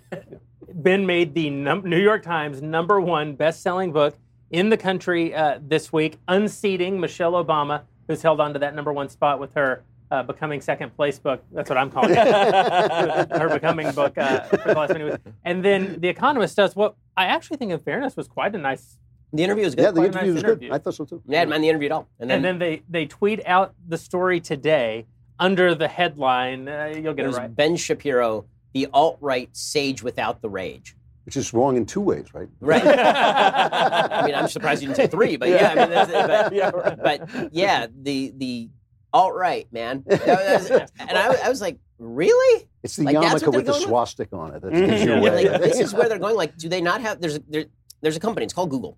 ben 0.73 1.07
made 1.07 1.35
the 1.35 1.51
num- 1.51 1.89
New 1.89 1.99
York 2.01 2.23
Times 2.23 2.61
number 2.63 3.01
one 3.01 3.35
best-selling 3.35 3.93
book 3.93 4.17
in 4.51 4.69
the 4.69 4.77
country 4.77 5.35
uh, 5.35 5.59
this 5.61 5.93
week, 5.93 6.19
unseating 6.29 7.01
Michelle 7.01 7.33
Obama, 7.33 7.83
who's 8.09 8.23
held 8.23 8.41
on 8.41 8.53
to 8.53 8.59
that 8.61 8.75
number 8.75 8.93
one 8.93 9.09
spot 9.09 9.41
with 9.41 9.55
her. 9.55 9.83
Uh, 10.09 10.23
becoming 10.23 10.61
second 10.61 10.95
place 10.95 11.19
book. 11.19 11.43
That's 11.51 11.69
what 11.69 11.77
I'm 11.77 11.91
calling 11.91 12.13
it. 12.13 12.17
her 13.37 13.49
becoming 13.53 13.91
book 13.91 14.17
uh, 14.17 14.43
for 14.43 14.57
the 14.59 14.75
last 14.75 14.93
many 14.93 15.03
weeks. 15.03 15.19
And 15.45 15.65
then 15.65 15.99
The 15.99 16.07
Economist 16.07 16.57
does 16.57 16.77
what 16.77 16.95
I 17.17 17.25
actually 17.27 17.57
think, 17.57 17.73
in 17.73 17.81
fairness, 17.81 18.17
was 18.17 18.29
quite 18.29 18.55
a 18.55 18.59
nice. 18.59 18.99
The 19.33 19.43
interview 19.43 19.64
was 19.64 19.74
good. 19.74 19.83
Yeah, 19.83 19.91
the 19.91 20.01
Quite 20.01 20.07
interview 20.14 20.35
nice 20.35 20.43
was 20.45 20.59
good. 20.59 20.70
I 20.70 20.79
thought 20.79 20.95
so 20.95 21.05
too. 21.05 21.22
Yeah, 21.27 21.39
I 21.39 21.41
didn't 21.43 21.51
mind 21.51 21.64
the 21.64 21.68
interview 21.68 21.87
at 21.87 21.93
all. 21.93 22.09
And 22.20 22.31
then, 22.31 22.37
And 22.37 22.45
then 22.45 22.59
they 22.59 22.83
they 22.89 23.07
tweet 23.07 23.41
out 23.47 23.74
the 23.87 23.99
story 23.99 24.41
today 24.41 25.07
under 25.39 25.74
the 25.74 25.89
headline. 25.89 26.68
Uh, 26.68 26.93
you'll 26.95 27.12
get 27.14 27.20
it 27.20 27.24
it, 27.24 27.27
was 27.29 27.37
right. 27.37 27.55
Ben 27.55 27.77
Shapiro, 27.77 28.47
the 28.72 28.87
alt 28.93 29.18
right 29.20 29.49
sage 29.55 30.03
without 30.03 30.41
the 30.43 30.49
rage. 30.49 30.97
Which 31.24 31.37
is 31.37 31.53
wrong 31.53 31.77
in 31.77 31.87
two 31.87 32.01
ways, 32.01 32.33
right? 32.33 32.49
Right. 32.61 32.83
I 32.87 34.22
mean, 34.27 34.35
I'm 34.35 34.47
surprised 34.49 34.81
you 34.83 34.87
didn't 34.89 34.97
say 34.97 35.07
three, 35.09 35.37
but 35.37 35.49
yeah, 35.49 35.70
I 35.70 35.74
mean, 35.74 35.91
that's, 35.91 36.12
but, 36.12 36.53
Yeah, 36.55 36.70
right. 36.70 36.99
but 37.03 37.53
yeah, 37.53 37.87
the 38.03 38.33
the 38.37 38.68
alt 39.12 39.35
right 39.35 39.66
man, 39.72 40.05
That 40.07 40.61
was- 40.61 40.70
and 40.99 41.18
I, 41.18 41.35
I 41.47 41.49
was 41.49 41.61
like, 41.61 41.79
really? 41.99 42.68
It's 42.85 42.95
the 42.97 43.05
Like, 43.05 43.16
yarmulke 43.16 43.53
with 43.53 43.66
the 43.66 43.72
going 43.72 43.83
swastika 43.83 44.37
on 44.37 44.55
it. 44.55 44.62
That 44.62 44.72
Mhm. 44.72 44.87
gives 44.89 45.03
you 45.03 45.11
Yeah, 45.11 45.18
away. 45.18 45.49
like, 45.49 45.62
this 45.62 45.81
is 45.81 45.93
where 45.97 46.09
they're 46.09 46.18
going. 46.20 46.37
Like, 46.37 46.57
do 46.57 46.68
they 46.68 46.81
not 46.81 47.01
have? 47.01 47.20
There's 47.20 47.37
a, 47.37 47.41
there, 47.49 47.64
there's 48.03 48.16
a 48.16 48.20
company. 48.20 48.45
It's 48.45 48.55
called 48.55 48.70
Google. 48.70 48.97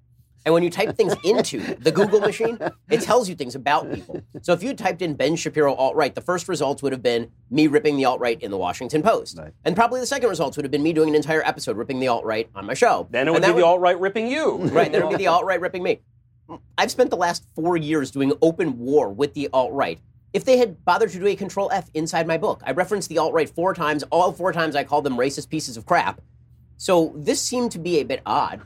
And 0.48 0.54
when 0.54 0.62
you 0.62 0.70
type 0.70 0.96
things 0.96 1.14
into 1.24 1.60
the 1.74 1.92
Google 1.92 2.20
machine, 2.20 2.56
it 2.88 3.02
tells 3.02 3.28
you 3.28 3.34
things 3.34 3.54
about 3.54 3.92
people. 3.92 4.22
So 4.40 4.54
if 4.54 4.62
you 4.62 4.72
typed 4.72 5.02
in 5.02 5.12
Ben 5.12 5.36
Shapiro 5.36 5.74
alt 5.74 5.94
right, 5.94 6.14
the 6.14 6.22
first 6.22 6.48
results 6.48 6.82
would 6.82 6.90
have 6.92 7.02
been 7.02 7.30
me 7.50 7.66
ripping 7.66 7.98
the 7.98 8.06
alt 8.06 8.18
right 8.18 8.40
in 8.42 8.50
the 8.50 8.56
Washington 8.56 9.02
Post, 9.02 9.36
Right. 9.36 9.52
and 9.66 9.76
probably 9.76 10.00
the 10.00 10.06
second 10.06 10.30
results 10.30 10.56
would 10.56 10.64
have 10.64 10.70
been 10.70 10.82
me 10.82 10.94
doing 10.94 11.10
an 11.10 11.14
entire 11.14 11.42
episode 11.46 11.76
ripping 11.76 12.00
the 12.00 12.08
alt 12.08 12.24
right 12.24 12.48
on 12.54 12.64
my 12.64 12.72
show. 12.72 13.06
Then 13.10 13.28
it 13.28 13.32
would 13.32 13.42
that 13.42 13.54
be 13.54 13.60
the 13.60 13.66
alt 13.66 13.80
right 13.80 14.00
ripping 14.00 14.26
you. 14.28 14.56
Right, 14.72 14.90
then 14.90 15.02
it 15.02 15.04
would 15.06 15.18
be 15.18 15.22
the 15.22 15.26
alt 15.26 15.44
right 15.44 15.60
ripping 15.60 15.82
me. 15.82 16.00
I've 16.78 16.90
spent 16.90 17.10
the 17.10 17.18
last 17.18 17.44
four 17.54 17.76
years 17.76 18.10
doing 18.10 18.32
open 18.40 18.78
war 18.78 19.10
with 19.12 19.34
the 19.34 19.50
alt 19.52 19.74
right. 19.74 20.00
If 20.32 20.46
they 20.46 20.56
had 20.56 20.82
bothered 20.82 21.10
to 21.10 21.18
do 21.18 21.26
a 21.26 21.36
control 21.36 21.68
F 21.70 21.90
inside 21.92 22.26
my 22.26 22.38
book, 22.38 22.62
I 22.64 22.70
referenced 22.72 23.10
the 23.10 23.18
alt 23.18 23.34
right 23.34 23.50
four 23.50 23.74
times. 23.74 24.02
All 24.04 24.32
four 24.32 24.54
times 24.54 24.76
I 24.76 24.84
called 24.84 25.04
them 25.04 25.18
racist 25.18 25.50
pieces 25.50 25.76
of 25.76 25.84
crap. 25.84 26.22
So 26.78 27.12
this 27.16 27.42
seemed 27.42 27.72
to 27.72 27.78
be 27.78 27.98
a 28.00 28.02
bit 28.04 28.22
odd. 28.24 28.62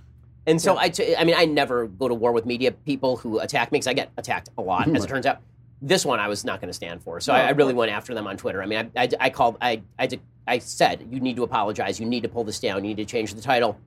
And 0.46 0.60
so 0.60 0.76
I, 0.76 0.88
t- 0.88 1.14
I 1.16 1.24
mean, 1.24 1.36
I 1.36 1.44
never 1.44 1.86
go 1.86 2.08
to 2.08 2.14
war 2.14 2.32
with 2.32 2.46
media 2.46 2.72
people 2.72 3.16
who 3.16 3.38
attack 3.38 3.70
me 3.70 3.76
because 3.78 3.86
I 3.86 3.92
get 3.92 4.10
attacked 4.16 4.48
a 4.58 4.62
lot, 4.62 4.88
as 4.96 5.04
it 5.04 5.08
turns 5.08 5.26
out. 5.26 5.38
This 5.80 6.04
one 6.04 6.20
I 6.20 6.28
was 6.28 6.44
not 6.44 6.60
going 6.60 6.68
to 6.68 6.74
stand 6.74 7.02
for. 7.02 7.20
So 7.20 7.32
I, 7.32 7.42
I 7.48 7.50
really 7.50 7.74
went 7.74 7.90
after 7.92 8.14
them 8.14 8.26
on 8.26 8.36
Twitter. 8.36 8.62
I 8.62 8.66
mean, 8.66 8.90
I, 8.96 9.02
I, 9.02 9.08
I 9.20 9.30
called, 9.30 9.56
I, 9.60 9.82
I, 9.98 10.08
I 10.46 10.58
said, 10.58 11.06
you 11.10 11.20
need 11.20 11.36
to 11.36 11.42
apologize. 11.42 11.98
You 12.00 12.06
need 12.06 12.22
to 12.22 12.28
pull 12.28 12.44
this 12.44 12.60
down. 12.60 12.84
You 12.84 12.94
need 12.94 12.96
to 12.98 13.04
change 13.04 13.34
the 13.34 13.40
title. 13.40 13.78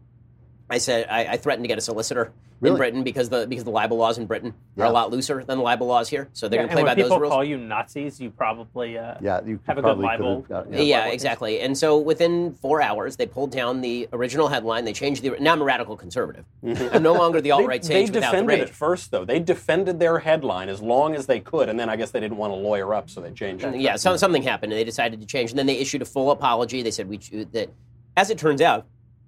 I 0.70 0.80
said 0.80 1.08
I, 1.10 1.26
I 1.34 1.38
threatened 1.38 1.64
to 1.64 1.68
get 1.68 1.78
a 1.78 1.82
solicitor 1.82 2.32
Really? 2.62 2.74
in 2.74 2.78
Britain 2.78 3.04
because 3.04 3.30
the 3.30 3.46
because 3.46 3.66
the 3.66 3.70
libel 3.70 3.98
laws 3.98 4.18
in 4.18 4.26
Britain 4.26 4.54
are 4.78 4.86
a 4.86 4.90
lot 4.90 5.12
looser 5.12 5.44
than 5.44 5.58
the 5.58 5.64
libel 5.64 5.86
laws 5.88 6.08
here. 6.10 6.30
So 6.34 6.48
they're 6.48 6.62
Yeah, 6.62 6.68
going 6.68 6.70
to 6.70 6.74
play 6.74 6.82
and 6.82 6.86
by 6.88 6.92
when 6.94 6.98
those 6.98 7.06
people 7.08 7.20
rules. 7.20 7.32
call 7.32 7.44
you 7.44 7.58
Nazis, 7.58 8.20
you 8.20 8.32
probably 8.32 8.98
uh, 8.98 9.16
Yeah, 9.22 9.42
you 9.46 9.60
Have 9.68 9.78
a 9.78 9.82
good 9.84 9.98
libel. 10.00 10.42
got- 10.42 10.72
yeah, 10.72 10.80
Libel 10.80 11.04
case. 11.12 11.14
exactly. 11.14 11.60
And 11.60 11.78
so 11.78 12.00
within 12.00 12.54
four 12.54 12.82
hours, 12.82 13.18
they 13.18 13.28
pulled 13.28 13.52
down 13.52 13.82
the 13.82 14.08
original 14.14 14.48
headline. 14.48 14.86
They 14.86 14.94
changed 14.94 15.22
the. 15.22 15.32
Now 15.40 15.52
I'm 15.52 15.62
a 15.62 15.66
radical 15.66 15.98
conservative. 15.98 16.46
I'm 16.64 17.04
no 17.04 17.14
longer 17.14 17.42
the 17.42 17.52
alt 17.52 17.62
They, 17.64 17.68
right 17.68 17.82
they 17.82 17.88
sage 17.88 18.08
without 18.08 18.32
the 18.32 18.38
defended 18.38 18.60
rage. 18.62 18.70
it 18.70 18.74
first, 18.74 19.12
though. 19.12 19.26
They 19.26 19.40
defended 19.40 20.00
their 20.00 20.18
headline 20.20 20.70
as 20.70 20.82
long 20.82 21.14
as 21.14 21.26
they 21.28 21.42
could, 21.42 21.68
and 21.70 21.78
then 21.80 21.90
I 21.90 21.98
guess 21.98 22.10
they 22.12 22.22
didn't 22.22 22.38
want 22.38 22.52
to 22.52 22.56
lawyer 22.56 22.94
up, 22.96 23.10
so 23.10 23.20
they 23.22 23.32
changed 23.32 23.64
it. 23.66 23.74
Mm, 23.74 23.82
yeah, 23.82 23.98
so, 23.98 24.16
something 24.16 24.42
happened, 24.42 24.72
and 24.72 24.80
they 24.80 24.86
decided 24.86 25.20
to 25.20 25.28
change. 25.28 25.52
And 25.52 25.60
then 25.60 25.66
they 25.68 25.78
issued 25.78 26.02
a 26.02 26.06
full 26.06 26.32
apology. 26.32 26.82
They 26.82 26.92
said 26.92 27.08
we 27.10 27.18
that, 27.52 27.70
as 28.18 28.30
it 28.30 28.38
turns 28.40 28.62
out, 28.62 28.88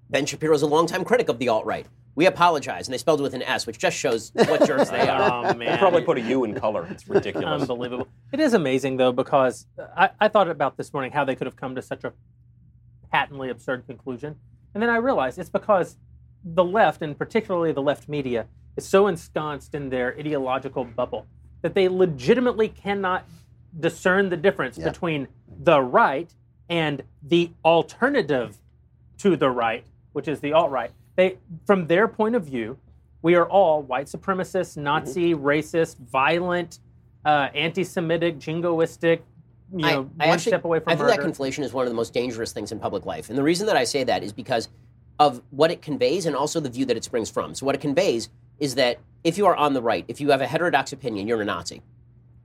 Ben 0.09 0.25
Shapiro 0.25 0.53
is 0.55 0.61
a 0.61 0.67
longtime 0.67 1.03
critic 1.03 1.29
of 1.29 1.39
the 1.39 1.49
alt 1.49 1.65
right. 1.65 1.85
We 2.15 2.25
apologize, 2.25 2.87
and 2.87 2.93
they 2.93 2.97
spelled 2.97 3.19
it 3.19 3.23
with 3.23 3.35
an 3.35 3.43
S, 3.43 3.67
which 3.67 3.77
just 3.77 3.95
shows 3.95 4.31
what 4.33 4.65
jerks 4.65 4.89
they 4.89 5.07
are. 5.07 5.45
Oh 5.51 5.53
man, 5.53 5.71
They 5.71 5.77
probably 5.77 6.01
put 6.01 6.17
a 6.17 6.21
U 6.21 6.43
in 6.45 6.55
color. 6.55 6.87
It's 6.89 7.07
ridiculous. 7.07 7.61
Unbelievable. 7.61 8.07
It 8.31 8.39
is 8.39 8.53
amazing, 8.53 8.97
though, 8.97 9.11
because 9.11 9.67
I, 9.95 10.09
I 10.19 10.27
thought 10.27 10.49
about 10.49 10.77
this 10.77 10.91
morning 10.93 11.11
how 11.11 11.25
they 11.25 11.35
could 11.35 11.45
have 11.45 11.55
come 11.55 11.75
to 11.75 11.81
such 11.81 12.03
a 12.03 12.13
patently 13.11 13.49
absurd 13.49 13.85
conclusion. 13.85 14.35
And 14.73 14.81
then 14.81 14.89
I 14.89 14.97
realized 14.97 15.37
it's 15.37 15.49
because 15.49 15.97
the 16.43 16.63
left, 16.63 17.01
and 17.03 17.15
particularly 17.17 17.71
the 17.71 17.81
left 17.83 18.09
media, 18.09 18.47
is 18.75 18.87
so 18.87 19.05
ensconced 19.07 19.75
in 19.75 19.89
their 19.89 20.15
ideological 20.17 20.85
bubble 20.85 21.27
that 21.61 21.75
they 21.75 21.87
legitimately 21.87 22.69
cannot 22.69 23.25
discern 23.79 24.29
the 24.29 24.37
difference 24.37 24.77
Yeah. 24.77 24.89
between 24.89 25.27
the 25.47 25.81
right 25.81 26.33
and 26.69 27.03
the 27.21 27.51
alternative 27.63 28.57
to 29.19 29.35
the 29.35 29.49
right, 29.49 29.83
which 30.17 30.27
is 30.27 30.39
the 30.39 30.51
alt 30.51 30.71
right. 30.71 30.89
They, 31.15 31.37
from 31.67 31.85
their 31.85 32.07
point 32.07 32.33
of 32.33 32.43
view, 32.43 32.75
we 33.21 33.35
are 33.35 33.47
all 33.47 33.83
white 33.83 34.07
supremacist, 34.07 34.75
Nazi, 34.75 35.35
Mm-hmm. 35.35 35.45
racist, 35.45 35.97
violent, 35.99 36.79
uh, 37.23 37.49
anti-Semitic, 37.53 38.39
jingoistic. 38.39 39.19
You 39.71 39.77
know, 39.85 40.01
one 40.01 40.11
actually- 40.21 40.49
step 40.49 40.65
away 40.65 40.79
from 40.79 40.91
I 40.91 40.95
think 40.95 41.07
murder. 41.07 41.21
that 41.21 41.31
conflation 41.31 41.63
is 41.63 41.71
one 41.71 41.85
of 41.85 41.91
the 41.91 41.95
most 41.95 42.13
dangerous 42.13 42.51
things 42.51 42.71
in 42.71 42.79
public 42.79 43.05
life. 43.05 43.29
And 43.29 43.37
the 43.37 43.43
reason 43.43 43.67
that 43.67 43.77
I 43.77 43.83
say 43.83 44.03
that 44.05 44.23
is 44.23 44.33
because 44.33 44.69
of 45.19 45.39
what 45.51 45.69
it 45.69 45.83
conveys 45.83 46.25
and 46.25 46.35
also 46.35 46.59
the 46.59 46.69
view 46.69 46.85
that 46.85 46.97
it 46.97 47.03
springs 47.03 47.29
from. 47.29 47.53
So, 47.53 47.65
what 47.67 47.75
it 47.75 47.81
conveys 47.81 48.29
is 48.59 48.73
that 48.75 48.97
if 49.23 49.37
you 49.37 49.45
are 49.45 49.55
on 49.55 49.73
the 49.73 49.81
right, 49.83 50.03
if 50.07 50.19
you 50.19 50.31
have 50.31 50.41
a 50.41 50.47
heterodox 50.47 50.93
opinion, 50.93 51.27
you're 51.27 51.41
a 51.41 51.45
Nazi. 51.45 51.83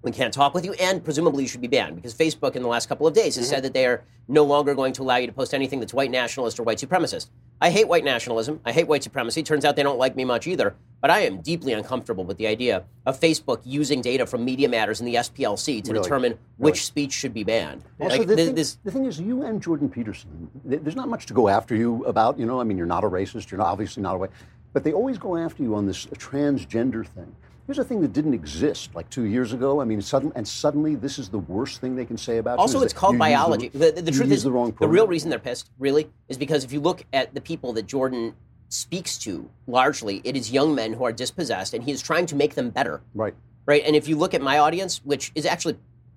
We 0.03 0.11
can't 0.11 0.35
talk 0.35 0.53
with 0.53 0.65
you, 0.65 0.73
and 0.75 1.03
presumably 1.05 1.45
you 1.45 1.49
should 1.49 1.61
be 1.61 1.69
banned 1.69 1.95
because 1.95 2.13
Facebook 2.13 2.57
in 2.57 2.63
the 2.63 2.69
last 2.69 2.89
couple 2.89 3.07
of 3.07 3.15
days 3.15 3.37
has 3.37 3.45
mm-hmm. 3.45 3.55
said 3.55 3.63
that 3.65 3.73
they 3.73 3.87
are 3.87 4.03
no 4.27 4.43
longer 4.45 4.75
going 4.75 4.93
to 4.95 5.03
allow 5.03 5.17
you 5.17 5.29
to 5.29 5.33
post 5.33 5.55
anything 5.55 5.79
that's 5.79 5.95
white 5.95 6.11
nationalist 6.11 6.59
or 6.59 6.65
white 6.65 6.79
supremacist. 6.79 7.29
I 7.61 7.71
hate 7.71 7.87
white 7.87 8.03
nationalism. 8.03 8.61
I 8.65 8.73
hate 8.73 8.89
white 8.89 9.05
supremacy. 9.05 9.45
Turns 9.45 9.65
out 9.65 9.77
they 9.77 9.85
don't 9.85 9.99
like 9.99 10.17
me 10.17 10.25
much 10.25 10.49
either. 10.49 10.75
But 11.01 11.11
I 11.11 11.21
am 11.21 11.41
deeply 11.41 11.73
uncomfortable 11.73 12.25
with 12.25 12.37
the 12.37 12.49
idea 12.49 12.85
of 13.07 13.21
Facebook 13.21 13.61
using 13.65 14.01
data 14.01 14.27
from 14.27 14.45
Media 14.45 14.69
Matters 14.69 15.01
and 15.01 15.09
the 15.09 15.15
SPLC 15.15 15.83
to 15.85 15.93
Really? 15.93 16.03
determine 16.03 16.39
which 16.57 16.85
speech 16.85 17.13
should 17.13 17.33
be 17.33 17.45
banned. 17.45 17.85
Also, 18.01 18.19
Like, 18.19 18.27
the, 18.27 18.35
th- 18.35 18.47
thing, 18.47 18.55
this, 18.57 18.79
the 18.83 18.91
thing 18.91 19.05
is, 19.05 19.21
you 19.21 19.43
and 19.43 19.63
Jordan 19.63 19.89
Peterson, 19.89 20.51
th- 20.69 20.83
there's 20.83 20.97
not 20.97 21.09
much 21.09 21.27
to 21.27 21.35
go 21.35 21.49
after 21.49 21.77
you 21.77 22.05
about. 22.05 22.37
You 22.37 22.47
know, 22.47 22.61
I 22.61 22.65
mean, 22.65 22.77
you're 22.77 22.87
not 22.87 23.05
a 23.05 23.09
racist. 23.09 23.51
You're 23.53 23.59
not, 23.59 23.69
obviously 23.69 24.03
not 24.03 24.17
a 24.17 24.19
white, 24.19 24.31
but 24.73 24.83
they 24.83 24.93
always 24.93 25.19
go 25.19 25.37
after 25.37 25.63
you 25.63 25.77
on 25.77 25.87
this 25.87 26.07
transgender 26.07 27.07
thing. 27.07 27.35
Here's 27.67 27.79
a 27.79 27.85
thing 27.85 28.01
that 28.01 28.13
didn't 28.13 28.35
exist 28.35 28.95
like 28.95 29.09
two 29.09 29.25
years 29.25 29.53
ago. 29.53 29.81
I 29.81 29.85
mean, 29.85 30.01
sudden 30.03 30.33
and 30.35 30.47
suddenly 30.47 30.97
this 30.97 31.19
is 31.19 31.29
the 31.29 31.39
worst 31.39 31.81
thing 31.81 31.95
they 31.95 32.05
can 32.05 32.19
say 32.19 32.39
about 32.39 32.59
you. 32.59 32.61
Also, 32.61 32.83
it's 32.83 32.93
called 32.93 33.19
biology. 33.19 33.69
The, 33.69 33.79
The, 33.79 33.93
the, 33.93 34.03
the 34.03 34.11
truth 34.11 34.33
is, 34.33 34.43
the 34.43 34.51
wrong. 34.51 34.75
the 34.79 34.89
real 34.89 35.07
reason 35.07 35.31
they're 35.31 35.39
pissed, 35.39 35.71
really, 35.79 36.11
is 36.29 36.37
because 36.37 36.65
if 36.65 36.73
you 36.73 36.81
look 36.81 37.05
at 37.13 37.35
the 37.35 37.41
people 37.41 37.73
that 37.75 37.87
Jordan 37.87 38.35
speaks 38.69 39.17
to, 39.19 39.49
largely, 39.67 40.21
it 40.25 40.37
is 40.37 40.51
young 40.51 40.75
men 40.75 40.95
who 40.95 41.05
are 41.05 41.13
dispossessed, 41.13 41.75
and 41.75 41.85
he 41.85 41.93
is 41.93 42.03
trying 42.03 42.27
to 42.27 42.35
make 42.35 42.55
them 42.55 42.71
better. 42.71 43.01
Right. 43.15 43.35
Right? 43.65 43.83
And 43.87 43.95
if 43.95 44.09
you 44.09 44.17
look 44.17 44.35
at 44.35 44.43
my 44.43 44.59
audience, 44.59 45.01
which 45.05 45.31
is 45.35 45.47
actually 45.47 45.77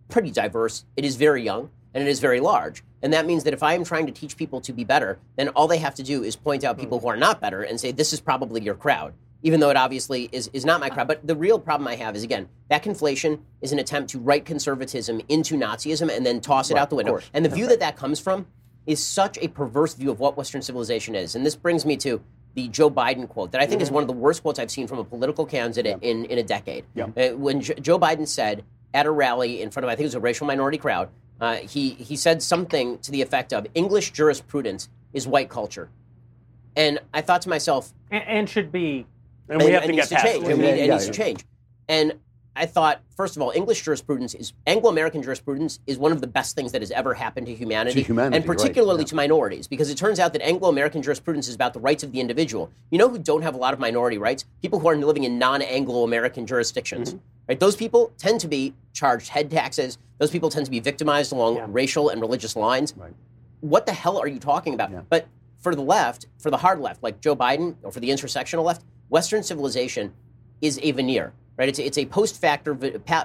pretty 0.10 0.32
diverse, 0.32 0.86
it 0.96 1.06
is 1.06 1.16
very 1.16 1.44
young 1.44 1.70
and 1.94 2.04
it 2.04 2.10
is 2.10 2.20
very 2.20 2.40
large. 2.40 2.84
And 3.02 3.14
that 3.14 3.26
means 3.26 3.44
that 3.44 3.54
if 3.54 3.64
I 3.64 3.74
am 3.74 3.84
trying 3.84 4.06
to 4.08 4.12
teach 4.12 4.36
people 4.36 4.60
to 4.62 4.74
be 4.74 4.84
better, 4.84 5.18
then 5.38 5.50
all 5.50 5.68
they 5.68 5.78
have 5.78 5.96
to 5.96 6.04
do 6.04 6.24
is 6.24 6.36
point 6.36 6.64
out 6.64 6.78
people 6.78 7.00
hmm. 7.00 7.04
who 7.04 7.10
are 7.10 7.18
not 7.18 7.40
better 7.40 7.62
and 7.62 7.80
say, 7.80 7.92
this 7.92 8.14
is 8.14 8.20
probably 8.20 8.62
your 8.62 8.76
crowd. 8.76 9.14
Even 9.44 9.60
though 9.60 9.70
it 9.70 9.78
obviously 9.78 10.28
is, 10.32 10.50
is 10.54 10.66
not 10.66 10.80
my 10.80 10.90
crowd. 10.90 11.08
But 11.08 11.26
the 11.28 11.36
real 11.36 11.60
problem 11.60 11.88
I 11.88 11.96
have 11.96 12.16
is, 12.16 12.24
again, 12.24 12.50
that 12.70 12.84
conflation 12.84 13.40
is 13.62 13.72
an 13.72 13.80
attempt 13.80 14.10
to 14.12 14.20
write 14.20 14.46
conservatism 14.46 15.22
into 15.30 15.56
Nazism 15.56 16.10
and 16.16 16.26
then 16.26 16.42
toss 16.42 16.72
it 16.72 16.74
Right, 16.74 16.82
out 16.82 16.90
the 16.90 16.96
window. 16.96 17.20
And 17.34 17.46
the 17.46 17.50
view 17.50 17.68
that 17.68 17.80
that 17.80 17.96
comes 17.96 18.20
from 18.20 18.48
is 18.88 19.04
such 19.04 19.38
a 19.40 19.48
perverse 19.48 19.94
view 19.94 20.10
of 20.10 20.20
what 20.20 20.36
Western 20.38 20.62
civilization 20.62 21.16
is. 21.16 21.36
And 21.36 21.46
this 21.46 21.56
brings 21.56 21.86
me 21.86 21.98
to 21.98 22.22
the 22.56 22.70
Joe 22.70 22.90
Biden 22.90 23.28
quote 23.28 23.52
that 23.52 23.62
I 23.62 23.66
think 23.68 23.82
is 23.82 23.92
one 23.92 24.02
of 24.02 24.08
the 24.08 24.14
worst 24.14 24.42
quotes 24.42 24.58
I've 24.60 24.72
seen 24.72 24.88
from 24.88 25.00
a 25.00 25.04
political 25.04 25.46
candidate 25.46 26.00
in, 26.02 26.26
in 26.26 26.38
a 26.38 26.44
decade. 26.44 26.86
Yeah. 26.96 27.08
Uh, 27.16 27.36
when 27.36 27.62
Jo- 27.62 27.74
Joe 27.76 28.00
Biden 28.00 28.28
said 28.28 28.64
at 28.94 29.06
a 29.06 29.12
rally 29.12 29.62
in 29.62 29.70
front 29.72 29.84
of, 29.84 29.90
I 29.90 29.96
think 29.96 30.06
it 30.06 30.08
was 30.08 30.16
a 30.16 30.20
racial 30.22 30.48
minority 30.48 30.78
crowd, 30.78 31.10
uh, 31.42 31.56
he, 31.58 31.90
he 31.92 32.16
said 32.16 32.42
something 32.42 32.98
to 33.00 33.12
the 33.12 33.22
effect 33.22 33.52
of 33.52 33.68
English 33.76 34.12
jurisprudence 34.12 34.88
is 35.14 35.28
white 35.28 35.50
culture. 35.50 35.90
And 36.78 37.00
I 37.14 37.22
thought 37.22 37.42
to 37.44 37.50
myself, 37.50 37.94
and, 38.10 38.24
and 38.24 38.50
should 38.50 38.72
be. 38.72 39.06
And 39.50 39.62
we 39.62 39.72
have 39.72 39.84
it 39.84 39.88
to 39.88 39.94
needs 39.94 40.10
get 40.10 40.20
past 40.22 40.34
change. 40.34 40.44
it. 40.46 40.52
and 40.52 40.60
we 40.60 40.66
it 40.68 40.78
Yeah, 40.88 40.94
needs 40.94 41.06
yeah. 41.06 41.12
to 41.12 41.18
change. 41.18 41.46
And 41.88 42.14
I 42.58 42.66
thought, 42.66 43.02
first 43.18 43.36
of 43.36 43.42
all, 43.42 43.52
English 43.54 43.82
jurisprudence 43.84 44.34
is 44.34 44.54
Anglo-American 44.66 45.22
jurisprudence 45.22 45.80
is 45.88 45.98
one 45.98 46.14
of 46.14 46.22
the 46.22 46.28
best 46.28 46.56
things 46.56 46.72
that 46.72 46.82
has 46.82 46.90
ever 46.90 47.14
happened 47.14 47.48
to 47.48 47.54
humanity, 47.54 48.02
To 48.02 48.08
humanity, 48.08 48.38
and 48.38 48.48
right, 48.48 48.58
particularly 48.58 49.02
yeah. 49.02 49.08
to 49.08 49.16
minorities, 49.16 49.68
because 49.68 49.90
it 49.90 49.98
turns 49.98 50.20
out 50.22 50.32
that 50.34 50.42
Anglo-American 50.42 51.02
jurisprudence 51.02 51.50
is 51.50 51.56
about 51.56 51.74
the 51.74 51.82
rights 51.82 52.02
of 52.02 52.14
the 52.14 52.22
individual. 52.22 52.72
You 52.92 52.98
know 52.98 53.10
who 53.10 53.20
don't 53.20 53.42
have 53.42 53.56
a 53.56 53.58
lot 53.58 53.74
of 53.74 53.80
minority 53.80 54.18
rights? 54.18 54.46
People 54.62 54.80
who 54.80 54.88
are 54.88 54.96
living 54.96 55.26
in 55.26 55.38
non-Anglo-American 55.38 56.48
jurisdictions. 56.48 57.10
Mm-hmm. 57.10 57.20
Right? 57.50 57.60
Those 57.60 57.76
people 57.76 58.12
tend 58.18 58.40
to 58.40 58.48
be 58.48 58.74
charged 58.94 59.28
head 59.30 59.52
taxes. 59.52 59.98
Those 60.18 60.32
people 60.32 60.50
tend 60.50 60.66
to 60.66 60.72
be 60.72 60.80
victimized 60.80 61.34
along 61.34 61.58
Yeah. 61.58 61.66
racial 61.68 62.08
and 62.10 62.22
religious 62.22 62.56
lines. 62.56 62.94
Right. 62.98 63.12
What 63.60 63.86
the 63.86 63.92
hell 63.94 64.18
are 64.18 64.28
you 64.28 64.40
talking 64.40 64.74
about? 64.74 64.92
Yeah. 64.92 65.02
But 65.10 65.28
for 65.60 65.76
the 65.76 65.82
left, 65.82 66.28
for 66.40 66.50
the 66.50 66.58
hard 66.58 66.80
left, 66.80 67.04
like 67.04 67.20
Joe 67.20 67.36
Biden, 67.36 67.76
or 67.84 67.92
for 67.92 68.00
the 68.00 68.10
intersectional 68.10 68.64
left, 68.64 68.84
Western 69.10 69.44
civilization 69.44 70.14
is 70.62 70.80
a 70.82 70.92
veneer, 70.92 71.34
right? 71.58 71.70
It's 71.70 71.80
a, 71.80 71.86
it's 71.86 71.98
a 71.98 72.06
post 72.06 72.40
facto 72.40 72.76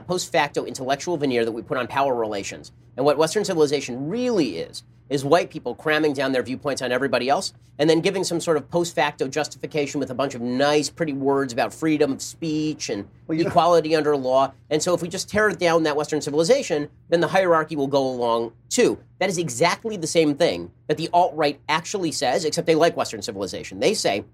post 0.06 0.30
facto 0.32 0.64
intellectual 0.64 1.16
veneer 1.16 1.44
that 1.44 1.52
we 1.52 1.62
put 1.62 1.78
on 1.78 1.86
power 1.86 2.14
relations. 2.14 2.72
And 2.96 3.06
what 3.06 3.16
Western 3.18 3.44
civilization 3.44 4.08
really 4.08 4.58
is 4.58 4.82
is 5.08 5.24
white 5.24 5.50
people 5.50 5.74
cramming 5.74 6.12
down 6.12 6.30
their 6.30 6.42
viewpoints 6.42 6.80
on 6.80 6.92
everybody 6.92 7.28
else, 7.28 7.52
and 7.80 7.90
then 7.90 8.00
giving 8.00 8.22
some 8.22 8.38
sort 8.40 8.56
of 8.56 8.70
post 8.70 8.94
facto 8.94 9.26
justification 9.26 9.98
with 9.98 10.08
a 10.10 10.14
bunch 10.14 10.36
of 10.36 10.40
nice, 10.40 10.88
pretty 10.88 11.12
words 11.12 11.52
about 11.52 11.74
freedom 11.74 12.12
of 12.12 12.22
speech 12.22 12.88
and 12.88 13.08
Well, 13.26 13.36
you 13.36 13.42
know- 13.42 13.50
equality 13.50 13.96
under 13.96 14.16
law. 14.16 14.52
And 14.70 14.80
so, 14.80 14.94
if 14.94 15.02
we 15.02 15.08
just 15.08 15.28
tear 15.28 15.50
down 15.50 15.82
that 15.82 15.96
Western 15.96 16.20
civilization, 16.20 16.88
then 17.08 17.20
the 17.20 17.26
hierarchy 17.28 17.74
will 17.74 17.88
go 17.88 18.08
along 18.08 18.52
too. 18.68 18.98
That 19.18 19.28
is 19.28 19.36
exactly 19.36 19.96
the 19.96 20.06
same 20.06 20.36
thing 20.36 20.70
that 20.86 20.96
the 20.96 21.08
alt 21.12 21.34
right 21.34 21.58
actually 21.68 22.12
says, 22.12 22.44
except 22.44 22.68
they 22.68 22.76
like 22.76 22.96
Western 22.96 23.20
civilization. 23.20 23.80
They 23.80 23.94
say 23.94 24.24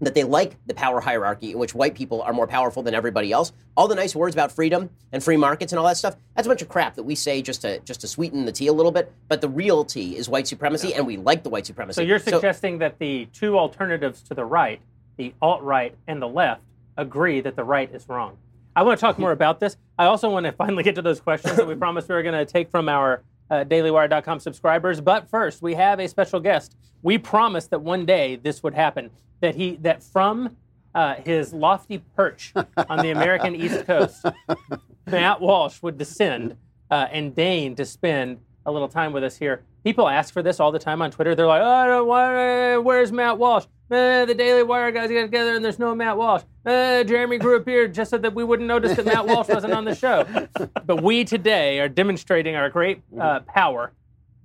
that 0.00 0.14
they 0.14 0.24
like 0.24 0.56
the 0.66 0.74
power 0.74 1.00
hierarchy 1.00 1.52
in 1.52 1.58
which 1.58 1.74
white 1.74 1.94
people 1.94 2.22
are 2.22 2.32
more 2.32 2.46
powerful 2.46 2.82
than 2.82 2.94
everybody 2.94 3.32
else. 3.32 3.52
All 3.76 3.88
the 3.88 3.94
nice 3.94 4.14
words 4.14 4.34
about 4.34 4.52
freedom 4.52 4.90
and 5.12 5.22
free 5.22 5.36
markets 5.36 5.72
and 5.72 5.78
all 5.78 5.86
that 5.86 5.96
stuff, 5.96 6.16
that's 6.34 6.46
a 6.46 6.50
bunch 6.50 6.62
of 6.62 6.68
crap 6.68 6.94
that 6.94 7.02
we 7.02 7.14
say 7.14 7.42
just 7.42 7.62
to 7.62 7.80
just 7.80 8.00
to 8.02 8.08
sweeten 8.08 8.44
the 8.44 8.52
tea 8.52 8.68
a 8.68 8.72
little 8.72 8.92
bit. 8.92 9.12
But 9.28 9.40
the 9.40 9.48
real 9.48 9.84
tea 9.84 10.16
is 10.16 10.28
white 10.28 10.46
supremacy, 10.46 10.94
and 10.94 11.06
we 11.06 11.16
like 11.16 11.42
the 11.42 11.50
white 11.50 11.66
supremacy. 11.66 11.96
So 11.96 12.02
you're 12.02 12.18
suggesting 12.18 12.78
that 12.78 12.98
the 12.98 13.26
two 13.32 13.58
alternatives 13.58 14.22
to 14.22 14.34
the 14.34 14.44
right, 14.44 14.80
the 15.16 15.34
alt 15.42 15.62
right 15.62 15.94
and 16.06 16.22
the 16.22 16.28
left, 16.28 16.62
agree 16.96 17.40
that 17.40 17.56
the 17.56 17.64
right 17.64 17.92
is 17.92 18.08
wrong. 18.08 18.36
I 18.76 18.82
want 18.82 18.98
to 18.98 19.00
talk 19.00 19.18
more 19.18 19.32
about 19.32 19.60
this. 19.60 19.76
I 19.98 20.06
also 20.06 20.30
want 20.30 20.46
to 20.46 20.52
finally 20.52 20.84
get 20.84 20.94
to 20.94 21.02
those 21.02 21.20
questions 21.20 21.56
that 21.56 21.66
we 21.66 21.74
promised 21.76 22.08
we 22.08 22.14
were 22.14 22.22
going 22.22 22.34
to 22.34 22.50
take 22.50 22.70
from 22.70 22.88
our 22.88 23.22
uh, 23.50 23.64
DailyWire.com 23.64 24.40
subscribers. 24.40 25.00
But 25.00 25.28
first, 25.28 25.62
we 25.62 25.74
have 25.74 26.00
a 26.00 26.08
special 26.08 26.40
guest. 26.40 26.76
We 27.02 27.18
promised 27.18 27.70
that 27.70 27.80
one 27.80 28.04
day 28.06 28.36
this 28.36 28.62
would 28.62 28.74
happen. 28.74 29.10
That 29.40 29.54
he 29.54 29.76
that 29.82 30.02
from 30.02 30.56
uh, 30.94 31.14
his 31.16 31.52
lofty 31.52 32.02
perch 32.16 32.52
on 32.88 32.98
the 32.98 33.10
American 33.10 33.54
East 33.54 33.86
Coast, 33.86 34.24
Matt 35.06 35.40
Walsh 35.40 35.80
would 35.82 35.96
descend 35.96 36.56
uh, 36.90 37.06
and 37.12 37.34
deign 37.34 37.76
to 37.76 37.84
spend 37.84 38.38
a 38.68 38.72
little 38.72 38.88
time 38.88 39.12
with 39.12 39.24
us 39.24 39.36
here. 39.36 39.62
People 39.82 40.08
ask 40.08 40.32
for 40.32 40.42
this 40.42 40.60
all 40.60 40.70
the 40.70 40.78
time 40.78 41.00
on 41.02 41.10
Twitter. 41.10 41.34
They're 41.34 41.46
like, 41.46 41.62
"Oh, 41.62 41.66
I 41.66 41.86
don't 41.86 42.06
want, 42.06 42.36
uh, 42.36 42.76
where's 42.82 43.10
Matt 43.10 43.38
Walsh? 43.38 43.64
Uh, 43.90 44.26
the 44.26 44.34
Daily 44.34 44.62
Wire 44.62 44.92
guys 44.92 45.08
get 45.08 45.22
together 45.22 45.54
and 45.56 45.64
there's 45.64 45.78
no 45.78 45.94
Matt 45.94 46.18
Walsh. 46.18 46.42
Uh, 46.66 47.02
Jeremy 47.04 47.38
grew 47.38 47.56
up 47.56 47.66
here 47.66 47.88
just 47.88 48.10
so 48.10 48.18
that 48.18 48.34
we 48.34 48.44
wouldn't 48.44 48.68
notice 48.68 48.94
that 48.94 49.06
Matt 49.06 49.26
Walsh 49.26 49.48
wasn't 49.48 49.72
on 49.72 49.86
the 49.86 49.94
show. 49.94 50.26
But 50.86 51.02
we 51.02 51.24
today 51.24 51.80
are 51.80 51.88
demonstrating 51.88 52.54
our 52.54 52.68
great 52.68 53.02
uh, 53.18 53.40
power 53.40 53.92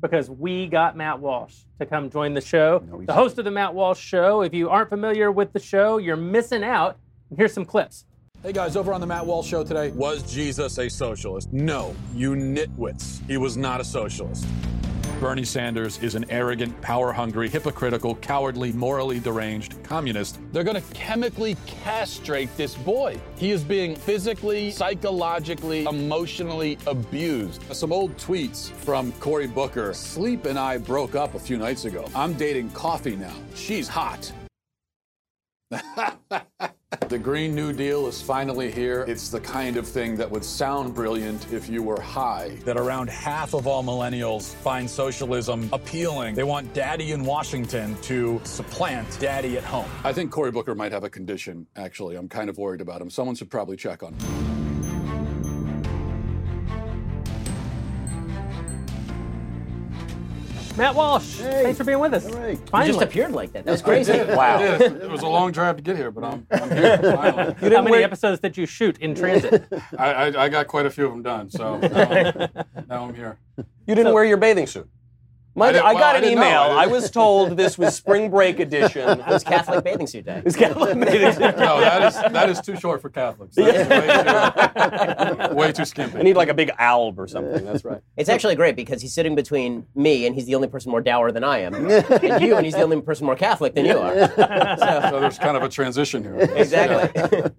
because 0.01 0.29
we 0.29 0.67
got 0.67 0.95
Matt 0.95 1.19
Walsh 1.19 1.55
to 1.79 1.85
come 1.85 2.09
join 2.09 2.33
the 2.33 2.41
show. 2.41 2.83
No, 2.89 3.01
the 3.01 3.13
host 3.13 3.37
of 3.37 3.45
the 3.45 3.51
Matt 3.51 3.73
Walsh 3.73 3.99
Show. 3.99 4.41
If 4.41 4.53
you 4.53 4.69
aren't 4.69 4.89
familiar 4.89 5.31
with 5.31 5.51
the 5.53 5.59
show, 5.59 5.97
you're 5.97 6.17
missing 6.17 6.63
out. 6.63 6.97
Here's 7.35 7.53
some 7.53 7.65
clips. 7.65 8.05
Hey 8.43 8.51
guys, 8.51 8.75
over 8.75 8.91
on 8.91 8.99
the 8.99 9.07
Matt 9.07 9.25
Walsh 9.25 9.47
Show 9.47 9.63
today. 9.63 9.91
Was 9.91 10.21
Jesus 10.29 10.77
a 10.77 10.89
socialist? 10.89 11.53
No, 11.53 11.95
you 12.13 12.31
nitwits. 12.31 13.25
He 13.25 13.37
was 13.37 13.55
not 13.55 13.79
a 13.79 13.85
socialist. 13.85 14.45
Bernie 15.21 15.45
Sanders 15.45 15.97
is 15.99 16.15
an 16.15 16.25
arrogant, 16.29 16.81
power 16.81 17.13
hungry, 17.13 17.47
hypocritical, 17.47 18.15
cowardly, 18.15 18.73
morally 18.73 19.21
deranged 19.21 19.81
communist. 19.81 20.39
They're 20.51 20.65
going 20.65 20.75
to 20.75 20.93
chemically 20.93 21.55
castrate 21.67 22.53
this 22.57 22.75
boy. 22.75 23.17
He 23.37 23.51
is 23.51 23.63
being 23.63 23.95
physically, 23.95 24.71
psychologically, 24.71 25.85
emotionally 25.85 26.77
abused. 26.85 27.63
Some 27.73 27.93
old 27.93 28.17
tweets 28.17 28.71
from 28.71 29.13
Cory 29.21 29.47
Booker. 29.47 29.93
Sleep 29.93 30.47
and 30.47 30.59
I 30.59 30.79
broke 30.79 31.15
up 31.15 31.35
a 31.35 31.39
few 31.39 31.55
nights 31.55 31.85
ago. 31.85 32.09
I'm 32.13 32.33
dating 32.33 32.71
coffee 32.71 33.15
now. 33.15 33.35
She's 33.55 33.87
hot. 33.87 34.33
The 37.09 37.17
Green 37.17 37.55
New 37.55 37.73
Deal 37.73 38.07
is 38.07 38.21
finally 38.21 38.71
here. 38.71 39.05
It's 39.07 39.29
the 39.29 39.39
kind 39.39 39.77
of 39.77 39.87
thing 39.87 40.15
that 40.17 40.29
would 40.29 40.43
sound 40.43 40.93
brilliant 40.93 41.51
if 41.51 41.69
you 41.69 41.81
were 41.83 41.99
high. 41.99 42.57
That 42.65 42.77
around 42.77 43.09
half 43.09 43.53
of 43.53 43.67
all 43.67 43.83
millennials 43.83 44.53
find 44.55 44.89
socialism 44.89 45.69
appealing. 45.73 46.35
They 46.35 46.43
want 46.43 46.73
daddy 46.73 47.11
in 47.11 47.25
Washington 47.25 47.95
to 48.03 48.41
supplant 48.43 49.19
daddy 49.19 49.57
at 49.57 49.63
home. 49.63 49.89
I 50.03 50.13
think 50.13 50.31
Cory 50.31 50.51
Booker 50.51 50.75
might 50.75 50.91
have 50.91 51.03
a 51.03 51.09
condition, 51.09 51.67
actually. 51.75 52.15
I'm 52.15 52.29
kind 52.29 52.49
of 52.49 52.57
worried 52.57 52.81
about 52.81 53.01
him. 53.01 53.09
Someone 53.09 53.35
should 53.35 53.49
probably 53.49 53.77
check 53.77 54.03
on 54.03 54.13
him. 54.13 54.52
Matt 60.75 60.95
Walsh, 60.95 61.35
thanks 61.35 61.77
for 61.77 61.83
being 61.83 61.99
with 61.99 62.15
us. 62.15 62.25
All 62.25 62.33
right. 62.39 62.57
You 62.57 62.65
Finally. 62.65 62.93
just 62.93 63.03
appeared 63.03 63.31
like 63.31 63.53
that. 63.53 63.63
That 63.63 63.71
was 63.71 63.81
crazy. 63.83 64.11
Wow. 64.11 64.59
It 64.59 65.07
was 65.09 65.21
a 65.21 65.27
long 65.27 65.51
drive 65.51 65.77
to 65.77 65.83
get 65.83 65.95
here, 65.95 66.09
but 66.09 66.23
I'm, 66.23 66.47
I'm 66.49 66.71
here 66.71 66.97
finally. 66.97 67.55
How 67.75 67.81
many 67.83 68.03
episodes 68.03 68.41
did 68.41 68.57
you 68.57 68.65
shoot 68.65 68.97
in 68.97 69.13
transit? 69.13 69.67
I, 69.99 70.13
I, 70.13 70.43
I 70.45 70.49
got 70.49 70.67
quite 70.67 70.87
a 70.87 70.89
few 70.89 71.05
of 71.05 71.11
them 71.11 71.21
done, 71.21 71.51
so 71.51 71.77
now, 71.79 72.49
now 72.89 73.05
I'm 73.05 73.13
here. 73.13 73.37
You 73.85 73.93
didn't 73.93 74.13
wear 74.13 74.23
your 74.23 74.37
bathing 74.37 74.65
suit. 74.65 74.89
My, 75.55 75.65
I 75.65 75.69
I, 75.69 75.71
didn't- 75.71 75.85
well, 75.85 75.93
got 75.95 76.03
I 76.03 76.17
an 76.17 76.23
didn't 76.23 76.37
email. 76.39 76.61
I 76.61 76.83
I, 76.83 76.87
was 76.87 77.11
told 77.11 77.57
this 77.57 77.77
was 77.77 77.95
spring 77.95 78.29
break 78.31 78.59
edition. 78.59 79.07
It 79.19 79.27
was 79.27 79.43
Catholic 79.43 79.83
bathing 79.83 80.07
suit 80.07 80.25
day. 80.25 80.41
It's 80.45 80.55
Catholic 80.55 80.99
bathing 80.99 81.31
suit. 81.33 81.57
No, 81.57 81.79
that 81.79 82.01
is 82.07 82.15
that 82.33 82.49
is 82.49 82.59
too 82.61 82.75
short 82.75 83.01
for 83.01 83.09
Catholics. 83.09 83.55
That's 83.55 85.37
way, 85.37 85.47
too, 85.47 85.55
way 85.55 85.71
too 85.71 85.85
skimpy. 85.85 86.17
I 86.17 86.21
need 86.23 86.35
like 86.35 86.49
a 86.49 86.53
big 86.53 86.71
alb 86.79 87.19
or 87.19 87.27
something. 87.27 87.63
That's 87.65 87.85
right. 87.85 88.01
It's 88.17 88.29
actually 88.29 88.55
great 88.55 88.75
because 88.75 89.01
he's 89.01 89.13
sitting 89.13 89.35
between 89.35 89.85
me 89.95 90.25
and 90.25 90.33
he's 90.35 90.45
the 90.47 90.55
only 90.55 90.67
person 90.67 90.89
more 90.91 91.01
dour 91.01 91.31
than 91.31 91.43
I 91.43 91.59
am, 91.59 91.73
and 91.75 92.41
you 92.41 92.55
and 92.55 92.65
he's 92.65 92.73
the 92.75 92.81
only 92.81 92.99
person 93.01 93.25
more 93.25 93.35
Catholic 93.35 93.75
than 93.75 93.85
you 93.85 93.97
are. 93.97 94.13
so 94.35 95.19
there's 95.19 95.37
kind 95.37 95.55
of 95.55 95.63
a 95.63 95.69
transition 95.69 96.23
here. 96.23 96.35
Exactly. 96.55 97.51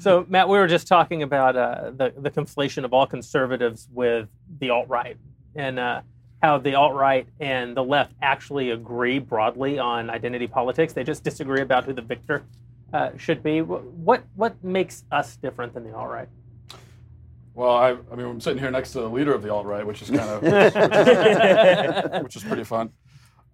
So, 0.00 0.24
Matt, 0.28 0.48
we 0.48 0.58
were 0.58 0.68
just 0.68 0.86
talking 0.86 1.24
about 1.24 1.56
uh, 1.56 1.90
the, 1.90 2.12
the 2.16 2.30
conflation 2.30 2.84
of 2.84 2.92
all 2.92 3.04
conservatives 3.06 3.88
with 3.92 4.28
the 4.60 4.70
alt 4.70 4.88
right 4.88 5.16
and 5.56 5.78
uh, 5.78 6.02
how 6.42 6.58
the 6.58 6.74
alt 6.74 6.94
right 6.94 7.26
and 7.40 7.76
the 7.76 7.82
left 7.82 8.12
actually 8.22 8.70
agree 8.70 9.18
broadly 9.18 9.78
on 9.78 10.08
identity 10.10 10.46
politics. 10.46 10.92
They 10.92 11.04
just 11.04 11.24
disagree 11.24 11.62
about 11.62 11.84
who 11.84 11.92
the 11.92 12.02
victor 12.02 12.44
uh, 12.92 13.10
should 13.16 13.42
be. 13.42 13.60
What, 13.62 14.24
what 14.36 14.62
makes 14.62 15.04
us 15.10 15.36
different 15.36 15.74
than 15.74 15.84
the 15.84 15.94
alt 15.94 16.08
right? 16.08 16.28
Well, 17.54 17.74
I, 17.74 17.96
I 18.12 18.14
mean, 18.14 18.26
I'm 18.26 18.40
sitting 18.40 18.60
here 18.60 18.70
next 18.70 18.92
to 18.92 19.00
the 19.00 19.08
leader 19.08 19.34
of 19.34 19.42
the 19.42 19.52
alt 19.52 19.66
right, 19.66 19.84
which 19.84 20.00
is 20.00 20.10
kind 20.10 20.20
of 20.20 20.42
which, 22.12 22.14
is, 22.14 22.22
which 22.22 22.36
is 22.36 22.44
pretty 22.44 22.62
fun. 22.62 22.90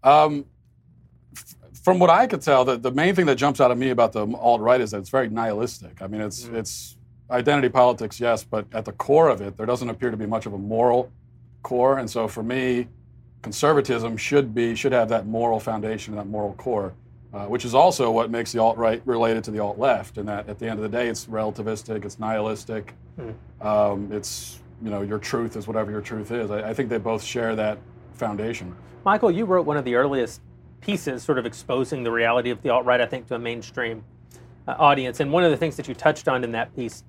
Um, 0.02 0.44
f- 1.34 1.54
from 1.82 1.98
what 1.98 2.10
I 2.10 2.26
could 2.26 2.42
tell, 2.42 2.66
the, 2.66 2.76
the 2.76 2.90
main 2.90 3.14
thing 3.14 3.24
that 3.26 3.36
jumps 3.36 3.62
out 3.62 3.70
at 3.70 3.78
me 3.78 3.88
about 3.88 4.12
the 4.12 4.26
alt 4.36 4.60
right 4.60 4.80
is 4.80 4.90
that 4.90 4.98
it's 4.98 5.08
very 5.08 5.30
nihilistic. 5.30 6.02
I 6.02 6.06
mean, 6.06 6.20
it's 6.20 6.44
it's 6.52 6.98
identity 7.30 7.70
politics, 7.70 8.20
yes, 8.20 8.44
but 8.44 8.66
at 8.74 8.84
the 8.84 8.92
core 8.92 9.30
of 9.30 9.40
it, 9.40 9.56
there 9.56 9.64
doesn't 9.64 9.88
appear 9.88 10.10
to 10.10 10.18
be 10.18 10.26
much 10.26 10.44
of 10.44 10.52
a 10.52 10.58
moral 10.58 11.10
core. 11.64 11.98
And 11.98 12.08
so, 12.08 12.28
for 12.28 12.44
me, 12.44 12.86
conservatism 13.42 14.16
should 14.16 14.54
be 14.54 14.76
should 14.76 14.92
have 14.92 15.08
that 15.08 15.26
moral 15.26 15.58
foundation, 15.58 16.14
that 16.14 16.28
moral 16.28 16.54
core. 16.54 16.94
Uh, 17.32 17.46
which 17.46 17.64
is 17.64 17.74
also 17.74 18.12
what 18.12 18.30
makes 18.30 18.52
the 18.52 18.60
alt 18.60 18.76
right 18.76 19.02
related 19.04 19.42
to 19.42 19.50
the 19.50 19.58
alt 19.58 19.76
left, 19.76 20.18
And 20.18 20.28
that 20.28 20.48
at 20.48 20.60
the 20.60 20.68
end 20.68 20.78
of 20.78 20.84
the 20.84 20.88
day, 20.88 21.08
it's 21.08 21.26
relativistic, 21.26 22.04
it's 22.04 22.20
nihilistic, 22.20 22.94
um, 23.60 24.08
it's 24.12 24.60
you 24.80 24.88
know 24.88 25.02
your 25.02 25.18
truth 25.18 25.56
is 25.56 25.66
whatever 25.66 25.90
your 25.90 26.00
truth 26.00 26.30
is. 26.30 26.52
I, 26.52 26.70
I 26.70 26.74
think 26.74 26.90
they 26.90 26.98
both 26.98 27.24
share 27.24 27.56
that 27.56 27.78
foundation. 28.12 28.76
Michael, 29.04 29.32
you 29.32 29.46
wrote 29.46 29.66
one 29.66 29.76
of 29.76 29.84
the 29.84 29.96
earliest 29.96 30.42
pieces 30.80 31.24
sort 31.24 31.38
of 31.38 31.44
exposing 31.44 32.04
the 32.04 32.12
reality 32.12 32.50
of 32.50 32.62
the 32.62 32.70
alt 32.70 32.84
right, 32.84 33.00
I 33.00 33.06
think, 33.06 33.26
to 33.26 33.34
a 33.34 33.38
mainstream 33.38 34.04
uh, 34.68 34.76
audience. 34.78 35.18
And 35.18 35.32
one 35.32 35.42
of 35.42 35.50
the 35.50 35.56
things 35.56 35.76
that 35.76 35.88
you 35.88 35.94
touched 35.94 36.28
on 36.28 36.44
in 36.44 36.52
that 36.52 36.74
piece 36.76 37.02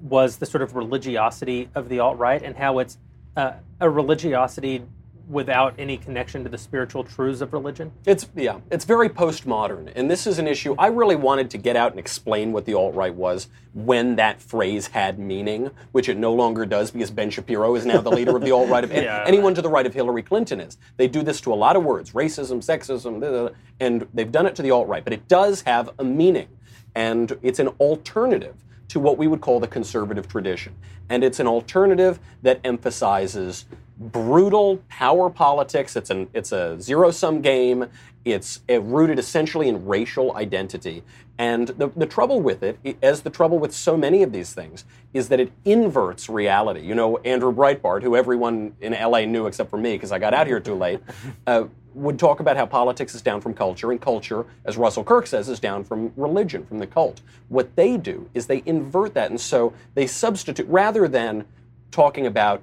was 0.00 0.36
the 0.36 0.46
sort 0.46 0.62
of 0.62 0.76
religiosity 0.76 1.68
of 1.74 1.88
the 1.88 1.98
alt 1.98 2.18
right 2.18 2.40
and 2.40 2.56
how 2.56 2.78
it's 2.78 2.98
uh, 3.36 3.52
a 3.80 3.88
religiosity 3.88 4.82
without 5.28 5.74
any 5.78 5.96
connection 5.96 6.42
to 6.44 6.50
the 6.50 6.58
spiritual 6.58 7.04
truths 7.04 7.40
of 7.40 7.52
religion. 7.52 7.90
It's 8.04 8.28
yeah, 8.34 8.58
it's 8.70 8.84
very 8.84 9.08
postmodern, 9.08 9.90
and 9.94 10.10
this 10.10 10.26
is 10.26 10.38
an 10.38 10.46
issue. 10.46 10.74
I 10.78 10.88
really 10.88 11.16
wanted 11.16 11.50
to 11.50 11.58
get 11.58 11.76
out 11.76 11.92
and 11.92 11.98
explain 11.98 12.52
what 12.52 12.66
the 12.66 12.74
alt 12.74 12.94
right 12.94 13.14
was 13.14 13.48
when 13.72 14.16
that 14.16 14.42
phrase 14.42 14.88
had 14.88 15.18
meaning, 15.18 15.70
which 15.92 16.08
it 16.08 16.16
no 16.18 16.34
longer 16.34 16.66
does 16.66 16.90
because 16.90 17.10
Ben 17.10 17.30
Shapiro 17.30 17.74
is 17.74 17.86
now 17.86 18.00
the 18.00 18.10
leader 18.10 18.36
of 18.36 18.42
the 18.42 18.50
alt 18.50 18.68
right. 18.68 18.82
Yeah. 18.92 19.24
Anyone 19.26 19.54
to 19.54 19.62
the 19.62 19.70
right 19.70 19.86
of 19.86 19.94
Hillary 19.94 20.22
Clinton 20.22 20.60
is. 20.60 20.76
They 20.96 21.08
do 21.08 21.22
this 21.22 21.40
to 21.42 21.52
a 21.52 21.56
lot 21.56 21.76
of 21.76 21.84
words: 21.84 22.12
racism, 22.12 22.58
sexism, 22.58 23.20
blah, 23.20 23.30
blah, 23.30 23.48
blah, 23.48 23.56
and 23.80 24.06
they've 24.12 24.30
done 24.30 24.46
it 24.46 24.54
to 24.56 24.62
the 24.62 24.70
alt 24.70 24.88
right. 24.88 25.02
But 25.02 25.12
it 25.12 25.28
does 25.28 25.62
have 25.62 25.90
a 25.98 26.04
meaning, 26.04 26.48
and 26.94 27.38
it's 27.42 27.58
an 27.58 27.68
alternative 27.80 28.56
to 28.92 29.00
what 29.00 29.16
we 29.16 29.26
would 29.26 29.40
call 29.40 29.58
the 29.58 29.66
conservative 29.66 30.28
tradition, 30.28 30.74
and 31.08 31.24
it's 31.24 31.40
an 31.40 31.46
alternative 31.46 32.20
that 32.42 32.60
emphasizes 32.62 33.64
brutal 33.98 34.82
power 34.90 35.30
politics. 35.30 35.96
It's 35.96 36.10
an 36.10 36.28
it's 36.34 36.52
a 36.52 36.78
zero 36.78 37.10
sum 37.10 37.40
game. 37.40 37.86
It's 38.26 38.60
rooted 38.68 39.18
essentially 39.18 39.68
in 39.68 39.86
racial 39.86 40.36
identity. 40.36 41.02
And 41.42 41.66
the, 41.66 41.88
the 41.96 42.06
trouble 42.06 42.40
with 42.40 42.62
it, 42.62 42.78
as 43.02 43.22
the 43.22 43.28
trouble 43.28 43.58
with 43.58 43.74
so 43.74 43.96
many 43.96 44.22
of 44.22 44.30
these 44.30 44.52
things, 44.52 44.84
is 45.12 45.28
that 45.30 45.40
it 45.40 45.50
inverts 45.64 46.28
reality. 46.28 46.82
You 46.82 46.94
know, 46.94 47.16
Andrew 47.18 47.52
Breitbart, 47.52 48.04
who 48.04 48.14
everyone 48.14 48.76
in 48.80 48.92
LA 48.92 49.24
knew 49.24 49.48
except 49.48 49.68
for 49.68 49.76
me 49.76 49.94
because 49.94 50.12
I 50.12 50.20
got 50.20 50.34
out 50.34 50.46
here 50.46 50.60
too 50.60 50.76
late, 50.76 51.00
uh, 51.48 51.64
would 51.94 52.16
talk 52.16 52.38
about 52.38 52.56
how 52.56 52.64
politics 52.64 53.12
is 53.16 53.22
down 53.22 53.40
from 53.40 53.54
culture, 53.54 53.90
and 53.90 54.00
culture, 54.00 54.46
as 54.64 54.76
Russell 54.76 55.02
Kirk 55.02 55.26
says, 55.26 55.48
is 55.48 55.58
down 55.58 55.82
from 55.82 56.12
religion, 56.16 56.64
from 56.64 56.78
the 56.78 56.86
cult. 56.86 57.22
What 57.48 57.74
they 57.74 57.96
do 57.96 58.30
is 58.34 58.46
they 58.46 58.62
invert 58.64 59.12
that. 59.14 59.30
And 59.30 59.40
so 59.40 59.74
they 59.94 60.06
substitute, 60.06 60.68
rather 60.68 61.08
than 61.08 61.44
talking 61.90 62.28
about 62.28 62.62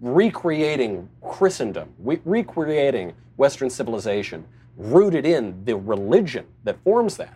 recreating 0.00 1.08
Christendom, 1.20 1.88
re- 1.98 2.20
recreating 2.24 3.12
Western 3.36 3.70
civilization, 3.70 4.46
rooted 4.76 5.26
in 5.26 5.64
the 5.64 5.76
religion 5.76 6.46
that 6.62 6.80
forms 6.84 7.16
that. 7.16 7.34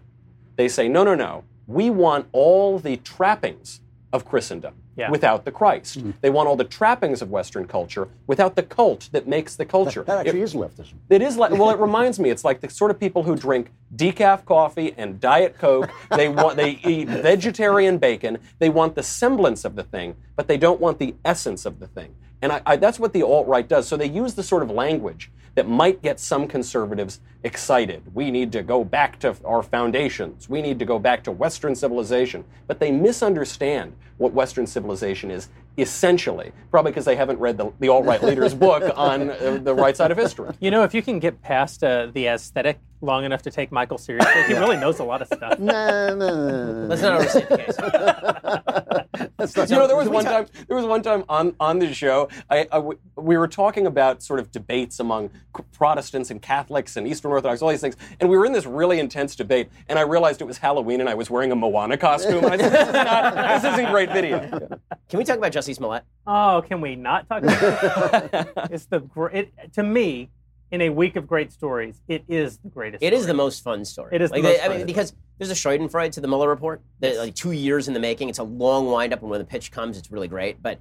They 0.57 0.68
say, 0.68 0.88
no, 0.88 1.05
no, 1.05 1.14
no. 1.14 1.44
We 1.66 1.90
want 1.90 2.26
all 2.32 2.78
the 2.78 2.96
trappings 2.98 3.80
of 4.12 4.24
Christendom 4.24 4.74
Yeah. 4.96 5.11
without 5.11 5.44
the 5.44 5.50
Christ. 5.50 5.98
Mm-hmm. 5.98 6.11
They 6.20 6.30
want 6.30 6.46
all 6.48 6.55
the 6.57 6.64
trappings 6.64 7.20
of 7.22 7.30
Western 7.30 7.66
culture 7.66 8.07
without 8.28 8.55
the 8.55 8.62
cult 8.62 9.09
that 9.12 9.26
makes 9.26 9.57
the 9.57 9.64
culture. 9.64 10.05
That 10.05 10.18
actually 10.26 10.40
It- 10.40 10.44
is 10.44 10.55
leftism. 10.55 10.94
it 11.11 11.22
is 11.22 11.36
like 11.36 11.50
well, 11.52 11.70
it 11.70 11.78
reminds 11.78 12.20
me. 12.20 12.30
It's 12.30 12.44
like 12.44 12.61
the 12.61 12.68
sort 12.70 12.90
of 12.92 13.00
people 13.00 13.24
who 13.24 13.34
drink 13.34 13.72
decaf 13.96 14.44
coffee 14.44 14.94
and 14.96 15.18
diet 15.20 15.59
coke. 15.59 15.90
They 16.14 16.28
want 16.28 16.57
they 16.57 16.78
eat 16.84 17.09
vegetarian 17.09 17.98
bacon. 17.98 18.38
They 18.61 18.68
want 18.70 18.94
the 18.94 19.02
semblance 19.02 19.64
of 19.64 19.74
the 19.74 19.82
thing, 19.82 20.14
but 20.36 20.46
they 20.46 20.59
don't 20.59 20.80
want 20.80 20.98
the 20.98 21.14
essence 21.24 21.66
of 21.66 21.80
the 21.80 21.86
thing. 21.88 22.14
And 22.45 22.53
I, 22.53 22.61
I, 22.66 22.76
that's 22.76 23.01
what 23.01 23.14
the 23.14 23.22
alt 23.22 23.47
right 23.49 23.66
does. 23.66 23.88
So 23.88 23.97
they 23.97 24.07
use 24.07 24.34
the 24.34 24.42
sort 24.42 24.62
of 24.62 24.70
language 24.70 25.30
that 25.55 25.66
might 25.66 26.03
get 26.03 26.20
some 26.20 26.47
conservatives 26.47 27.20
excited. 27.42 28.03
We 28.12 28.30
need 28.30 28.53
to 28.53 28.62
go 28.62 28.84
back 28.84 29.18
to 29.20 29.34
our 29.47 29.62
foundations. 29.62 30.47
We 30.47 30.61
need 30.61 30.78
to 30.80 30.84
go 30.84 30.99
back 30.99 31.24
to 31.24 31.32
Western 31.32 31.74
civilization. 31.74 32.45
But 32.66 32.80
they 32.80 32.92
misunderstand 32.92 33.95
what 34.18 34.34
Western 34.34 34.66
civilization 34.66 35.30
is 35.30 35.49
essentially, 35.78 36.53
probably 36.70 36.92
because 36.92 37.07
they 37.07 37.16
haven't 37.16 37.38
read 37.38 37.57
the, 37.57 37.72
the 37.80 37.88
alt 37.88 38.05
right 38.05 38.22
leader's 38.28 38.55
book 38.55 38.92
on 38.95 39.30
uh, 39.30 39.59
the 39.62 39.74
right 39.74 39.97
side 39.97 40.11
of 40.11 40.18
history. 40.18 40.55
You 40.61 40.70
know, 40.70 40.82
if 40.82 40.92
you 40.92 41.01
can 41.01 41.20
get 41.20 41.40
past 41.40 41.82
uh, 41.82 42.09
the 42.12 42.26
aesthetic 42.26 42.78
long 43.01 43.24
enough 43.24 43.40
to 43.42 43.51
take 43.51 43.72
Michael 43.72 43.99
seriously, 43.99 44.42
he 44.49 44.53
really 44.53 44.76
knows 44.76 44.99
a 44.99 45.05
lot 45.05 45.22
of 45.22 45.28
stuff. 45.28 45.59
No, 45.59 46.14
no, 46.14 46.16
no, 46.16 46.72
no, 46.72 46.86
Let's 46.88 47.01
not 47.01 47.20
overstate 47.20 47.49
the 47.49 49.09
case. 49.14 49.24
That's 49.37 49.57
not 49.57 49.68
you 49.68 49.76
know, 49.76 49.87
there 49.87 49.97
was 49.97 50.09
one 50.09 50.24
time. 50.24 50.47
There 50.68 50.76
was 50.76 50.87
one 50.87 51.03
time 51.03 51.24
on 51.28 51.57
on 51.59 51.80
the 51.80 51.93
show. 51.93 52.28
I, 52.49 52.68
I 52.70 52.78
we 53.16 53.37
were 53.37 53.49
talking 53.49 53.87
about 53.87 54.22
sort 54.22 54.39
of 54.39 54.53
debates 54.53 55.01
among 55.01 55.30
Protestants 55.72 56.30
and 56.30 56.41
Catholics 56.41 56.97
and 56.97 57.09
Eastern 57.09 57.32
Orthodox, 57.32 57.61
all 57.61 57.70
these 57.70 57.80
things, 57.80 57.97
and 58.20 58.30
we 58.30 58.39
were 58.39 58.47
in 58.47 58.53
this 58.53 58.66
really 58.66 59.01
intense 59.01 59.35
debate. 59.35 59.70
And 59.89 59.99
I 59.99 60.03
realized 60.03 60.41
it 60.41 60.45
was 60.45 60.59
Halloween, 60.59 61.01
and 61.01 61.09
I 61.09 61.14
was 61.14 61.30
wearing 61.30 61.51
a 61.51 61.57
Moana 61.57 61.97
costume. 61.97 62.45
And 62.45 62.55
I 62.55 62.57
said, 62.59 62.72
"This, 62.72 62.89
is 62.89 62.95
not, 62.95 63.62
this 63.62 63.72
isn't 63.72 63.91
great 63.91 64.12
video." 64.12 64.68
Can 65.09 65.18
we 65.18 65.24
talk 65.24 65.39
about 65.39 65.53
Jussie 65.53 65.74
Smollett? 65.74 66.05
Oh, 66.26 66.62
can 66.66 66.80
we 66.80 66.95
not 66.95 67.28
talk 67.28 67.43
about 67.43 68.32
it? 68.32 68.53
it's 68.70 68.87
the 68.87 69.01
gr- 69.01 69.28
it, 69.28 69.72
to 69.74 69.82
me 69.82 70.30
in 70.70 70.80
a 70.80 70.91
week 70.91 71.16
of 71.16 71.26
great 71.26 71.53
stories. 71.53 72.01
It 72.09 72.24
is 72.28 72.59
the 72.59 72.68
greatest. 72.68 73.03
It 73.03 73.12
is 73.12 73.22
story. 73.22 73.26
the 73.28 73.35
most 73.35 73.62
fun 73.62 73.85
story. 73.85 74.14
It 74.14 74.22
is 74.22 74.30
the 74.30 74.43
most 74.43 74.64
I 74.64 74.68
mean, 74.68 74.78
fun. 74.78 74.87
because 74.87 75.14
there's 75.39 75.51
a 75.51 75.55
Schadenfreude 75.55 76.12
to 76.12 76.20
the 76.20 76.28
Mueller 76.28 76.49
report. 76.49 76.80
That, 77.01 77.16
like 77.16 77.35
two 77.35 77.53
years 77.53 77.89
in 77.89 77.95
the 77.95 78.01
making. 78.01 78.28
It's 78.28 78.39
a 78.39 78.45
long 78.45 78.87
windup, 78.87 79.20
and 79.20 79.30
when 79.30 79.41
the 79.41 79.45
pitch 79.45 79.70
comes, 79.70 79.99
it's 79.99 80.11
really 80.11 80.28
great. 80.28 80.62
But 80.62 80.78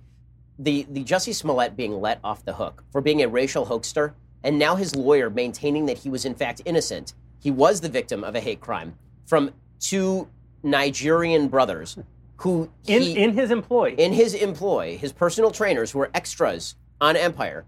the 0.59 0.85
the 0.89 1.03
Jussie 1.03 1.33
Smollett 1.33 1.75
being 1.75 1.99
let 1.99 2.19
off 2.23 2.45
the 2.45 2.53
hook 2.53 2.83
for 2.91 3.01
being 3.01 3.21
a 3.21 3.27
racial 3.27 3.65
hoaxer, 3.65 4.13
and 4.43 4.59
now 4.59 4.75
his 4.75 4.95
lawyer 4.95 5.29
maintaining 5.29 5.85
that 5.87 5.97
he 5.97 6.09
was 6.09 6.25
in 6.25 6.35
fact 6.35 6.61
innocent. 6.65 7.13
He 7.39 7.51
was 7.51 7.81
the 7.81 7.89
victim 7.89 8.23
of 8.23 8.35
a 8.35 8.39
hate 8.39 8.61
crime 8.61 8.95
from 9.25 9.51
two 9.79 10.29
Nigerian 10.61 11.47
brothers 11.49 11.97
who 12.37 12.69
in 12.85 13.01
he, 13.01 13.17
in 13.17 13.33
his 13.33 13.51
employ. 13.51 13.95
in 13.97 14.13
his 14.13 14.33
employ, 14.33 14.97
his 14.97 15.11
personal 15.11 15.51
trainers 15.51 15.91
who 15.91 15.99
were 15.99 16.11
extras 16.13 16.75
on 17.01 17.15
Empire, 17.15 17.65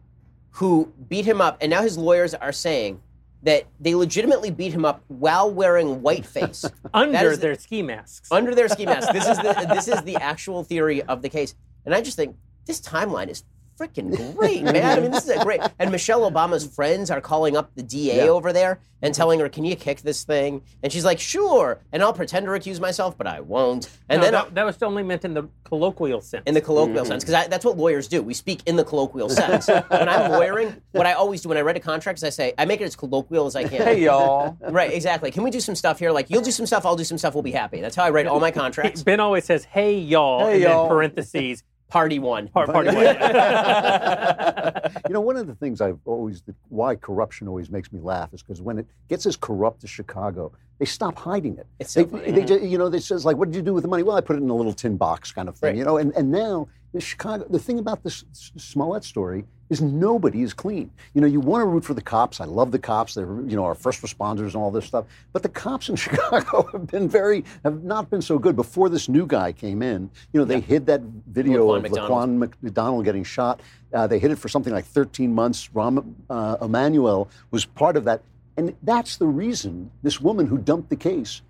who 0.51 0.93
beat 1.09 1.25
him 1.25 1.41
up, 1.41 1.57
and 1.61 1.69
now 1.69 1.81
his 1.81 1.97
lawyers 1.97 2.33
are 2.33 2.51
saying 2.51 3.01
that 3.45 3.63
they 3.79 3.95
legitimately 3.95 4.49
beat 4.51 4.73
him 4.73 4.83
up 4.85 5.03
while 5.07 5.49
wearing 5.49 6.01
whiteface 6.01 6.65
under 6.93 7.31
the- 7.31 7.37
their 7.37 7.55
ski 7.55 7.81
masks. 7.81 8.27
under 8.31 8.53
their 8.53 8.67
ski 8.67 8.85
mask. 8.85 9.11
This 9.13 9.27
is 9.27 9.37
the 9.37 9.65
this 9.69 9.87
is 9.87 10.01
the 10.01 10.15
actual 10.17 10.63
theory 10.63 11.01
of 11.03 11.21
the 11.21 11.29
case, 11.29 11.55
and 11.85 11.93
I 11.95 12.01
just 12.01 12.17
think 12.17 12.35
this 12.65 12.81
timeline 12.81 13.29
is 13.29 13.43
freaking 13.79 14.35
great, 14.35 14.63
man. 14.63 14.97
I 14.97 15.01
mean, 15.01 15.11
this 15.11 15.23
is 15.25 15.29
a 15.31 15.43
great. 15.43 15.61
And 15.79 15.91
Michelle 15.91 16.29
Obama's 16.29 16.65
friends 16.65 17.11
are 17.11 17.19
calling 17.21 17.57
up 17.57 17.71
the 17.75 17.83
DA 17.83 18.25
Yeah. 18.25 18.31
over 18.31 18.53
there 18.53 18.79
and 19.01 19.13
telling 19.13 19.39
her, 19.41 19.49
"Can 19.49 19.65
you 19.65 19.75
kick 19.75 20.01
this 20.01 20.23
thing?" 20.23 20.61
And 20.81 20.91
she's 20.91 21.03
like, 21.03 21.19
"Sure." 21.19 21.79
And 21.91 22.01
I'll 22.01 22.13
pretend 22.13 22.45
to 22.45 22.51
recuse 22.51 22.79
myself, 22.79 23.17
but 23.17 23.27
I 23.27 23.41
won't. 23.41 23.89
And 24.09 24.19
No, 24.19 24.23
then 24.25 24.33
that, 24.33 24.55
that 24.55 24.63
was 24.65 24.81
only 24.81 25.03
meant 25.03 25.25
in 25.25 25.33
the 25.33 25.49
colloquial 25.65 26.21
sense. 26.21 26.43
in 26.45 26.53
the 26.53 26.61
colloquial 26.61 26.99
mm-hmm. 27.03 27.07
sense, 27.07 27.23
because 27.25 27.47
that's 27.49 27.65
what 27.65 27.77
lawyers 27.77 28.07
do. 28.07 28.21
We 28.23 28.33
speak 28.33 28.61
in 28.65 28.75
the 28.77 28.83
colloquial 28.85 29.29
sense. 29.29 29.67
when 29.67 30.07
I'm 30.09 30.31
lawyering, 30.31 30.81
what 30.91 31.05
I 31.05 31.13
always 31.13 31.41
do 31.41 31.49
when 31.49 31.57
I 31.57 31.61
write 31.61 31.77
a 31.77 31.81
contract 31.81 32.19
is 32.19 32.23
I 32.23 32.29
say, 32.29 32.53
I 32.57 32.65
make 32.65 32.79
it 32.81 32.85
as 32.85 32.95
colloquial 32.95 33.45
as 33.45 33.55
I 33.55 33.63
can. 33.63 33.81
Hey 33.81 34.03
y'all. 34.03 34.57
Right, 34.69 34.93
exactly. 34.93 35.31
Can 35.31 35.43
we 35.43 35.51
do 35.51 35.59
some 35.59 35.75
stuff 35.75 35.99
here? 35.99 36.11
Like, 36.11 36.29
you'll 36.29 36.41
do 36.41 36.51
some 36.51 36.65
stuff, 36.65 36.85
I'll 36.85 36.95
do 36.95 37.03
some 37.03 37.17
stuff, 37.17 37.33
we'll 37.33 37.43
be 37.43 37.51
happy. 37.51 37.81
That's 37.81 37.95
how 37.95 38.05
I 38.05 38.09
write 38.11 38.27
all 38.27 38.39
my 38.39 38.51
contracts. 38.51 39.03
ben 39.03 39.19
always 39.19 39.43
says, 39.45 39.65
"Hey 39.65 39.97
y'all," 39.99 40.47
Hey, 40.47 40.53
and 40.55 40.61
y'all. 40.63 40.83
then 40.83 40.89
parentheses. 40.89 41.63
Party 41.89 42.19
one. 42.19 42.47
Part, 42.47 42.71
party 42.71 42.89
one. 42.89 43.05
you 45.07 45.13
know, 45.13 45.21
one 45.21 45.37
of 45.37 45.47
the 45.47 45.55
things 45.55 45.81
I've 45.81 45.99
always, 46.05 46.43
why 46.69 46.95
corruption 46.95 47.47
always 47.47 47.69
makes 47.69 47.91
me 47.93 47.99
laugh 47.99 48.33
is 48.33 48.41
because 48.41 48.61
when 48.61 48.79
it 48.79 48.87
gets 49.07 49.25
as 49.25 49.37
corrupt 49.37 49.83
as 49.83 49.89
Chicago, 49.89 50.51
they 50.79 50.85
stop 50.85 51.17
hiding 51.17 51.57
it. 51.57 51.67
It's 51.79 51.93
so 51.93 52.03
they, 52.03 52.19
funny. 52.19 52.31
they 52.31 52.45
ju- 52.45 52.65
you 52.65 52.77
know, 52.77 52.89
they 52.89 52.99
says 52.99 53.23
like, 53.23 53.37
"What 53.37 53.49
did 53.49 53.55
you 53.55 53.61
do 53.61 53.73
with 53.73 53.83
the 53.83 53.87
money?" 53.87 54.03
Well, 54.03 54.17
I 54.17 54.21
put 54.21 54.35
it 54.35 54.41
in 54.41 54.49
a 54.49 54.55
little 54.55 54.73
tin 54.73 54.97
box, 54.97 55.31
kind 55.31 55.47
of 55.47 55.57
thing. 55.57 55.69
Right. 55.69 55.77
You 55.77 55.85
know, 55.85 55.97
and, 55.97 56.13
and 56.15 56.31
now 56.31 56.67
the 56.95 57.01
Chicago. 57.01 57.45
The 57.49 57.59
thing 57.59 57.77
about 57.77 58.03
this 58.03 58.23
Smollett 58.31 59.03
story 59.03 59.43
is 59.69 59.81
nobody 59.81 60.43
is 60.43 60.53
clean. 60.53 60.89
You 61.13 61.21
know, 61.21 61.27
you 61.27 61.41
want 61.41 61.61
to 61.61 61.65
root 61.65 61.83
for 61.83 61.93
the 61.93 62.01
cops. 62.01 62.39
I 62.39 62.45
love 62.45 62.71
the 62.71 62.79
cops. 62.79 63.13
They're 63.13 63.25
you 63.25 63.55
know 63.57 63.65
our 63.65 63.75
first 63.75 64.01
responders 64.01 64.47
and 64.47 64.55
all 64.55 64.71
this 64.71 64.85
stuff. 64.85 65.05
But 65.33 65.43
the 65.43 65.49
cops 65.49 65.89
in 65.89 65.95
Chicago 66.05 66.67
have 66.71 66.87
been 66.87 67.09
very 67.09 67.43
have 67.63 67.83
not 67.83 68.09
been 68.09 68.21
so 68.21 68.39
good. 68.39 68.55
Before 68.55 68.87
this 68.87 69.09
new 69.09 69.27
guy 69.27 69.51
came 69.51 69.81
in, 69.81 70.09
you 70.31 70.39
know, 70.39 70.45
they 70.45 70.61
hid 70.61 70.85
that 70.85 71.01
video 71.01 71.67
Laquan 71.67 71.75
of 71.75 71.83
McDonald. 71.83 72.11
Laquan 72.11 72.53
McDonald 72.61 73.05
getting 73.05 73.23
shot. 73.25 73.61
Uh, 73.93 74.07
they 74.07 74.17
hid 74.17 74.31
it 74.31 74.37
for 74.37 74.47
something 74.47 74.73
like 74.73 74.85
13 74.85 75.33
months. 75.33 75.69
Rahm 75.75 76.13
uh, 76.29 76.57
Emanuel 76.61 77.29
was 77.51 77.65
part 77.65 77.97
of 77.97 78.05
that. 78.05 78.21
And 78.57 78.73
that's 78.83 79.17
the 79.17 79.27
reason 79.27 79.91
this 80.01 80.21
woman 80.21 80.47
who 80.47 80.57
dumped 80.57 80.89
the 80.89 80.95
case 80.95 81.41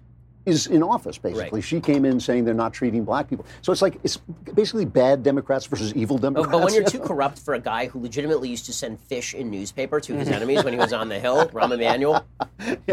is 0.46 0.68
in 0.68 0.84
office, 0.84 1.18
basically. 1.18 1.60
Right. 1.60 1.64
She 1.64 1.80
came 1.80 2.06
in 2.06 2.20
saying 2.20 2.46
they're 2.46 2.54
not 2.54 2.74
treating 2.74 3.04
black 3.04 3.30
people. 3.30 3.46
So 3.62 3.72
it's 3.72 3.82
like, 3.82 3.98
it's 4.04 4.18
basically 4.54 4.86
bad 4.86 5.24
Democrats 5.24 5.66
versus 5.66 5.94
evil 5.96 6.18
Democrats. 6.18 6.50
but 6.52 6.64
when 6.64 6.74
you're 6.74 6.84
too 6.84 7.00
corrupt 7.06 7.40
for 7.40 7.54
a 7.56 7.60
guy 7.60 7.88
who 7.88 8.00
legitimately 8.02 8.50
used 8.50 8.66
to 8.68 8.74
send 8.74 9.00
fish 9.00 9.34
in 9.34 9.50
newspaper 9.50 10.00
to 10.00 10.14
his 10.14 10.30
enemies 10.30 10.64
when 10.64 10.74
he 10.74 10.80
was 10.80 10.94
on 10.94 11.10
the 11.10 11.20
Hill, 11.20 11.48
Rahm 11.50 11.72
Emanuel, 11.74 12.26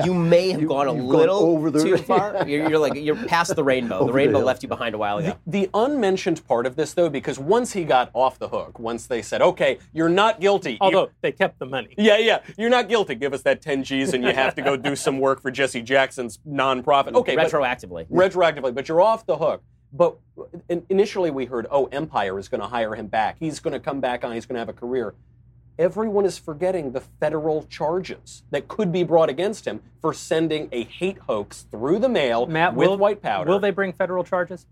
you 0.04 0.14
may 0.14 0.50
have 0.50 0.60
You- 0.62 0.68
gone 0.68 0.88
a 0.88 0.92
you've 0.94 1.02
gone 1.02 1.18
little 1.18 1.38
over 1.40 1.70
the- 1.70 1.82
too 1.82 1.96
far. 1.98 2.48
You're, 2.48 2.68
you're 2.70 2.78
like 2.78 2.94
you're 2.94 3.16
past 3.26 3.54
the 3.56 3.64
rainbow. 3.64 3.96
Over 3.96 4.04
the 4.06 4.12
the 4.12 4.16
rainbow 4.16 4.38
hill. 4.38 4.46
left 4.46 4.62
you 4.62 4.68
behind 4.68 4.94
a 4.94 4.98
while 4.98 5.18
ago. 5.18 5.36
The 5.46 5.68
unmentioned 5.74 6.46
part 6.46 6.66
of 6.66 6.76
this, 6.76 6.94
though, 6.94 7.08
because 7.10 7.38
once 7.38 7.72
he 7.72 7.84
got 7.84 8.10
off 8.14 8.38
the 8.38 8.48
hook, 8.48 8.78
once 8.78 9.06
they 9.06 9.22
said, 9.22 9.42
okay, 9.42 9.78
you're 9.92 10.08
not 10.08 10.40
guilty. 10.40 10.72
you- 10.72 10.78
Although 10.80 11.10
they 11.20 11.32
kept 11.32 11.58
the 11.58 11.66
money. 11.66 11.94
yeah, 11.98 12.18
yeah, 12.18 12.40
you're 12.56 12.70
not 12.70 12.88
guilty. 12.88 13.14
Give 13.14 13.32
us 13.34 13.42
that 13.42 13.60
10 13.60 13.84
G's 13.84 14.12
and 14.14 14.24
you 14.24 14.32
have 14.32 14.54
to 14.56 14.62
go 14.62 14.76
do 14.76 14.96
some 14.96 15.18
work 15.18 15.40
for 15.42 15.50
Jesse 15.50 15.82
Jackson's 15.82 16.38
nonprofit. 16.48 17.14
Okay, 17.14 17.36
but- 17.42 17.52
Retroactively. 17.52 18.06
retroactively, 18.08 18.74
but 18.74 18.88
you're 18.88 19.00
off 19.00 19.26
the 19.26 19.36
hook. 19.36 19.62
But 19.94 20.16
initially 20.88 21.30
we 21.30 21.44
heard, 21.44 21.66
oh, 21.70 21.86
Empire 21.92 22.38
is 22.38 22.48
going 22.48 22.60
to 22.62 22.66
hire 22.66 22.94
him 22.94 23.08
back. 23.08 23.36
He's 23.38 23.60
going 23.60 23.74
to 23.74 23.80
come 23.80 24.00
back 24.00 24.24
on. 24.24 24.32
He's 24.32 24.46
going 24.46 24.54
to 24.54 24.60
have 24.60 24.68
a 24.70 24.72
career. 24.72 25.14
Everyone 25.78 26.24
is 26.24 26.38
forgetting 26.38 26.92
the 26.92 27.00
federal 27.00 27.64
charges 27.64 28.42
that 28.50 28.68
could 28.68 28.90
be 28.92 29.02
brought 29.04 29.28
against 29.28 29.66
him 29.66 29.82
for 30.00 30.12
sending 30.14 30.68
a 30.72 30.84
hate 30.84 31.18
hoax 31.18 31.66
through 31.70 31.98
the 31.98 32.08
mail 32.08 32.46
Matt, 32.46 32.74
with 32.74 32.88
will, 32.88 32.96
white 32.98 33.20
powder. 33.22 33.50
Will 33.50 33.58
they 33.58 33.70
bring 33.70 33.92
federal 33.92 34.22
charges? 34.24 34.66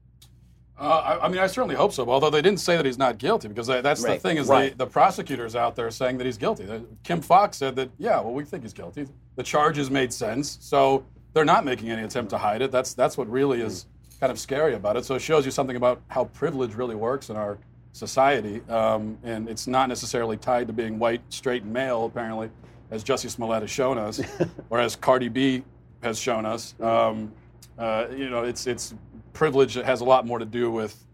Uh, 0.79 0.85
I, 1.21 1.27
I 1.27 1.29
mean, 1.29 1.39
I 1.39 1.47
certainly 1.47 1.75
hope 1.75 1.93
so. 1.93 2.09
Although 2.09 2.31
they 2.31 2.41
didn't 2.41 2.61
say 2.61 2.77
that 2.79 2.87
he's 2.87 2.97
not 2.99 3.19
guilty, 3.19 3.49
because 3.49 3.67
that- 3.67 3.83
that's 3.83 4.03
Right, 4.03 4.15
the 4.23 4.29
thing 4.29 4.39
is 4.39 4.47
right. 4.47 4.71
the, 4.77 4.85
the 4.87 4.91
prosecutors 4.91 5.55
out 5.55 5.77
there 5.77 5.91
saying 5.91 6.17
that 6.19 6.25
he's 6.25 6.39
guilty. 6.39 6.67
Kim 7.03 7.21
Foxx 7.21 7.59
said 7.59 7.77
that, 7.77 7.91
yeah, 7.99 8.21
well, 8.21 8.33
we 8.33 8.45
think 8.45 8.63
he's 8.63 8.73
guilty. 8.73 9.07
The 9.37 9.43
charges 9.43 9.91
made 9.91 10.13
sense, 10.13 10.57
so 10.63 11.05
they're 11.33 11.45
not 11.45 11.65
making 11.65 11.91
any 11.91 12.03
attempt 12.03 12.31
to 12.31 12.39
hide 12.39 12.63
it. 12.63 12.71
That's 12.71 12.95
that's 12.95 13.17
what 13.17 13.31
really 13.31 13.61
is 13.61 13.87
kind 14.21 14.31
of 14.31 14.39
scary 14.39 14.75
about 14.75 14.97
it. 14.97 15.05
So 15.05 15.15
it 15.15 15.21
shows 15.21 15.45
you 15.45 15.51
something 15.51 15.77
about 15.77 16.03
how 16.09 16.25
privilege 16.25 16.75
really 16.75 16.95
works 16.95 17.31
in 17.31 17.37
our 17.37 17.59
society, 17.93 18.63
um, 18.69 19.19
and 19.25 19.49
it's 19.49 19.67
not 19.67 19.89
necessarily 19.89 20.37
tied 20.37 20.67
to 20.69 20.73
being 20.73 20.99
white, 20.99 21.23
straight, 21.29 21.63
and 21.63 21.73
male. 21.73 22.05
Apparently, 22.05 22.51
as 22.91 23.03
Jussie 23.05 23.31
Smollett 23.31 23.63
has 23.63 23.71
shown 23.71 23.99
us, 23.99 24.21
or 24.71 24.81
as 24.81 24.97
Cardi 24.97 25.29
B 25.29 25.65
has 26.03 26.19
shown 26.19 26.47
us. 26.47 26.75
Um, 26.81 27.33
uh, 27.79 28.07
you 28.15 28.29
know, 28.29 28.45
it's 28.45 28.67
it's 28.67 28.95
privilege 29.33 29.75
that 29.75 29.85
has 29.85 30.01
a 30.01 30.05
lot 30.05 30.27
more 30.27 30.39
to 30.39 30.45
do 30.45 30.71
with, 30.71 31.05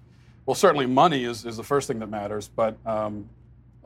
well, 0.46 0.54
certainly 0.54 0.86
money 0.86 1.24
is, 1.24 1.44
is 1.44 1.56
the 1.56 1.62
first 1.62 1.86
thing 1.86 1.98
that 2.00 2.08
matters, 2.08 2.48
but 2.48 2.76
um, 2.86 3.28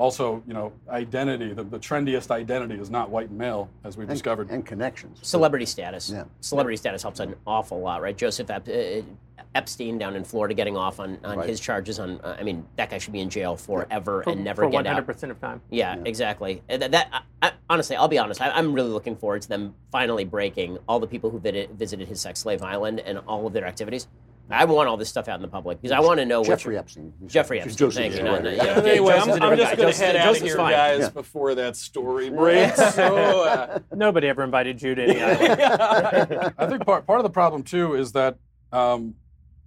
also, 0.05 0.43
you 0.47 0.55
know, 0.55 0.73
identity. 0.89 1.53
The, 1.53 1.63
the 1.63 1.79
trendiest 1.79 2.31
identity 2.31 2.75
is 2.81 2.89
not 2.91 3.11
white 3.11 3.29
and 3.29 3.39
male, 3.39 3.69
as 3.85 3.99
we've 3.99 4.09
and, 4.09 4.15
discovered. 4.17 4.49
and 4.51 4.65
connections. 4.65 5.19
Celebrity 5.21 5.67
status. 5.67 6.09
Yeah. 6.11 6.25
Celebrity 6.41 6.79
status 6.79 7.03
helps 7.03 7.21
an 7.21 7.35
awful 7.47 7.81
lot, 7.81 8.01
right? 8.01 8.17
Joseph 8.17 8.49
Ep- 8.49 8.67
uh, 8.67 9.03
Epstein 9.55 9.99
down 9.99 10.17
in 10.17 10.25
Florida 10.25 10.55
getting 10.55 10.75
off 10.77 11.01
on, 11.01 11.19
on 11.23 11.39
Right. 11.39 11.49
his 11.49 11.61
charges 11.61 11.99
on. 11.99 12.19
Uh, 12.23 12.35
I 12.41 12.43
mean, 12.45 12.65
that 12.77 12.89
guy 12.89 12.97
should 12.97 13.13
be 13.13 13.21
in 13.21 13.29
jail 13.29 13.57
forever 13.57 14.23
For, 14.23 14.31
and 14.31 14.43
never 14.43 14.63
for 14.63 14.71
get 14.71 14.87
100% 14.87 15.25
out. 15.25 15.31
of 15.31 15.41
time. 15.41 15.61
Yeah, 15.69 15.97
exactly. 16.07 16.63
Uh, 16.71 16.79
That, 16.79 16.91
that 16.93 17.09
I, 17.43 17.49
I, 17.49 17.53
honestly, 17.69 17.95
I'll 17.97 18.09
be 18.09 18.19
honest. 18.19 18.41
I, 18.41 18.49
I'm 18.51 18.73
really 18.73 18.91
looking 18.91 19.17
forward 19.17 19.43
to 19.43 19.49
them 19.51 19.75
finally 19.93 20.25
breaking 20.25 20.79
all 20.89 20.99
the 20.99 21.07
people 21.07 21.29
who 21.29 21.39
vid- 21.39 21.71
visited 21.73 22.09
his 22.09 22.23
sex 22.23 22.41
slave 22.41 22.63
island 22.63 23.01
and 23.01 23.19
all 23.29 23.47
of 23.47 23.53
their 23.53 23.67
activities. 23.67 24.09
I 24.51 24.65
want 24.65 24.89
all 24.89 24.97
this 24.97 25.09
stuff 25.09 25.29
out 25.29 25.37
in 25.37 25.43
the 25.43 25.49
public 25.49 25.81
because 25.81 25.93
I 25.93 26.01
want 26.01 26.19
to 26.19 26.27
know 26.27 26.43
Jeffrey 26.43 26.75
what. 26.75 26.81
Epstein. 26.81 27.13
Jeffrey 27.27 27.59
She's 27.59 27.67
Epstein. 27.73 27.87
Joseph 27.89 28.03
Thank 28.03 28.15
you. 28.15 28.21
Epstein. 28.21 28.43
No, 28.45 28.51
no, 28.51 28.57
Yeah. 28.57 28.65
yeah. 28.85 28.91
Anyway, 28.91 29.15
I'm, 29.15 29.29
a 29.29 29.33
I'm 29.35 29.57
just 29.57 29.77
going 29.77 29.93
to 29.93 29.99
head 29.99 30.17
out 30.17 30.21
of 30.29 30.35
Joseph's 30.35 30.47
here, 30.47 30.57
fine. 30.57 30.73
guys, 30.73 31.01
Yeah. 31.01 31.09
before 31.11 31.55
that 31.55 31.77
story 31.77 32.31
breaks. 32.31 32.77
so, 32.95 33.43
uh, 33.45 33.79
Nobody 33.95 34.29
ever 34.29 34.43
invited 34.43 34.83
you 34.83 34.95
to 34.95 35.03
any 35.05 35.21
island. 35.23 36.55
I 36.59 36.67
think 36.67 36.85
part, 36.85 37.07
part 37.07 37.21
of 37.21 37.25
the 37.25 37.31
problem, 37.31 37.63
too, 37.63 37.95
is 37.95 38.13
that 38.13 38.37
um, 38.73 39.15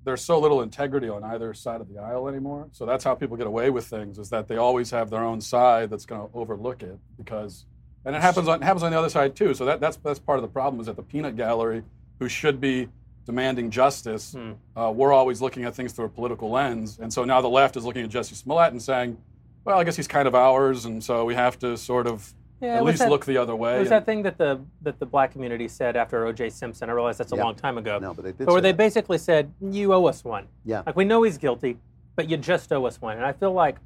there's 0.03 0.23
so 0.23 0.39
little 0.39 0.61
integrity 0.61 1.07
on 1.09 1.23
either 1.23 1.53
side 1.53 1.79
of 1.81 1.87
the 1.87 1.99
aisle 1.99 2.27
anymore. 2.27 2.67
So 2.71 2.85
that's 2.85 3.03
how 3.03 3.15
people 3.15 3.37
get 3.37 3.47
away 3.47 3.69
with 3.69 3.85
things, 3.85 4.19
is 4.19 4.29
that 4.31 4.47
they 4.47 4.57
always 4.57 4.91
have 4.91 5.09
their 5.09 5.23
own 5.23 5.39
side 5.41 5.89
that's 5.89 6.05
going 6.05 6.21
to 6.27 6.35
overlook 6.37 6.83
it 6.83 6.99
because, 7.17 7.65
and 8.05 8.15
it 8.15 8.21
happens 8.21 8.47
on, 8.47 8.61
it 8.61 8.65
happens 8.65 8.83
on 8.83 8.91
the 8.91 8.97
other 8.99 9.09
side, 9.09 9.35
too. 9.35 9.53
So 9.53 9.63
that, 9.65 9.79
that's, 9.79 9.95
that's 9.97 10.19
part 10.19 10.39
of 10.39 10.41
the 10.43 10.49
problem 10.49 10.79
is 10.81 10.87
that 10.87 10.97
the 10.97 11.03
peanut 11.03 11.37
gallery, 11.37 11.83
who 12.19 12.27
should 12.27 12.59
be 12.59 12.89
demanding 13.25 13.69
justice, 13.71 14.35
uh, 14.75 14.91
we're 14.93 15.13
always 15.13 15.41
looking 15.41 15.63
at 15.65 15.73
things 15.75 15.93
through 15.93 16.05
a 16.05 16.09
political 16.09 16.49
lens. 16.49 16.99
And 16.99 17.11
so 17.11 17.23
now 17.23 17.41
the 17.41 17.49
left 17.49 17.77
is 17.77 17.85
looking 17.85 18.03
at 18.03 18.09
Jussie 18.09 18.35
Smollett 18.35 18.71
and 18.73 18.81
saying, 18.81 19.17
well, 19.65 19.79
I 19.79 19.83
guess 19.83 19.95
he's 19.95 20.07
kind 20.09 20.27
of 20.27 20.35
ours, 20.35 20.83
and 20.85 21.01
so 21.03 21.23
we 21.23 21.35
have 21.35 21.57
to 21.59 21.77
sort 21.77 22.05
of 22.05 22.33
Yeah, 22.59 22.75
at 22.77 22.83
least 22.83 22.99
that- 22.99 23.09
look 23.09 23.25
the 23.25 23.37
other 23.37 23.55
way. 23.55 23.77
It 23.77 23.79
was 23.79 23.87
And- 23.91 24.01
that 24.01 24.05
thing 24.05 24.23
that 24.23 24.37
the 24.37 24.59
that 24.81 24.99
the 24.99 25.05
black 25.05 25.31
community 25.31 25.67
said 25.69 25.95
after 25.95 26.25
O.J. 26.27 26.49
Simpson. 26.49 26.89
I 26.89 26.93
realize 26.93 27.17
that's 27.17 27.31
a 27.31 27.35
Yeah. 27.37 27.43
long 27.45 27.55
time 27.55 27.77
ago. 27.77 27.97
No, 27.99 28.13
but 28.13 28.23
they 28.25 28.31
did 28.33 28.45
where 28.47 28.57
say 28.57 28.61
they 28.61 28.71
that. 28.71 28.77
basically 28.77 29.17
said, 29.17 29.51
"You 29.61 29.93
owe 29.93 30.05
us 30.05 30.23
one. 30.25 30.47
Yeah. 30.65 30.83
Like 30.85 30.95
we 30.97 31.05
know 31.05 31.23
he's 31.23 31.37
guilty, 31.37 31.77
but 32.17 32.29
you 32.29 32.35
just 32.37 32.71
owe 32.73 32.85
us 32.85 33.01
one." 33.01 33.15
And 33.17 33.25
I 33.25 33.31
feel 33.33 33.53
like 33.53 33.77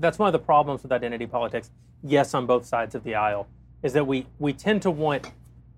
that's 0.00 0.18
one 0.18 0.26
of 0.28 0.32
the 0.32 0.38
problems 0.38 0.82
with 0.82 0.90
identity 0.92 1.26
politics. 1.26 1.70
Yes, 2.02 2.34
on 2.34 2.46
both 2.46 2.64
sides 2.66 2.94
of 2.94 3.04
the 3.04 3.14
aisle, 3.14 3.46
is 3.82 3.92
that 3.92 4.06
we 4.06 4.26
we 4.38 4.52
tend 4.52 4.82
to 4.82 4.90
want 4.90 5.32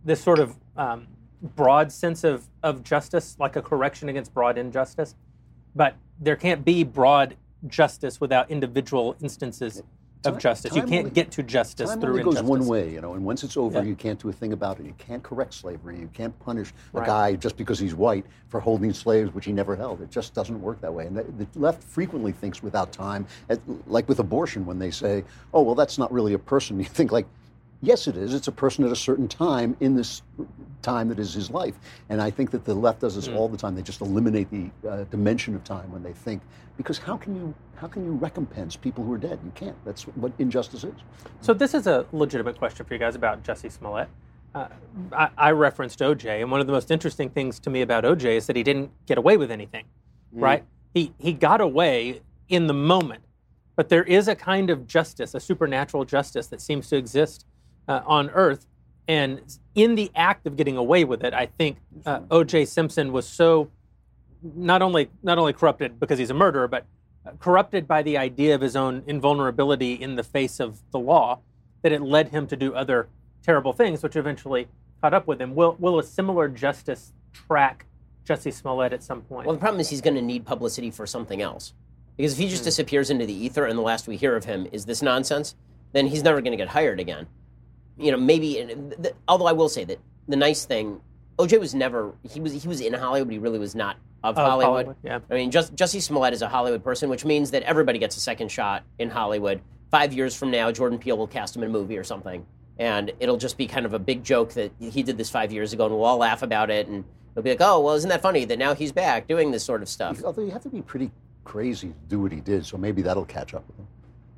this 0.04 0.22
sort 0.22 0.38
of 0.38 0.56
um, 0.76 1.06
broad 1.42 1.92
sense 1.92 2.24
of 2.24 2.48
of 2.62 2.82
justice, 2.82 3.36
like 3.38 3.56
a 3.56 3.62
correction 3.62 4.08
against 4.08 4.34
broad 4.34 4.58
injustice, 4.58 5.14
but 5.76 5.94
there 6.20 6.36
can't 6.36 6.64
be 6.64 6.82
broad 6.84 7.36
justice 7.66 8.20
without 8.20 8.50
individual 8.50 9.16
instances 9.22 9.82
of 10.24 10.32
Time- 10.34 10.38
justice. 10.40 10.74
You 10.74 10.82
can't 10.82 10.92
only- 11.06 11.10
get 11.10 11.30
to 11.32 11.44
justice 11.44 11.90
Time 11.90 12.00
through 12.00 12.10
only 12.10 12.22
goes 12.24 12.34
injustice. 12.38 12.48
one 12.50 12.66
way, 12.66 12.92
you 12.92 13.00
know, 13.00 13.14
and 13.14 13.24
once 13.24 13.44
it's 13.44 13.56
over, 13.56 13.78
Yeah. 13.78 13.84
you 13.84 13.94
can't 13.94 14.18
do 14.18 14.28
a 14.28 14.32
thing 14.32 14.52
about 14.52 14.80
it. 14.80 14.86
You 14.86 14.94
can't 14.98 15.22
correct 15.22 15.54
slavery. 15.54 15.96
You 16.00 16.08
can't 16.12 16.36
punish 16.40 16.72
a 16.92 16.98
Right. 16.98 17.06
guy 17.06 17.34
just 17.36 17.56
because 17.56 17.78
he's 17.78 17.94
white 17.94 18.26
for 18.48 18.58
holding 18.58 18.92
slaves, 18.92 19.32
which 19.32 19.44
he 19.44 19.52
never 19.52 19.76
held. 19.76 20.00
It 20.00 20.10
just 20.10 20.34
doesn't 20.34 20.60
work 20.60 20.80
that 20.80 20.92
way. 20.92 21.06
And 21.06 21.16
the, 21.16 21.22
the 21.22 21.46
left 21.54 21.84
frequently 21.84 22.32
thinks 22.32 22.64
without 22.64 22.90
time, 22.90 23.26
at- 23.48 23.60
like 23.86 24.08
with 24.08 24.18
abortion, 24.18 24.66
when 24.66 24.80
they 24.80 24.90
say, 24.90 25.22
"Oh, 25.54 25.62
well, 25.62 25.76
that's 25.76 25.98
not 25.98 26.10
really 26.12 26.32
a 26.32 26.38
person." 26.38 26.78
You 26.80 26.84
think 26.86 27.12
like. 27.12 27.26
Yes, 27.80 28.08
it 28.08 28.16
is. 28.16 28.34
It's 28.34 28.48
a 28.48 28.52
person 28.52 28.84
at 28.84 28.90
a 28.90 28.96
certain 28.96 29.28
time 29.28 29.76
in 29.78 29.94
this 29.94 30.22
time 30.82 31.08
that 31.08 31.18
is 31.18 31.32
his 31.32 31.50
life. 31.50 31.78
And 32.08 32.20
I 32.20 32.30
think 32.30 32.50
that 32.50 32.64
the 32.64 32.74
left 32.74 33.00
does 33.00 33.14
this 33.14 33.28
all 33.28 33.48
the 33.48 33.56
time. 33.56 33.76
They 33.76 33.82
just 33.82 34.00
eliminate 34.00 34.48
the 34.50 34.88
uh, 34.88 35.04
dimension 35.04 35.54
of 35.54 35.62
time 35.62 35.90
when 35.92 36.02
they 36.02 36.12
think, 36.12 36.42
because 36.76 36.98
how 36.98 37.16
can 37.16 37.36
you 37.36 37.54
how 37.76 37.86
can 37.86 38.04
you 38.04 38.12
recompense 38.12 38.74
people 38.74 39.04
who 39.04 39.12
are 39.12 39.18
dead? 39.18 39.38
You 39.44 39.52
can't. 39.54 39.76
That's 39.84 40.02
what 40.02 40.32
injustice 40.40 40.82
is. 40.82 40.94
So 41.40 41.54
this 41.54 41.74
is 41.74 41.86
a 41.86 42.06
legitimate 42.10 42.58
question 42.58 42.84
for 42.84 42.94
you 42.94 42.98
guys 42.98 43.14
about 43.14 43.44
Jussie 43.44 43.70
Smollett. 43.70 44.08
Uh, 44.54 44.66
I, 45.12 45.28
I 45.38 45.50
referenced 45.52 46.00
OJ, 46.00 46.40
and 46.40 46.50
one 46.50 46.60
of 46.60 46.66
the 46.66 46.72
most 46.72 46.90
interesting 46.90 47.30
things 47.30 47.60
to 47.60 47.70
me 47.70 47.82
about 47.82 48.02
OJ 48.02 48.24
is 48.36 48.46
that 48.48 48.56
he 48.56 48.64
didn't 48.64 48.90
get 49.06 49.18
away 49.18 49.36
with 49.36 49.52
anything, 49.52 49.84
right? 50.32 50.64
He 50.94 51.12
he 51.18 51.32
got 51.32 51.60
away 51.60 52.22
in 52.48 52.66
the 52.66 52.74
moment, 52.74 53.22
but 53.76 53.88
there 53.88 54.02
is 54.02 54.26
a 54.26 54.34
kind 54.34 54.70
of 54.70 54.88
justice, 54.88 55.34
a 55.34 55.40
supernatural 55.40 56.04
justice 56.04 56.48
that 56.48 56.60
seems 56.60 56.88
to 56.88 56.96
exist 56.96 57.44
uh, 57.88 58.02
on 58.06 58.30
Earth, 58.30 58.66
and 59.08 59.40
in 59.74 59.94
the 59.94 60.10
act 60.14 60.46
of 60.46 60.56
getting 60.56 60.76
away 60.76 61.04
with 61.04 61.24
it, 61.24 61.32
I 61.32 61.46
think 61.46 61.78
uh, 62.04 62.20
OJ 62.20 62.68
Simpson 62.68 63.12
was 63.12 63.26
so 63.26 63.70
not 64.42 64.82
only 64.82 65.10
not 65.22 65.38
only 65.38 65.52
corrupted 65.52 65.98
because 65.98 66.18
he's 66.18 66.30
a 66.30 66.34
murderer, 66.34 66.68
but 66.68 66.86
uh, 67.26 67.30
corrupted 67.40 67.88
by 67.88 68.02
the 68.02 68.18
idea 68.18 68.54
of 68.54 68.60
his 68.60 68.76
own 68.76 69.02
invulnerability 69.06 69.94
in 69.94 70.16
the 70.16 70.22
face 70.22 70.60
of 70.60 70.78
the 70.92 70.98
law, 70.98 71.40
that 71.82 71.92
it 71.92 72.02
led 72.02 72.28
him 72.28 72.46
to 72.46 72.56
do 72.56 72.74
other 72.74 73.08
terrible 73.42 73.72
things, 73.72 74.02
which 74.02 74.14
eventually 74.14 74.68
caught 75.00 75.14
up 75.14 75.26
with 75.26 75.40
him. 75.40 75.54
Will 75.54 75.76
will 75.78 75.98
a 75.98 76.04
similar 76.04 76.48
justice 76.48 77.12
track 77.32 77.86
Jussie 78.26 78.52
Smollett 78.52 78.92
at 78.92 79.02
some 79.02 79.22
point? 79.22 79.46
Well, 79.46 79.56
the 79.56 79.60
problem 79.60 79.80
is 79.80 79.88
he's 79.88 80.02
going 80.02 80.16
to 80.16 80.22
need 80.22 80.44
publicity 80.44 80.90
for 80.90 81.06
something 81.06 81.40
else. 81.40 81.72
Because 82.16 82.32
if 82.32 82.38
he 82.38 82.48
just 82.48 82.64
disappears 82.64 83.10
into 83.10 83.24
the 83.24 83.32
ether 83.32 83.64
and 83.64 83.78
the 83.78 83.82
last 83.82 84.08
we 84.08 84.16
hear 84.16 84.34
of 84.36 84.44
him 84.44 84.66
is 84.72 84.84
this 84.84 85.02
nonsense, 85.02 85.54
then 85.92 86.08
he's 86.08 86.22
never 86.22 86.40
going 86.40 86.50
to 86.50 86.56
get 86.56 86.68
hired 86.68 86.98
again. 86.98 87.28
You 87.98 88.12
know, 88.12 88.16
maybe, 88.18 88.60
and 88.60 89.10
although 89.26 89.46
I 89.46 89.52
will 89.52 89.68
say 89.68 89.84
that 89.84 89.98
the 90.28 90.36
nice 90.36 90.64
thing 90.64 91.00
OJ 91.38 91.60
was 91.60 91.74
never 91.74 92.12
he 92.28 92.40
was 92.40 92.52
he 92.62 92.68
was 92.68 92.80
in 92.80 92.92
Hollywood, 92.92 93.28
but 93.28 93.32
he 93.32 93.38
really 93.38 93.58
was 93.58 93.74
not 93.74 93.96
of, 94.24 94.36
Of 94.36 94.44
Hollywood. 94.44 94.64
Hollywood, 94.64 94.96
yeah. 95.04 95.20
I 95.30 95.34
mean, 95.34 95.50
just 95.50 95.74
Jussie 95.76 96.02
Smollett 96.02 96.32
is 96.32 96.42
a 96.42 96.48
Hollywood 96.48 96.82
person, 96.82 97.08
which 97.08 97.24
means 97.24 97.52
that 97.52 97.62
everybody 97.62 97.98
gets 97.98 98.16
a 98.16 98.20
second 98.20 98.50
shot 98.50 98.82
in 98.98 99.08
Hollywood. 99.10 99.60
Five 99.90 100.12
years 100.12 100.34
from 100.36 100.50
now, 100.50 100.70
Jordan 100.72 100.98
Peele 100.98 101.16
will 101.16 101.28
cast 101.28 101.54
him 101.54 101.62
in 101.62 101.70
a 101.70 101.72
movie 101.72 101.96
or 101.96 102.04
something, 102.04 102.44
and 102.78 103.12
it'll 103.20 103.36
just 103.36 103.56
be 103.56 103.66
kind 103.66 103.86
of 103.86 103.94
a 103.94 103.98
big 103.98 104.24
joke 104.24 104.52
that 104.54 104.72
he 104.80 105.02
did 105.02 105.16
this 105.16 105.30
five 105.30 105.52
years 105.52 105.72
ago, 105.72 105.86
and 105.86 105.94
we'll 105.94 106.04
all 106.04 106.18
laugh 106.18 106.42
about 106.42 106.70
it, 106.70 106.88
and 106.88 107.04
it'll 107.32 107.44
be 107.44 107.50
like, 107.50 107.60
oh, 107.60 107.80
well, 107.80 107.94
isn't 107.94 108.10
that 108.10 108.20
funny 108.20 108.44
that 108.44 108.58
now 108.58 108.74
he's 108.74 108.92
back 108.92 109.28
doing 109.28 109.52
this 109.52 109.62
sort 109.62 109.80
of 109.80 109.88
stuff? 109.88 110.22
Although 110.24 110.42
you 110.42 110.50
have 110.50 110.62
to 110.64 110.68
be 110.68 110.82
pretty 110.82 111.10
crazy 111.44 111.88
to 111.88 111.94
do 112.08 112.20
what 112.20 112.32
he 112.32 112.40
did, 112.40 112.66
so 112.66 112.76
maybe 112.76 113.00
that'll 113.00 113.24
catch 113.24 113.54
up 113.54 113.66
with 113.68 113.78
him. 113.78 113.86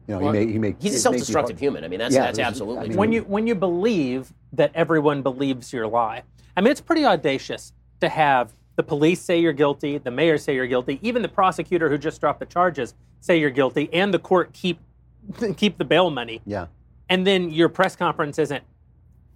You 0.06 0.14
know, 0.14 0.20
Well, 0.20 0.32
he 0.32 0.46
may, 0.46 0.52
he 0.52 0.58
may. 0.58 0.74
He's 0.78 0.84
a 0.84 0.86
it 0.86 0.90
may 0.90 0.90
be 0.92 0.98
self-destructive 0.98 1.56
hard. 1.56 1.60
human. 1.60 1.84
I 1.84 1.88
mean, 1.88 1.98
that's 1.98 2.14
Yeah, 2.14 2.22
that's 2.24 2.36
there's- 2.38 2.48
absolutely 2.48 2.78
I 2.78 2.84
true. 2.84 2.88
mean, 2.90 2.98
when 2.98 3.12
you 3.12 3.22
when 3.22 3.46
you 3.46 3.54
believe 3.54 4.32
that 4.52 4.70
everyone 4.74 5.22
believes 5.22 5.72
your 5.72 5.86
lie. 5.86 6.22
I 6.56 6.60
mean, 6.60 6.70
it's 6.72 6.80
pretty 6.80 7.04
audacious 7.04 7.72
to 8.00 8.08
have 8.08 8.52
the 8.76 8.82
police 8.82 9.20
say 9.20 9.38
you're 9.38 9.52
guilty, 9.52 9.98
the 9.98 10.10
mayor 10.10 10.38
say 10.38 10.54
you're 10.54 10.66
guilty, 10.66 10.98
even 11.02 11.22
the 11.22 11.28
prosecutor 11.28 11.88
who 11.88 11.96
just 11.98 12.20
dropped 12.20 12.40
the 12.40 12.46
charges 12.46 12.94
say 13.20 13.38
you're 13.38 13.50
guilty, 13.50 13.88
and 13.92 14.12
the 14.12 14.18
court 14.18 14.52
keep 14.52 14.80
keep 15.56 15.78
the 15.78 15.84
bail 15.84 16.10
money. 16.10 16.40
Yeah. 16.46 16.66
And 17.08 17.26
then 17.26 17.50
your 17.50 17.68
press 17.68 17.94
conference 17.96 18.38
isn't. 18.38 18.64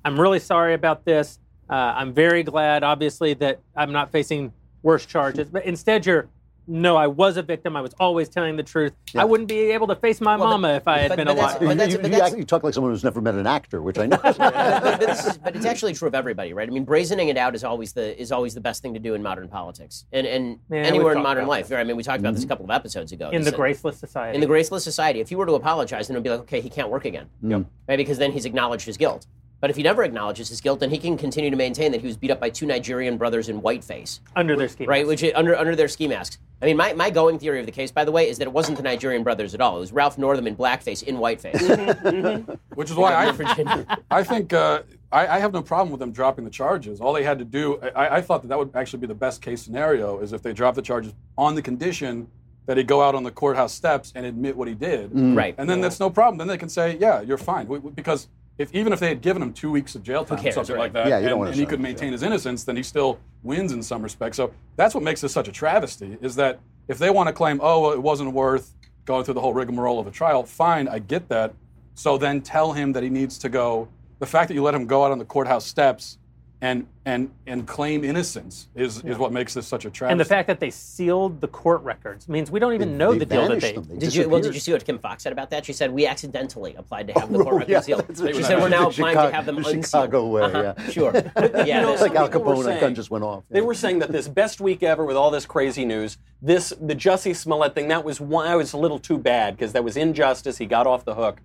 I'm 0.04 0.18
really 0.20 0.38
sorry 0.38 0.74
about 0.74 1.04
this. 1.04 1.38
Uh, 1.68 1.74
I'm 1.96 2.12
very 2.12 2.42
glad, 2.42 2.82
obviously, 2.84 3.34
that 3.34 3.60
I'm 3.76 3.90
not 3.92 4.12
facing 4.12 4.52
worse 4.82 5.06
charges. 5.06 5.48
But 5.48 5.64
instead, 5.64 6.04
you're. 6.06 6.26
No, 6.66 6.96
I 6.96 7.06
was 7.06 7.36
a 7.36 7.42
victim. 7.42 7.76
I 7.76 7.80
was 7.82 7.94
always 8.00 8.28
telling 8.28 8.56
the 8.56 8.62
truth. 8.62 8.92
I 9.14 9.24
wouldn't 9.24 9.48
be 9.48 9.70
able 9.72 9.86
to 9.88 9.96
face 9.96 10.20
my 10.20 10.36
Well, 10.36 10.46
but- 10.46 10.50
mama 10.52 10.68
if 10.74 10.88
I 10.88 10.98
had 10.98 11.08
but- 11.10 11.16
been 11.16 11.26
but 11.26 11.36
that's- 11.36 11.56
alive. 11.56 11.68
but 11.68 11.76
that's- 11.76 11.92
you, 11.92 11.98
but 11.98 12.10
that's- 12.10 12.30
act- 12.32 12.38
you 12.38 12.44
talk 12.44 12.62
like 12.62 12.74
someone 12.74 12.92
who's 12.92 13.04
never 13.04 13.20
met 13.20 13.34
an 13.34 13.46
actor, 13.46 13.82
which 13.82 13.98
I 13.98 14.06
know. 14.06 14.16
but, 14.22 14.38
but 14.38 15.00
this 15.00 15.26
is, 15.26 15.36
but 15.38 15.54
it's 15.54 15.66
actually 15.66 15.92
true 15.92 16.08
of 16.08 16.14
everybody, 16.14 16.52
right? 16.52 16.68
I 16.68 16.72
mean, 16.72 16.86
brazening 16.86 17.28
it 17.28 17.36
out 17.36 17.54
is 17.54 17.64
always 17.64 17.92
the 17.92 18.18
is 18.20 18.32
always 18.32 18.54
the 18.54 18.60
best 18.60 18.82
thing 18.82 18.94
to 18.94 19.00
do 19.00 19.14
in 19.14 19.22
modern 19.22 19.48
politics 19.48 20.06
and 20.12 20.26
and 20.26 20.58
Yeah, 20.70 20.78
anywhere 20.78 21.14
in 21.14 21.22
modern 21.22 21.46
life. 21.46 21.70
Right? 21.70 21.80
I 21.80 21.84
mean, 21.84 21.96
we 21.96 22.02
talked 22.02 22.20
about 22.20 22.34
this 22.34 22.42
a 22.42 22.46
mm-hmm. 22.46 22.50
couple 22.52 22.64
of 22.64 22.70
episodes 22.70 23.12
ago. 23.12 23.30
in 23.30 23.42
This- 23.42 23.50
the 23.50 23.56
graceless 23.56 23.98
society. 23.98 24.34
in 24.34 24.40
the 24.40 24.46
graceless 24.46 24.84
society, 24.84 25.20
if 25.20 25.30
you 25.30 25.38
were 25.38 25.46
to 25.46 25.54
apologize, 25.54 26.08
then 26.08 26.16
it 26.16 26.18
would 26.20 26.24
be 26.24 26.30
like, 26.30 26.40
okay, 26.40 26.60
he 26.60 26.70
can't 26.70 26.88
work 26.88 27.04
again, 27.04 27.26
mm. 27.42 27.64
right? 27.88 27.96
Because 27.96 28.18
then 28.18 28.32
he's 28.32 28.44
acknowledged 28.46 28.86
his 28.86 28.96
guilt. 28.96 29.26
But 29.64 29.70
if 29.70 29.78
he 29.78 29.82
never 29.82 30.04
acknowledges 30.04 30.50
his 30.50 30.60
guilt, 30.60 30.80
then 30.80 30.90
he 30.90 30.98
can 30.98 31.16
continue 31.16 31.48
to 31.48 31.56
maintain 31.56 31.90
that 31.92 32.02
he 32.02 32.06
was 32.06 32.18
beat 32.18 32.30
up 32.30 32.38
by 32.38 32.50
two 32.50 32.66
Nigerian 32.66 33.16
brothers 33.16 33.48
in 33.48 33.62
whiteface, 33.62 34.20
under 34.36 34.56
their 34.56 34.68
scheme. 34.68 34.86
right? 34.86 35.06
Which 35.06 35.22
is 35.22 35.32
under 35.34 35.56
under 35.56 35.74
their 35.74 35.88
ski 35.88 36.06
masks. 36.06 36.36
I 36.60 36.66
mean, 36.66 36.76
my, 36.76 36.92
my 36.92 37.08
going 37.08 37.38
theory 37.38 37.60
of 37.60 37.64
the 37.64 37.72
case, 37.72 37.90
by 37.90 38.04
the 38.04 38.12
way, 38.12 38.28
is 38.28 38.36
that 38.36 38.44
it 38.46 38.52
wasn't 38.52 38.76
the 38.76 38.82
Nigerian 38.82 39.22
brothers 39.22 39.54
at 39.54 39.62
all. 39.62 39.78
It 39.78 39.80
was 39.80 39.90
Ralph 39.90 40.18
Northam 40.18 40.46
in 40.46 40.54
blackface 40.54 41.02
in 41.02 41.16
whiteface. 41.16 41.54
Mm-hmm, 41.62 42.06
mm-hmm. 42.06 42.52
Which 42.74 42.90
is 42.90 42.96
why 42.96 43.14
I, 43.14 43.30
Virginia. 43.32 43.86
I 44.10 44.22
think 44.22 44.52
uh, 44.52 44.82
I, 45.10 45.28
I 45.28 45.38
have 45.38 45.54
no 45.54 45.62
problem 45.62 45.90
with 45.92 45.98
them 46.00 46.12
dropping 46.12 46.44
the 46.44 46.50
charges. 46.50 47.00
All 47.00 47.14
they 47.14 47.24
had 47.24 47.38
to 47.38 47.46
do, 47.46 47.80
I, 47.96 48.16
I 48.16 48.20
thought 48.20 48.42
that 48.42 48.48
that 48.48 48.58
would 48.58 48.70
actually 48.76 48.98
be 48.98 49.06
the 49.06 49.14
best 49.14 49.40
case 49.40 49.62
scenario, 49.62 50.18
is 50.18 50.34
if 50.34 50.42
they 50.42 50.52
drop 50.52 50.74
the 50.74 50.82
charges 50.82 51.14
on 51.38 51.54
the 51.54 51.62
condition 51.62 52.28
that 52.66 52.76
he 52.76 52.82
go 52.82 53.00
out 53.00 53.14
on 53.14 53.22
the 53.22 53.30
courthouse 53.30 53.72
steps 53.72 54.12
and 54.14 54.26
admit 54.26 54.54
what 54.58 54.68
he 54.68 54.74
did. 54.74 55.10
Mm. 55.10 55.34
Right. 55.34 55.54
And 55.56 55.70
then 55.70 55.80
that's 55.80 56.00
no 56.00 56.10
problem. 56.10 56.36
Then 56.36 56.48
they 56.48 56.58
can 56.58 56.68
say, 56.68 56.98
yeah, 57.00 57.22
you're 57.22 57.38
fine. 57.38 57.66
We- 57.66 57.78
we- 57.78 57.90
because 57.92 58.28
if 58.58 58.72
even 58.74 58.92
if 58.92 59.00
they 59.00 59.08
had 59.08 59.20
given 59.20 59.42
him 59.42 59.52
two 59.52 59.70
weeks 59.70 59.94
of 59.94 60.02
jail 60.02 60.24
time 60.24 60.38
or 60.44 60.52
something 60.52 60.76
right? 60.76 60.82
like 60.82 60.92
that, 60.92 61.08
Yeah, 61.08 61.18
you 61.18 61.24
don't 61.24 61.32
and, 61.32 61.38
wanna 61.40 61.50
and 61.52 61.60
he 61.60 61.66
could 61.66 61.80
maintain 61.80 62.08
jail. 62.08 62.12
his 62.12 62.22
innocence, 62.22 62.64
then 62.64 62.76
he 62.76 62.82
still 62.82 63.18
wins 63.42 63.72
in 63.72 63.82
some 63.82 64.02
respects. 64.02 64.36
So 64.36 64.52
that's 64.76 64.94
what 64.94 65.02
makes 65.02 65.20
this 65.20 65.32
such 65.32 65.48
a 65.48 65.52
travesty, 65.52 66.16
is 66.20 66.36
that 66.36 66.60
if 66.88 66.98
they 66.98 67.10
want 67.10 67.26
to 67.28 67.32
claim, 67.32 67.60
oh, 67.62 67.80
well, 67.80 67.90
it 67.92 68.02
wasn't 68.02 68.32
worth 68.32 68.74
going 69.06 69.24
through 69.24 69.34
the 69.34 69.40
whole 69.40 69.54
rigmarole 69.54 69.98
of 69.98 70.06
a 70.06 70.10
trial, 70.10 70.44
fine, 70.44 70.88
I 70.88 70.98
get 70.98 71.28
that. 71.28 71.52
So 71.94 72.16
then 72.18 72.40
tell 72.40 72.72
him 72.72 72.92
that 72.92 73.02
he 73.02 73.10
needs 73.10 73.38
to 73.38 73.48
go. 73.48 73.88
The 74.18 74.26
fact 74.26 74.48
that 74.48 74.54
you 74.54 74.62
let 74.62 74.74
him 74.74 74.86
go 74.86 75.04
out 75.04 75.12
on 75.12 75.18
the 75.18 75.24
courthouse 75.24 75.66
steps 75.66 76.18
and 76.60 76.86
and 77.04 77.30
and 77.46 77.66
claim 77.66 78.04
innocence 78.04 78.68
is, 78.74 79.04
is 79.04 79.18
what 79.18 79.32
makes 79.32 79.52
this 79.52 79.66
such 79.66 79.84
a 79.84 79.90
travesty. 79.90 80.12
And 80.12 80.20
the 80.20 80.24
fact 80.24 80.46
that 80.46 80.60
they 80.60 80.70
sealed 80.70 81.40
the 81.40 81.48
court 81.48 81.82
records 81.82 82.28
means 82.28 82.50
we 82.50 82.58
don't 82.58 82.72
even 82.72 82.96
know 82.96 83.12
They 83.12 83.18
the 83.18 83.26
deal 83.26 83.48
that 83.48 83.60
they. 83.60 83.72
They 83.72 83.98
Did 83.98 84.14
you 84.14 84.28
well? 84.28 84.40
Did 84.40 84.54
you 84.54 84.60
see 84.60 84.72
what 84.72 84.84
Kim 84.84 84.98
Foxx 84.98 85.22
said 85.24 85.32
about 85.32 85.50
that? 85.50 85.66
She 85.66 85.72
said 85.74 85.90
we 85.92 86.06
accidentally 86.06 86.74
applied 86.76 87.08
to 87.08 87.12
have 87.20 87.30
the 87.30 87.38
Oh, 87.38 87.42
court 87.42 87.54
records 87.56 87.70
yeah, 87.70 87.80
sealed. 87.80 88.06
She 88.16 88.32
she 88.32 88.42
said 88.42 88.60
we're 88.60 88.68
now 88.70 88.88
The 88.88 88.90
applying 88.90 89.16
to 89.16 89.30
have 89.32 89.46
them 89.46 89.56
the 89.56 89.60
unsealed. 89.68 89.84
Chicago 89.84 90.26
way, 90.28 90.42
Uh-huh, 90.42 90.74
yeah. 90.78 90.90
Sure. 90.90 91.12
yeah. 91.66 91.82
know, 91.82 91.92
It's 91.92 92.00
like 92.02 92.14
Al 92.14 92.28
people 92.28 92.44
were 92.44 92.54
Capone, 92.64 92.76
a 92.78 92.80
gun 92.80 92.94
just 92.94 93.10
went 93.10 93.24
off. 93.24 93.44
They 93.50 93.60
were 93.60 93.74
saying 93.74 93.98
that 93.98 94.10
this 94.12 94.28
best 94.28 94.60
week 94.60 94.82
ever 94.82 95.04
with 95.04 95.16
all 95.16 95.30
this 95.30 95.44
crazy 95.44 95.84
news. 95.84 96.16
This 96.40 96.72
the 96.80 96.94
Jussie 96.94 97.36
Smollett 97.36 97.74
thing 97.74 97.88
that 97.88 98.04
was 98.04 98.20
one. 98.20 98.46
I 98.46 98.56
was 98.56 98.72
a 98.72 98.78
little 98.78 98.98
too 98.98 99.18
bad 99.18 99.56
because 99.56 99.72
that 99.74 99.84
was 99.84 99.96
injustice. 99.96 100.56
He 100.58 100.66
got 100.66 100.86
off 100.86 101.04
the 101.04 101.14
hook. 101.14 101.40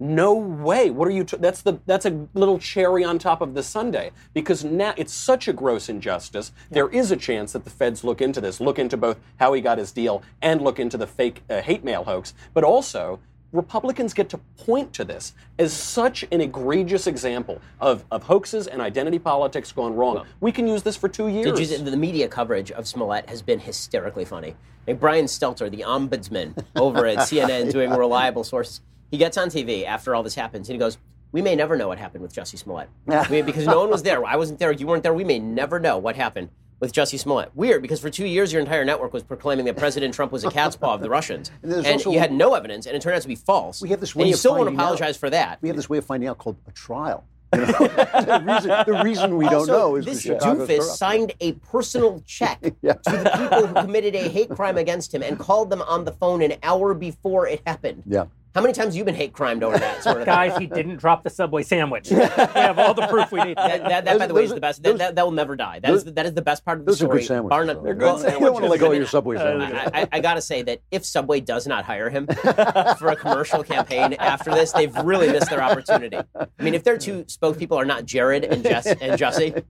No 0.00 0.32
way. 0.32 0.90
What 0.90 1.08
are 1.08 1.12
you? 1.12 1.24
T- 1.24 1.38
that's 1.38 1.62
the 1.62 1.80
that's 1.86 2.06
a 2.06 2.28
little 2.32 2.58
cherry 2.58 3.02
on 3.02 3.18
top 3.18 3.40
of 3.40 3.54
the 3.54 3.64
sundae 3.64 4.10
because 4.32 4.62
now 4.64 4.94
it's 4.96 5.12
such 5.12 5.48
a 5.48 5.52
gross 5.52 5.88
injustice. 5.88 6.52
There 6.70 6.88
is 6.88 7.10
a 7.10 7.16
chance 7.16 7.52
that 7.52 7.64
the 7.64 7.70
feds 7.70 8.04
look 8.04 8.20
into 8.20 8.40
this, 8.40 8.60
look 8.60 8.78
into 8.78 8.96
both 8.96 9.18
how 9.38 9.52
he 9.54 9.60
got 9.60 9.78
his 9.78 9.90
deal 9.90 10.22
and 10.40 10.60
look 10.60 10.78
into 10.78 10.96
the 10.96 11.06
fake 11.06 11.42
uh, 11.50 11.60
hate 11.62 11.84
mail 11.84 12.04
hoax, 12.04 12.34
but 12.54 12.64
also. 12.64 13.20
Republicans 13.50 14.12
get 14.12 14.28
to 14.28 14.36
point 14.58 14.92
to 14.92 15.06
this 15.06 15.32
as 15.58 15.72
such 15.72 16.22
an 16.32 16.42
egregious 16.42 17.06
example 17.06 17.62
of, 17.80 18.04
of 18.10 18.22
hoaxes 18.24 18.66
and 18.66 18.82
identity 18.82 19.18
politics 19.18 19.72
gone 19.72 19.94
wrong. 19.96 20.26
we 20.40 20.52
can 20.52 20.66
use 20.66 20.82
this 20.82 20.98
for 20.98 21.08
two 21.08 21.28
years. 21.28 21.58
Did 21.58 21.70
you, 21.70 21.78
the 21.78 21.96
media 21.96 22.28
coverage 22.28 22.70
of 22.70 22.86
Smollett 22.86 23.26
has 23.26 23.40
been 23.40 23.58
hysterically 23.58 24.26
funny. 24.26 24.54
Like 24.86 25.00
Brian 25.00 25.24
Stelter, 25.24 25.70
the 25.70 25.78
ombudsman 25.78 26.62
over 26.76 27.06
at 27.06 27.18
CNN, 27.20 27.72
doing 27.72 27.88
reliable 27.88 28.44
sources, 28.44 28.82
he 29.10 29.16
gets 29.18 29.36
on 29.38 29.48
TV 29.48 29.84
after 29.84 30.14
all 30.14 30.22
this 30.22 30.34
happens 30.34 30.68
and 30.68 30.74
he 30.74 30.78
goes, 30.78 30.98
"We 31.32 31.42
may 31.42 31.54
never 31.56 31.76
know 31.76 31.88
what 31.88 31.98
happened 31.98 32.22
with 32.22 32.34
Jussie 32.34 32.58
Smollett 32.58 32.88
We- 33.30 33.42
because 33.42 33.66
no 33.66 33.80
one 33.80 33.90
was 33.90 34.02
there. 34.02 34.24
I 34.24 34.36
wasn't 34.36 34.58
there. 34.58 34.72
You 34.72 34.86
weren't 34.86 35.02
there. 35.02 35.14
We 35.14 35.24
may 35.24 35.38
never 35.38 35.78
know 35.80 35.98
what 35.98 36.16
happened." 36.16 36.50
With 36.80 36.92
Jussie 36.92 37.18
Smollett. 37.18 37.50
Weird, 37.56 37.82
because 37.82 37.98
for 37.98 38.08
two 38.08 38.24
years 38.24 38.52
your 38.52 38.60
entire 38.60 38.84
network 38.84 39.12
was 39.12 39.24
proclaiming 39.24 39.64
that 39.64 39.76
President 39.76 40.14
Trump 40.14 40.30
was 40.30 40.44
a 40.44 40.50
cat's 40.50 40.76
paw 40.76 40.94
of 40.94 41.00
the 41.00 41.10
Russians. 41.10 41.50
And 41.64 41.72
and 41.72 41.86
also- 41.86 42.12
you 42.12 42.20
had 42.20 42.30
no 42.32 42.54
evidence, 42.54 42.86
and 42.86 42.94
it 42.94 43.02
turned 43.02 43.16
out 43.16 43.22
to 43.22 43.26
be 43.26 43.34
false. 43.34 43.82
We 43.82 43.88
have 43.88 43.98
this 43.98 44.14
and 44.14 44.28
you 44.28 44.34
of 44.34 44.38
still 44.38 44.52
to 44.52 44.58
finding 44.58 44.76
out. 44.78 44.82
apologize 44.84 45.16
for 45.16 45.28
that. 45.30 45.58
We 45.60 45.68
have 45.70 45.74
this 45.76 45.88
way 45.90 45.98
of 45.98 46.04
finding 46.04 46.28
out 46.28 46.38
called 46.38 46.56
a 46.68 46.70
trial. 46.70 47.24
You 47.54 47.62
know? 47.62 47.66
the, 47.66 48.42
reason, 48.46 48.70
the 48.86 49.00
reason 49.02 49.36
we 49.38 49.48
don't 49.48 49.66
know 49.66 49.96
is 49.96 50.04
this 50.04 50.24
doofus 50.24 50.82
signed 50.82 51.32
a 51.40 51.52
personal 51.54 52.20
check 52.26 52.60
Yeah. 52.80 52.92
to 52.92 53.00
the 53.10 53.30
people 53.36 53.66
who 53.66 53.74
committed 53.74 54.14
a 54.14 54.28
hate 54.28 54.50
crime 54.50 54.76
against 54.76 55.12
him 55.12 55.22
and 55.24 55.36
called 55.36 55.70
them 55.70 55.82
on 55.82 56.04
the 56.04 56.12
phone 56.12 56.42
an 56.42 56.52
hour 56.62 56.94
before 56.94 57.48
it 57.48 57.60
happened. 57.66 58.04
Yeah. 58.06 58.26
How 58.54 58.62
many 58.62 58.72
times 58.72 58.88
have 58.88 58.96
you 58.96 59.04
been 59.04 59.14
hate 59.14 59.32
crimed 59.32 59.62
over 59.62 59.78
that 59.78 60.02
sort 60.02 60.16
of 60.18 60.24
thing? 60.24 60.34
Guys, 60.34 60.56
he 60.58 60.66
didn't 60.66 60.96
drop 60.96 61.22
the 61.22 61.30
Subway 61.30 61.62
sandwich. 61.62 62.10
we 62.10 62.16
have 62.16 62.78
all 62.78 62.94
the 62.94 63.06
proof 63.06 63.30
we 63.30 63.40
need. 63.42 63.56
That, 63.56 63.84
that, 63.84 64.04
that, 64.06 64.18
by 64.18 64.26
the 64.26 64.34
way, 64.34 64.44
is 64.44 64.50
the 64.52 64.58
best. 64.60 64.82
those- 64.82 64.94
That, 64.98 64.98
that, 65.08 65.14
that 65.16 65.24
will 65.24 65.32
never 65.32 65.54
die. 65.54 65.78
That 65.80 65.92
is 65.92 66.04
those- 66.04 66.14
that 66.14 66.26
is 66.26 66.34
the 66.34 66.42
best 66.42 66.64
part 66.64 66.78
of 66.80 66.84
the 66.86 66.90
Those 66.90 67.02
are 67.02 67.06
story. 67.06 67.20
good 67.20 67.26
sandwiches. 67.26 67.50
bar 67.50 67.64
none. 67.66 67.82
They're 67.84 67.94
good 67.94 68.04
Well, 68.04 68.18
You 68.18 68.30
don't 68.40 68.52
want 68.52 68.64
to 68.64 68.70
let 68.70 68.80
go 68.80 68.86
I 68.86 68.90
of 68.92 68.96
your 68.96 69.06
Subway 69.06 69.36
uh, 69.36 69.40
sandwich. 69.60 69.92
I, 69.94 70.00
I, 70.02 70.08
I 70.12 70.20
gotta 70.20 70.40
say 70.40 70.62
that 70.62 70.80
if 70.90 71.04
Subway 71.04 71.40
does 71.40 71.66
not 71.66 71.84
hire 71.84 72.10
him 72.10 72.26
for 72.98 73.08
a 73.08 73.16
commercial 73.16 73.62
campaign 73.62 74.14
after 74.14 74.50
this, 74.50 74.72
they've 74.72 74.94
really 74.96 75.30
missed 75.30 75.50
their 75.50 75.62
opportunity. 75.62 76.16
I 76.36 76.62
mean, 76.62 76.74
if 76.74 76.84
their 76.84 76.98
two 76.98 77.24
spokespeople 77.24 77.76
are 77.76 77.84
not 77.84 78.06
Jared 78.06 78.44
and 78.44 78.62
Jess 78.62 78.86
and 78.86 79.20
Jussie, 79.20 79.62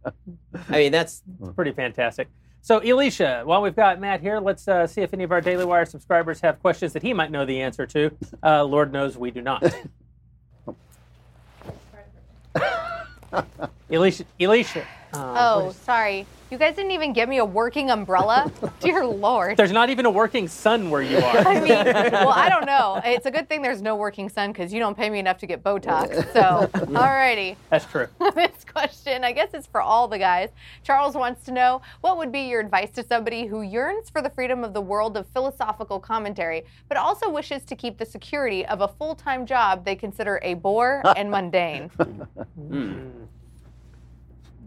I 0.68 0.78
mean 0.78 0.92
that's 0.92 1.22
It's 1.42 1.52
pretty 1.52 1.72
fantastic. 1.72 2.28
So, 2.68 2.82
Alicia, 2.84 3.44
while 3.46 3.62
we've 3.62 3.74
got 3.74 3.98
Matt 3.98 4.20
here, 4.20 4.40
let's 4.40 4.68
uh, 4.68 4.86
see 4.86 5.00
if 5.00 5.14
any 5.14 5.24
of 5.24 5.32
our 5.32 5.40
Daily 5.40 5.64
Wire 5.64 5.86
subscribers 5.86 6.38
have 6.42 6.60
questions 6.60 6.92
that 6.92 7.02
he 7.02 7.14
might 7.14 7.30
know 7.30 7.46
the 7.46 7.62
answer 7.62 7.86
to. 7.86 8.10
Uh, 8.42 8.62
Lord 8.62 8.92
knows 8.92 9.16
we 9.16 9.30
do 9.30 9.40
not. 9.40 9.74
Alicia, 13.90 14.26
Alicia. 14.38 14.86
Uh, 15.12 15.34
Oh, 15.38 15.72
sorry. 15.72 16.26
You 16.50 16.56
guys 16.56 16.76
didn't 16.76 16.92
even 16.92 17.12
give 17.12 17.28
me 17.28 17.36
a 17.38 17.44
working 17.44 17.90
umbrella? 17.90 18.50
Dear 18.80 19.04
Lord. 19.04 19.58
there's 19.58 19.70
not 19.70 19.90
even 19.90 20.06
a 20.06 20.10
working 20.10 20.48
sun 20.48 20.88
where 20.88 21.02
you 21.02 21.18
are. 21.18 21.36
I 21.46 21.60
mean, 21.60 21.68
well, 21.68 22.30
I 22.30 22.48
don't 22.48 22.64
know. 22.64 23.02
It's 23.04 23.26
a 23.26 23.30
good 23.30 23.50
thing 23.50 23.60
there's 23.60 23.82
no 23.82 23.96
working 23.96 24.30
sun 24.30 24.52
because 24.52 24.72
you 24.72 24.80
don't 24.80 24.96
pay 24.96 25.10
me 25.10 25.18
enough 25.18 25.36
to 25.38 25.46
get 25.46 25.62
Botox. 25.62 26.14
So, 26.32 26.70
alrighty. 26.94 27.56
That's 27.68 27.84
true. 27.84 28.08
this 28.34 28.64
question, 28.64 29.24
I 29.24 29.32
guess 29.32 29.50
it's 29.52 29.66
for 29.66 29.82
all 29.82 30.08
the 30.08 30.18
guys. 30.18 30.48
Charles 30.82 31.14
wants 31.14 31.44
to 31.44 31.52
know 31.52 31.82
what 32.00 32.16
would 32.16 32.32
be 32.32 32.48
your 32.48 32.60
advice 32.60 32.90
to 32.92 33.02
somebody 33.06 33.46
who 33.46 33.60
yearns 33.60 34.08
for 34.08 34.22
the 34.22 34.30
freedom 34.30 34.64
of 34.64 34.72
the 34.72 34.80
world 34.80 35.18
of 35.18 35.26
philosophical 35.28 36.00
commentary, 36.00 36.64
but 36.88 36.96
also 36.96 37.28
wishes 37.28 37.62
to 37.64 37.76
keep 37.76 37.98
the 37.98 38.06
security 38.06 38.64
of 38.64 38.80
a 38.80 38.88
full 38.88 39.14
time 39.14 39.44
job 39.44 39.84
they 39.84 39.96
consider 39.96 40.40
a 40.42 40.54
bore 40.54 41.02
and 41.14 41.30
mundane? 41.30 41.90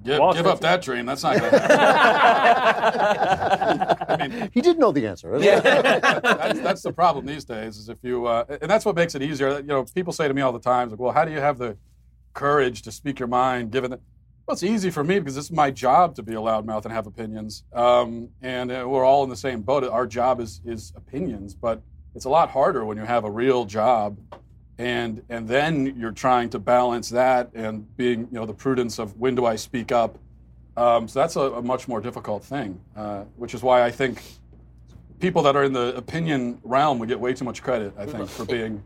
Give, 0.04 0.20
give 0.34 0.48
up 0.48 0.60
that 0.62 0.82
dream. 0.82 1.06
That's 1.06 1.24
not 1.24 1.38
going 1.38 1.52
to 1.52 1.60
happen. 1.60 3.02
I 4.22 4.28
mean, 4.28 4.50
He 4.54 4.62
did 4.62 4.80
know 4.80 4.92
the 4.92 5.06
answer. 5.08 5.38
that's, 5.40 6.60
that's 6.60 6.82
the 6.82 6.92
problem 6.92 7.26
these 7.26 7.46
days. 7.46 7.78
Is 7.78 7.90
if 7.90 7.98
you, 8.02 8.26
uh, 8.26 8.46
and 8.62 8.70
that's 8.70 8.86
what 8.86 8.96
makes 8.96 9.16
it 9.16 9.22
easier. 9.22 9.58
You 9.58 9.64
know, 9.64 9.84
people 9.84 10.14
say 10.14 10.28
to 10.28 10.34
me 10.34 10.42
all 10.42 10.52
the 10.52 10.60
time, 10.60 10.90
like, 10.90 11.00
"Well, 11.00 11.12
how 11.14 11.24
do 11.26 11.32
you 11.32 11.40
have 11.40 11.58
the 11.58 11.78
courage 12.34 12.82
to 12.84 12.92
speak 12.92 13.20
your 13.20 13.28
mind?" 13.28 13.72
Given 13.72 13.92
that, 13.92 14.00
well, 14.48 14.54
it's 14.54 14.64
easy 14.64 14.90
for 14.90 15.04
me 15.04 15.20
because 15.20 15.38
it's 15.38 15.52
my 15.52 15.70
job 15.72 16.16
to 16.16 16.24
be 16.24 16.34
a 16.34 16.38
loudmouth 16.40 16.84
and 16.86 16.94
have 16.94 17.06
opinions. 17.08 17.64
Um, 17.74 18.30
and 18.42 18.72
uh, 18.72 18.86
we're 18.88 19.06
all 19.06 19.24
in 19.24 19.30
the 19.30 19.36
same 19.36 19.62
boat. 19.62 19.84
Our 19.84 20.08
job 20.08 20.40
is 20.40 20.62
is 20.66 20.94
opinions, 20.96 21.54
but 21.54 21.82
it's 22.16 22.26
a 22.26 22.30
lot 22.30 22.50
harder 22.50 22.84
when 22.86 22.98
you 22.98 23.04
have 23.06 23.24
a 23.24 23.32
real 23.32 23.66
job, 23.66 24.18
and 24.82 25.22
and 25.30 25.48
then 25.48 25.96
you're 25.96 26.12
trying 26.12 26.50
to 26.50 26.60
balance 26.60 27.10
that 27.10 27.52
and 27.54 27.86
being, 27.98 28.22
you 28.22 28.40
know, 28.40 28.48
the 28.48 28.54
prudence 28.54 28.98
of 28.98 29.16
when 29.20 29.36
do 29.36 29.46
I 29.46 29.56
speak 29.56 29.92
up 29.92 30.18
Um, 30.76 31.08
so 31.08 31.20
that's 31.20 31.36
a, 31.36 31.42
a, 31.42 31.62
much 31.62 31.88
more 31.90 32.00
difficult 32.00 32.44
thing, 32.46 32.80
uh, 32.96 33.26
which 33.36 33.54
is 33.54 33.62
why 33.62 33.84
I 33.84 33.92
think 33.92 34.24
people 35.20 35.44
that 35.44 35.56
are 35.56 35.66
in 35.66 35.74
the 35.74 35.94
opinion 35.96 36.60
realm 36.64 36.98
would 37.00 37.10
get 37.10 37.20
way 37.20 37.34
too 37.34 37.44
much 37.46 37.62
credit. 37.62 37.94
I 37.98 38.06
think 38.06 38.28
for 38.30 38.46
being 38.46 38.82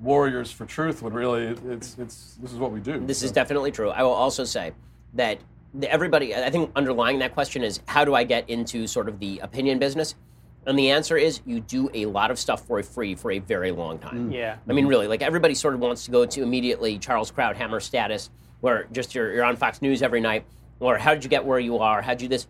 warriors 0.00 0.50
for 0.50 0.66
truth 0.66 1.02
when 1.02 1.12
really 1.12 1.44
it's 1.74 1.96
it's 1.98 2.34
this 2.42 2.52
is 2.52 2.58
what 2.58 2.72
we 2.72 2.80
do. 2.80 2.98
This 3.06 3.20
so. 3.20 3.26
is 3.26 3.32
definitely 3.32 3.70
true. 3.70 3.90
I 3.90 4.02
will 4.02 4.18
also 4.24 4.44
say 4.44 4.72
that 5.14 5.38
everybody, 5.84 6.34
I 6.34 6.50
think 6.50 6.70
underlying 6.74 7.20
that 7.20 7.32
question 7.32 7.62
is 7.62 7.80
how 7.86 8.04
do 8.04 8.14
I 8.14 8.24
get 8.24 8.50
into 8.50 8.86
sort 8.86 9.08
of 9.08 9.18
the 9.20 9.38
opinion 9.38 9.78
business? 9.78 10.16
And 10.66 10.78
the 10.78 10.90
answer 10.90 11.16
is 11.16 11.40
you 11.46 11.60
do 11.60 11.90
a 11.94 12.06
lot 12.06 12.30
of 12.30 12.38
stuff 12.38 12.66
for 12.66 12.82
free 12.82 13.14
for 13.14 13.30
a 13.30 13.38
very 13.38 13.70
long 13.70 13.98
time. 13.98 14.30
Mm. 14.30 14.34
Yeah. 14.34 14.56
I 14.68 14.72
mean, 14.72 14.86
really, 14.86 15.06
like 15.06 15.22
everybody 15.22 15.54
sort 15.54 15.74
of 15.74 15.80
wants 15.80 16.04
to 16.04 16.10
go 16.10 16.26
to 16.26 16.42
immediately 16.42 16.98
Charles 16.98 17.30
Krauthammer 17.32 17.80
status, 17.80 18.30
where 18.60 18.86
just 18.92 19.14
you're, 19.14 19.32
you're 19.32 19.44
on 19.44 19.56
Fox 19.56 19.80
News 19.80 20.02
every 20.02 20.20
night, 20.20 20.44
or 20.78 20.98
how 20.98 21.14
did 21.14 21.24
you 21.24 21.30
get 21.30 21.44
where 21.44 21.58
you 21.58 21.78
are? 21.78 22.02
How'd 22.02 22.20
you 22.20 22.28
this? 22.28 22.46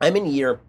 I'm 0.00 0.16
in 0.16 0.26
year 0.26 0.60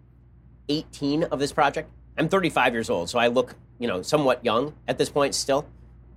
18 0.68 1.24
of 1.24 1.38
this 1.38 1.52
project. 1.52 1.90
I'm 2.18 2.28
35 2.28 2.72
years 2.72 2.90
old, 2.90 3.10
so 3.10 3.18
I 3.18 3.28
look, 3.28 3.54
you 3.78 3.86
know, 3.86 4.02
somewhat 4.02 4.44
young 4.44 4.74
at 4.88 4.98
this 4.98 5.10
point 5.10 5.34
still. 5.34 5.66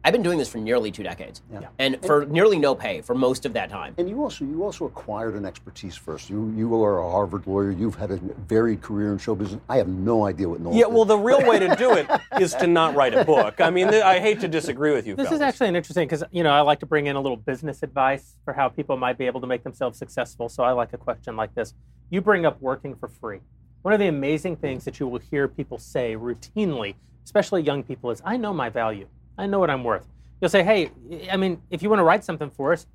I've 0.03 0.13
been 0.13 0.23
doing 0.23 0.37
this 0.37 0.47
for 0.47 0.59
nearly 0.59 0.91
two 0.91 1.03
decades, 1.03 1.41
yeah. 1.51 1.67
and 1.77 1.97
for 2.05 2.25
nearly 2.25 2.57
no 2.57 2.73
pay 2.73 3.01
for 3.01 3.13
most 3.13 3.45
of 3.45 3.51
that 3.53 3.69
time. 3.69 3.95
And 3.97 4.09
you 4.09 4.23
also 4.23 4.45
you 4.45 4.63
also 4.63 4.85
acquired 4.85 5.35
an 5.35 5.45
expertise 5.45 5.97
first. 5.97 6.29
You 6.29 6.53
you 6.55 6.81
are 6.81 6.99
a 6.99 7.11
Harvard 7.11 7.45
lawyer. 7.45 7.71
You've 7.71 7.95
had 7.95 8.11
a 8.11 8.15
varied 8.15 8.81
career 8.81 9.11
in 9.11 9.17
show 9.17 9.35
business. 9.35 9.61
I 9.67 9.75
have 9.75 9.89
no 9.89 10.25
idea 10.25 10.47
what 10.47 10.61
Noel. 10.61 10.73
Yeah, 10.73 10.85
did. 10.85 10.93
well, 10.93 11.03
the 11.03 11.17
real 11.17 11.45
way 11.45 11.59
to 11.59 11.75
do 11.75 11.93
it 11.95 12.07
is 12.39 12.55
to 12.55 12.67
not 12.67 12.95
write 12.95 13.13
a 13.13 13.25
book. 13.25 13.59
I 13.59 13.69
mean, 13.71 13.89
I 13.89 14.19
hate 14.19 14.39
to 14.39 14.47
disagree 14.47 14.93
with 14.93 15.05
you. 15.05 15.15
This 15.15 15.27
fellas. 15.27 15.41
is 15.41 15.41
actually 15.41 15.67
an 15.67 15.75
interesting 15.75 16.07
because 16.07 16.23
you 16.31 16.43
know 16.43 16.51
I 16.51 16.61
like 16.61 16.79
to 16.79 16.85
bring 16.85 17.07
in 17.07 17.17
a 17.17 17.21
little 17.21 17.37
business 17.37 17.83
advice 17.83 18.37
for 18.45 18.53
how 18.53 18.69
people 18.69 18.95
might 18.95 19.17
be 19.17 19.25
able 19.25 19.41
to 19.41 19.47
make 19.47 19.63
themselves 19.63 19.99
successful. 19.99 20.47
So 20.47 20.63
I 20.63 20.71
like 20.71 20.93
a 20.93 20.97
question 20.97 21.35
like 21.35 21.53
this. 21.55 21.73
You 22.09 22.21
bring 22.21 22.45
up 22.45 22.61
working 22.61 22.95
for 22.95 23.09
free. 23.09 23.39
One 23.81 23.93
of 23.93 23.99
the 23.99 24.07
amazing 24.07 24.55
things 24.55 24.85
that 24.85 24.99
you 24.99 25.07
will 25.07 25.19
hear 25.19 25.49
people 25.49 25.77
say 25.77 26.15
routinely, 26.15 26.95
especially 27.25 27.63
young 27.63 27.83
people, 27.83 28.11
is 28.11 28.21
I 28.23 28.37
know 28.37 28.53
my 28.53 28.69
value. 28.69 29.07
I 29.39 29.45
know 29.47 29.57
what 29.57 29.69
I'm 29.69 29.85
worth. 29.85 30.03
You'll 30.41 30.49
say, 30.49 30.63
hey, 30.63 30.91
I 31.31 31.37
mean, 31.37 31.61
if 31.69 31.81
you 31.81 31.89
want 31.89 32.01
to 32.01 32.03
write 32.03 32.25
something 32.25 32.49
for 32.49 32.73
us, 32.73 32.85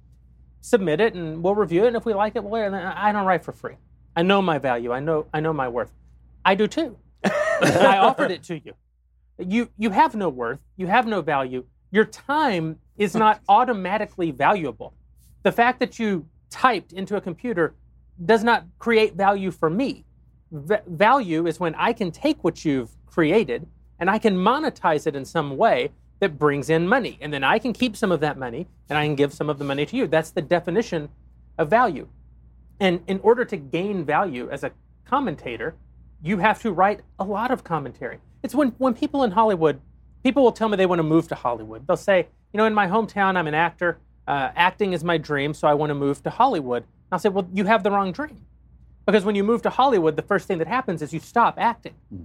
submit 0.60 1.00
it 1.00 1.14
and 1.14 1.42
we'll 1.42 1.54
review 1.54 1.84
it. 1.84 1.88
And 1.88 1.96
if 1.96 2.04
we 2.04 2.12
like 2.12 2.36
it, 2.36 2.44
we'll. 2.44 2.62
And 2.62 2.76
I 2.76 3.12
don't 3.12 3.24
write 3.24 3.42
for 3.42 3.52
free. 3.52 3.76
I 4.14 4.22
know 4.22 4.42
my 4.42 4.58
value. 4.58 4.92
I 4.92 5.00
know. 5.00 5.26
I 5.32 5.40
know 5.40 5.54
my 5.54 5.68
worth. 5.68 5.90
I 6.44 6.54
do 6.54 6.66
too. 6.66 6.96
I 7.24 7.98
offered 7.98 8.30
it 8.30 8.42
to 8.44 8.60
you. 8.62 8.74
You 9.38 9.70
you 9.78 9.90
have 9.90 10.14
no 10.14 10.28
worth. 10.28 10.60
You 10.76 10.86
have 10.86 11.06
no 11.06 11.22
value. 11.22 11.64
Your 11.90 12.04
time 12.04 12.78
is 12.98 13.14
not 13.14 13.40
automatically 13.48 14.30
valuable. 14.30 14.92
The 15.44 15.52
fact 15.52 15.80
that 15.80 15.98
you 15.98 16.26
typed 16.50 16.92
into 16.92 17.16
a 17.16 17.20
computer 17.20 17.74
does 18.24 18.44
not 18.44 18.66
create 18.78 19.14
value 19.14 19.50
for 19.50 19.70
me. 19.70 20.04
V- 20.52 20.76
value 20.86 21.46
is 21.46 21.58
when 21.58 21.74
I 21.74 21.92
can 21.94 22.12
take 22.12 22.44
what 22.44 22.64
you've 22.64 22.90
created 23.06 23.66
and 23.98 24.10
I 24.10 24.18
can 24.18 24.36
monetize 24.36 25.06
it 25.06 25.16
in 25.16 25.24
some 25.24 25.56
way 25.56 25.90
that 26.20 26.38
brings 26.38 26.70
in 26.70 26.88
money. 26.88 27.18
And 27.20 27.32
then 27.32 27.44
I 27.44 27.58
can 27.58 27.72
keep 27.72 27.96
some 27.96 28.12
of 28.12 28.20
that 28.20 28.38
money 28.38 28.66
and 28.88 28.98
I 28.98 29.04
can 29.06 29.14
give 29.14 29.32
some 29.32 29.50
of 29.50 29.58
the 29.58 29.64
money 29.64 29.86
to 29.86 29.96
you. 29.96 30.06
That's 30.06 30.30
the 30.30 30.42
definition 30.42 31.08
of 31.58 31.68
value. 31.68 32.08
And 32.80 33.00
in 33.06 33.20
order 33.20 33.44
to 33.44 33.56
gain 33.56 34.04
value 34.04 34.48
as 34.50 34.64
a 34.64 34.72
commentator, 35.04 35.74
you 36.22 36.38
have 36.38 36.60
to 36.62 36.72
write 36.72 37.00
a 37.18 37.24
lot 37.24 37.50
of 37.50 37.64
commentary. 37.64 38.18
It's 38.42 38.54
when, 38.54 38.68
when 38.78 38.94
people 38.94 39.22
in 39.24 39.30
Hollywood, 39.30 39.80
people 40.22 40.42
will 40.42 40.52
tell 40.52 40.68
me 40.68 40.76
they 40.76 40.86
want 40.86 40.98
to 40.98 41.04
move 41.04 41.28
to 41.28 41.34
Hollywood. 41.34 41.86
They'll 41.86 41.96
say, 41.96 42.26
you 42.52 42.58
know, 42.58 42.64
in 42.64 42.74
my 42.74 42.86
hometown, 42.86 43.36
I'm 43.36 43.46
an 43.46 43.54
actor. 43.54 43.98
Uh, 44.26 44.50
acting 44.56 44.92
is 44.92 45.04
my 45.04 45.18
dream, 45.18 45.52
so 45.52 45.68
I 45.68 45.74
want 45.74 45.90
to 45.90 45.94
move 45.94 46.22
to 46.22 46.30
Hollywood. 46.30 46.82
And 46.82 46.88
I'll 47.12 47.18
say, 47.18 47.28
well, 47.28 47.46
you 47.52 47.64
have 47.64 47.82
the 47.82 47.90
wrong 47.90 48.12
dream. 48.12 48.40
Because 49.06 49.24
when 49.24 49.34
you 49.34 49.44
move 49.44 49.62
to 49.62 49.70
Hollywood, 49.70 50.16
the 50.16 50.22
first 50.22 50.48
thing 50.48 50.58
that 50.58 50.66
happens 50.66 51.02
is 51.02 51.12
you 51.12 51.20
stop 51.20 51.56
acting. 51.58 51.94
Hmm. 52.10 52.22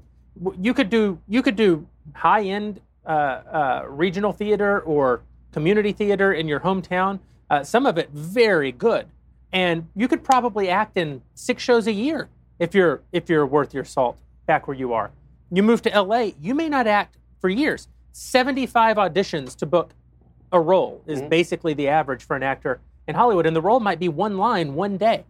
You 0.61 0.73
could 0.73 0.89
do 0.89 1.19
you 1.27 1.41
could 1.41 1.57
do 1.57 1.85
high 2.13 2.43
end 2.43 2.79
uh, 3.09 3.11
uh, 3.11 3.85
regional 3.87 4.31
theater 4.31 4.81
or 4.81 5.21
community 5.51 5.91
theater 5.91 6.31
in 6.31 6.47
your 6.47 6.59
hometown. 6.59 7.19
Uh, 7.49 7.63
some 7.63 7.87
of 7.87 7.97
it 7.97 8.11
very 8.11 8.71
good, 8.71 9.07
and 9.51 9.87
you 9.95 10.07
could 10.07 10.23
probably 10.23 10.69
act 10.69 10.95
in 10.95 11.21
six 11.33 11.63
shows 11.63 11.87
a 11.87 11.91
year 11.91 12.29
if 12.59 12.75
you're 12.75 13.01
if 13.11 13.27
you're 13.27 13.47
worth 13.47 13.73
your 13.73 13.83
salt 13.83 14.19
back 14.45 14.67
where 14.67 14.77
you 14.77 14.93
are. 14.93 15.09
You 15.51 15.63
move 15.63 15.81
to 15.81 16.01
LA, 16.01 16.29
you 16.39 16.53
may 16.53 16.69
not 16.69 16.85
act 16.85 17.17
for 17.41 17.49
years. 17.49 17.87
75 18.11 18.97
auditions 18.97 19.55
to 19.57 19.65
book 19.65 19.91
a 20.51 20.59
role 20.59 21.01
is 21.07 21.19
mm-hmm. 21.19 21.29
basically 21.29 21.73
the 21.73 21.87
average 21.87 22.23
for 22.23 22.35
an 22.35 22.43
actor 22.43 22.79
in 23.07 23.15
Hollywood, 23.15 23.47
and 23.47 23.55
the 23.55 23.61
role 23.61 23.79
might 23.79 23.97
be 23.97 24.07
one 24.07 24.37
line, 24.37 24.75
one 24.75 24.97
day. 24.97 25.23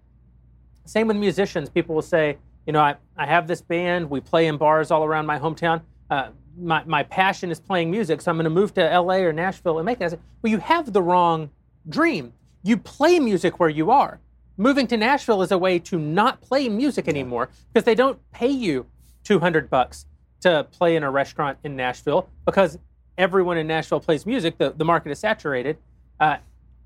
Same 0.83 1.07
with 1.07 1.15
musicians. 1.15 1.69
People 1.69 1.95
will 1.95 2.01
say, 2.01 2.37
you 2.65 2.73
know, 2.73 2.81
I, 2.81 2.95
I 3.15 3.25
have 3.25 3.47
this 3.47 3.61
band, 3.61 4.09
we 4.09 4.19
play 4.19 4.47
in 4.47 4.57
bars 4.57 4.91
all 4.91 5.05
around 5.05 5.25
my 5.25 5.39
hometown. 5.39 5.81
Uh, 6.09 6.29
my, 6.59 6.83
my 6.85 7.03
passion 7.03 7.51
is 7.51 7.59
playing 7.59 7.91
music, 7.91 8.21
so 8.21 8.31
I'm 8.31 8.37
going 8.37 8.43
to 8.45 8.49
move 8.49 8.73
to 8.75 8.99
LA 8.99 9.15
or 9.15 9.33
Nashville 9.33 9.79
and 9.79 9.85
make 9.85 10.01
it. 10.01 10.05
I 10.05 10.07
said, 10.09 10.19
well, 10.41 10.51
you 10.51 10.59
have 10.59 10.93
the 10.93 11.01
wrong 11.01 11.49
dream. 11.87 12.33
You 12.63 12.77
play 12.77 13.19
music 13.19 13.59
where 13.59 13.69
you 13.69 13.91
are. 13.91 14.19
Moving 14.57 14.87
to 14.87 14.97
Nashville 14.97 15.41
is 15.41 15.51
a 15.51 15.57
way 15.57 15.79
to 15.79 15.97
not 15.97 16.41
play 16.41 16.67
music 16.67 17.07
anymore 17.07 17.49
because 17.71 17.85
they 17.85 17.95
don't 17.95 18.19
pay 18.31 18.49
you 18.49 18.85
200 19.23 19.69
bucks 19.69 20.05
to 20.41 20.65
play 20.71 20.95
in 20.95 21.03
a 21.03 21.11
restaurant 21.11 21.57
in 21.63 21.75
Nashville 21.75 22.29
because 22.45 22.77
everyone 23.17 23.57
in 23.57 23.67
Nashville 23.67 23.99
plays 23.99 24.25
music. 24.25 24.57
The, 24.57 24.71
the 24.71 24.85
market 24.85 25.11
is 25.11 25.19
saturated. 25.19 25.77
Uh, 26.19 26.37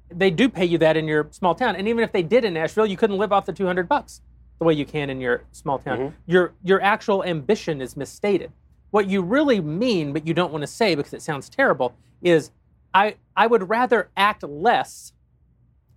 they 0.10 0.30
do 0.30 0.50
pay 0.50 0.66
you 0.66 0.78
that 0.80 0.98
in 0.98 1.08
your 1.08 1.28
small 1.32 1.56
town. 1.56 1.76
And 1.76 1.88
even 1.88 2.04
if 2.04 2.12
they 2.12 2.22
did 2.22 2.46
in 2.46 2.54
Nashville, 2.54 2.86
you 2.86 2.98
couldn't 2.98 3.18
live 3.18 3.32
off 3.32 3.46
the 3.46 3.54
200 3.54 3.88
bucks 3.88 4.22
the 4.60 4.66
way 4.66 4.74
you 4.74 4.86
can 4.86 5.10
in 5.10 5.20
your 5.20 5.44
small 5.52 5.80
town. 5.80 5.98
Mm-hmm. 5.98 6.32
Your, 6.32 6.54
your 6.64 6.82
actual 6.82 7.24
ambition 7.24 7.82
is 7.82 7.98
misstated. 7.98 8.52
What 8.94 9.10
you 9.10 9.24
really 9.24 9.60
mean, 9.60 10.14
but 10.14 10.28
you 10.28 10.36
don't 10.36 10.52
want 10.52 10.62
to 10.62 10.68
say 10.68 10.94
because 10.94 11.16
it 11.16 11.24
sounds 11.24 11.50
terrible, 11.50 11.96
is 12.22 12.52
I, 12.94 13.16
I 13.36 13.48
would 13.48 13.68
rather 13.68 14.12
act 14.16 14.44
less, 14.44 15.14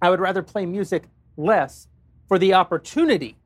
I 0.00 0.08
would 0.08 0.18
rather 0.18 0.42
play 0.42 0.64
music 0.64 1.04
less 1.36 1.88
for 2.26 2.38
the 2.38 2.54
opportunity 2.54 3.36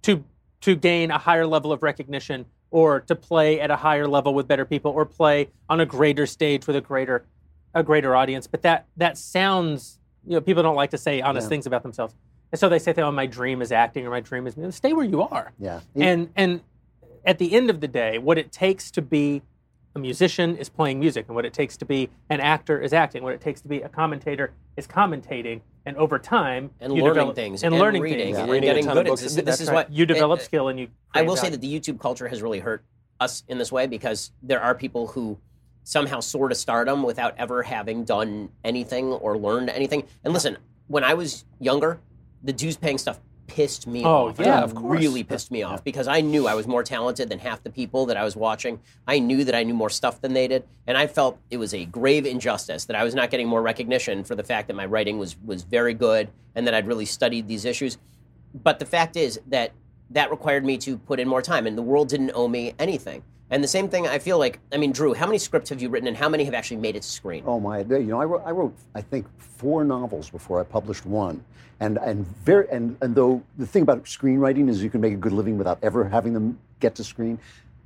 to, 0.00 0.24
to 0.62 0.74
gain 0.74 1.10
a 1.10 1.18
higher 1.18 1.46
level 1.46 1.72
of 1.72 1.82
recognition 1.82 2.46
or 2.70 3.00
to 3.00 3.14
play 3.14 3.60
at 3.60 3.70
a 3.70 3.76
higher 3.76 4.08
level 4.08 4.32
with 4.32 4.48
better 4.48 4.64
people 4.64 4.92
or 4.92 5.04
play 5.04 5.50
on 5.68 5.80
a 5.80 5.84
greater 5.84 6.24
stage 6.24 6.66
with 6.66 6.76
a 6.76 6.80
greater 6.80 7.26
a 7.74 7.82
greater 7.82 8.16
audience. 8.16 8.46
But 8.46 8.62
that 8.62 8.86
that 8.96 9.18
sounds 9.18 9.98
you 10.26 10.32
know 10.32 10.40
people 10.40 10.62
don't 10.62 10.74
like 10.74 10.92
to 10.92 10.98
say 10.98 11.20
honest 11.20 11.44
yeah. 11.44 11.48
things 11.50 11.66
about 11.66 11.82
themselves. 11.82 12.14
And 12.50 12.58
so 12.58 12.70
they 12.70 12.78
say 12.78 12.94
oh 12.96 13.12
my 13.12 13.26
dream 13.26 13.60
is 13.60 13.72
acting 13.72 14.06
or 14.06 14.10
my 14.10 14.20
dream 14.20 14.46
is 14.46 14.56
stay 14.74 14.94
where 14.94 15.04
you 15.04 15.20
are. 15.20 15.52
Yeah. 15.58 15.80
And 15.94 16.30
and 16.34 16.62
at 17.26 17.38
the 17.38 17.52
end 17.52 17.68
of 17.68 17.80
the 17.80 17.88
day, 17.88 18.18
what 18.18 18.38
it 18.38 18.52
takes 18.52 18.90
to 18.92 19.02
be 19.02 19.42
a 19.94 19.98
musician 19.98 20.56
is 20.56 20.68
playing 20.68 21.00
music, 21.00 21.26
and 21.26 21.34
what 21.34 21.44
it 21.44 21.52
takes 21.52 21.76
to 21.78 21.84
be 21.84 22.10
an 22.30 22.40
actor 22.40 22.80
is 22.80 22.92
acting. 22.92 23.22
What 23.22 23.32
it 23.32 23.40
takes 23.40 23.60
to 23.62 23.68
be 23.68 23.82
a 23.82 23.88
commentator 23.88 24.52
is 24.76 24.86
commentating. 24.86 25.62
And 25.86 25.96
over 25.96 26.18
time, 26.18 26.70
and 26.80 26.92
learning 26.92 27.08
develop, 27.08 27.36
things, 27.36 27.62
and, 27.62 27.72
and 27.72 27.80
learning 27.80 28.02
reading, 28.02 28.34
things, 28.34 28.38
and, 28.38 28.62
getting 28.62 28.86
good. 28.86 29.06
This, 29.06 29.36
this 29.36 29.60
is 29.60 29.68
right. 29.68 29.74
what 29.74 29.92
you 29.92 30.04
develop 30.04 30.40
skill, 30.40 30.68
and 30.68 30.78
you. 30.78 30.88
I 31.14 31.22
will 31.22 31.36
say 31.36 31.48
that 31.48 31.60
the 31.60 31.72
YouTube 31.72 32.00
culture 32.00 32.28
has 32.28 32.42
really 32.42 32.58
hurt 32.58 32.84
us 33.20 33.44
in 33.48 33.58
this 33.58 33.72
way 33.72 33.86
because 33.86 34.32
there 34.42 34.60
are 34.60 34.74
people 34.74 35.06
who 35.06 35.38
somehow 35.84 36.18
soar 36.18 36.48
to 36.48 36.54
stardom 36.54 37.04
without 37.04 37.34
ever 37.38 37.62
having 37.62 38.04
done 38.04 38.50
anything 38.64 39.06
or 39.06 39.38
learned 39.38 39.70
anything. 39.70 40.04
And 40.24 40.34
listen, 40.34 40.58
when 40.88 41.04
I 41.04 41.14
was 41.14 41.44
younger, 41.60 42.00
the 42.42 42.52
dues 42.52 42.76
paying 42.76 42.98
stuff 42.98 43.20
pissed 43.46 43.86
me 43.86 44.02
off. 44.02 44.06
oh, 44.06 44.28
off. 44.28 44.38
Yeah, 44.38 44.62
of 44.62 44.74
course. 44.74 45.00
Really 45.00 45.22
pissed 45.22 45.50
me 45.50 45.62
off 45.62 45.84
because 45.84 46.08
I 46.08 46.20
knew 46.20 46.46
I 46.46 46.54
was 46.54 46.66
more 46.66 46.82
talented 46.82 47.28
than 47.28 47.38
half 47.38 47.62
the 47.62 47.70
people 47.70 48.06
that 48.06 48.16
I 48.16 48.24
was 48.24 48.36
watching. 48.36 48.80
I 49.06 49.18
knew 49.18 49.44
that 49.44 49.54
I 49.54 49.62
knew 49.62 49.74
more 49.74 49.90
stuff 49.90 50.20
than 50.20 50.34
they 50.34 50.48
did, 50.48 50.64
and 50.86 50.96
I 50.96 51.06
felt 51.06 51.38
it 51.50 51.56
was 51.56 51.74
a 51.74 51.84
grave 51.86 52.26
injustice 52.26 52.84
that 52.86 52.96
I 52.96 53.04
was 53.04 53.14
not 53.14 53.30
getting 53.30 53.48
more 53.48 53.62
recognition 53.62 54.24
for 54.24 54.34
the 54.34 54.44
fact 54.44 54.68
that 54.68 54.74
my 54.74 54.86
writing 54.86 55.18
was 55.18 55.36
was 55.44 55.62
very 55.62 55.94
good 55.94 56.28
and 56.54 56.66
that 56.66 56.74
I'd 56.74 56.86
really 56.86 57.06
studied 57.06 57.48
these 57.48 57.64
issues. 57.64 57.98
But 58.54 58.78
the 58.78 58.86
fact 58.86 59.16
is 59.16 59.40
that 59.48 59.72
that 60.10 60.30
required 60.30 60.64
me 60.64 60.78
to 60.78 60.96
put 60.98 61.20
in 61.20 61.28
more 61.28 61.42
time, 61.42 61.66
and 61.66 61.76
the 61.76 61.82
world 61.82 62.08
didn't 62.08 62.32
owe 62.34 62.48
me 62.48 62.74
anything. 62.78 63.22
And 63.50 63.62
the 63.62 63.68
same 63.68 63.88
thing, 63.88 64.08
I 64.08 64.18
feel 64.18 64.38
like, 64.38 64.58
I 64.72 64.76
mean, 64.76 64.90
Drew, 64.90 65.14
how 65.14 65.26
many 65.26 65.38
scripts 65.38 65.70
have 65.70 65.80
you 65.80 65.88
written 65.88 66.08
and 66.08 66.16
how 66.16 66.28
many 66.28 66.44
have 66.44 66.54
actually 66.54 66.78
made 66.78 66.96
it 66.96 67.02
to 67.02 67.08
screen? 67.08 67.44
Oh, 67.46 67.60
my, 67.60 67.80
you 67.80 68.02
know, 68.02 68.20
I 68.20 68.24
wrote, 68.24 68.42
I 68.44 68.50
wrote, 68.50 68.74
I 68.94 69.00
think, 69.00 69.26
four 69.38 69.84
novels 69.84 70.30
before 70.30 70.60
I 70.60 70.64
published 70.64 71.06
one. 71.06 71.44
And, 71.78 71.98
and, 71.98 72.26
very, 72.26 72.66
and, 72.70 72.96
and 73.02 73.14
though 73.14 73.42
the 73.58 73.66
thing 73.66 73.82
about 73.82 74.04
screenwriting 74.04 74.68
is 74.68 74.82
you 74.82 74.90
can 74.90 75.00
make 75.00 75.12
a 75.12 75.16
good 75.16 75.32
living 75.32 75.58
without 75.58 75.78
ever 75.82 76.08
having 76.08 76.32
them 76.32 76.58
get 76.80 76.96
to 76.96 77.04
screen, 77.04 77.38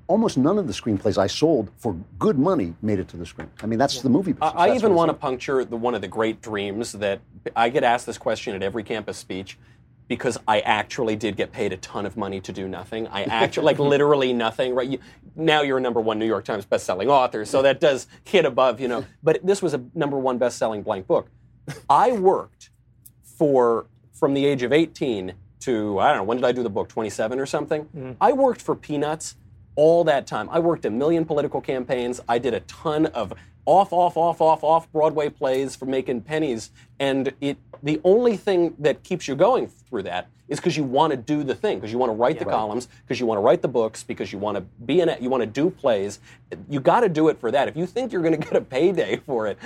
almost 0.07 0.39
none 0.39 0.59
of 0.59 0.67
the 0.67 0.73
screenplays 0.73 1.19
I 1.19 1.27
sold 1.27 1.71
for 1.77 1.95
good 2.19 2.39
money 2.39 2.75
made 2.83 2.99
it 2.99 3.09
to 3.09 3.17
the 3.17 3.27
screen. 3.27 3.51
I 3.63 3.67
mean, 3.67 3.79
that's 3.79 3.97
yeah. 3.97 4.03
the 4.03 4.11
movie 4.11 4.33
business. 4.33 4.53
I, 4.57 4.69
I 4.69 4.75
even 4.75 4.95
want 4.95 5.11
to 5.11 5.15
puncture 5.15 5.65
the, 5.65 5.77
one 5.77 5.95
of 5.95 6.01
the 6.01 6.09
great 6.09 6.41
dreams 6.41 6.93
that 6.93 7.21
I 7.55 7.69
get 7.69 7.85
asked 7.85 8.07
this 8.07 8.19
question 8.19 8.55
at 8.55 8.63
every 8.63 8.83
campus 8.83 9.19
speech 9.19 9.59
because 10.11 10.37
I 10.49 10.59
actually 10.59 11.15
did 11.15 11.37
get 11.37 11.53
paid 11.53 11.73
a 11.73 11.77
ton 11.77 12.05
of 12.05 12.17
money 12.17 12.41
to 12.41 12.53
do 12.53 12.67
nothing. 12.67 13.07
I 13.07 13.23
actually, 13.31 13.67
like 13.67 13.79
literally 13.79 14.33
nothing, 14.33 14.75
right? 14.75 14.89
You, 14.89 14.99
now 15.37 15.63
you're 15.63 15.79
a 15.79 15.81
number 15.81 16.01
one 16.01 16.19
New 16.19 16.27
York 16.27 16.45
Times 16.45 16.65
best-selling 16.65 17.09
author, 17.09 17.45
so 17.45 17.63
that 17.63 17.79
does 17.79 18.09
hit 18.25 18.45
above, 18.45 18.81
you 18.81 18.89
know. 18.89 19.07
But 19.23 19.39
this 19.47 19.63
was 19.63 19.73
a 19.73 19.85
number 19.95 20.19
one 20.19 20.37
best-selling 20.37 20.83
blank 20.83 21.07
book. 21.07 21.29
I 21.89 22.11
worked 22.11 22.71
for, 23.23 23.87
from 24.13 24.35
the 24.35 24.45
age 24.47 24.65
of 24.65 24.73
18 24.73 25.33
to 25.61 25.99
I 26.01 26.09
don't 26.09 26.17
know 26.17 26.25
when 26.25 26.39
did 26.39 26.45
I 26.45 26.53
do 26.53 26.65
the 26.65 26.71
book 26.71 26.89
27 26.89 27.39
or 27.39 27.47
something. 27.47 27.85
Mm-hmm. 27.85 28.13
I 28.21 28.33
worked 28.33 28.63
for 28.63 28.75
peanuts 28.75 29.37
all 29.77 30.05
that 30.05 30.27
time. 30.27 30.49
I 30.51 30.59
worked 30.59 30.85
a 30.85 30.91
million 30.91 31.25
political 31.25 31.61
campaigns. 31.61 32.21
I 32.29 32.39
did 32.39 32.55
a 32.55 32.61
ton 32.61 33.07
of 33.07 33.33
off, 33.67 33.93
off, 33.93 34.17
off, 34.17 34.41
off, 34.41 34.65
off 34.65 34.91
Broadway 34.91 35.29
plays 35.29 35.77
for 35.77 35.87
making 35.87 36.23
pennies, 36.23 36.71
and 36.99 37.33
it 37.41 37.59
the 37.83 38.01
only 38.05 38.37
thing 38.37 38.75
that 38.79 39.03
keeps 39.03 39.27
you 39.29 39.35
going 39.35 39.69
through 39.69 40.03
that 40.03 40.29
is 40.49 40.59
because 40.59 40.77
you 40.77 40.85
want 40.85 41.13
to 41.13 41.17
do 41.17 41.45
the 41.45 41.55
thing, 41.55 41.79
because 41.79 41.93
you 41.93 41.99
want 41.99 42.11
to 42.11 42.17
write 42.17 42.39
the 42.39 42.45
columns, 42.45 42.89
because 43.07 43.21
you 43.21 43.27
want 43.27 43.39
to 43.39 43.43
write 43.43 43.63
the 43.63 43.69
books, 43.69 44.03
because 44.03 44.33
you 44.33 44.39
want 44.39 44.57
to 44.57 44.63
be 44.85 45.01
in 45.01 45.09
it, 45.09 45.23
you 45.23 45.31
want 45.31 45.43
to 45.43 45.47
do 45.47 45.71
plays. 45.71 46.19
You 46.69 46.81
got 46.81 47.01
to 47.01 47.09
do 47.09 47.29
it 47.29 47.39
for 47.39 47.51
that. 47.53 47.69
If 47.69 47.77
you 47.77 47.87
think 47.87 48.13
you're 48.13 48.23
going 48.23 48.35
to 48.39 48.45
get 48.45 48.57
a 48.57 48.61
payday 48.61 49.17
for 49.25 49.47
it, 49.47 49.59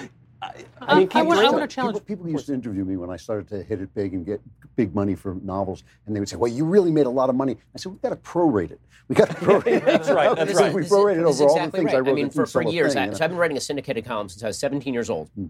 I, 0.45 0.65
I 0.81 0.95
mean, 0.99 1.05
I 1.05 1.07
keep 1.07 1.27
wanna- 1.27 1.41
I 1.41 1.43
doing 1.45 1.53
wanna 1.55 1.67
challenge- 1.69 1.95
People, 2.07 2.25
people 2.25 2.29
used 2.31 2.47
to 2.47 2.55
interview 2.55 2.85
me 2.85 2.97
when 2.97 3.11
I 3.11 3.17
started 3.17 3.49
to 3.49 3.63
hit 3.63 3.81
it 3.81 3.95
big 3.95 4.15
and 4.15 4.25
get 4.27 4.41
big 4.77 4.95
money 4.95 5.15
for 5.15 5.35
novels, 5.43 5.83
and 6.07 6.15
they 6.15 6.21
would 6.21 6.29
say, 6.29 6.37
"Well, 6.37 6.51
you 6.51 6.65
really 6.65 6.91
made 6.91 7.07
a 7.07 7.11
lot 7.11 7.31
of 7.31 7.37
money." 7.37 7.57
I 7.75 7.79
said, 7.79 7.93
"We've 7.93 8.03
got 8.03 8.11
to 8.11 8.17
prorate 8.17 8.71
it. 8.71 8.81
We 9.09 9.15
got 9.15 9.29
to 9.31 9.35
prorate 9.47 9.67
it." 9.79 9.85
That's 9.85 10.11
right, 10.11 10.37
that's 10.37 10.59
I 10.59 10.65
right. 10.65 10.75
We 10.75 10.83
This 10.83 10.91
is- 10.91 10.97
prorated 10.99 11.25
this 11.27 11.35
is 11.37 11.41
over 11.43 11.51
all 11.51 11.65
the 11.67 11.71
things 11.71 11.85
right. 11.87 11.95
I 11.95 11.99
wrote. 12.01 12.09
I 12.09 12.13
mean, 12.15 12.31
for, 12.31 12.47
for 12.47 12.63
years, 12.63 12.93
thing, 12.95 13.03
I, 13.03 13.05
you 13.07 13.11
know? 13.13 13.17
so 13.17 13.25
I've 13.25 13.31
been 13.31 13.39
writing 13.39 13.57
a 13.57 13.61
syndicated 13.61 14.05
column 14.05 14.29
since 14.29 14.43
I 14.43 14.47
was 14.49 14.59
17 14.59 14.93
years 14.93 15.09
old. 15.11 15.31
Hmm. 15.35 15.47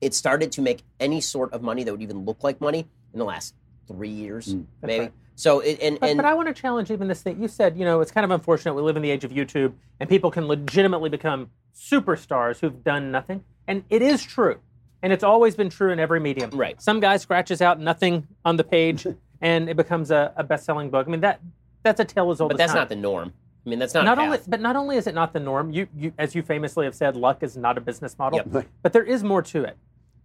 It 0.00 0.12
started 0.14 0.50
to 0.52 0.62
make 0.62 0.82
any 1.00 1.20
sort 1.20 1.52
of 1.52 1.62
money 1.62 1.84
that 1.84 1.92
would 1.92 2.02
even 2.02 2.24
look 2.24 2.42
like 2.42 2.60
money 2.60 2.88
in 3.12 3.18
the 3.18 3.24
last 3.24 3.54
three 3.86 4.08
years, 4.10 4.52
Hmm. 4.52 4.62
maybe. 4.82 5.10
So, 5.36 5.58
it, 5.60 5.78
and, 5.82 5.98
But, 5.98 6.10
and 6.10 6.16
but 6.18 6.24
I 6.26 6.34
want 6.34 6.46
to 6.48 6.54
challenge 6.54 6.90
even 6.92 7.08
this 7.08 7.20
thing. 7.22 7.40
You 7.42 7.48
said, 7.48 7.76
you 7.76 7.84
know, 7.84 8.00
it's 8.00 8.10
kind 8.12 8.24
of 8.24 8.30
unfortunate 8.30 8.74
we 8.74 8.82
live 8.82 8.96
in 8.96 9.02
the 9.02 9.10
age 9.10 9.24
of 9.24 9.32
YouTube 9.32 9.72
and 9.98 10.08
people 10.08 10.30
can 10.30 10.46
legitimately 10.46 11.10
become 11.10 11.50
superstars 11.74 12.60
who've 12.60 12.84
done 12.84 13.10
nothing. 13.10 13.42
And 13.66 13.84
it 13.90 14.02
is 14.02 14.22
true. 14.22 14.58
And 15.02 15.12
it's 15.12 15.24
always 15.24 15.54
been 15.54 15.68
true 15.70 15.92
in 15.92 15.98
every 15.98 16.20
medium. 16.20 16.50
Right. 16.50 16.80
Some 16.80 17.00
guy 17.00 17.16
scratches 17.18 17.60
out 17.60 17.78
nothing 17.78 18.26
on 18.44 18.56
the 18.56 18.64
page 18.64 19.06
and 19.40 19.68
it 19.68 19.76
becomes 19.76 20.10
a, 20.10 20.32
a 20.36 20.44
best 20.44 20.64
selling 20.64 20.90
book. 20.90 21.06
I 21.06 21.10
mean, 21.10 21.20
that 21.20 21.40
that's 21.82 22.00
a 22.00 22.04
tale 22.04 22.30
as 22.30 22.40
old 22.40 22.50
but 22.50 22.54
as 22.54 22.58
that's 22.58 22.72
time. 22.72 22.80
not 22.80 22.88
the 22.88 22.96
norm. 22.96 23.32
I 23.66 23.70
mean, 23.70 23.78
that's 23.78 23.94
not, 23.94 24.04
not 24.04 24.18
a 24.18 24.22
only 24.22 24.38
but 24.46 24.60
not 24.60 24.76
only 24.76 24.96
is 24.96 25.06
it 25.06 25.14
not 25.14 25.32
the 25.32 25.40
norm 25.40 25.70
you, 25.72 25.86
you 25.96 26.12
as 26.18 26.34
you 26.34 26.42
famously 26.42 26.84
have 26.84 26.94
said 26.94 27.16
luck 27.16 27.42
is 27.42 27.56
not 27.56 27.78
a 27.78 27.80
business 27.80 28.18
model 28.18 28.40
Yep. 28.52 28.66
but 28.82 28.92
there 28.92 29.02
is 29.02 29.24
more 29.24 29.40
to 29.40 29.64
it 29.64 29.78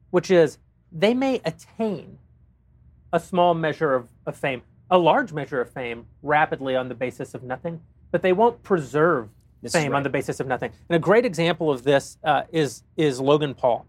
which 0.09 0.29
is 0.29 0.57
they 0.91 1.13
may 1.13 1.39
attain 1.45 2.17
a 3.13 3.19
small 3.19 3.53
measure 3.53 3.95
of, 3.95 4.09
of 4.25 4.35
fame 4.35 4.61
a 4.91 4.97
large 4.97 5.31
measure 5.31 5.61
of 5.61 5.69
fame 5.69 6.05
rapidly 6.21 6.75
on 6.75 6.89
the 6.89 6.95
basis 6.95 7.33
of 7.33 7.41
nothing 7.41 7.79
but 8.11 8.21
they 8.21 8.33
won't 8.33 8.61
preserve 8.61 9.29
This 9.61 9.75
is 9.75 9.81
fame 9.81 9.91
right. 9.91 9.97
on 9.97 10.03
the 10.03 10.09
basis 10.09 10.39
of 10.39 10.47
nothing 10.47 10.71
and 10.89 10.95
a 10.95 10.99
great 10.99 11.25
example 11.25 11.69
of 11.71 11.83
this 11.83 12.17
uh, 12.23 12.43
is 12.51 12.83
is 12.97 13.19
logan 13.19 13.53
paul 13.53 13.85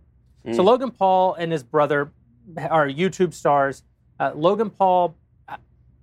so 0.53 0.63
logan 0.63 0.91
paul 0.91 1.35
and 1.35 1.53
his 1.53 1.63
brother 1.63 2.13
are 2.57 2.89
youtube 2.89 3.35
stars 3.35 3.83
uh, 4.19 4.33
logan 4.35 4.71
paul 4.71 5.15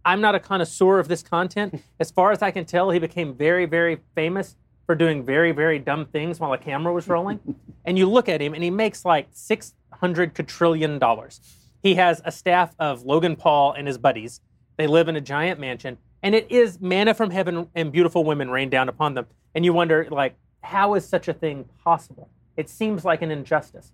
I'm 0.08 0.22
not 0.22 0.36
a 0.36 0.40
connoisseur 0.40 1.00
of 1.00 1.10
this 1.10 1.22
content. 1.22 1.84
As 2.00 2.12
far 2.12 2.32
as 2.32 2.42
I 2.42 2.50
can 2.50 2.64
tell, 2.64 2.92
he 2.92 2.98
became 2.98 3.36
very, 3.36 3.66
very 3.66 4.00
famous 4.16 4.56
for 4.86 4.96
doing 4.96 5.26
very, 5.26 5.52
very 5.52 5.80
dumb 5.80 6.06
things 6.06 6.40
while 6.40 6.54
a 6.54 6.58
camera 6.58 6.94
was 6.94 7.10
rolling. 7.10 7.42
and 7.86 7.98
you 7.98 8.10
look 8.10 8.30
at 8.30 8.40
him, 8.40 8.54
and 8.54 8.64
he 8.64 8.72
makes 8.72 9.04
like 9.04 9.28
six 9.32 9.74
hundred 9.92 10.34
quadrillion 10.34 10.98
dollars. 10.98 11.42
He 11.84 11.96
has 11.96 12.22
a 12.24 12.32
staff 12.32 12.74
of 12.80 13.04
Logan 13.04 13.36
Paul 13.36 13.74
and 13.74 13.86
his 13.86 13.98
buddies. 13.98 14.40
They 14.78 14.88
live 14.88 15.10
in 15.10 15.18
a 15.18 15.22
giant 15.22 15.60
mansion, 15.60 15.98
and 16.24 16.36
it 16.36 16.52
is 16.52 16.80
manna 16.82 17.14
from 17.14 17.30
heaven 17.30 17.70
and 17.76 17.92
beautiful 17.92 18.24
women 18.24 18.50
rain 18.50 18.70
down 18.70 18.90
upon 18.90 19.14
them. 19.14 19.28
And 19.54 19.64
you 19.64 19.74
wonder, 19.74 20.08
like, 20.10 20.36
how 20.62 20.96
is 20.96 21.08
such 21.08 21.28
a 21.28 21.34
thing 21.34 21.66
possible? 21.84 22.30
It 22.56 22.70
seems 22.70 23.06
like 23.06 23.22
an 23.22 23.32
injustice. 23.32 23.92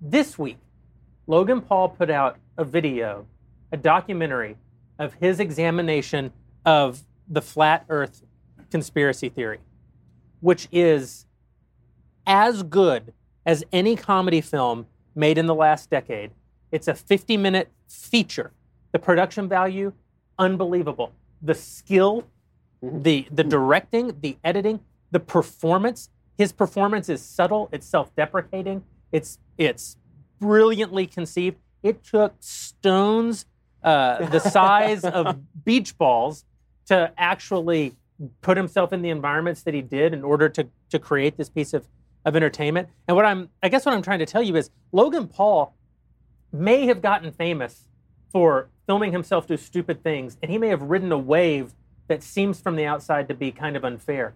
This 0.00 0.38
week, 0.38 0.58
Logan 1.26 1.60
Paul 1.60 1.90
put 1.90 2.10
out 2.10 2.38
a 2.56 2.64
video, 2.64 3.26
a 3.72 3.76
documentary 3.76 4.56
of 4.98 5.14
his 5.14 5.40
examination 5.40 6.32
of 6.64 7.02
the 7.28 7.42
flat 7.42 7.84
earth 7.88 8.22
conspiracy 8.70 9.28
theory, 9.28 9.58
which 10.40 10.68
is 10.72 11.26
as 12.26 12.62
good 12.62 13.12
as 13.46 13.64
any 13.72 13.96
comedy 13.96 14.40
film 14.40 14.86
made 15.14 15.38
in 15.38 15.46
the 15.46 15.54
last 15.54 15.90
decade. 15.90 16.30
It's 16.70 16.88
a 16.88 16.94
50 16.94 17.36
minute 17.36 17.70
feature. 17.88 18.52
The 18.92 18.98
production 18.98 19.48
value, 19.48 19.92
unbelievable. 20.38 21.12
The 21.42 21.54
skill, 21.54 22.24
the, 22.82 23.26
the 23.30 23.44
directing, 23.44 24.20
the 24.20 24.36
editing, 24.44 24.80
the 25.10 25.20
performance. 25.20 26.10
His 26.36 26.52
performance 26.52 27.08
is 27.08 27.20
subtle, 27.20 27.68
it's 27.72 27.86
self 27.86 28.14
deprecating, 28.14 28.84
it's, 29.10 29.38
it's 29.56 29.96
brilliantly 30.38 31.06
conceived. 31.06 31.56
It 31.82 32.04
took 32.04 32.34
stones 32.40 33.46
uh, 33.82 34.26
the 34.26 34.40
size 34.40 35.04
of 35.04 35.40
beach 35.64 35.96
balls 35.96 36.44
to 36.86 37.12
actually 37.16 37.96
put 38.40 38.56
himself 38.56 38.92
in 38.92 39.02
the 39.02 39.10
environments 39.10 39.62
that 39.62 39.74
he 39.74 39.82
did 39.82 40.12
in 40.12 40.24
order 40.24 40.48
to, 40.48 40.68
to 40.90 40.98
create 40.98 41.36
this 41.36 41.48
piece 41.48 41.72
of, 41.72 41.86
of 42.24 42.34
entertainment. 42.34 42.88
And 43.06 43.16
what 43.16 43.24
I'm, 43.24 43.48
I 43.62 43.68
guess 43.68 43.86
what 43.86 43.94
I'm 43.94 44.02
trying 44.02 44.18
to 44.18 44.26
tell 44.26 44.42
you 44.42 44.56
is 44.56 44.70
Logan 44.92 45.28
Paul 45.28 45.74
may 46.52 46.86
have 46.86 47.02
gotten 47.02 47.30
famous 47.30 47.88
for 48.32 48.68
filming 48.88 49.12
himself 49.12 49.46
do 49.46 49.56
stupid 49.56 50.02
things, 50.02 50.38
and 50.42 50.50
he 50.50 50.56
may 50.58 50.68
have 50.68 50.80
ridden 50.82 51.12
a 51.12 51.18
wave 51.18 51.74
that 52.08 52.22
seems 52.22 52.58
from 52.58 52.74
the 52.74 52.86
outside 52.86 53.28
to 53.28 53.34
be 53.34 53.52
kind 53.52 53.76
of 53.76 53.84
unfair. 53.84 54.32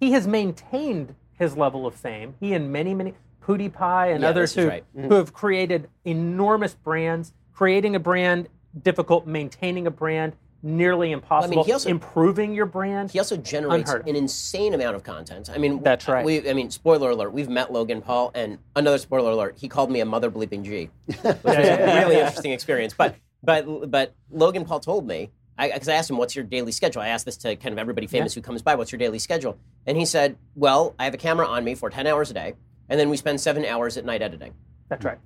He 0.00 0.10
has 0.10 0.26
maintained 0.26 1.14
his 1.38 1.56
level 1.56 1.86
of 1.86 1.94
fame. 1.94 2.34
He 2.40 2.52
and 2.52 2.72
many, 2.72 2.94
many 2.94 3.14
PewDiePie 3.44 4.12
and 4.12 4.22
Yeah, 4.22 4.28
others 4.28 4.54
who, 4.54 4.66
right. 4.68 4.84
who 4.92 5.14
have 5.14 5.32
created 5.32 5.88
enormous 6.04 6.74
brands. 6.74 7.32
Creating 7.54 7.94
a 7.94 8.00
brand 8.00 8.48
difficult, 8.82 9.24
maintaining 9.26 9.86
a 9.86 9.90
brand 9.90 10.34
nearly 10.62 11.12
impossible. 11.12 11.54
I 11.54 11.56
mean, 11.58 11.64
he 11.66 11.72
also- 11.72 11.88
improving 11.88 12.52
your 12.54 12.66
brand. 12.66 13.12
He 13.12 13.18
also 13.20 13.36
generates 13.36 13.90
an 13.92 14.16
insane 14.16 14.74
amount 14.74 14.96
of 14.96 15.04
content. 15.04 15.48
I 15.48 15.58
mean, 15.58 15.80
That's 15.82 16.08
right. 16.08 16.24
We, 16.24 16.50
I 16.50 16.54
mean, 16.54 16.70
spoiler 16.70 17.10
alert: 17.10 17.32
we've 17.32 17.48
met 17.48 17.72
Logan 17.72 18.02
Paul, 18.02 18.32
and 18.34 18.58
another 18.74 18.98
spoiler 18.98 19.30
alert: 19.30 19.54
he 19.58 19.68
called 19.68 19.90
me 19.92 20.00
a 20.00 20.04
mother 20.04 20.30
bleeping 20.30 20.64
G, 20.64 20.90
which 21.06 21.22
was 21.22 21.38
a 21.54 22.00
really 22.04 22.16
interesting 22.16 22.52
experience. 22.52 22.94
But 22.98 23.14
but 23.46 23.90
but 23.90 24.12
Logan 24.30 24.64
Paul 24.66 24.80
told 24.80 25.06
me 25.06 25.30
because 25.58 25.88
I, 25.88 25.94
asked 25.94 26.10
him, 26.10 26.18
"What's 26.18 26.36
your 26.36 26.44
daily 26.44 26.72
schedule?" 26.72 27.00
I 27.00 27.08
asked 27.08 27.24
this 27.24 27.38
to 27.38 27.56
kind 27.56 27.72
of 27.72 27.78
everybody 27.78 28.06
famous 28.06 28.34
who 28.34 28.42
comes 28.42 28.60
by. 28.60 28.74
What's 28.74 28.92
your 28.92 28.98
daily 28.98 29.18
schedule? 29.18 29.56
And 29.86 29.96
he 29.96 30.04
said, 30.04 30.36
"Well, 30.54 30.94
I 30.98 31.04
have 31.04 31.14
a 31.14 31.18
camera 31.18 31.46
on 31.46 31.64
me 31.64 31.74
for 31.74 31.88
ten 31.88 32.06
hours 32.06 32.30
a 32.30 32.34
day, 32.34 32.54
and 32.90 33.00
then 33.00 33.08
we 33.08 33.16
spend 33.16 33.40
seven 33.40 33.64
hours 33.64 33.96
at 33.96 34.04
night 34.04 34.20
editing." 34.20 34.52
That's 34.90 35.04
right. 35.04 35.18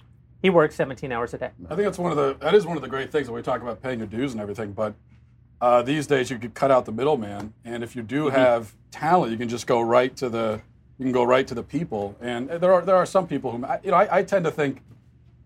He 0.42 0.48
works 0.48 0.74
17 0.76 1.12
hours 1.12 1.34
a 1.34 1.38
day. 1.38 1.50
I 1.66 1.74
think 1.74 1.82
that's 1.84 1.98
one 1.98 2.12
of 2.12 2.16
the 2.16 2.34
that 2.40 2.54
is 2.54 2.64
one 2.64 2.76
of 2.76 2.82
the 2.82 2.88
great 2.88 3.10
things 3.12 3.26
that 3.26 3.32
we 3.32 3.42
talk 3.42 3.60
about 3.60 3.82
paying 3.82 3.98
your 3.98 4.06
dues 4.08 4.32
and 4.32 4.40
everything. 4.40 4.72
But 4.72 4.94
uh, 5.60 5.82
these 5.82 6.06
days 6.06 6.30
you 6.30 6.38
could 6.38 6.54
cut 6.54 6.70
out 6.70 6.86
the 6.86 6.92
middleman, 6.92 7.52
and 7.64 7.82
if 7.82 7.94
you 7.96 8.02
do 8.02 8.26
Mm-hmm. 8.26 8.36
have 8.36 8.74
talent, 8.90 9.32
you 9.32 9.38
can 9.38 9.48
just 9.48 9.66
go 9.66 9.80
right 9.82 10.14
to 10.16 10.28
the 10.28 10.62
you 10.98 11.04
can 11.04 11.12
go 11.12 11.24
right 11.24 11.46
to 11.46 11.54
the 11.54 11.62
people. 11.62 12.16
And 12.20 12.48
there 12.48 12.72
are 12.72 12.82
there 12.82 12.96
are 12.96 13.04
some 13.06 13.26
people 13.26 13.50
who 13.52 13.64
I- 13.66 13.80
you 13.84 13.90
know 13.90 13.96
I, 13.96 14.18
I 14.18 14.22
tend 14.22 14.44
to 14.46 14.50
think 14.50 14.82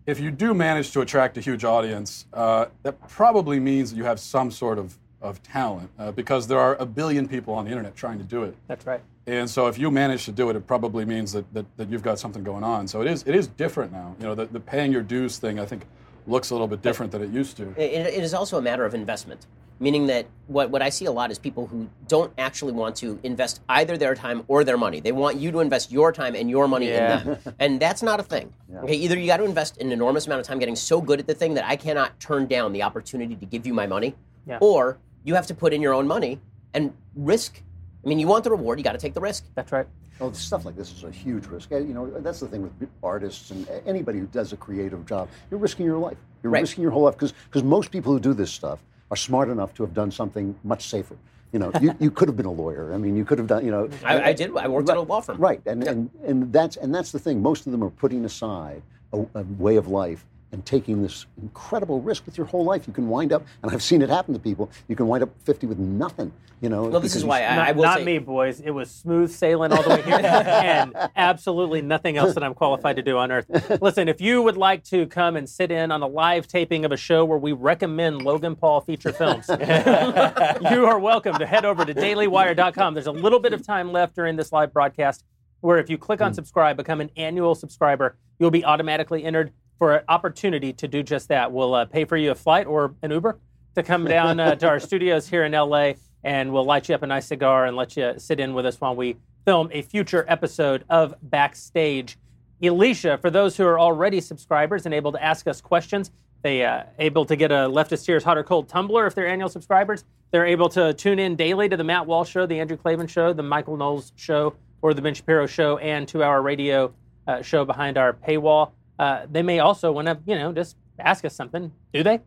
if 0.07 0.21
you 0.21 0.31
do 0.31 0.55
manage 0.55 0.93
to 0.93 1.01
attract 1.01 1.37
a 1.39 1.41
huge 1.41 1.65
audience, 1.65 2.27
uh, 2.33 2.67
that 2.83 3.09
probably 3.09 3.59
means 3.59 3.91
that 3.91 3.97
you 3.97 4.05
have 4.05 4.21
some 4.21 4.51
sort 4.51 4.79
of 4.79 4.99
of 5.25 5.43
talent 5.43 5.91
uh, 5.99 6.13
because 6.13 6.47
there 6.47 6.59
are 6.59 6.77
a 6.77 6.85
billion 6.85 7.27
people 7.27 7.55
on 7.55 7.65
the 7.65 7.71
internet 7.71 7.97
trying 7.97 8.19
to 8.19 8.25
do 8.25 8.43
it. 8.43 8.55
That's 8.69 8.87
right. 8.87 9.01
And 9.27 9.49
so 9.49 9.69
if 9.69 9.79
you 9.79 9.91
manage 9.91 10.27
to 10.27 10.33
do 10.33 10.51
it, 10.51 10.57
it 10.57 10.67
probably 10.67 11.07
means 11.07 11.33
that, 11.33 11.53
that, 11.55 11.65
that 11.79 11.89
you've 11.89 12.03
got 12.03 12.19
something 12.19 12.45
going 12.45 12.63
on. 12.63 12.87
So 12.87 13.01
it 13.01 13.07
is 13.07 13.25
it 13.27 13.35
is 13.35 13.49
different 13.49 13.91
now. 13.91 14.15
You 14.21 14.27
know, 14.27 14.35
the, 14.35 14.45
the 14.45 14.61
paying 14.61 14.93
your 14.93 15.03
dues 15.03 15.39
thing 15.39 15.59
I 15.59 15.65
think 15.65 15.87
looks 16.27 16.51
a 16.51 16.55
little 16.55 16.67
bit 16.69 16.83
different 16.83 17.13
than 17.13 17.23
it 17.23 17.31
used 17.31 17.57
to. 17.59 17.69
It, 17.77 18.07
it 18.15 18.23
is 18.23 18.35
also 18.35 18.59
a 18.59 18.63
matter 18.63 18.85
of 18.85 18.95
investment, 18.95 19.47
meaning 19.81 20.07
that 20.07 20.27
what, 20.47 20.71
what 20.71 20.83
I 20.83 20.89
see 20.89 21.05
a 21.05 21.13
lot 21.13 21.31
is 21.31 21.39
people 21.39 21.67
who 21.67 21.89
don't 22.09 22.33
actually 22.39 22.73
want 22.73 22.97
to 22.97 23.19
invest 23.23 23.61
either 23.69 23.97
their 23.97 24.15
time 24.15 24.43
or 24.49 24.65
their 24.65 24.79
money. 24.79 25.01
They 25.01 25.13
want 25.13 25.37
you 25.37 25.51
to 25.53 25.61
invest 25.61 25.93
your 25.93 26.13
time 26.13 26.35
and 26.35 26.49
your 26.49 26.67
money 26.69 26.89
Yeah. 26.89 27.21
in 27.21 27.27
them. 27.27 27.39
And 27.59 27.81
that's 27.81 28.03
not 28.03 28.21
a 28.21 28.23
thing. 28.23 28.53
Okay, 28.75 28.95
either 28.95 29.19
you 29.19 29.27
got 29.27 29.37
to 29.39 29.45
invest 29.45 29.79
an 29.81 29.93
enormous 29.93 30.27
amount 30.27 30.41
of 30.41 30.47
time 30.47 30.59
getting 30.59 30.77
so 30.77 31.01
good 31.01 31.21
at 31.21 31.27
the 31.27 31.35
thing 31.35 31.55
that 31.55 31.65
I 31.67 31.77
cannot 31.77 32.19
turn 32.21 32.47
down 32.47 32.73
the 32.73 32.83
opportunity 32.83 33.37
to 33.37 33.47
give 33.47 33.67
you 33.67 33.75
my 33.75 33.87
money, 33.87 34.15
Yeah. 34.47 34.59
or 34.61 34.99
you 35.25 35.35
have 35.35 35.47
to 35.49 35.55
put 35.55 35.73
in 35.73 35.81
your 35.83 35.93
own 35.95 36.07
money 36.07 36.41
and 36.73 36.93
risk. 37.15 37.63
I 38.05 38.09
mean, 38.09 38.19
you 38.19 38.27
want 38.27 38.45
the 38.45 38.51
reward, 38.51 38.79
you 38.79 38.85
got 38.85 38.93
to 38.93 38.99
take 38.99 39.15
the 39.15 39.21
risk. 39.21 39.45
That's 39.55 39.73
right. 39.73 39.87
Oh, 40.25 40.33
stuff 40.33 40.65
like 40.65 40.75
this 40.75 40.91
is 40.91 41.05
a 41.05 41.11
huge 41.11 41.47
risk. 41.47 41.71
You 41.71 41.81
know, 41.93 42.11
that's 42.21 42.41
the 42.41 42.49
thing 42.49 42.63
with 42.63 42.73
artists 43.03 43.51
and 43.51 43.69
anybody 43.87 44.19
who 44.19 44.27
does 44.27 44.55
a 44.55 44.57
creative 44.57 45.05
job. 45.05 45.29
You're 45.51 45.61
risking 45.61 45.85
your 45.85 45.99
life. 45.99 46.17
You're 46.43 46.51
Right. 46.51 46.63
risking 46.63 46.81
your 46.83 46.93
whole 46.93 47.03
life 47.03 47.17
because 47.19 47.63
most 47.63 47.91
people 47.91 48.11
who 48.13 48.21
do 48.21 48.33
this 48.33 48.51
stuff 48.51 48.83
are 49.11 49.17
smart 49.17 49.51
enough 49.51 49.75
to 49.75 49.83
have 49.83 49.93
done 49.93 50.11
something 50.11 50.55
much 50.65 50.89
safer. 50.89 51.17
You 51.53 51.59
know, 51.59 51.71
you, 51.81 51.95
you 52.01 52.11
could 52.11 52.29
have 52.29 52.37
been 52.39 52.47
a 52.47 52.53
lawyer. 52.53 52.93
I 52.95 52.97
mean, 52.99 53.17
you 53.17 53.25
could 53.25 53.39
have 53.39 53.47
done. 53.47 53.65
You 53.65 53.71
know, 53.71 53.89
I, 54.03 54.31
I 54.31 54.33
did. 54.33 54.57
I 54.57 54.67
worked 54.67 54.89
at 54.89 54.97
a 54.97 55.01
law 55.01 55.21
firm. 55.21 55.37
Right, 55.37 55.61
and, 55.67 55.87
and 55.87 56.11
and 56.25 56.53
that's 56.53 56.77
and 56.77 56.93
that's 56.95 57.13
the 57.13 57.19
thing. 57.19 57.43
Most 57.43 57.67
of 57.67 57.73
them 57.73 57.85
are 57.85 57.91
putting 57.91 58.25
aside 58.25 58.83
a, 59.13 59.25
a 59.35 59.43
way 59.59 59.77
of 59.77 59.89
life 59.89 60.25
and 60.55 60.65
taking 60.65 61.03
this 61.03 61.27
incredible 61.43 62.01
risk 62.01 62.25
with 62.25 62.39
your 62.39 62.47
whole 62.47 62.65
life. 62.65 62.87
You 62.87 62.93
can 62.93 63.09
wind 63.09 63.33
up, 63.33 63.45
and 63.63 63.73
I've 63.73 63.83
seen 63.83 64.01
it 64.03 64.09
happen 64.09 64.33
to 64.35 64.41
people. 64.41 64.71
You 64.89 64.95
can 64.95 65.09
wind 65.09 65.25
up 65.25 65.31
50 65.45 65.67
with 65.67 65.79
nothing. 65.79 66.33
You 66.61 66.69
know. 66.71 66.85
Well, 66.85 67.01
this 67.01 67.17
is 67.17 67.25
why 67.25 67.45
I, 67.45 67.57
Not, 67.57 67.69
I 67.69 67.73
will 67.73 67.83
not 67.83 67.99
say, 67.99 68.05
me, 68.05 68.19
boys. 68.19 68.61
It 68.61 68.71
was 68.71 68.91
smooth 68.91 69.31
sailing 69.31 69.73
all 69.73 69.83
the 69.83 69.91
way 69.91 70.03
here, 70.03 70.15
and 70.23 70.95
absolutely 71.15 71.83
nothing 71.83 72.17
else 72.17 72.33
that 72.35 72.43
I'm 72.43 72.55
qualified 72.55 72.97
to 72.97 73.03
do 73.03 73.19
on 73.19 73.31
earth. 73.33 73.47
Listen, 73.83 74.09
if 74.09 74.21
you 74.21 74.41
would 74.41 74.57
like 74.57 74.83
to 74.85 75.07
come 75.07 75.37
and 75.37 75.47
sit 75.47 75.71
in 75.71 75.91
on 75.91 76.01
a 76.01 76.07
live 76.07 76.47
taping 76.47 76.87
of 76.87 76.93
a 76.93 76.97
show 76.97 77.25
where 77.25 77.37
we 77.37 77.53
recommend 77.53 78.23
Logan 78.23 78.57
Paul 78.57 78.81
feature 78.81 79.13
films, 79.13 79.47
you 79.51 80.87
are 80.87 80.99
welcome 80.99 81.37
to 81.39 81.45
head 81.45 81.67
over 81.67 81.85
to 81.85 81.93
DailyWire.com. 81.93 82.95
There's 82.95 83.09
a 83.09 83.13
little 83.13 83.41
bit 83.41 83.53
of 83.53 83.67
time 83.67 83.93
left 83.93 84.15
during 84.15 84.37
this 84.37 84.51
live 84.53 84.73
broadcast 84.73 85.25
where 85.61 85.79
if 85.79 85.91
you 85.91 85.99
click 85.99 86.23
on 86.23 86.31
hmm. 86.31 86.35
subscribe, 86.35 86.77
become 86.77 87.01
an 87.01 87.11
annual 87.17 87.55
subscriber, 87.55 88.17
you'll 88.39 88.51
be 88.51 88.65
automatically 88.65 89.25
entered 89.25 89.53
for 89.79 89.97
an 89.97 90.05
opportunity 90.09 90.73
to 90.73 90.89
do 90.89 91.03
just 91.03 91.29
that. 91.29 91.53
We'll 91.53 91.75
uh, 91.75 91.85
pay 91.87 92.05
for 92.05 92.17
you 92.17 92.31
a 92.31 92.35
flight 92.35 92.67
or 92.67 92.95
an 93.03 93.11
Uber 93.11 93.39
to 93.75 93.83
come 93.83 94.05
down 94.05 94.41
uh, 94.41 94.55
to 94.57 94.69
our 94.69 94.81
studios 94.89 95.29
here 95.29 95.45
in 95.45 95.53
LA, 95.53 95.93
and 96.23 96.53
we'll 96.53 96.65
light 96.65 96.89
you 96.89 96.95
up 96.95 97.03
a 97.03 97.07
nice 97.07 97.27
cigar 97.27 97.67
and 97.67 97.77
let 97.77 97.97
you 97.97 98.15
sit 98.19 98.41
in 98.41 98.55
with 98.55 98.67
us 98.67 98.81
while 98.81 98.95
we 98.95 99.17
film 99.45 99.69
a 99.73 99.83
future 99.83 100.25
episode 100.29 100.85
of 100.89 101.15
Backstage. 101.23 102.17
Alicia, 102.63 103.19
for 103.19 103.31
those 103.31 103.57
who 103.57 103.65
are 103.65 103.79
already 103.79 104.21
subscribers 104.21 104.87
and 104.87 104.95
able 104.95 105.13
to 105.13 105.23
ask 105.23 105.47
us 105.47 105.61
questions, 105.61 106.11
they 106.43 106.65
uh, 106.65 106.85
able 106.99 107.25
to 107.25 107.37
get 107.37 107.51
a 107.51 107.69
leftist 107.69 108.05
tears 108.05 108.23
hot 108.23 108.39
or 108.39 108.45
cold 108.45 108.69
tumbler 108.69 109.07
if 109.07 109.15
they're 109.15 109.27
annual 109.27 109.49
subscribers. 109.49 110.05
They're 110.31 110.47
able 110.47 110.69
to 110.71 110.93
tune 110.95 111.19
in 111.19 111.37
daily 111.37 111.69
to 111.69 111.77
the 111.77 111.85
Matt 111.85 112.07
Walsh 112.07 112.31
show, 112.31 112.47
the 112.47 112.61
Andrew 112.61 112.77
Klavan 112.77 113.07
show, 113.07 113.33
the 113.33 113.43
Michael 113.43 113.77
Knowles 113.77 114.13
show, 114.17 114.55
or 114.83 114.95
the 114.95 115.03
Ben 115.03 115.15
Shapiro 115.15 115.47
show, 115.47 115.79
and 115.79 116.07
two-hour 116.07 116.43
radio 116.43 116.93
uh, 117.27 117.41
show 117.41 117.65
behind 117.65 117.97
our 117.97 118.13
paywall. 118.13 118.73
Uh, 118.99 119.27
they 119.31 119.43
may 119.43 119.59
also 119.59 119.91
want 119.93 120.07
to, 120.07 120.19
you 120.27 120.37
know, 120.39 120.53
just 120.53 120.77
ask 120.99 121.25
us 121.25 121.35
something. 121.35 121.73
Do 121.93 122.03
they? 122.03 122.21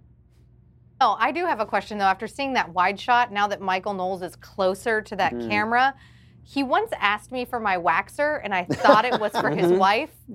Oh, 0.99 1.15
I 1.19 1.31
do 1.31 1.45
have 1.45 1.59
a 1.59 1.65
question 1.65 1.97
though. 1.97 2.05
After 2.05 2.27
seeing 2.27 2.53
that 2.53 2.73
wide 2.73 2.99
shot, 2.99 3.31
now 3.31 3.47
that 3.47 3.61
Michael 3.61 3.93
Knowles 3.93 4.21
is 4.21 4.35
closer 4.35 5.01
to 5.01 5.15
that 5.15 5.33
Mm-hmm. 5.33 5.49
camera, 5.49 5.93
he 6.43 6.63
once 6.63 6.91
asked 6.99 7.29
me 7.31 7.43
for 7.43 7.59
my 7.59 7.75
waxer, 7.77 8.39
and 8.41 8.55
I 8.55 8.63
thought 8.63 9.03
it 9.03 9.19
was 9.19 9.33
for 9.33 9.49
his 9.49 9.69
wife. 9.69 10.11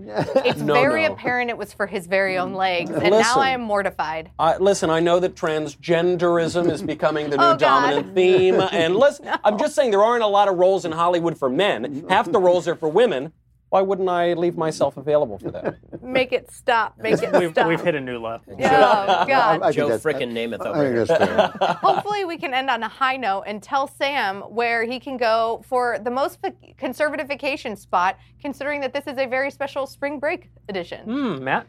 It's 0.45 0.61
No, 0.61 0.75
very 0.75 1.07
no. 1.07 1.15
apparent 1.15 1.49
it 1.51 1.57
was 1.57 1.73
for 1.73 1.87
his 1.87 2.07
very 2.07 2.37
own 2.39 2.53
legs, 2.53 2.91
and 2.91 3.11
now 3.11 3.37
I 3.39 3.51
am 3.51 3.63
mortified. 3.63 4.31
Uh, 4.39 4.57
listen, 4.61 4.91
I 4.91 5.01
know 5.01 5.19
that 5.21 5.35
transgenderism 5.35 6.71
is 6.71 6.83
becoming 6.83 7.31
the 7.31 7.37
new 7.39 7.45
Oh, 7.45 7.57
dominant 7.57 8.15
theme. 8.15 8.61
And 8.61 8.95
listen, 9.05 9.29
I'm 9.43 9.59
just 9.59 9.75
saying 9.75 9.91
there 9.91 10.03
aren't 10.05 10.23
a 10.23 10.27
lot 10.29 10.49
of 10.49 10.57
roles 10.57 10.85
in 10.85 10.93
Hollywood 10.93 11.39
for 11.39 11.49
men. 11.49 12.05
Half 12.09 12.31
the 12.31 12.39
roles 12.41 12.69
are 12.69 12.77
for 12.77 12.89
women. 12.89 13.33
Why 13.73 13.81
wouldn't 13.81 14.11
I 14.11 14.35
leave 14.35 14.59
myself 14.59 14.99
available 14.99 15.39
for 15.39 15.51
that? 15.51 15.77
Make 16.03 16.31
it 16.35 16.53
stop. 16.53 16.99
Make 16.99 17.23
it 17.23 17.32
We've, 17.40 17.53
stop. 17.53 17.66
we've 17.66 17.81
hit 17.81 17.94
a 17.94 18.01
new 18.01 18.19
low. 18.19 18.39
Oh 18.51 18.57
God. 18.59 19.62
I 19.62 19.73
think 19.73 19.74
Joe 19.77 19.89
that- 19.89 20.03
frickin' 20.03 20.31
Namath 20.31 20.61
I 20.66 20.69
over 20.69 21.07
think 21.07 21.19
here. 21.19 21.77
Hopefully, 21.81 22.27
we 22.27 22.36
can 22.36 22.53
end 22.53 22.69
on 22.69 22.82
a 22.82 22.89
high 22.89 23.16
note 23.16 23.44
and 23.47 23.62
tell 23.62 23.86
Sam 23.86 24.43
where 24.43 24.85
he 24.85 25.01
can 25.01 25.16
go 25.16 25.65
for 25.66 25.99
the 25.99 26.11
most 26.11 26.43
vac- 26.43 26.77
conservative 26.77 27.28
vacation 27.28 27.74
spot, 27.74 28.19
considering 28.43 28.82
that 28.82 28.93
this 28.93 29.07
is 29.07 29.16
a 29.16 29.24
very 29.27 29.51
special 29.51 29.86
spring 29.86 30.19
break 30.19 30.51
edition. 30.69 31.05
Hmm, 31.07 31.43
Matt? 31.43 31.66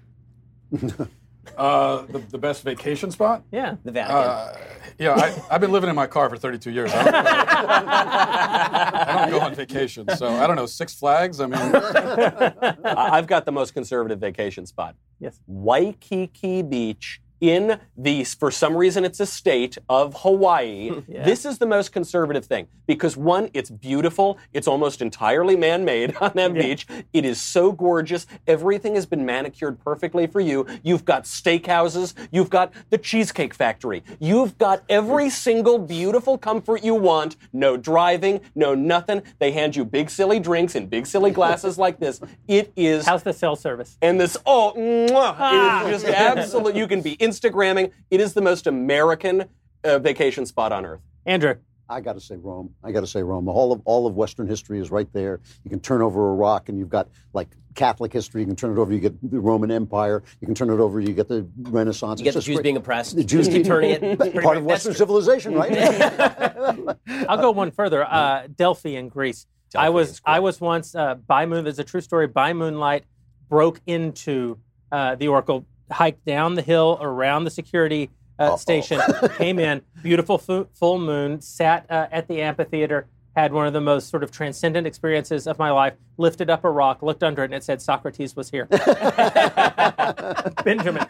Uh, 1.57 2.03
the, 2.07 2.19
the 2.19 2.37
best 2.37 2.63
vacation 2.63 3.11
spot? 3.11 3.43
Yeah. 3.51 3.75
The 3.83 3.91
Vatican. 3.91 4.15
Uh, 4.17 4.57
yeah, 4.97 5.13
I, 5.15 5.55
I've 5.55 5.61
been 5.61 5.71
living 5.71 5.89
in 5.89 5.95
my 5.95 6.07
car 6.07 6.29
for 6.29 6.37
32 6.37 6.71
years. 6.71 6.91
I 6.93 7.03
don't, 7.03 7.15
I 7.15 9.15
don't 9.21 9.31
go 9.31 9.39
on 9.45 9.55
vacation, 9.55 10.07
so 10.15 10.27
I 10.27 10.47
don't 10.47 10.55
know. 10.55 10.65
Six 10.65 10.93
Flags. 10.95 11.39
I 11.41 11.47
mean, 11.47 11.59
I- 11.59 13.09
I've 13.13 13.27
got 13.27 13.45
the 13.45 13.51
most 13.51 13.73
conservative 13.73 14.19
vacation 14.19 14.65
spot. 14.65 14.95
Yes. 15.19 15.39
Waikiki 15.47 16.61
Beach 16.61 17.21
in 17.43 17.77
the, 17.97 18.23
for 18.23 18.49
some 18.51 18.77
reason, 18.77 19.03
it's 19.03 19.19
a 19.19 19.25
state 19.25 19.77
of 19.89 20.21
Hawaii. 20.21 21.03
This 21.33 21.45
is 21.45 21.57
the 21.57 21.65
most 21.65 21.91
conservative 21.91 22.45
thing 22.45 22.67
because 22.87 23.15
one, 23.17 23.49
it's 23.53 23.69
beautiful. 23.69 24.37
It's 24.53 24.67
almost 24.67 25.01
entirely 25.01 25.55
man 25.55 25.83
made 25.85 26.15
on 26.21 26.31
that 26.35 26.53
beach. 26.53 26.85
It 27.11 27.25
is 27.25 27.39
so 27.39 27.71
gorgeous. 27.71 28.25
Everything 28.47 28.95
has 28.95 29.05
been 29.05 29.25
manicured 29.25 29.79
perfectly 29.79 30.27
for 30.27 30.39
you. 30.39 30.65
You've 30.83 31.05
got 31.05 31.23
steakhouses. 31.23 32.13
You've 32.31 32.49
got 32.49 32.73
the 32.89 32.97
Cheesecake 32.97 33.53
Factory. 33.53 34.03
You've 34.19 34.57
got 34.57 34.83
every 34.89 35.29
single 35.47 35.79
beautiful 35.79 36.37
comfort 36.37 36.83
you 36.83 36.95
want. 36.95 37.35
No 37.51 37.77
driving, 37.77 38.41
no 38.55 38.73
nothing. 38.75 39.21
They 39.39 39.51
hand 39.51 39.75
you 39.75 39.85
big 39.85 40.09
silly 40.09 40.39
drinks 40.39 40.75
in 40.75 40.87
big 40.87 41.05
silly 41.05 41.31
glasses 41.31 41.77
like 41.77 41.99
this. 41.99 42.21
It 42.47 42.71
is 42.75 43.05
How's 43.05 43.23
the 43.23 43.33
cell 43.33 43.55
service? 43.55 43.97
and 44.01 44.19
this, 44.19 44.37
oh, 44.45 44.73
mwah, 44.75 45.07
it 45.07 45.09
is 45.09 45.13
ah. 45.15 45.87
just 45.89 46.05
absolute. 46.05 46.75
You 46.75 46.87
can 46.87 47.01
be 47.01 47.13
Instagramming. 47.33 47.91
It 48.11 48.19
is 48.19 48.33
the 48.33 48.41
most 48.41 48.67
American 48.67 49.45
uh, 49.83 49.99
vacation 49.99 50.45
spot 50.45 50.71
on 50.71 50.85
earth. 50.85 51.01
Andrew. 51.25 51.55
I 51.89 51.99
got 51.99 52.13
to 52.13 52.21
say 52.21 52.37
Rome. 52.37 52.73
I 52.83 52.91
got 52.91 53.01
to 53.01 53.07
say 53.07 53.21
Rome. 53.23 53.47
All 53.49 53.71
of 53.73 53.81
all 53.85 54.07
of 54.07 54.15
Western 54.15 54.47
history 54.47 54.79
is 54.79 54.89
right 54.89 55.11
there. 55.13 55.41
You 55.63 55.69
can 55.69 55.79
turn 55.81 56.01
over 56.01 56.29
a 56.29 56.33
rock, 56.33 56.69
and 56.69 56.79
you've 56.79 56.89
got 56.89 57.09
like 57.33 57.49
Catholic 57.75 58.11
history. 58.13 58.41
You 58.41 58.47
can 58.47 58.55
turn 58.55 58.71
it 58.71 58.79
over. 58.79 58.93
You 58.93 58.99
get 58.99 59.31
the 59.31 59.39
Roman 59.39 59.69
Empire. 59.69 60.23
You 60.39 60.47
can 60.47 60.55
turn 60.55 60.69
it 60.69 60.79
over. 60.79 61.01
You 61.01 61.13
get 61.13 61.27
the 61.27 61.45
Renaissance. 61.57 62.19
you 62.19 62.23
get 62.23 62.35
It's 62.35 62.45
the 62.45 62.51
Jews 62.51 62.55
great. 62.57 62.63
being 62.63 62.77
oppressed. 62.77 63.15
The 63.17 63.23
Jews 63.23 63.47
keep 63.49 63.65
turning 63.65 63.91
it. 63.91 64.17
Part 64.19 64.33
much. 64.43 64.57
of 64.57 64.63
Western 64.63 64.93
civilization, 64.95 65.53
right? 65.55 65.71
I'll 67.27 67.37
go 67.37 67.51
one 67.51 67.71
further. 67.71 68.03
Uh, 68.05 68.47
Delphi 68.55 68.95
in 68.95 69.09
Greece. 69.09 69.45
I 69.75 69.89
was. 69.89 70.21
I 70.25 70.39
was 70.39 70.61
once 70.61 70.95
uh, 70.95 71.15
by 71.15 71.45
moon. 71.45 71.63
There's 71.65 71.79
a 71.79 71.83
true 71.83 72.01
story. 72.01 72.27
By 72.27 72.53
moonlight, 72.53 73.03
broke 73.49 73.81
into 73.85 74.57
uh, 74.91 75.15
the 75.15 75.27
Oracle, 75.27 75.65
hiked 75.93 76.25
down 76.25 76.55
the 76.55 76.61
hill 76.61 76.97
around 77.01 77.45
the 77.45 77.51
security 77.51 78.09
uh, 78.39 78.57
station, 78.57 78.99
came 79.37 79.59
in. 79.59 79.81
Beautiful 80.03 80.37
fu- 80.37 80.67
full 80.73 80.99
moon. 80.99 81.39
Sat 81.41 81.85
uh, 81.89 82.07
at 82.11 82.27
the 82.27 82.41
amphitheater. 82.41 83.07
Had 83.35 83.51
one 83.51 83.65
of 83.65 83.73
the 83.73 83.81
most 83.81 84.09
sort 84.09 84.23
of 84.23 84.29
transcendent 84.29 84.85
experiences 84.85 85.47
of 85.47 85.57
my 85.57 85.71
life. 85.71 85.93
Lifted 86.17 86.51
up 86.51 86.63
a 86.63 86.69
rock, 86.69 87.01
looked 87.01 87.23
under 87.23 87.41
it, 87.41 87.45
and 87.45 87.55
it 87.55 87.63
said 87.63 87.81
Socrates 87.81 88.35
was 88.35 88.51
here. 88.51 88.65
Benjamin. 90.63 91.03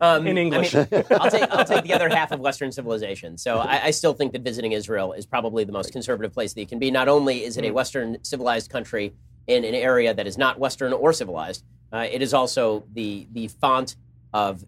Um, 0.00 0.24
In 0.28 0.38
English. 0.38 0.76
I 0.76 0.86
mean, 0.90 1.04
I'll 1.10 1.30
take 1.30 1.50
I'll 1.50 1.64
take 1.64 1.82
the 1.82 1.92
other 1.92 2.08
half 2.08 2.30
of 2.30 2.38
Western 2.38 2.70
civilization. 2.70 3.36
So 3.36 3.58
I, 3.58 3.86
I 3.86 3.90
still 3.90 4.12
think 4.14 4.32
that 4.32 4.42
visiting 4.42 4.70
Israel 4.72 5.12
is 5.12 5.26
probably 5.26 5.64
the 5.64 5.72
most 5.72 5.90
conservative 5.90 6.32
place 6.32 6.52
that 6.54 6.60
you 6.60 6.68
can 6.68 6.78
be. 6.78 6.92
Not 6.92 7.08
only 7.08 7.42
is 7.42 7.56
it 7.56 7.64
a 7.64 7.72
Western 7.72 8.22
civilized 8.22 8.70
country 8.70 9.12
in 9.46 9.64
an 9.64 9.74
area 9.74 10.14
that 10.14 10.26
is 10.26 10.38
not 10.38 10.58
Western 10.58 10.92
or 10.92 11.12
civilized, 11.12 11.64
uh, 11.92 12.06
it 12.10 12.22
is 12.22 12.32
also 12.34 12.84
the 12.92 13.26
the 13.32 13.48
font 13.48 13.96
of 14.32 14.64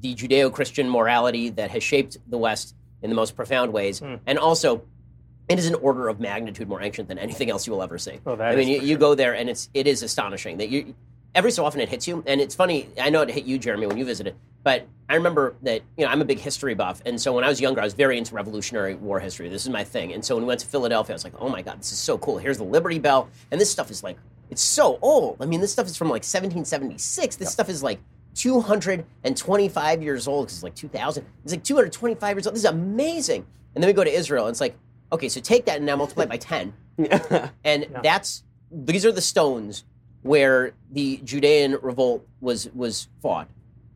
the 0.00 0.14
Judeo-Christian 0.14 0.88
morality 0.88 1.50
that 1.50 1.70
has 1.70 1.82
shaped 1.82 2.18
the 2.28 2.38
West 2.38 2.74
in 3.02 3.10
the 3.10 3.16
most 3.16 3.36
profound 3.36 3.72
ways, 3.72 4.00
and 4.26 4.38
also. 4.38 4.82
It 5.48 5.58
is 5.58 5.66
an 5.66 5.74
order 5.74 6.06
of 6.06 6.20
magnitude 6.20 6.68
more 6.68 6.80
ancient 6.80 7.08
than 7.08 7.18
anything 7.18 7.50
else 7.50 7.66
you 7.66 7.72
will 7.72 7.82
ever 7.82 7.98
see. 7.98 8.20
Oh, 8.24 8.36
that 8.36 8.52
I 8.52 8.54
mean, 8.54 8.68
you, 8.68 8.78
for 8.78 8.84
you 8.86 8.96
go 8.96 9.16
there 9.16 9.34
and 9.34 9.50
it's 9.50 9.68
it 9.74 9.88
is 9.88 10.04
astonishing 10.04 10.58
that 10.58 10.68
you 10.68 10.94
every 11.34 11.50
so 11.50 11.64
often 11.64 11.80
it 11.80 11.88
hits 11.88 12.06
you, 12.08 12.22
and 12.26 12.40
it's 12.40 12.54
funny. 12.54 12.88
I 13.00 13.10
know 13.10 13.22
it 13.22 13.30
hit 13.30 13.44
you, 13.44 13.58
Jeremy, 13.58 13.86
when 13.86 13.96
you 13.96 14.04
visited, 14.04 14.34
but 14.62 14.86
I 15.08 15.14
remember 15.14 15.54
that 15.62 15.82
you 15.96 16.04
know 16.04 16.10
I'm 16.10 16.20
a 16.20 16.24
big 16.24 16.38
history 16.38 16.74
buff, 16.74 17.02
and 17.06 17.20
so 17.20 17.32
when 17.32 17.44
I 17.44 17.48
was 17.48 17.60
younger, 17.60 17.80
I 17.80 17.84
was 17.84 17.94
very 17.94 18.18
into 18.18 18.34
Revolutionary 18.34 18.94
War 18.94 19.20
history. 19.20 19.48
This 19.48 19.62
is 19.62 19.70
my 19.70 19.84
thing, 19.84 20.12
and 20.12 20.24
so 20.24 20.34
when 20.34 20.44
we 20.44 20.48
went 20.48 20.60
to 20.60 20.66
Philadelphia, 20.66 21.14
I 21.14 21.16
was 21.16 21.24
like, 21.24 21.34
oh 21.38 21.48
my 21.48 21.62
god, 21.62 21.80
this 21.80 21.92
is 21.92 21.98
so 21.98 22.18
cool. 22.18 22.38
Here's 22.38 22.58
the 22.58 22.64
Liberty 22.64 22.98
Bell, 22.98 23.28
and 23.50 23.60
this 23.60 23.70
stuff 23.70 23.90
is 23.90 24.02
like 24.02 24.16
it's 24.50 24.62
so 24.62 24.98
old. 25.00 25.36
I 25.40 25.46
mean, 25.46 25.60
this 25.60 25.72
stuff 25.72 25.86
is 25.86 25.96
from 25.96 26.08
like 26.08 26.22
1776. 26.22 27.36
This 27.36 27.52
stuff 27.52 27.68
is 27.68 27.82
like 27.82 28.00
225 28.34 30.02
years 30.02 30.26
old 30.26 30.46
because 30.46 30.56
it's 30.56 30.64
like 30.64 30.74
2000. 30.74 31.24
It's 31.44 31.52
like 31.52 31.62
225 31.62 32.36
years 32.36 32.46
old. 32.46 32.54
This 32.56 32.64
is 32.64 32.70
amazing. 32.70 33.46
And 33.74 33.82
then 33.82 33.88
we 33.88 33.92
go 33.92 34.04
to 34.04 34.12
Israel, 34.12 34.46
and 34.46 34.52
it's 34.52 34.60
like, 34.60 34.76
okay, 35.12 35.28
so 35.28 35.40
take 35.40 35.66
that 35.66 35.76
and 35.76 35.86
now 35.86 35.96
multiply 35.96 36.24
it 36.24 36.28
by 36.28 36.36
10. 36.36 36.72
and 37.64 37.86
that's 38.02 38.42
these 38.72 39.04
are 39.04 39.12
the 39.12 39.20
stones 39.20 39.84
where 40.22 40.72
the 40.90 41.20
Judean 41.24 41.78
revolt 41.82 42.26
was 42.40 42.68
was 42.74 43.08
fought. 43.22 43.48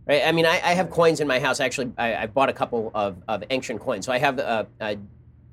Right? 0.06 0.22
I 0.24 0.32
mean, 0.32 0.46
I, 0.46 0.60
I 0.62 0.74
have 0.74 0.90
coins 0.90 1.20
in 1.20 1.26
my 1.26 1.40
house. 1.40 1.60
Actually, 1.60 1.92
I, 1.96 2.14
I 2.14 2.26
bought 2.26 2.50
a 2.50 2.52
couple 2.52 2.90
of, 2.94 3.16
of 3.26 3.42
ancient 3.50 3.80
coins. 3.80 4.04
So 4.04 4.12
I 4.12 4.18
have 4.18 4.38
a, 4.38 4.66
a, 4.80 4.98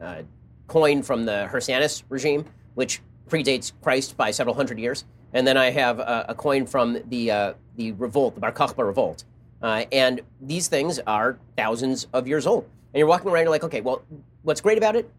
a 0.02 0.23
coin 0.68 1.03
from 1.03 1.26
the 1.26 1.48
Hyrcanus 1.48 2.03
regime, 2.10 2.45
which 2.76 3.02
predates 3.30 3.72
Christ 3.81 4.18
by 4.18 4.31
several 4.31 4.56
hundred 4.56 4.77
years, 4.77 5.06
and 5.34 5.48
then 5.48 5.56
I 5.56 5.72
have 5.72 5.99
a, 5.99 6.26
a 6.30 6.35
coin 6.35 6.65
from 6.65 6.98
the 7.07 7.31
uh, 7.31 7.53
the 7.76 7.93
revolt, 7.93 8.35
the 8.35 8.41
Bar 8.41 8.52
Kokhba 8.52 8.85
revolt. 8.85 9.23
Uh, 9.61 9.85
and 9.91 10.22
these 10.41 10.68
things 10.68 10.99
are 11.06 11.38
thousands 11.56 12.07
of 12.14 12.27
years 12.27 12.48
old. 12.48 12.64
And 12.93 12.99
you're 12.99 13.07
walking 13.07 13.30
around, 13.30 13.43
you're 13.43 13.52
like, 13.52 13.64
okay, 13.64 13.81
well, 13.81 14.02
what's 14.41 14.60
great 14.60 14.77
about 14.77 14.95
it 14.95 15.10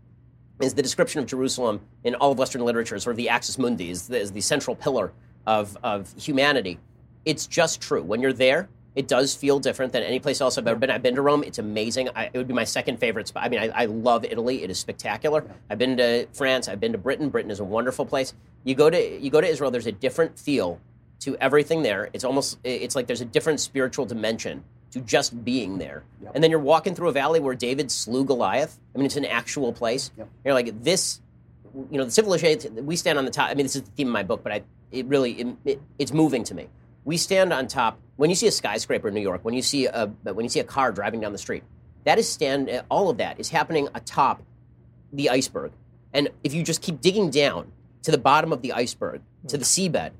is 0.60 0.74
the 0.74 0.82
description 0.82 1.20
of 1.20 1.26
Jerusalem 1.26 1.80
in 2.04 2.14
all 2.16 2.32
of 2.32 2.38
Western 2.38 2.62
literature, 2.62 2.98
sort 2.98 3.12
of 3.12 3.18
the 3.18 3.28
axis 3.28 3.56
mundi, 3.56 3.90
is 3.90 4.08
the, 4.08 4.18
is 4.18 4.32
the 4.32 4.40
central 4.40 4.76
pillar 4.76 5.12
of, 5.46 5.76
of 5.82 6.12
humanity. 6.18 6.78
It's 7.24 7.46
just 7.46 7.80
true. 7.80 8.02
When 8.02 8.20
you're 8.20 8.32
there, 8.32 8.68
it 8.94 9.08
does 9.08 9.34
feel 9.34 9.58
different 9.58 9.92
than 9.92 10.02
any 10.02 10.20
place 10.20 10.40
else 10.40 10.58
I've 10.58 10.66
ever 10.66 10.78
been. 10.78 10.90
I've 10.90 11.02
been 11.02 11.14
to 11.14 11.22
Rome. 11.22 11.42
It's 11.44 11.58
amazing. 11.58 12.10
I, 12.14 12.30
it 12.32 12.36
would 12.36 12.48
be 12.48 12.54
my 12.54 12.64
second 12.64 12.98
favorite 12.98 13.28
spot. 13.28 13.44
I 13.44 13.48
mean, 13.48 13.60
I, 13.60 13.68
I 13.68 13.84
love 13.86 14.24
Italy. 14.24 14.62
It 14.62 14.70
is 14.70 14.78
spectacular. 14.78 15.44
I've 15.70 15.78
been 15.78 15.96
to 15.96 16.26
France. 16.32 16.68
I've 16.68 16.80
been 16.80 16.92
to 16.92 16.98
Britain. 16.98 17.30
Britain 17.30 17.50
is 17.50 17.60
a 17.60 17.64
wonderful 17.64 18.04
place. 18.04 18.34
You 18.64 18.74
go 18.74 18.90
to 18.90 19.20
you 19.20 19.30
go 19.30 19.40
to 19.40 19.46
Israel. 19.46 19.70
There's 19.70 19.86
a 19.86 19.92
different 19.92 20.38
feel 20.38 20.78
to 21.20 21.36
everything 21.36 21.82
there. 21.82 22.10
It's 22.12 22.24
almost 22.24 22.58
it's 22.64 22.94
like 22.94 23.06
there's 23.06 23.20
a 23.20 23.26
different 23.26 23.60
spiritual 23.60 24.04
dimension 24.04 24.62
to 24.90 25.00
just 25.00 25.42
being 25.42 25.78
there. 25.78 26.04
And 26.34 26.44
then 26.44 26.50
you're 26.50 26.60
walking 26.60 26.94
through 26.94 27.08
a 27.08 27.12
valley 27.12 27.40
where 27.40 27.54
David 27.54 27.90
slew 27.90 28.24
Goliath. 28.24 28.78
I 28.94 28.98
mean, 28.98 29.06
it's 29.06 29.16
an 29.16 29.24
actual 29.24 29.72
place. 29.72 30.10
Yep. 30.18 30.28
You're 30.44 30.54
like 30.54 30.82
this. 30.82 31.20
You 31.90 31.96
know, 31.96 32.04
the 32.04 32.10
civilization. 32.10 32.84
We 32.84 32.96
stand 32.96 33.18
on 33.18 33.24
the 33.24 33.30
top. 33.30 33.48
I 33.48 33.54
mean, 33.54 33.64
this 33.64 33.76
is 33.76 33.82
the 33.82 33.90
theme 33.92 34.08
of 34.08 34.12
my 34.12 34.22
book, 34.22 34.42
but 34.42 34.52
I 34.52 34.62
it 34.92 35.06
really 35.06 35.32
it, 35.32 35.56
it, 35.64 35.82
it's 35.98 36.12
moving 36.12 36.44
to 36.44 36.54
me. 36.54 36.68
We 37.04 37.16
stand 37.16 37.52
on 37.52 37.66
top. 37.66 37.98
When 38.16 38.30
you 38.30 38.36
see 38.36 38.46
a 38.46 38.52
skyscraper 38.52 39.08
in 39.08 39.14
New 39.14 39.20
York, 39.20 39.44
when 39.44 39.54
you 39.54 39.62
see 39.62 39.86
a 39.86 40.06
when 40.22 40.44
you 40.44 40.48
see 40.50 40.60
a 40.60 40.64
car 40.64 40.92
driving 40.92 41.20
down 41.20 41.32
the 41.32 41.38
street, 41.38 41.64
that 42.04 42.18
is 42.18 42.28
stand. 42.28 42.70
All 42.90 43.10
of 43.10 43.18
that 43.18 43.40
is 43.40 43.48
happening 43.48 43.88
atop 43.94 44.42
the 45.12 45.30
iceberg. 45.30 45.72
And 46.12 46.28
if 46.44 46.54
you 46.54 46.62
just 46.62 46.82
keep 46.82 47.00
digging 47.00 47.30
down 47.30 47.72
to 48.02 48.10
the 48.10 48.18
bottom 48.18 48.52
of 48.52 48.62
the 48.62 48.72
iceberg, 48.72 49.22
to 49.48 49.56
the 49.56 49.64
seabed, 49.64 50.12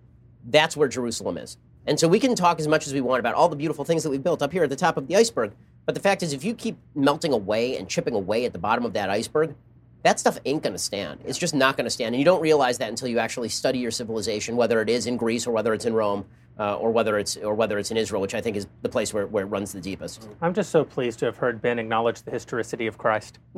that's 0.48 0.76
where 0.76 0.88
Jerusalem 0.88 1.36
is. 1.36 1.56
And 1.86 1.98
so 1.98 2.06
we 2.08 2.20
can 2.20 2.34
talk 2.34 2.60
as 2.60 2.68
much 2.68 2.86
as 2.86 2.94
we 2.94 3.00
want 3.00 3.20
about 3.20 3.34
all 3.34 3.48
the 3.48 3.56
beautiful 3.56 3.84
things 3.84 4.02
that 4.04 4.10
we've 4.10 4.22
built 4.22 4.42
up 4.42 4.52
here 4.52 4.64
at 4.64 4.70
the 4.70 4.76
top 4.76 4.96
of 4.96 5.08
the 5.08 5.16
iceberg. 5.16 5.52
But 5.84 5.94
the 5.94 6.00
fact 6.00 6.22
is, 6.22 6.32
if 6.32 6.44
you 6.44 6.54
keep 6.54 6.78
melting 6.94 7.32
away 7.32 7.76
and 7.76 7.88
chipping 7.88 8.14
away 8.14 8.44
at 8.44 8.52
the 8.52 8.58
bottom 8.58 8.84
of 8.84 8.92
that 8.92 9.10
iceberg, 9.10 9.54
that 10.02 10.18
stuff 10.18 10.38
ain't 10.44 10.62
going 10.62 10.72
to 10.72 10.78
stand. 10.78 11.20
It's 11.24 11.38
just 11.38 11.54
not 11.54 11.76
going 11.76 11.84
to 11.84 11.90
stand. 11.90 12.14
And 12.14 12.20
you 12.20 12.24
don't 12.24 12.40
realize 12.40 12.78
that 12.78 12.88
until 12.88 13.08
you 13.08 13.18
actually 13.18 13.48
study 13.48 13.78
your 13.78 13.90
civilization, 13.90 14.56
whether 14.56 14.80
it 14.80 14.88
is 14.88 15.06
in 15.06 15.16
Greece 15.16 15.46
or 15.46 15.52
whether 15.52 15.72
it's 15.74 15.84
in 15.84 15.94
Rome. 15.94 16.24
Uh, 16.58 16.74
or 16.76 16.90
whether 16.90 17.18
it's 17.18 17.38
or 17.38 17.54
whether 17.54 17.78
it's 17.78 17.90
in 17.90 17.96
Israel, 17.96 18.20
which 18.20 18.34
I 18.34 18.40
think 18.42 18.56
is 18.56 18.66
the 18.82 18.88
place 18.88 19.14
where, 19.14 19.26
where 19.26 19.44
it 19.44 19.46
runs 19.46 19.72
the 19.72 19.80
deepest. 19.80 20.28
I'm 20.42 20.52
just 20.52 20.70
so 20.70 20.84
pleased 20.84 21.18
to 21.20 21.24
have 21.24 21.38
heard 21.38 21.62
Ben 21.62 21.78
acknowledge 21.78 22.20
the 22.22 22.30
historicity 22.30 22.86
of 22.86 22.98
Christ. 22.98 23.38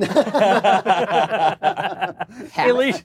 Alicia, 2.56 3.04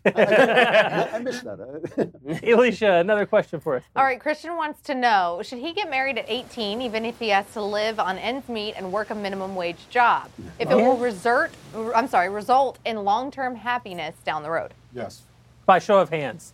I 1.12 1.20
missed 1.20 1.44
that. 1.44 2.40
Alicia, 2.44 2.94
another 2.94 3.26
question 3.26 3.60
for 3.60 3.78
us. 3.78 3.84
All 3.96 4.04
right, 4.04 4.20
Christian 4.20 4.56
wants 4.56 4.80
to 4.82 4.94
know 4.94 5.42
should 5.44 5.58
he 5.60 5.74
get 5.74 5.90
married 5.90 6.20
at 6.20 6.26
18 6.28 6.82
even 6.82 7.04
if 7.04 7.18
he 7.18 7.30
has 7.30 7.52
to 7.54 7.62
live 7.62 8.00
on 8.00 8.20
ends 8.20 8.48
meet 8.48 8.76
and 8.76 8.92
work 8.92 9.10
a 9.10 9.16
minimum 9.16 9.56
wage 9.56 9.90
job? 9.90 10.30
If 10.60 10.70
it 10.70 10.76
will 10.76 10.98
result, 10.98 11.50
I'm 11.96 12.08
sorry, 12.08 12.30
result 12.30 12.78
in 12.86 13.04
long 13.04 13.32
term 13.32 13.56
happiness 13.56 14.16
down 14.24 14.44
the 14.44 14.52
road. 14.52 14.74
Yes. 14.94 15.24
By 15.66 15.80
show 15.80 16.00
of 16.00 16.10
hands. 16.10 16.54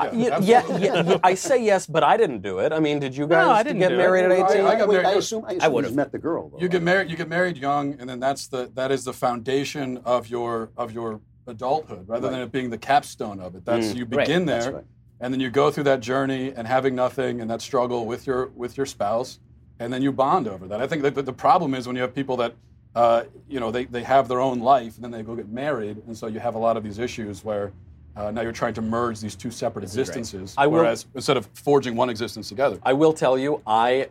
Yeah, 0.00 0.38
yeah, 0.40 0.62
yeah, 0.78 1.02
yeah, 1.02 1.18
I 1.24 1.34
say 1.34 1.62
yes, 1.64 1.86
but 1.86 2.04
I 2.04 2.16
didn't 2.16 2.40
do 2.42 2.58
it. 2.60 2.72
I 2.72 2.78
mean, 2.78 3.00
did 3.00 3.16
you 3.16 3.26
guys 3.26 3.46
no, 3.46 3.50
I 3.52 3.62
didn't 3.62 3.80
get 3.80 3.88
do 3.88 3.94
it. 3.94 3.98
married 3.98 4.24
at 4.26 4.30
18? 4.50 4.64
I 4.64 4.78
got 4.78 4.88
Wait, 4.88 4.94
married- 5.02 5.06
I 5.06 5.12
assume, 5.14 5.44
I 5.44 5.52
assume 5.54 5.72
would've. 5.72 5.94
met 5.94 6.12
the 6.12 6.18
girl. 6.18 6.50
Though, 6.50 6.58
You 6.58 6.68
get 6.68 6.82
married. 6.82 7.10
You 7.10 7.16
get 7.16 7.28
married 7.28 7.56
young, 7.56 7.94
and 7.98 8.08
then 8.08 8.20
that's 8.20 8.46
the 8.48 8.70
that 8.74 8.92
is 8.92 9.04
the 9.04 9.12
foundation 9.12 9.98
of 10.04 10.28
your 10.28 10.70
of 10.76 10.92
your 10.92 11.20
adulthood, 11.46 12.08
rather 12.08 12.28
than 12.30 12.40
it 12.40 12.52
being 12.52 12.70
the 12.70 12.78
capstone 12.78 13.40
of 13.40 13.54
it. 13.56 13.64
That's 13.64 13.94
you 13.94 14.04
Right. 14.04 14.26
begin 14.26 14.46
there, 14.46 14.72
right. 14.72 14.84
and 15.20 15.32
then 15.34 15.40
you 15.40 15.50
go 15.50 15.70
through 15.70 15.84
that 15.84 16.00
journey 16.00 16.52
and 16.54 16.68
having 16.68 16.94
nothing 16.94 17.40
and 17.40 17.50
that 17.50 17.60
struggle 17.62 18.06
with 18.06 18.26
your 18.26 18.48
with 18.54 18.76
your 18.76 18.86
spouse, 18.86 19.40
and 19.80 19.92
then 19.92 20.00
you 20.02 20.12
bond 20.12 20.46
over 20.46 20.68
that. 20.68 20.80
I 20.80 20.86
think 20.86 21.02
that 21.02 21.14
the, 21.16 21.22
the 21.22 21.32
problem 21.32 21.74
is 21.74 21.86
when 21.86 21.96
you 21.96 22.02
have 22.02 22.14
people 22.14 22.36
that. 22.38 22.54
Uh, 22.94 23.24
you 23.48 23.60
know, 23.60 23.70
they, 23.70 23.84
they 23.84 24.02
have 24.02 24.26
their 24.26 24.40
own 24.40 24.58
life 24.58 24.96
and 24.96 25.04
then 25.04 25.10
they 25.12 25.22
go 25.22 25.36
get 25.36 25.48
married. 25.48 25.98
And 26.08 26.16
so 26.16 26.26
you 26.26 26.40
have 26.40 26.56
a 26.56 26.58
lot 26.58 26.76
of 26.76 26.82
these 26.82 26.98
issues 26.98 27.44
where 27.44 27.70
uh, 28.18 28.30
now 28.32 28.40
you're 28.42 28.52
trying 28.52 28.74
to 28.74 28.82
merge 28.82 29.20
these 29.20 29.36
two 29.36 29.50
separate 29.50 29.84
existences. 29.84 30.54
I 30.58 30.66
will- 30.66 30.78
whereas 30.80 31.06
instead 31.14 31.36
of 31.36 31.46
forging 31.54 31.94
one 31.94 32.10
existence 32.10 32.48
together. 32.48 32.78
I 32.82 32.92
will 32.92 33.12
tell 33.12 33.38
you, 33.38 33.62
I 33.66 34.08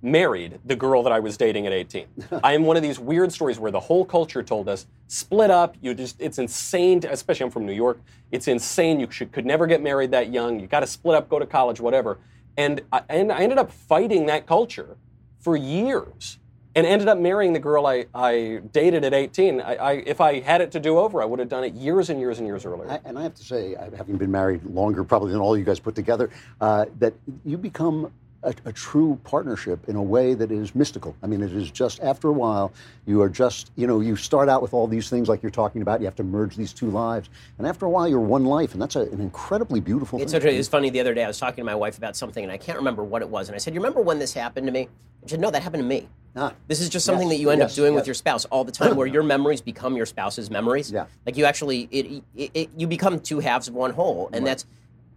married 0.00 0.58
the 0.64 0.76
girl 0.76 1.02
that 1.02 1.12
I 1.12 1.20
was 1.20 1.36
dating 1.36 1.66
at 1.66 1.72
18. 1.72 2.06
I 2.44 2.52
am 2.54 2.64
one 2.64 2.76
of 2.76 2.82
these 2.82 2.98
weird 2.98 3.32
stories 3.32 3.58
where 3.58 3.70
the 3.70 3.80
whole 3.80 4.04
culture 4.04 4.42
told 4.42 4.68
us 4.68 4.86
split 5.08 5.50
up. 5.50 5.76
You 5.80 5.94
just 5.94 6.16
it's 6.20 6.38
insane. 6.38 7.00
To, 7.00 7.12
especially 7.12 7.44
I'm 7.44 7.50
from 7.50 7.66
New 7.66 7.72
York. 7.72 8.00
It's 8.32 8.48
insane. 8.48 8.98
You 9.00 9.10
should 9.10 9.32
could 9.32 9.46
never 9.46 9.66
get 9.66 9.82
married 9.82 10.10
that 10.12 10.32
young. 10.32 10.58
You 10.60 10.66
got 10.66 10.80
to 10.80 10.86
split 10.86 11.16
up, 11.16 11.28
go 11.28 11.38
to 11.38 11.46
college, 11.46 11.80
whatever. 11.80 12.18
And 12.56 12.82
I, 12.92 13.02
and 13.08 13.32
I 13.32 13.40
ended 13.40 13.58
up 13.58 13.70
fighting 13.72 14.26
that 14.26 14.46
culture 14.46 14.96
for 15.40 15.56
years. 15.56 16.38
And 16.76 16.86
ended 16.86 17.06
up 17.06 17.18
marrying 17.18 17.52
the 17.52 17.60
girl 17.60 17.86
I, 17.86 18.06
I 18.12 18.60
dated 18.72 19.04
at 19.04 19.14
18. 19.14 19.60
I, 19.60 19.74
I, 19.74 19.92
if 19.92 20.20
I 20.20 20.40
had 20.40 20.60
it 20.60 20.72
to 20.72 20.80
do 20.80 20.98
over, 20.98 21.22
I 21.22 21.24
would 21.24 21.38
have 21.38 21.48
done 21.48 21.62
it 21.62 21.74
years 21.74 22.10
and 22.10 22.18
years 22.18 22.38
and 22.38 22.46
years 22.48 22.64
earlier. 22.64 22.90
I, 22.90 23.00
and 23.04 23.16
I 23.16 23.22
have 23.22 23.34
to 23.34 23.44
say, 23.44 23.76
having 23.96 24.16
been 24.16 24.32
married 24.32 24.64
longer 24.64 25.04
probably 25.04 25.30
than 25.30 25.40
all 25.40 25.56
you 25.56 25.64
guys 25.64 25.78
put 25.78 25.94
together, 25.94 26.30
uh, 26.60 26.86
that 26.98 27.14
you 27.44 27.56
become 27.58 28.12
a, 28.44 28.54
a 28.66 28.72
true 28.72 29.18
partnership 29.24 29.88
in 29.88 29.96
a 29.96 30.02
way 30.02 30.34
that 30.34 30.52
is 30.52 30.74
mystical. 30.74 31.16
I 31.22 31.26
mean, 31.26 31.42
it 31.42 31.52
is 31.52 31.70
just 31.70 32.00
after 32.00 32.28
a 32.28 32.32
while, 32.32 32.72
you 33.06 33.20
are 33.22 33.28
just, 33.28 33.72
you 33.76 33.86
know, 33.86 34.00
you 34.00 34.16
start 34.16 34.48
out 34.48 34.62
with 34.62 34.74
all 34.74 34.86
these 34.86 35.08
things 35.10 35.28
like 35.28 35.42
you're 35.42 35.50
talking 35.50 35.82
about. 35.82 36.00
You 36.00 36.06
have 36.06 36.16
to 36.16 36.24
merge 36.24 36.56
these 36.56 36.72
two 36.72 36.90
lives, 36.90 37.28
and 37.58 37.66
after 37.66 37.86
a 37.86 37.90
while, 37.90 38.06
you're 38.08 38.20
one 38.20 38.44
life, 38.44 38.72
and 38.72 38.82
that's 38.82 38.96
a, 38.96 39.02
an 39.02 39.20
incredibly 39.20 39.80
beautiful 39.80 40.20
It's 40.20 40.32
thing. 40.32 40.40
so 40.40 40.44
true. 40.44 40.54
It 40.54 40.58
was 40.58 40.68
funny 40.68 40.90
the 40.90 41.00
other 41.00 41.14
day. 41.14 41.24
I 41.24 41.28
was 41.28 41.38
talking 41.38 41.62
to 41.62 41.64
my 41.64 41.74
wife 41.74 41.98
about 41.98 42.16
something, 42.16 42.42
and 42.42 42.52
I 42.52 42.58
can't 42.58 42.78
remember 42.78 43.02
what 43.02 43.22
it 43.22 43.28
was. 43.28 43.48
And 43.48 43.56
I 43.56 43.58
said, 43.58 43.74
"You 43.74 43.80
remember 43.80 44.00
when 44.00 44.18
this 44.18 44.32
happened 44.32 44.66
to 44.66 44.72
me?" 44.72 44.88
And 45.20 45.30
she 45.30 45.34
said, 45.34 45.40
"No, 45.40 45.50
that 45.50 45.62
happened 45.62 45.82
to 45.82 45.88
me." 45.88 46.08
Ah. 46.36 46.52
This 46.66 46.80
is 46.80 46.88
just 46.88 47.06
something 47.06 47.28
Yes, 47.28 47.36
that 47.36 47.40
you 47.42 47.50
end 47.50 47.62
up 47.62 47.68
yes, 47.68 47.76
doing 47.76 47.94
with 47.94 48.06
your 48.06 48.14
spouse 48.14 48.44
all 48.46 48.64
the 48.64 48.72
time, 48.72 48.96
where 48.96 49.06
your 49.16 49.22
memories 49.22 49.60
become 49.60 49.96
your 49.96 50.06
spouse's 50.06 50.50
memories. 50.50 50.90
Yeah. 50.90 51.06
Like 51.24 51.36
you 51.36 51.44
actually, 51.44 51.88
it, 51.92 52.22
it, 52.34 52.50
it 52.54 52.70
you 52.76 52.86
become 52.86 53.20
two 53.20 53.38
halves 53.38 53.68
of 53.68 53.74
one 53.74 53.92
whole, 53.92 54.30
and 54.32 54.46
that's 54.46 54.66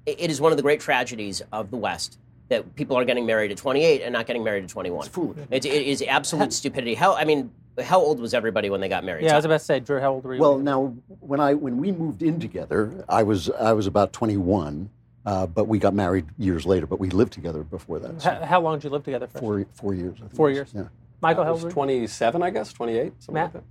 it, 0.06 0.22
it 0.22 0.32
is 0.32 0.40
one 0.40 0.52
of 0.52 0.58
the 0.58 0.62
great 0.62 0.80
tragedies 0.80 1.42
of 1.52 1.72
the 1.72 1.78
West 1.78 2.20
that 2.50 2.76
people 2.76 2.98
are 2.98 3.06
getting 3.06 3.26
married 3.26 3.52
at 3.52 3.58
28 3.58 4.02
and 4.02 4.14
not 4.14 4.26
getting 4.26 4.44
married 4.44 4.64
at 4.64 4.70
21. 4.70 5.00
It's 5.00 5.08
foolish. 5.10 5.38
It, 5.52 5.66
it 5.66 5.88
is 5.88 6.02
absolute 6.02 6.54
stupidity. 6.54 6.96
How 6.96 7.16
I 7.16 7.26
mean, 7.26 7.52
how 7.84 8.00
old 8.00 8.20
was 8.20 8.34
everybody 8.34 8.70
when 8.70 8.82
they 8.82 8.90
got 8.90 9.04
married? 9.04 9.26
Yeah, 9.26 9.34
I 9.34 9.36
was 9.36 9.46
about 9.46 9.60
to 9.60 9.66
say, 9.66 9.80
Drew, 9.80 10.00
how 10.00 10.14
old 10.14 10.24
were 10.24 10.36
you? 10.36 10.42
Well, 10.42 10.58
now 10.58 10.96
when 11.20 11.40
I 11.40 11.54
when 11.54 11.78
we 11.78 11.92
moved 11.92 12.24
in 12.24 12.40
together, 12.40 13.06
I 13.10 13.24
was 13.24 13.50
I 13.50 13.74
was 13.74 13.86
about 13.88 14.14
21, 14.14 14.90
uh, 15.26 15.46
but 15.48 15.68
we 15.68 15.78
got 15.78 15.94
married 15.94 16.26
years 16.38 16.66
later. 16.66 16.88
But 16.88 17.00
we 17.00 17.10
lived 17.10 17.34
together 17.34 17.64
before 17.64 18.00
that. 18.00 18.22
so 18.22 18.32
how, 18.32 18.46
how 18.46 18.62
long 18.62 18.78
did 18.78 18.86
you 18.86 18.90
live 18.92 19.04
together 19.04 19.28
for? 19.28 19.40
four 19.40 19.66
four 19.74 19.94
years. 19.94 20.16
I 20.18 20.22
think 20.22 20.36
Four 20.36 20.50
years. 20.52 20.72
Yeah. 20.74 20.84
Michael, 21.22 21.44
I 21.44 21.48
how 21.48 21.54
was 21.54 21.64
old 21.64 21.74
27, 21.74 22.44
I 22.44 22.50
guess, 22.52 22.72
28, 22.72 23.14
something 23.20 23.34
Matt? 23.34 23.54
like 23.56 23.64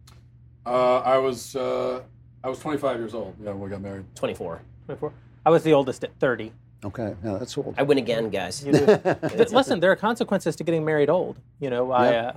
that. 0.65 0.71
Uh, 0.71 0.99
I 0.99 1.17
was 1.19 1.55
uh, 1.57 2.03
I 2.45 2.49
was 2.49 2.59
25 2.59 2.99
years 2.99 3.15
old. 3.15 3.37
Yeah, 3.43 3.51
when 3.51 3.61
we 3.61 3.71
got 3.71 3.81
married. 3.81 4.05
24. 4.17 4.61
24. 4.87 5.13
I 5.45 5.51
was 5.51 5.63
the 5.63 5.73
oldest 5.73 6.03
at 6.05 6.13
30. 6.19 6.53
Okay. 6.87 7.15
Yeah, 7.25 7.39
that's 7.39 7.57
old. 7.59 7.75
I 7.77 7.83
win 7.83 7.99
again, 7.99 8.31
guys. 8.31 8.65
You. 8.65 8.73
But 9.03 9.51
Listen, 9.53 9.81
there 9.81 9.91
are 9.93 9.97
consequences 9.97 10.57
to 10.57 10.65
getting 10.65 10.85
married 10.85 11.11
old. 11.11 11.37
You 11.61 11.71
know, 11.71 11.91
I, 11.91 12.15
uh, 12.15 12.33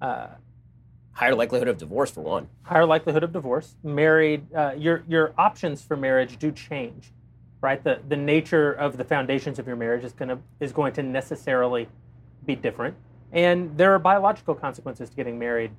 uh, 0.00 0.26
Higher 1.14 1.34
likelihood 1.34 1.68
of 1.68 1.76
divorce 1.78 2.10
for 2.10 2.22
one. 2.22 2.48
higher 2.62 2.86
likelihood 2.86 3.22
of 3.22 3.32
divorce. 3.32 3.76
Married, 3.84 4.46
uh, 4.54 4.72
your 4.78 5.04
your 5.06 5.34
options 5.36 5.82
for 5.82 5.94
marriage 5.96 6.38
do 6.38 6.50
change, 6.50 7.12
right? 7.60 7.82
The 7.84 7.98
the 8.08 8.16
nature 8.16 8.72
of 8.72 8.96
the 8.96 9.04
foundations 9.04 9.58
of 9.58 9.66
your 9.66 9.76
marriage 9.76 10.04
is 10.04 10.12
gonna 10.14 10.38
is 10.60 10.72
going 10.72 10.94
to 10.94 11.02
necessarily 11.02 11.86
be 12.46 12.56
different, 12.56 12.96
and 13.30 13.76
there 13.76 13.92
are 13.92 13.98
biological 13.98 14.54
consequences 14.54 15.10
to 15.10 15.16
getting 15.16 15.38
married 15.38 15.70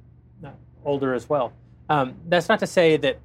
uh, 0.45 0.49
older 0.85 1.15
as 1.15 1.27
well. 1.27 1.51
Um, 1.89 2.13
that's 2.29 2.47
not 2.47 2.59
to 2.59 2.67
say 2.67 2.95
that 2.97 3.17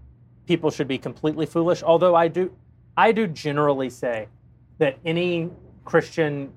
people 0.46 0.70
should 0.70 0.88
be 0.88 0.96
completely 0.98 1.44
foolish. 1.46 1.82
Although 1.82 2.14
I 2.14 2.28
do, 2.28 2.50
I 2.96 3.12
do 3.12 3.26
generally 3.26 3.90
say 3.90 4.28
that 4.78 4.98
any 5.05 5.50
Christian 5.84 6.52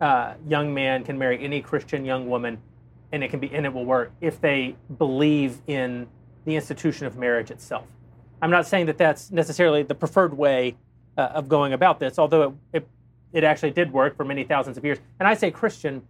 uh, 0.00 0.34
young 0.46 0.72
man 0.74 1.04
can 1.04 1.18
marry 1.18 1.42
any 1.42 1.60
Christian 1.60 2.04
young 2.04 2.28
woman, 2.28 2.58
and 3.12 3.22
it 3.22 3.28
can 3.28 3.40
be 3.40 3.54
and 3.54 3.64
it 3.64 3.72
will 3.72 3.84
work 3.84 4.12
if 4.20 4.40
they 4.40 4.76
believe 4.98 5.60
in 5.66 6.06
the 6.44 6.56
institution 6.56 7.06
of 7.06 7.16
marriage 7.16 7.50
itself. 7.50 7.84
I'm 8.42 8.50
not 8.50 8.66
saying 8.66 8.86
that 8.86 8.98
that's 8.98 9.30
necessarily 9.30 9.82
the 9.82 9.94
preferred 9.94 10.36
way 10.36 10.76
uh, 11.16 11.22
of 11.22 11.48
going 11.48 11.72
about 11.72 11.98
this, 11.98 12.18
although 12.18 12.42
it, 12.72 12.82
it 12.82 12.88
it 13.32 13.44
actually 13.44 13.70
did 13.70 13.92
work 13.92 14.16
for 14.16 14.24
many 14.24 14.44
thousands 14.44 14.76
of 14.78 14.84
years. 14.84 14.98
And 15.18 15.28
I 15.28 15.34
say 15.34 15.50
Christian, 15.50 16.02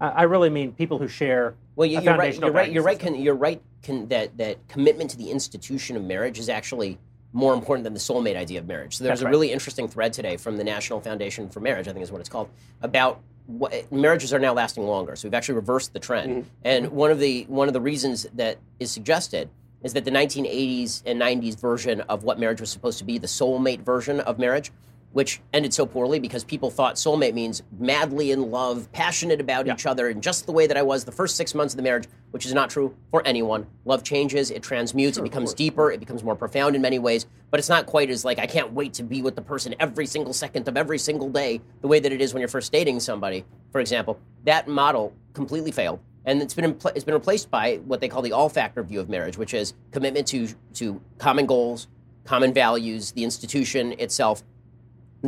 uh, 0.00 0.12
I 0.14 0.22
really 0.24 0.50
mean 0.50 0.72
people 0.72 0.98
who 0.98 1.08
share. 1.08 1.54
Well, 1.76 1.86
you, 1.86 1.98
a 1.98 2.02
you're 2.02 2.16
right. 2.16 2.34
You're 2.38 2.52
right. 2.52 2.72
You're 2.72 2.82
right. 2.82 3.18
you're 3.18 3.34
right. 3.34 3.62
Can, 3.82 4.08
that 4.08 4.36
that 4.38 4.66
commitment 4.68 5.10
to 5.10 5.16
the 5.16 5.30
institution 5.30 5.96
of 5.96 6.04
marriage 6.04 6.38
is 6.38 6.48
actually 6.48 6.98
more 7.34 7.52
important 7.52 7.84
than 7.84 7.92
the 7.92 8.00
soulmate 8.00 8.36
idea 8.36 8.60
of 8.60 8.66
marriage. 8.66 8.96
So 8.96 9.04
there's 9.04 9.18
That's 9.18 9.22
a 9.22 9.24
right. 9.26 9.30
really 9.32 9.52
interesting 9.52 9.88
thread 9.88 10.12
today 10.12 10.36
from 10.36 10.56
the 10.56 10.64
National 10.64 11.00
Foundation 11.00 11.50
for 11.50 11.60
Marriage, 11.60 11.88
I 11.88 11.92
think 11.92 12.04
is 12.04 12.12
what 12.12 12.20
it's 12.20 12.28
called, 12.28 12.48
about 12.80 13.20
what, 13.46 13.92
marriages 13.92 14.32
are 14.32 14.38
now 14.38 14.54
lasting 14.54 14.84
longer. 14.86 15.16
So 15.16 15.28
we've 15.28 15.34
actually 15.34 15.56
reversed 15.56 15.92
the 15.92 15.98
trend. 15.98 16.30
Mm-hmm. 16.30 16.48
And 16.64 16.92
one 16.92 17.10
of 17.10 17.18
the 17.18 17.44
one 17.48 17.68
of 17.68 17.74
the 17.74 17.80
reasons 17.80 18.26
that 18.34 18.58
is 18.78 18.90
suggested 18.90 19.50
is 19.82 19.92
that 19.94 20.04
the 20.04 20.10
1980s 20.12 21.02
and 21.04 21.20
90s 21.20 21.60
version 21.60 22.00
of 22.02 22.22
what 22.22 22.38
marriage 22.38 22.60
was 22.60 22.70
supposed 22.70 22.98
to 22.98 23.04
be, 23.04 23.18
the 23.18 23.26
soulmate 23.26 23.80
version 23.80 24.20
of 24.20 24.38
marriage, 24.38 24.70
which 25.14 25.40
ended 25.52 25.72
so 25.72 25.86
poorly 25.86 26.18
because 26.18 26.42
people 26.42 26.70
thought 26.70 26.96
soulmate 26.96 27.34
means 27.34 27.62
madly 27.78 28.32
in 28.32 28.50
love, 28.50 28.90
passionate 28.90 29.40
about 29.40 29.68
each 29.68 29.86
other, 29.86 30.08
in 30.08 30.20
just 30.20 30.44
the 30.44 30.50
way 30.50 30.66
that 30.66 30.76
I 30.76 30.82
was 30.82 31.04
the 31.04 31.12
first 31.12 31.36
six 31.36 31.54
months 31.54 31.72
of 31.72 31.76
the 31.76 31.84
marriage, 31.84 32.06
which 32.32 32.44
is 32.44 32.52
not 32.52 32.68
true 32.68 32.92
for 33.12 33.24
anyone. 33.24 33.64
Love 33.84 34.02
changes, 34.02 34.50
it 34.50 34.60
transmutes, 34.60 35.16
it 35.16 35.22
becomes 35.22 35.54
deeper, 35.54 35.92
it 35.92 36.00
becomes 36.00 36.24
more 36.24 36.34
profound 36.34 36.74
in 36.74 36.82
many 36.82 36.98
ways, 36.98 37.26
but 37.52 37.60
it's 37.60 37.68
not 37.68 37.86
quite 37.86 38.10
as 38.10 38.24
like, 38.24 38.40
I 38.40 38.46
can't 38.46 38.72
wait 38.72 38.92
to 38.94 39.04
be 39.04 39.22
with 39.22 39.36
the 39.36 39.42
person 39.42 39.72
every 39.78 40.04
single 40.04 40.32
second 40.32 40.66
of 40.66 40.76
every 40.76 40.98
single 40.98 41.30
day, 41.30 41.60
the 41.80 41.86
way 41.86 42.00
that 42.00 42.10
it 42.10 42.20
is 42.20 42.34
when 42.34 42.40
you're 42.40 42.48
first 42.48 42.72
dating 42.72 42.98
somebody, 42.98 43.44
for 43.70 43.80
example. 43.80 44.18
That 44.42 44.66
model 44.66 45.12
completely 45.32 45.70
failed. 45.70 46.00
And 46.24 46.42
it's 46.42 46.54
been, 46.54 46.74
impl- 46.74 46.90
it's 46.96 47.04
been 47.04 47.14
replaced 47.14 47.52
by 47.52 47.76
what 47.84 48.00
they 48.00 48.08
call 48.08 48.22
the 48.22 48.32
all 48.32 48.48
factor 48.48 48.82
view 48.82 48.98
of 48.98 49.08
marriage, 49.08 49.38
which 49.38 49.54
is 49.54 49.74
commitment 49.92 50.26
to, 50.28 50.48
to 50.74 51.00
common 51.18 51.46
goals, 51.46 51.86
common 52.24 52.52
values, 52.52 53.12
the 53.12 53.22
institution 53.22 53.92
itself, 54.00 54.42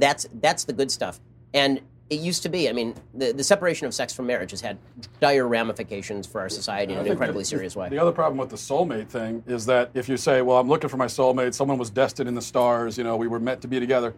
that's 0.02 0.26
that's 0.40 0.64
the 0.64 0.72
good 0.72 0.90
stuff. 0.90 1.20
And 1.54 1.80
it 2.08 2.20
used 2.20 2.42
to 2.44 2.48
be. 2.48 2.68
I 2.68 2.72
mean, 2.72 2.94
the, 3.14 3.32
the 3.32 3.42
separation 3.42 3.86
of 3.86 3.94
sex 3.94 4.12
from 4.12 4.26
marriage 4.26 4.52
has 4.52 4.60
had 4.60 4.78
dire 5.20 5.46
ramifications 5.46 6.26
for 6.26 6.40
our 6.40 6.48
society 6.48 6.92
in 6.92 7.00
an 7.00 7.06
incredibly 7.06 7.42
the- 7.42 7.46
serious 7.46 7.74
way. 7.74 7.88
The 7.88 7.98
other 7.98 8.12
problem 8.12 8.38
with 8.38 8.50
the 8.50 8.56
soulmate 8.56 9.08
thing 9.08 9.42
is 9.46 9.66
that 9.66 9.90
if 9.94 10.08
you 10.08 10.16
say, 10.16 10.42
"Well, 10.42 10.58
I'm 10.58 10.68
looking 10.68 10.88
for 10.88 10.96
my 10.96 11.06
soulmate. 11.06 11.54
Someone 11.54 11.78
was 11.78 11.90
destined 11.90 12.28
in 12.28 12.34
the 12.34 12.42
stars. 12.42 12.96
You 12.96 13.04
know, 13.04 13.16
we 13.16 13.26
were 13.26 13.40
meant 13.40 13.60
to 13.62 13.68
be 13.68 13.80
together." 13.80 14.14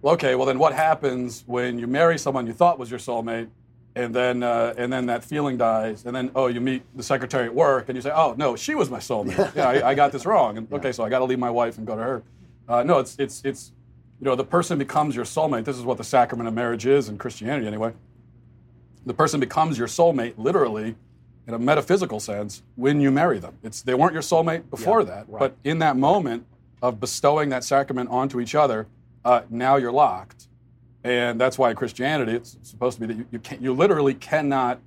Well, 0.00 0.14
okay. 0.14 0.34
Well, 0.34 0.46
then 0.46 0.58
what 0.58 0.72
happens 0.72 1.44
when 1.46 1.78
you 1.78 1.86
marry 1.86 2.18
someone 2.18 2.46
you 2.46 2.52
thought 2.52 2.78
was 2.78 2.90
your 2.90 3.00
soulmate, 3.00 3.48
and 3.94 4.14
then 4.14 4.42
uh, 4.42 4.72
and 4.78 4.90
then 4.90 5.06
that 5.06 5.22
feeling 5.22 5.58
dies, 5.58 6.06
and 6.06 6.16
then 6.16 6.30
oh, 6.34 6.46
you 6.46 6.60
meet 6.62 6.84
the 6.94 7.02
secretary 7.02 7.46
at 7.46 7.54
work, 7.54 7.88
and 7.88 7.96
you 7.96 8.02
say, 8.02 8.12
"Oh 8.14 8.34
no, 8.38 8.56
she 8.56 8.74
was 8.74 8.88
my 8.88 8.98
soulmate. 8.98 9.54
yeah, 9.56 9.68
I, 9.68 9.90
I 9.90 9.94
got 9.94 10.10
this 10.10 10.24
wrong." 10.24 10.56
And 10.56 10.72
okay, 10.72 10.92
so 10.92 11.04
I 11.04 11.10
got 11.10 11.18
to 11.18 11.26
leave 11.26 11.38
my 11.38 11.50
wife 11.50 11.76
and 11.76 11.86
go 11.86 11.96
to 11.96 12.02
her. 12.02 12.22
Uh, 12.66 12.82
no, 12.82 12.98
it's 12.98 13.16
it's 13.18 13.42
it's 13.44 13.72
you 14.20 14.24
know 14.24 14.34
the 14.34 14.44
person 14.44 14.78
becomes 14.78 15.14
your 15.14 15.24
soulmate. 15.24 15.64
This 15.64 15.76
is 15.76 15.84
what 15.84 15.98
the 15.98 16.04
sacrament 16.04 16.48
of 16.48 16.54
marriage 16.54 16.86
is 16.86 17.08
in 17.08 17.18
Christianity, 17.18 17.66
anyway. 17.66 17.92
The 19.04 19.14
person 19.14 19.38
becomes 19.38 19.78
your 19.78 19.88
soulmate 19.88 20.34
literally 20.36 20.96
in 21.46 21.54
a 21.54 21.58
metaphysical 21.58 22.18
sense 22.18 22.62
when 22.74 23.00
you 23.00 23.10
marry 23.10 23.38
them. 23.38 23.56
It's 23.62 23.82
they 23.82 23.94
weren't 23.94 24.12
your 24.12 24.22
soulmate 24.22 24.68
before 24.70 25.04
that 25.04 25.30
but 25.38 25.56
in 25.64 25.78
that 25.78 25.96
moment 25.96 26.44
of 26.82 27.00
bestowing 27.00 27.48
that 27.50 27.64
sacrament 27.64 28.10
onto 28.10 28.40
each 28.40 28.54
other 28.54 28.86
uh, 29.24 29.42
now 29.50 29.76
you're 29.76 29.92
locked. 29.92 30.48
And 31.04 31.40
that's 31.40 31.58
why 31.58 31.70
in 31.70 31.76
christianity 31.76 32.32
it's 32.32 32.56
supposed 32.62 33.00
to 33.00 33.06
be 33.06 33.12
that 33.12 33.18
you, 33.18 33.26
you, 33.30 33.38
can, 33.38 33.62
you 33.62 33.72
literally 33.72 34.14
cannot 34.14 34.80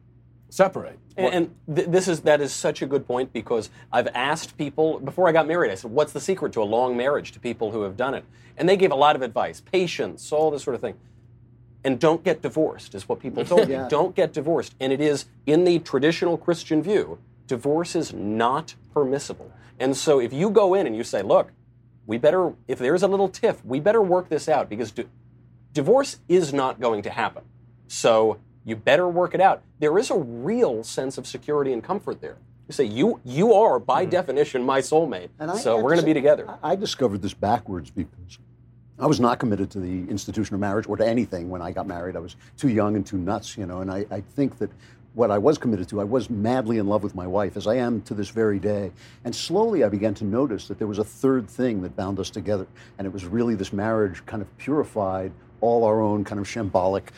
separate 0.49 0.97
And, 1.15 1.34
and 1.67 1.76
th- 1.76 1.88
this 1.89 2.07
is 2.07 2.21
that 2.21 2.41
is 2.41 2.51
such 2.51 2.81
a 2.81 2.85
good 2.85 3.05
point 3.05 3.31
because 3.34 3.69
I've 3.91 4.07
asked 4.15 4.57
people 4.57 4.99
before 4.99 5.27
I 5.27 5.31
got 5.31 5.47
married. 5.47 5.71
I 5.71 5.76
said, 5.76 5.91
"What's 5.91 6.11
the 6.13 6.19
secret 6.19 6.53
to 6.53 6.61
a 6.61 6.65
long 6.65 6.97
marriage?" 6.97 7.31
To 7.34 7.39
people 7.39 7.71
who 7.71 7.81
have 7.84 7.95
done 7.97 8.13
it, 8.15 8.26
and 8.57 8.67
they 8.67 8.76
gave 8.77 8.91
a 8.91 8.95
lot 8.95 9.15
of 9.15 9.21
advice: 9.21 9.61
patience, 9.61 10.31
all 10.31 10.49
this 10.51 10.63
sort 10.63 10.76
of 10.76 10.81
thing. 10.81 10.95
And 11.84 11.99
don't 11.99 12.23
get 12.23 12.41
divorced 12.41 12.93
is 12.95 13.07
what 13.07 13.19
people 13.19 13.45
told 13.45 13.69
Yeah. 13.69 13.84
me. 13.84 13.89
Don't 13.89 14.15
get 14.15 14.34
divorced. 14.34 14.76
And 14.80 14.91
it 14.91 14.99
is 14.99 15.26
in 15.45 15.63
the 15.63 15.80
traditional 15.80 16.38
Christian 16.38 16.81
view, 16.84 17.19
divorce 17.47 17.95
is 17.95 18.13
not 18.13 18.76
permissible. 18.93 19.51
And 19.80 19.95
so 19.95 20.19
if 20.19 20.34
you 20.34 20.49
go 20.49 20.73
in 20.73 20.88
and 20.88 20.95
you 20.95 21.03
say, 21.03 21.21
"Look, 21.21 21.51
we 22.07 22.17
better 22.17 22.53
if 22.67 22.80
there's 22.80 23.03
a 23.03 23.07
little 23.07 23.30
tiff, 23.30 23.63
we 23.65 23.80
better 23.80 24.01
work 24.01 24.30
this 24.30 24.49
out 24.49 24.67
because 24.69 24.91
di- 24.91 25.05
divorce 25.73 26.19
is 26.27 26.53
not 26.53 26.80
going 26.80 27.01
to 27.03 27.09
happen." 27.09 27.43
So 27.88 28.38
you 28.65 28.76
better 28.76 29.07
work 29.07 29.34
it 29.34 29.41
out. 29.41 29.64
There 29.80 29.98
is 29.98 30.10
a 30.11 30.18
real 30.18 30.84
sense 30.84 31.18
of 31.18 31.26
security 31.26 31.73
and 31.73 31.84
comfort 31.84 32.22
there. 32.22 32.38
You 32.68 32.73
say 32.73 32.84
you 32.84 33.19
you 33.26 33.53
are 33.53 33.80
by 33.80 34.03
mm-hmm. 34.03 34.11
definition 34.11 34.64
my 34.64 34.80
soulmate, 34.80 35.30
And 35.40 35.49
I 35.49 35.57
so 35.57 35.76
we're 35.76 35.90
going 35.90 35.99
to 35.99 36.06
be 36.06 36.14
together. 36.14 36.48
I 36.61 36.72
I 36.72 36.76
discovered 36.76 37.22
this 37.22 37.34
backwards 37.34 37.90
because 37.90 38.38
I 38.99 39.07
was 39.07 39.19
not 39.19 39.40
committed 39.40 39.72
to 39.72 39.80
the 39.80 40.10
institution 40.10 40.56
of 40.56 40.60
marriage 40.60 40.88
or 40.88 40.98
to 40.98 41.07
anything 41.07 41.49
when 41.49 41.61
I 41.61 41.72
got 41.72 41.88
married. 41.88 42.15
I 42.15 42.19
was 42.19 42.36
too 42.57 42.68
young 42.68 42.95
and 42.95 43.06
too 43.06 43.18
nuts, 43.18 43.57
you 43.57 43.65
know. 43.65 43.80
And 43.80 43.90
I, 43.90 44.06
I 44.11 44.22
think 44.22 44.60
that 44.60 44.69
what 45.14 45.31
I 45.31 45.38
was 45.38 45.57
committed 45.57 45.88
to, 45.90 46.02
I 46.02 46.03
was 46.03 46.30
madly 46.30 46.77
in 46.77 46.88
love 46.88 47.02
with 47.02 47.15
my 47.15 47.26
wife, 47.26 47.56
as 47.56 47.65
I 47.65 47.76
am 47.76 48.02
to 48.03 48.14
this 48.14 48.30
very 48.30 48.60
day. 48.60 48.91
And 49.23 49.34
slowly 49.34 49.84
I 49.84 49.90
began 49.90 50.14
to 50.15 50.26
notice 50.26 50.68
that 50.68 50.77
there 50.77 50.88
was 50.88 50.99
a 50.99 51.03
third 51.03 51.49
thing 51.49 51.81
that 51.81 51.95
bound 51.95 52.19
us 52.19 52.30
together. 52.30 52.68
And 52.98 53.07
it 53.07 53.14
was 53.14 53.26
really 53.26 53.56
this 53.56 53.73
marriage 53.73 54.23
kind 54.26 54.41
of 54.41 54.57
purified 54.57 55.31
all 55.61 55.84
our 55.84 56.02
own 56.02 56.23
kind 56.23 56.40
of 56.40 56.48
shambolic 56.48 57.10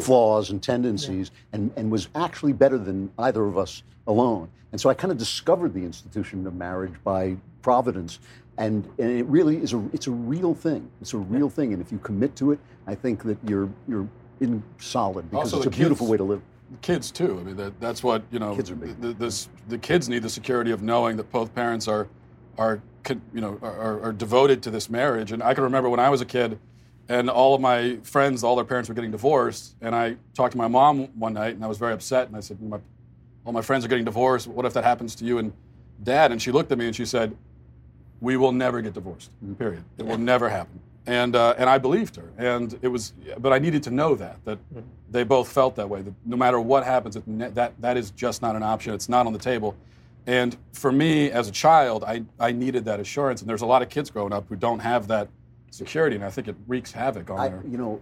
flaws 0.00 0.50
and 0.50 0.62
tendencies 0.62 1.30
and, 1.52 1.70
and 1.76 1.90
was 1.90 2.08
actually 2.14 2.52
better 2.52 2.78
than 2.78 3.10
either 3.18 3.44
of 3.44 3.56
us 3.58 3.82
alone. 4.06 4.48
And 4.72 4.80
so 4.80 4.90
I 4.90 4.94
kind 4.94 5.10
of 5.10 5.18
discovered 5.18 5.72
the 5.74 5.82
institution 5.84 6.46
of 6.46 6.54
marriage 6.54 6.94
by 7.04 7.36
providence. 7.62 8.20
And, 8.58 8.84
and 8.98 9.10
it 9.10 9.24
really 9.26 9.56
is 9.58 9.72
a, 9.72 9.82
it's 9.92 10.08
a 10.08 10.10
real 10.10 10.54
thing. 10.54 10.90
It's 11.00 11.14
a 11.14 11.18
real 11.18 11.48
thing. 11.48 11.72
And 11.72 11.80
if 11.80 11.90
you 11.92 11.98
commit 11.98 12.34
to 12.36 12.52
it, 12.52 12.58
I 12.86 12.94
think 12.94 13.22
that 13.24 13.38
you're, 13.46 13.68
you're 13.86 14.08
in 14.40 14.62
solid 14.78 15.30
because 15.30 15.52
Also, 15.52 15.56
it's 15.58 15.66
a 15.66 15.70
the 15.70 15.76
beautiful 15.76 16.06
kids- 16.06 16.10
way 16.10 16.16
to 16.18 16.24
live. 16.24 16.42
kids 16.82 17.10
too. 17.10 17.38
I 17.40 17.44
mean, 17.44 17.56
that, 17.56 17.80
that's 17.80 18.02
what 18.02 18.22
you 18.30 18.38
know. 18.38 18.54
Kids 18.56 18.70
are 18.70 18.76
big. 18.76 19.00
The, 19.00 19.12
this, 19.14 19.48
the 19.68 19.78
kids 19.78 20.08
need 20.08 20.22
the 20.22 20.28
security 20.30 20.70
of 20.70 20.82
knowing 20.82 21.16
that 21.16 21.30
both 21.30 21.54
parents 21.54 21.88
are, 21.88 22.08
are 22.58 22.80
you 23.32 23.40
know, 23.40 23.58
are, 23.62 24.00
are 24.02 24.12
devoted 24.12 24.62
to 24.64 24.70
this 24.70 24.90
marriage. 24.90 25.32
And 25.32 25.42
I 25.42 25.54
can 25.54 25.64
remember 25.64 25.88
when 25.88 26.00
I 26.00 26.10
was 26.10 26.20
a 26.20 26.26
kid, 26.26 26.58
and 27.08 27.30
all 27.30 27.54
of 27.54 27.60
my 27.60 27.96
friends, 28.02 28.44
all 28.44 28.54
their 28.56 28.64
parents 28.64 28.88
were 28.88 28.94
getting 28.94 29.10
divorced. 29.10 29.74
And 29.80 29.94
I 29.94 30.16
talked 30.34 30.52
to 30.52 30.58
my 30.58 30.68
mom 30.68 31.08
one 31.18 31.32
night, 31.32 31.54
and 31.54 31.64
I 31.64 31.66
was 31.66 31.78
very 31.78 31.92
upset. 31.92 32.28
And 32.28 32.36
I 32.36 32.40
said, 32.40 32.60
my, 32.60 32.78
"All 33.44 33.52
my 33.52 33.62
friends 33.62 33.84
are 33.84 33.88
getting 33.88 34.04
divorced. 34.04 34.46
What 34.46 34.66
if 34.66 34.74
that 34.74 34.84
happens 34.84 35.14
to 35.16 35.24
you 35.24 35.38
and 35.38 35.52
Dad?" 36.02 36.32
And 36.32 36.40
she 36.40 36.52
looked 36.52 36.70
at 36.72 36.78
me 36.78 36.86
and 36.86 36.94
she 36.94 37.06
said, 37.06 37.34
"We 38.20 38.36
will 38.36 38.52
never 38.52 38.80
get 38.82 38.94
divorced. 38.94 39.30
Period. 39.58 39.84
It 39.96 40.06
will 40.06 40.18
never 40.18 40.48
happen." 40.48 40.80
And 41.06 41.34
uh, 41.34 41.54
and 41.56 41.70
I 41.70 41.78
believed 41.78 42.16
her. 42.16 42.30
And 42.36 42.78
it 42.82 42.88
was, 42.88 43.14
but 43.38 43.52
I 43.54 43.58
needed 43.58 43.82
to 43.84 43.90
know 43.90 44.14
that 44.16 44.36
that 44.44 44.58
they 45.10 45.24
both 45.24 45.50
felt 45.50 45.76
that 45.76 45.88
way. 45.88 46.02
That 46.02 46.14
no 46.26 46.36
matter 46.36 46.60
what 46.60 46.84
happens, 46.84 47.16
that 47.26 47.80
that 47.80 47.96
is 47.96 48.10
just 48.10 48.42
not 48.42 48.54
an 48.56 48.62
option. 48.62 48.92
It's 48.92 49.08
not 49.08 49.26
on 49.26 49.32
the 49.32 49.38
table. 49.38 49.74
And 50.26 50.58
for 50.74 50.92
me, 50.92 51.30
as 51.30 51.48
a 51.48 51.50
child, 51.50 52.04
I, 52.04 52.22
I 52.38 52.52
needed 52.52 52.84
that 52.84 53.00
assurance. 53.00 53.40
And 53.40 53.48
there's 53.48 53.62
a 53.62 53.66
lot 53.66 53.80
of 53.80 53.88
kids 53.88 54.10
growing 54.10 54.34
up 54.34 54.46
who 54.50 54.56
don't 54.56 54.80
have 54.80 55.08
that 55.08 55.28
security, 55.70 56.16
and 56.16 56.24
I 56.24 56.30
think 56.30 56.48
it 56.48 56.56
wreaks 56.66 56.92
havoc 56.92 57.30
on 57.30 57.38
I, 57.38 57.48
their. 57.48 57.62
you 57.68 57.78
know, 57.78 58.00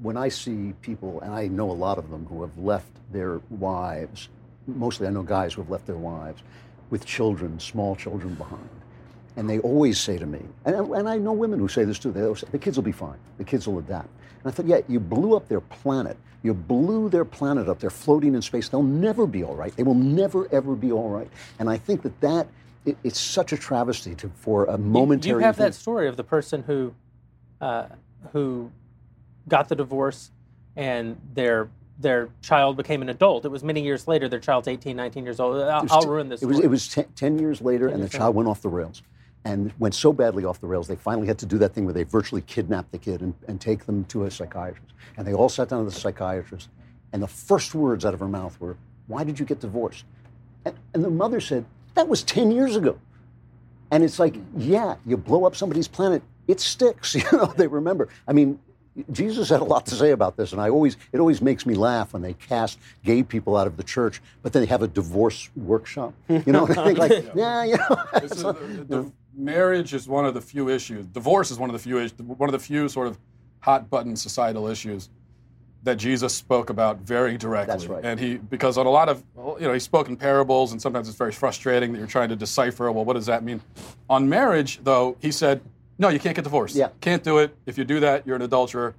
when 0.00 0.16
I 0.16 0.28
see 0.28 0.74
people, 0.82 1.20
and 1.20 1.32
I 1.32 1.48
know 1.48 1.70
a 1.70 1.72
lot 1.72 1.98
of 1.98 2.10
them 2.10 2.26
who 2.26 2.42
have 2.42 2.56
left 2.56 2.90
their 3.12 3.40
wives, 3.50 4.28
mostly 4.66 5.06
I 5.06 5.10
know 5.10 5.22
guys 5.22 5.54
who 5.54 5.62
have 5.62 5.70
left 5.70 5.86
their 5.86 5.96
wives 5.96 6.42
with 6.90 7.04
children, 7.04 7.58
small 7.58 7.96
children 7.96 8.34
behind. 8.34 8.68
And 9.36 9.48
they 9.48 9.58
always 9.60 9.98
say 9.98 10.18
to 10.18 10.26
me, 10.26 10.40
and, 10.64 10.76
and 10.94 11.08
I 11.08 11.16
know 11.16 11.32
women 11.32 11.58
who 11.58 11.68
say 11.68 11.84
this 11.84 11.98
too, 11.98 12.12
they 12.12 12.22
always 12.22 12.40
say, 12.40 12.48
the 12.52 12.58
kids 12.58 12.76
will 12.76 12.84
be 12.84 12.92
fine, 12.92 13.18
the 13.38 13.44
kids 13.44 13.66
will 13.66 13.78
adapt. 13.78 14.08
And 14.44 14.52
I 14.52 14.54
thought, 14.54 14.66
yeah, 14.66 14.80
you 14.88 15.00
blew 15.00 15.36
up 15.36 15.48
their 15.48 15.60
planet. 15.60 16.16
You 16.42 16.54
blew 16.54 17.08
their 17.08 17.24
planet 17.24 17.68
up. 17.68 17.78
They're 17.78 17.90
floating 17.90 18.34
in 18.34 18.42
space. 18.42 18.68
They'll 18.68 18.82
never 18.82 19.26
be 19.26 19.44
all 19.44 19.54
right. 19.54 19.74
They 19.76 19.84
will 19.84 19.94
never, 19.94 20.52
ever 20.52 20.74
be 20.74 20.90
all 20.90 21.08
right. 21.08 21.30
And 21.60 21.70
I 21.70 21.76
think 21.76 22.02
that 22.02 22.20
that, 22.20 22.48
it, 22.84 22.96
it's 23.04 23.20
such 23.20 23.52
a 23.52 23.56
travesty 23.56 24.14
to, 24.16 24.28
for 24.34 24.64
a 24.64 24.72
You- 24.72 24.78
momentary 24.78 25.40
You 25.40 25.44
have 25.46 25.56
thing. 25.56 25.66
that 25.66 25.74
story 25.74 26.08
of 26.08 26.16
the 26.16 26.24
person 26.24 26.62
who, 26.64 26.94
uh, 27.60 27.86
who 28.32 28.70
got 29.48 29.68
the 29.68 29.76
divorce, 29.76 30.30
and 30.76 31.16
their 31.34 31.68
their 31.98 32.30
child 32.40 32.76
became 32.76 33.00
an 33.02 33.08
adult. 33.10 33.44
It 33.44 33.50
was 33.50 33.62
many 33.62 33.80
years 33.82 34.08
later. 34.08 34.28
Their 34.28 34.40
child's 34.40 34.66
18, 34.66 34.96
19 34.96 35.24
years 35.24 35.38
old. 35.38 35.56
I'll, 35.62 35.86
I'll 35.90 36.06
ruin 36.06 36.28
this. 36.28 36.42
It 36.42 36.46
was, 36.46 36.58
it 36.58 36.66
was 36.68 36.88
ten, 36.88 37.04
10 37.14 37.38
years 37.38 37.60
later, 37.60 37.86
and 37.86 37.96
the 37.96 38.00
years 38.06 38.10
child 38.12 38.34
went 38.34 38.48
off 38.48 38.60
the 38.62 38.68
rails. 38.70 39.02
And 39.44 39.72
went 39.78 39.94
so 39.94 40.12
badly 40.12 40.44
off 40.44 40.60
the 40.60 40.66
rails, 40.68 40.88
they 40.88 40.96
finally 40.96 41.26
had 41.26 41.38
to 41.38 41.46
do 41.46 41.58
that 41.58 41.74
thing 41.74 41.84
where 41.84 41.92
they 41.94 42.04
virtually 42.04 42.42
kidnap 42.42 42.90
the 42.92 42.98
kid 42.98 43.20
and, 43.22 43.34
and 43.48 43.60
take 43.60 43.86
them 43.86 44.04
to 44.04 44.24
a 44.24 44.30
psychiatrist. 44.30 44.94
And 45.16 45.26
they 45.26 45.32
all 45.34 45.48
sat 45.48 45.68
down 45.68 45.84
with 45.84 45.94
the 45.94 46.00
psychiatrist, 46.00 46.68
and 47.12 47.22
the 47.22 47.28
first 47.28 47.74
words 47.74 48.04
out 48.04 48.14
of 48.14 48.20
her 48.20 48.28
mouth 48.28 48.58
were, 48.60 48.76
Why 49.06 49.22
did 49.22 49.38
you 49.38 49.44
get 49.44 49.60
divorced? 49.60 50.04
And, 50.64 50.74
and 50.94 51.04
the 51.04 51.10
mother 51.10 51.40
said, 51.40 51.64
That 51.94 52.08
was 52.08 52.22
10 52.22 52.50
years 52.50 52.76
ago. 52.76 52.98
And 53.90 54.02
it's 54.02 54.18
like, 54.18 54.36
yeah, 54.56 54.96
you 55.04 55.16
blow 55.16 55.44
up 55.44 55.54
somebody's 55.54 55.88
planet, 55.88 56.22
it 56.48 56.60
sticks. 56.60 57.14
You 57.14 57.22
know, 57.32 57.46
they 57.56 57.66
remember. 57.66 58.08
I 58.26 58.32
mean, 58.32 58.58
Jesus 59.10 59.48
had 59.48 59.60
a 59.60 59.64
lot 59.64 59.86
to 59.86 59.94
say 59.94 60.10
about 60.10 60.36
this, 60.36 60.52
and 60.52 60.60
I 60.60 60.68
always 60.68 60.96
it 61.12 61.18
always 61.20 61.40
makes 61.40 61.64
me 61.64 61.74
laugh 61.74 62.12
when 62.12 62.20
they 62.20 62.34
cast 62.34 62.78
gay 63.04 63.22
people 63.22 63.56
out 63.56 63.66
of 63.66 63.76
the 63.78 63.82
church, 63.82 64.20
but 64.42 64.52
then 64.52 64.60
they 64.62 64.66
have 64.66 64.82
a 64.82 64.88
divorce 64.88 65.48
workshop. 65.56 66.12
You 66.28 66.42
know, 66.46 66.66
and 66.66 66.78
I 66.78 66.84
think 66.84 66.98
like, 66.98 67.12
yeah, 67.34 67.64
you 67.64 67.76
know, 67.76 67.96
This 68.20 68.32
is 68.32 68.42
the, 68.42 68.52
the- 68.88 69.12
marriage 69.34 69.94
is 69.94 70.06
one 70.08 70.26
of 70.26 70.34
the 70.34 70.42
few 70.42 70.68
issues. 70.68 71.06
Divorce 71.06 71.50
is 71.50 71.58
one 71.58 71.70
of 71.70 71.72
the 71.74 71.78
few 71.78 71.98
issues, 71.98 72.18
one 72.18 72.48
of 72.50 72.52
the 72.52 72.58
few 72.58 72.86
sort 72.88 73.06
of 73.08 73.18
hot 73.60 73.88
button 73.88 74.14
societal 74.14 74.66
issues 74.68 75.08
that 75.84 75.96
Jesus 75.96 76.34
spoke 76.34 76.70
about 76.70 76.98
very 76.98 77.36
directly. 77.36 77.72
That's 77.72 77.86
right. 77.86 78.04
And 78.04 78.20
he, 78.20 78.36
because 78.36 78.78
on 78.78 78.86
a 78.86 78.90
lot 78.90 79.08
of, 79.08 79.22
you 79.36 79.66
know, 79.66 79.72
he 79.72 79.80
spoke 79.80 80.08
in 80.08 80.16
parables, 80.16 80.72
and 80.72 80.80
sometimes 80.80 81.08
it's 81.08 81.18
very 81.18 81.32
frustrating 81.32 81.92
that 81.92 81.98
you're 81.98 82.06
trying 82.06 82.28
to 82.28 82.36
decipher. 82.36 82.90
Well, 82.92 83.04
what 83.04 83.14
does 83.14 83.26
that 83.26 83.42
mean? 83.42 83.60
On 84.08 84.28
marriage, 84.28 84.80
though, 84.84 85.16
he 85.20 85.32
said, 85.32 85.60
no, 85.98 86.08
you 86.08 86.20
can't 86.20 86.36
get 86.36 86.44
divorced. 86.44 86.76
Yeah. 86.76 86.88
Can't 87.00 87.24
do 87.24 87.38
it. 87.38 87.56
If 87.66 87.78
you 87.78 87.84
do 87.84 88.00
that, 88.00 88.26
you're 88.26 88.36
an 88.36 88.42
adulterer. 88.42 88.94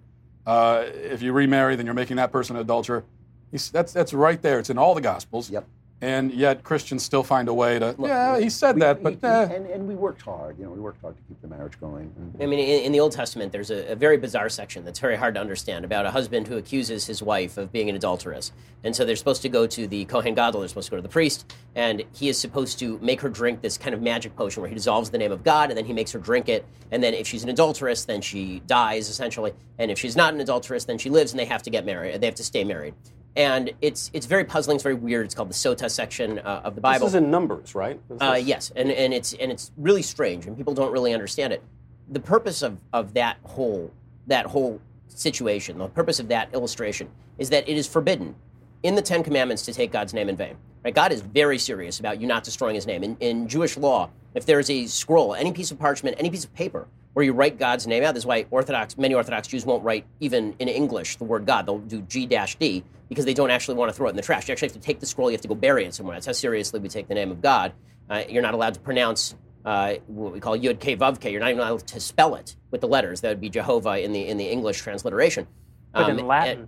Uh, 0.46 0.84
if 0.88 1.22
you 1.22 1.32
remarry, 1.32 1.76
then 1.78 1.86
you're 1.86 1.96
making 1.96 2.18
that 2.18 2.32
person 2.32 2.56
an 2.58 2.62
adulterer. 2.62 3.04
He's, 3.52 3.72
that's 3.72 3.94
that's 3.94 4.14
right 4.14 4.42
there. 4.42 4.60
It's 4.60 4.70
in 4.70 4.78
all 4.78 4.94
the 4.94 5.02
Gospels. 5.02 5.50
Yep. 5.50 5.66
And 6.04 6.34
yet 6.34 6.64
Christians 6.64 7.02
still 7.02 7.24
find 7.24 7.48
a 7.48 7.54
way 7.54 7.80
to. 7.80 7.96
yeah, 7.98 8.38
he 8.38 8.50
said 8.50 8.76
We- 8.76 8.82
that, 8.82 9.02
we- 9.02 9.16
but 9.16 9.24
eh. 9.52 9.56
and, 9.56 9.66
and 9.68 9.88
we 9.88 9.96
worked 9.96 10.22
hard. 10.22 10.58
You 10.60 10.66
know, 10.66 10.72
we 10.72 10.82
worked 10.82 11.00
hard 11.00 11.16
to 11.16 11.24
keep 11.30 11.42
the 11.42 11.48
marriage 11.48 11.80
going. 11.80 12.12
I 12.42 12.46
mean, 12.46 12.60
in, 12.60 12.84
in 12.88 12.92
the 12.92 13.00
Old 13.00 13.14
Testament, 13.14 13.54
there's 13.54 13.72
a, 13.72 13.94
a 13.94 13.96
very 13.96 14.18
bizarre 14.18 14.50
section 14.50 14.84
that's 14.84 15.00
very 15.00 15.16
hard 15.16 15.34
to 15.36 15.40
understand 15.40 15.86
about 15.86 16.06
a 16.06 16.12
husband 16.12 16.50
who 16.50 16.58
accuses 16.58 17.06
his 17.06 17.24
wife 17.24 17.58
of 17.58 17.72
being 17.72 17.90
an 17.90 17.96
adulteress. 17.96 18.52
And 18.84 18.94
so 18.94 19.06
they're 19.06 19.16
supposed 19.16 19.42
to 19.44 19.50
go 19.50 19.66
to 19.66 19.88
the 19.88 20.04
Kohen 20.04 20.36
Gadol, 20.36 20.60
they're 20.60 20.68
supposed 20.68 20.88
to 20.88 20.92
go 20.92 20.98
to 20.98 21.02
the 21.02 21.08
priest, 21.08 21.56
and 21.74 22.04
he 22.14 22.28
is 22.28 22.38
supposed 22.38 22.80
to 22.80 23.00
make 23.02 23.22
her 23.22 23.30
drink 23.30 23.62
this 23.62 23.78
kind 23.78 23.94
of 23.96 24.02
magic 24.02 24.36
potion 24.36 24.60
where 24.62 24.68
he 24.68 24.76
dissolves 24.76 25.10
the 25.10 25.18
name 25.18 25.32
of 25.32 25.42
God, 25.46 25.70
and 25.70 25.78
then 25.78 25.86
he 25.86 25.94
makes 25.94 26.12
her 26.12 26.20
drink 26.20 26.50
it. 26.50 26.66
And 26.92 27.02
then 27.02 27.14
if 27.14 27.28
she's 27.28 27.44
an 27.44 27.50
adulteress, 27.50 28.04
then 28.04 28.20
she 28.20 28.62
dies, 28.68 29.08
essentially. 29.08 29.54
And 29.80 29.90
if 29.90 29.98
she's 29.98 30.18
not 30.18 30.34
an 30.34 30.42
adulteress, 30.42 30.84
then 30.84 30.98
she 30.98 31.10
lives, 31.10 31.32
and 31.32 31.40
they 31.40 31.46
have 31.46 31.64
to 31.64 31.70
get 31.70 31.86
married. 31.86 32.20
They 32.20 32.26
have 32.28 32.36
to 32.36 32.44
stay 32.44 32.66
married. 32.66 32.94
And 33.36 33.72
it's 33.82 34.12
it's 34.14 34.28
very 34.28 34.44
puzzling. 34.44 34.76
It's 34.76 34.84
very 34.84 34.96
weird. 34.96 35.26
It's 35.26 35.34
called 35.34 35.50
the 35.50 35.56
Sota 35.56 35.90
section 35.90 36.40
uh, 36.40 36.62
of 36.64 36.76
the 36.76 36.82
Bible. 36.82 37.08
This 37.08 37.16
is 37.16 37.16
in 37.16 37.32
Numbers, 37.32 37.74
right? 37.74 38.00
Uh, 38.22 38.40
yes, 38.42 38.72
and, 38.76 38.92
and 38.92 39.14
it's 39.14 39.34
and 39.34 39.52
it's 39.52 39.72
really 39.76 40.04
strange, 40.04 40.46
and 40.46 40.56
people 40.56 40.74
don't 40.74 40.92
really 40.92 41.14
understand 41.14 41.52
it. 41.52 41.64
The 42.12 42.20
purpose 42.20 42.62
of, 42.62 42.78
of 42.92 43.14
that 43.16 43.38
whole 43.44 43.92
that 44.28 44.46
whole 44.46 44.80
situation, 45.08 45.80
the 45.80 45.88
purpose 45.88 46.20
of 46.20 46.28
that 46.28 46.54
illustration, 46.54 47.10
is 47.40 47.50
that 47.50 47.68
it 47.68 47.76
is 47.76 47.88
forbidden 47.88 48.36
in 48.84 48.96
the 48.96 49.02
Ten 49.02 49.24
Commandments 49.24 49.64
to 49.64 49.74
take 49.74 49.92
God's 49.92 50.14
name 50.14 50.30
in 50.30 50.36
vain. 50.36 50.56
Right? 50.84 50.94
God 50.94 51.12
is 51.12 51.22
very 51.22 51.58
serious 51.58 52.00
about 52.00 52.22
you 52.22 52.28
not 52.28 52.44
destroying 52.44 52.76
his 52.76 52.86
name. 52.86 53.04
In, 53.04 53.18
in 53.20 53.48
Jewish 53.48 53.78
law, 53.78 54.10
if 54.36 54.46
there 54.46 54.60
is 54.60 54.70
a 54.70 54.86
scroll, 54.86 55.34
any 55.34 55.52
piece 55.52 55.72
of 55.72 55.80
parchment, 55.80 56.18
any 56.20 56.30
piece 56.30 56.44
of 56.44 56.54
paper 56.54 56.88
where 57.14 57.24
you 57.24 57.34
write 57.34 57.60
God's 57.60 57.86
name 57.88 58.04
out, 58.04 58.14
this 58.14 58.22
is 58.22 58.26
why 58.26 58.46
Orthodox, 58.50 58.98
many 58.98 59.14
Orthodox 59.14 59.48
Jews 59.48 59.66
won't 59.66 59.84
write 59.84 60.06
even 60.20 60.56
in 60.60 60.68
English 60.68 61.18
the 61.18 61.24
word 61.24 61.46
God. 61.46 61.66
They'll 61.66 61.80
do 61.80 62.02
G-D 62.02 62.84
because 63.10 63.26
they 63.26 63.34
don't 63.34 63.52
actually 63.52 63.76
want 63.76 63.90
to 63.90 63.94
throw 63.94 64.08
it 64.08 64.12
in 64.12 64.16
the 64.16 64.22
trash. 64.22 64.48
You 64.48 64.54
actually 64.54 64.70
have 64.70 64.74
to 64.74 64.80
take 64.82 65.00
the 65.00 65.06
scroll, 65.06 65.30
you 65.30 65.36
have 65.36 65.42
to 65.42 65.48
go 65.48 65.56
bury 65.56 65.86
it 65.86 65.94
somewhere. 65.94 66.16
That's 66.16 66.26
how 66.26 66.34
seriously 66.34 66.80
we 66.80 66.90
take 66.90 67.08
the 67.08 67.14
name 67.14 67.32
of 67.32 67.42
God. 67.42 67.74
Uh, 68.10 68.24
you're 68.28 68.42
not 68.42 68.54
allowed 68.54 68.74
to 68.74 68.80
pronounce 68.80 69.36
uh, 69.64 69.96
what 70.08 70.34
we 70.34 70.40
call 70.40 70.58
Yud 70.58 70.80
K 70.80 70.98
Vav 70.98 71.20
K. 71.20 71.32
You're 71.32 71.40
not 71.40 71.50
even 71.50 71.60
allowed 71.60 71.88
to 71.88 72.00
spell 72.00 72.36
it 72.36 72.56
with 72.72 72.82
the 72.82 72.88
letters. 72.88 73.22
That 73.22 73.30
would 73.30 73.42
be 73.42 73.50
Jehovah 73.50 74.02
in 74.04 74.12
the 74.12 74.28
in 74.28 74.38
the 74.38 74.50
English 74.50 74.82
transliteration. 74.82 75.48
But 75.94 76.10
Um, 76.10 76.20
in 76.20 76.28
Latin, 76.28 76.68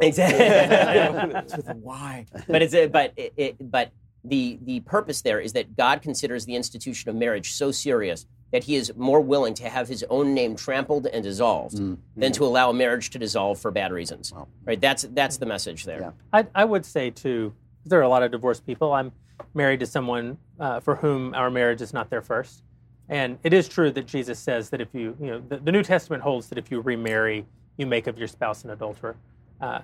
Exactly. 0.00 0.44
it's 0.44 1.56
with 1.56 1.68
a 1.68 1.74
Y. 1.74 2.26
But 2.48 2.62
it's 2.62 2.74
a, 2.74 2.86
but 2.88 3.12
it, 3.16 3.32
it, 3.36 3.70
but 3.70 3.92
the 4.24 4.58
the 4.62 4.80
purpose 4.80 5.22
there 5.22 5.40
is 5.40 5.52
that 5.52 5.76
God 5.76 6.02
considers 6.02 6.44
the 6.46 6.56
institution 6.56 7.08
of 7.10 7.16
marriage 7.16 7.52
so 7.52 7.70
serious 7.70 8.26
that 8.52 8.64
He 8.64 8.76
is 8.76 8.94
more 8.96 9.20
willing 9.20 9.54
to 9.54 9.68
have 9.68 9.88
His 9.88 10.04
own 10.08 10.34
name 10.34 10.56
trampled 10.56 11.06
and 11.06 11.22
dissolved 11.22 11.78
than 12.16 12.32
to 12.32 12.44
allow 12.44 12.70
a 12.70 12.74
marriage 12.74 13.10
to 13.10 13.18
dissolve 13.18 13.58
for 13.58 13.70
bad 13.70 13.92
reasons. 13.92 14.32
Right. 14.64 14.80
That's 14.80 15.06
that's 15.12 15.36
the 15.36 15.46
message 15.46 15.84
there. 15.84 16.00
Yeah. 16.00 16.10
I, 16.32 16.46
I 16.54 16.64
would 16.64 16.84
say 16.86 17.10
too, 17.10 17.54
there 17.84 17.98
are 17.98 18.04
a 18.04 18.08
lot 18.08 18.22
of 18.22 18.30
divorced 18.30 18.66
people. 18.66 18.92
I'm 18.92 19.12
married 19.54 19.80
to 19.80 19.86
someone 19.86 20.38
uh, 20.58 20.80
for 20.80 20.96
whom 20.96 21.34
our 21.34 21.50
marriage 21.50 21.82
is 21.82 21.92
not 21.92 22.08
their 22.10 22.22
first, 22.22 22.62
and 23.08 23.38
it 23.44 23.52
is 23.52 23.68
true 23.68 23.90
that 23.92 24.06
Jesus 24.06 24.38
says 24.38 24.70
that 24.70 24.80
if 24.80 24.88
you, 24.92 25.16
you 25.20 25.26
know, 25.26 25.42
the, 25.48 25.58
the 25.58 25.72
New 25.72 25.82
Testament 25.82 26.22
holds 26.22 26.48
that 26.48 26.58
if 26.58 26.70
you 26.70 26.80
remarry, 26.80 27.44
you 27.76 27.86
make 27.86 28.06
of 28.06 28.18
your 28.18 28.28
spouse 28.28 28.64
an 28.64 28.70
adulterer. 28.70 29.16
Uh, 29.60 29.80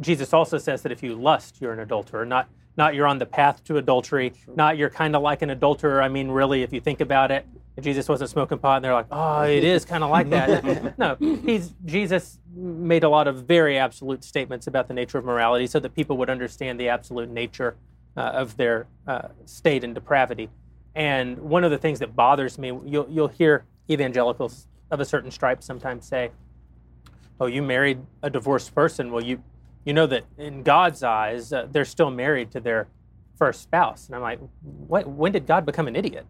Jesus 0.00 0.32
also 0.32 0.58
says 0.58 0.82
that 0.82 0.92
if 0.92 1.02
you 1.02 1.14
lust, 1.14 1.60
you're 1.60 1.72
an 1.72 1.80
adulterer. 1.80 2.24
Not 2.24 2.48
not 2.76 2.94
you're 2.94 3.06
on 3.06 3.18
the 3.18 3.26
path 3.26 3.64
to 3.64 3.78
adultery. 3.78 4.32
Not 4.54 4.76
you're 4.76 4.90
kind 4.90 5.16
of 5.16 5.22
like 5.22 5.42
an 5.42 5.50
adulterer. 5.50 6.02
I 6.02 6.08
mean, 6.08 6.28
really, 6.28 6.62
if 6.62 6.72
you 6.72 6.80
think 6.80 7.00
about 7.00 7.30
it, 7.30 7.46
Jesus 7.80 8.08
wasn't 8.08 8.30
smoking 8.30 8.58
pot, 8.58 8.76
and 8.76 8.84
they're 8.84 8.94
like, 8.94 9.06
oh, 9.10 9.42
it 9.42 9.62
is 9.62 9.84
kind 9.84 10.02
of 10.02 10.10
like 10.10 10.30
that. 10.30 10.98
no, 10.98 11.16
he's 11.20 11.74
Jesus 11.84 12.38
made 12.54 13.04
a 13.04 13.08
lot 13.08 13.28
of 13.28 13.44
very 13.44 13.78
absolute 13.78 14.24
statements 14.24 14.66
about 14.66 14.88
the 14.88 14.94
nature 14.94 15.18
of 15.18 15.24
morality, 15.24 15.66
so 15.66 15.78
that 15.80 15.94
people 15.94 16.16
would 16.16 16.30
understand 16.30 16.80
the 16.80 16.88
absolute 16.88 17.28
nature 17.28 17.76
uh, 18.16 18.20
of 18.20 18.56
their 18.56 18.86
uh, 19.06 19.28
state 19.44 19.84
and 19.84 19.94
depravity. 19.94 20.48
And 20.94 21.38
one 21.38 21.64
of 21.64 21.70
the 21.70 21.76
things 21.76 21.98
that 21.98 22.16
bothers 22.16 22.58
me, 22.58 22.68
you'll 22.68 23.06
you'll 23.10 23.28
hear 23.28 23.64
evangelicals 23.90 24.66
of 24.90 25.00
a 25.00 25.04
certain 25.04 25.30
stripe 25.30 25.62
sometimes 25.62 26.06
say, 26.06 26.30
"Oh, 27.38 27.46
you 27.46 27.62
married 27.62 27.98
a 28.22 28.30
divorced 28.30 28.74
person. 28.74 29.12
Well, 29.12 29.22
you 29.22 29.42
you 29.84 29.92
know 29.92 30.06
that 30.06 30.24
in 30.38 30.62
God's 30.62 31.02
eyes, 31.02 31.52
uh, 31.52 31.68
they're 31.70 31.84
still 31.84 32.10
married 32.10 32.50
to 32.52 32.60
their 32.60 32.88
first 33.36 33.60
spouse." 33.60 34.06
And 34.06 34.16
I'm 34.16 34.22
like, 34.22 34.40
"What? 34.62 35.06
When 35.06 35.32
did 35.32 35.46
God 35.46 35.66
become 35.66 35.86
an 35.86 35.94
idiot?" 35.94 36.26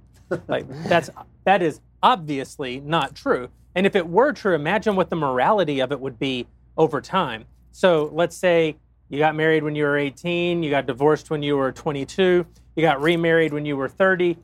Like 0.48 0.66
that's 0.84 1.10
that 1.44 1.62
is 1.62 1.80
obviously 2.02 2.80
not 2.80 3.14
true. 3.14 3.48
And 3.74 3.86
if 3.86 3.94
it 3.94 4.08
were 4.08 4.32
true, 4.32 4.54
imagine 4.54 4.96
what 4.96 5.10
the 5.10 5.16
morality 5.16 5.80
of 5.80 5.92
it 5.92 6.00
would 6.00 6.18
be 6.18 6.46
over 6.76 7.00
time. 7.00 7.44
So 7.72 8.10
let's 8.12 8.36
say 8.36 8.76
you 9.08 9.18
got 9.18 9.34
married 9.34 9.62
when 9.62 9.74
you 9.74 9.84
were 9.84 9.98
18, 9.98 10.62
you 10.62 10.70
got 10.70 10.86
divorced 10.86 11.30
when 11.30 11.42
you 11.42 11.56
were 11.56 11.72
22, 11.72 12.46
you 12.74 12.82
got 12.82 13.00
remarried 13.00 13.52
when 13.52 13.66
you 13.66 13.76
were 13.76 13.88
30, 13.88 14.38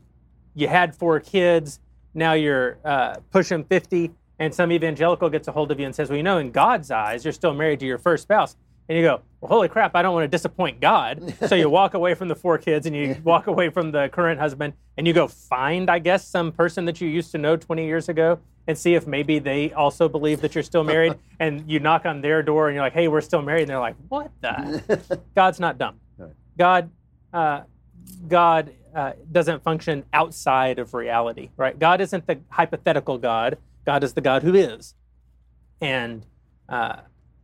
you 0.55 0.69
had 0.69 0.95
four 0.95 1.19
kids, 1.19 1.81
now 2.15 2.35
you're 2.35 2.79
uh, 2.85 3.17
pushing 3.31 3.65
50, 3.65 4.11
and 4.39 4.55
some 4.55 4.71
evangelical 4.71 5.31
gets 5.31 5.49
a 5.49 5.53
hold 5.53 5.71
of 5.73 5.81
you 5.81 5.87
and 5.87 5.95
says, 5.95 6.11
Well, 6.11 6.17
you 6.17 6.23
know, 6.23 6.39
in 6.39 6.51
God's 6.51 6.91
eyes, 6.91 7.25
you're 7.25 7.33
still 7.33 7.55
married 7.55 7.81
to 7.81 7.87
your 7.87 7.99
first 7.99 8.25
spouse. 8.25 8.57
And 8.89 8.99
you 8.99 9.05
go, 9.05 9.23
Well, 9.41 9.49
holy 9.51 9.69
crap, 9.69 9.95
I 9.95 10.03
don't 10.03 10.15
want 10.15 10.25
to 10.25 10.29
disappoint 10.29 10.81
God. 10.81 11.35
so 11.47 11.55
you 11.55 11.69
walk 11.69 11.95
away 11.95 12.15
from 12.15 12.29
the 12.29 12.35
four 12.35 12.59
kids 12.59 12.87
and 12.87 12.95
you 12.95 13.17
walk 13.25 13.47
away 13.47 13.71
from 13.71 13.93
the 13.93 14.09
current 14.09 14.41
husband 14.41 14.75
and 14.97 15.07
you 15.07 15.13
go 15.13 15.29
find, 15.29 15.91
I 15.91 15.99
guess, 15.99 16.27
some 16.27 16.53
person 16.53 16.85
that 16.87 17.01
you 17.01 17.09
used 17.09 17.33
to 17.33 17.39
know 17.39 17.57
20 17.57 17.85
years 17.85 18.09
ago 18.09 18.39
and 18.67 18.77
see 18.77 18.95
if 18.95 19.07
maybe 19.07 19.39
they 19.39 19.73
also 19.73 20.09
believe 20.09 20.41
that 20.43 20.55
you're 20.55 20.63
still 20.63 20.85
married. 20.85 21.15
and 21.41 21.69
you 21.71 21.81
knock 21.81 22.07
on 22.07 22.21
their 22.21 22.43
door 22.43 22.69
and 22.69 22.75
you're 22.75 22.85
like, 22.85 22.93
Hey, 22.93 23.09
we're 23.09 23.21
still 23.21 23.43
married. 23.43 23.63
And 23.63 23.71
they're 23.71 23.79
like, 23.81 23.97
What 24.09 24.31
the? 24.41 25.21
God's 25.35 25.61
not 25.61 25.79
dumb. 25.79 25.99
God, 26.59 26.91
uh, 27.33 27.63
God 28.29 28.73
uh, 28.95 29.13
doesn't 29.31 29.63
function 29.63 30.05
outside 30.13 30.79
of 30.79 30.93
reality, 30.93 31.51
right? 31.57 31.79
God 31.79 32.01
isn't 32.01 32.27
the 32.27 32.41
hypothetical 32.51 33.19
God. 33.19 33.57
God 33.87 34.05
is 34.05 34.13
the 34.13 34.21
God 34.21 34.43
who 34.43 34.55
is. 34.55 34.95
And 35.81 36.25
uh, 36.69 36.97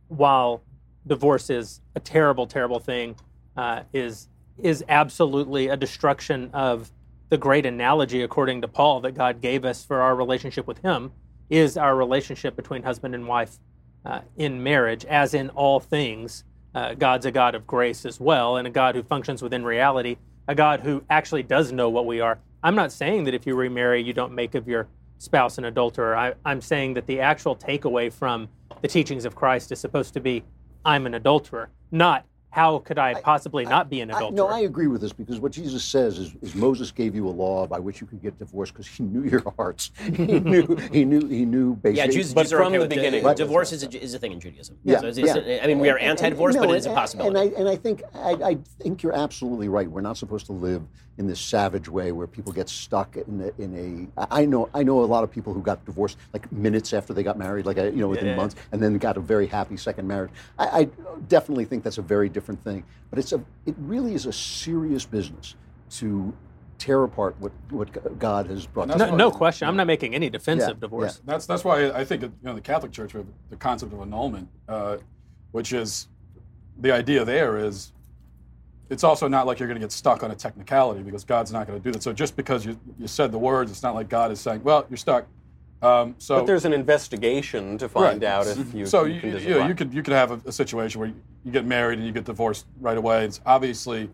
while 0.07 0.61
divorce 1.09 1.49
is 1.49 1.81
a 1.95 1.99
terrible, 1.99 2.47
terrible 2.47 2.79
thing, 2.79 3.15
uh, 3.57 3.83
is 3.91 4.29
is 4.57 4.83
absolutely 4.89 5.67
a 5.69 5.77
destruction 5.77 6.49
of 6.53 6.91
the 7.29 7.37
great 7.37 7.65
analogy, 7.65 8.21
according 8.23 8.61
to 8.61 8.67
Paul, 8.67 9.01
that 9.01 9.13
God 9.13 9.41
gave 9.41 9.63
us 9.63 9.85
for 9.85 10.01
our 10.01 10.15
relationship 10.15 10.67
with 10.67 10.79
Him, 10.79 11.11
is 11.49 11.77
our 11.77 11.95
relationship 11.95 12.55
between 12.55 12.83
husband 12.83 13.15
and 13.15 13.27
wife 13.27 13.57
uh, 14.05 14.21
in 14.37 14.61
marriage, 14.61 15.05
as 15.05 15.33
in 15.33 15.49
all 15.49 15.79
things. 15.79 16.43
Uh, 16.75 16.93
God's 16.93 17.25
a 17.25 17.31
God 17.31 17.55
of 17.55 17.65
grace 17.65 18.05
as 18.05 18.19
well, 18.19 18.57
and 18.57 18.67
a 18.67 18.71
God 18.71 18.95
who 18.95 19.03
functions 19.03 19.41
within 19.41 19.63
reality, 19.63 20.17
a 20.47 20.55
God 20.55 20.81
who 20.81 21.03
actually 21.09 21.43
does 21.43 21.71
know 21.71 21.89
what 21.89 22.05
we 22.05 22.19
are. 22.19 22.39
I'm 22.63 22.75
not 22.75 22.91
saying 22.91 23.23
that 23.25 23.33
if 23.33 23.47
you 23.47 23.55
remarry, 23.55 24.01
you 24.01 24.13
don't 24.13 24.33
make 24.33 24.55
of 24.55 24.67
your 24.67 24.87
spouse 25.17 25.57
an 25.57 25.65
adulterer. 25.65 26.15
I, 26.15 26.33
I'm 26.45 26.61
saying 26.61 26.95
that 26.95 27.07
the 27.07 27.19
actual 27.21 27.55
takeaway 27.55 28.11
from 28.11 28.49
the 28.81 28.87
teachings 28.87 29.25
of 29.25 29.35
Christ 29.35 29.71
is 29.71 29.79
supposed 29.79 30.13
to 30.13 30.19
be, 30.19 30.43
I'm 30.85 31.05
an 31.05 31.13
adulterer, 31.13 31.69
not 31.91 32.25
how 32.51 32.79
could 32.79 32.97
I 32.97 33.13
possibly 33.13 33.63
not 33.63 33.91
be 33.91 34.01
an 34.01 34.09
I, 34.09 34.17
adulterer? 34.17 34.35
no, 34.35 34.47
I 34.47 34.61
agree 34.61 34.87
with 34.87 35.01
this 35.01 35.13
because 35.13 35.39
what 35.39 35.51
Jesus 35.51 35.83
says 35.83 36.17
is, 36.17 36.33
is 36.41 36.55
Moses 36.55 36.89
gave 36.91 37.13
you 37.13 37.27
a 37.27 37.29
law 37.29 37.67
by 37.67 37.77
which 37.77 38.01
you 38.01 38.07
could 38.07 38.23
get 38.23 38.39
divorced 38.39 38.73
because 38.73 38.87
he 38.87 39.03
knew 39.11 39.23
your 39.23 39.43
hearts. 39.55 39.91
He 40.01 40.39
knew, 40.39 40.75
he 40.91 41.05
knew, 41.05 41.27
he 41.27 41.45
knew 41.45 41.75
basically. 41.75 41.97
Yeah, 41.99 42.07
Jews, 42.07 42.33
But 42.33 42.43
Jews 42.43 42.53
are 42.53 42.57
from 42.57 42.67
okay 42.67 42.73
the 42.77 42.79
with 42.79 42.89
beginning- 42.89 43.23
Di- 43.23 43.33
divorce 43.35 43.71
is 43.71 43.83
a, 43.83 44.01
is 44.01 44.15
a 44.15 44.19
thing 44.19 44.31
in 44.31 44.39
Judaism. 44.39 44.77
Yeah, 44.83 44.99
So 44.99 45.07
it's- 45.09 45.17
it's- 45.19 45.47
yeah. 45.47 45.63
I 45.63 45.67
mean, 45.67 45.77
we 45.77 45.89
are 45.89 45.97
And- 45.97 46.09
and- 46.09 46.19
anti-divorce, 46.21 46.55
no, 46.55 46.61
but 46.61 46.71
it 46.71 46.77
is 46.77 46.85
a 46.87 46.89
and- 46.89 46.97
possibility. 46.97 47.39
And 47.39 47.55
I, 47.55 47.59
and 47.59 47.69
I 47.69 47.75
think 47.75 48.01
I, 48.15 48.31
I 48.43 48.57
think 48.81 49.03
you're 49.03 49.15
absolutely 49.15 49.69
right. 49.69 49.87
We're 49.89 50.01
not 50.01 50.17
supposed 50.17 50.47
to 50.47 50.53
live 50.53 50.81
in 51.19 51.27
this 51.27 51.39
savage 51.41 51.89
way 51.89 52.13
where 52.13 52.25
people 52.25 52.53
get 52.53 52.69
stuck 52.69 53.17
in 53.17 53.41
a, 53.41 53.61
in 53.61 54.09
a. 54.17 54.25
I 54.33 54.45
know 54.45 54.69
I 54.73 54.83
know 54.83 55.01
a 55.01 55.05
lot 55.05 55.25
of 55.25 55.29
people 55.29 55.53
who 55.53 55.61
got 55.61 55.83
divorced 55.85 56.17
like 56.33 56.49
minutes 56.51 56.93
after 56.93 57.13
they 57.13 57.23
got 57.23 57.37
married, 57.37 57.65
like 57.65 57.75
you 57.75 57.91
know 57.91 58.07
within 58.07 58.27
Yeah. 58.27 58.35
months, 58.37 58.55
and 58.71 58.81
then 58.81 58.97
got 58.97 59.17
a 59.17 59.19
very 59.19 59.45
happy 59.45 59.75
second 59.75 60.07
marriage. 60.07 60.31
I, 60.57 60.79
I 60.79 60.83
definitely 61.27 61.65
think 61.65 61.83
that's 61.83 61.97
a 61.97 62.01
very 62.01 62.29
different 62.29 62.63
thing. 62.63 62.85
But 63.09 63.19
it's 63.19 63.33
a 63.33 63.43
it 63.65 63.75
really 63.77 64.13
is 64.13 64.25
a 64.25 64.33
serious 64.33 65.05
business 65.05 65.55
to 65.91 66.33
tear 66.77 67.03
apart 67.03 67.35
what 67.39 67.51
what 67.69 68.17
God 68.17 68.47
has 68.47 68.65
brought. 68.65 68.85
To 68.89 68.97
that's 68.97 69.11
no, 69.11 69.17
no 69.17 69.29
question. 69.29 69.67
I'm 69.67 69.75
not 69.75 69.87
making 69.87 70.15
any 70.15 70.29
defense 70.29 70.61
Yeah, 70.61 70.71
of 70.71 70.79
divorce. 70.79 71.21
That's 71.25 71.45
that's 71.45 71.65
why 71.65 71.91
I 71.91 72.05
think 72.05 72.21
you 72.21 72.31
know 72.43 72.55
the 72.55 72.61
Catholic 72.61 72.93
Church 72.93 73.13
with 73.13 73.27
the 73.49 73.57
concept 73.57 73.91
of 73.91 73.99
annulment, 73.99 74.47
uh, 74.69 74.97
which 75.51 75.73
is 75.73 76.07
the 76.79 76.93
idea 76.93 77.25
there 77.25 77.57
is 77.57 77.91
it's 78.89 79.03
also 79.03 79.27
not 79.27 79.45
like 79.45 79.59
you're 79.59 79.67
going 79.67 79.79
to 79.79 79.83
get 79.83 79.91
stuck 79.91 80.23
on 80.23 80.31
a 80.31 80.35
technicality 80.35 81.01
because 81.01 81.23
God's 81.23 81.51
not 81.51 81.67
going 81.67 81.79
to 81.79 81.83
do 81.83 81.91
that. 81.91 82.01
So 82.03 82.11
just 82.13 82.35
because 82.35 82.65
you, 82.65 82.79
you 82.97 83.07
said 83.07 83.31
the 83.31 83.37
words, 83.37 83.71
it's 83.71 83.83
not 83.83 83.95
like 83.95 84.09
God 84.09 84.31
is 84.31 84.39
saying, 84.39 84.63
well, 84.63 84.85
you're 84.89 84.97
stuck. 84.97 85.27
Um, 85.81 86.15
so 86.17 86.37
But 86.39 86.47
there's 86.47 86.65
an 86.65 86.73
investigation 86.73 87.77
to 87.77 87.87
find 87.87 88.21
Right. 88.21 88.29
out 88.29 88.47
if 88.47 88.73
you, 88.73 88.85
so 88.85 89.05
you 89.05 89.13
you, 89.13 89.19
can 89.21 89.29
you, 89.29 89.35
disagree. 89.37 89.67
you 89.67 89.75
could 89.75 89.93
you 89.93 90.03
could 90.03 90.13
have 90.13 90.31
a, 90.31 90.41
a 90.49 90.51
situation 90.51 90.99
where 90.99 91.07
you, 91.09 91.15
you 91.45 91.51
get 91.53 91.65
married 91.65 91.99
and 91.99 92.05
you 92.05 92.11
get 92.13 92.25
divorced 92.25 92.65
right 92.81 92.97
away. 92.97 93.23
It's 93.23 93.39
obviously 93.45 94.09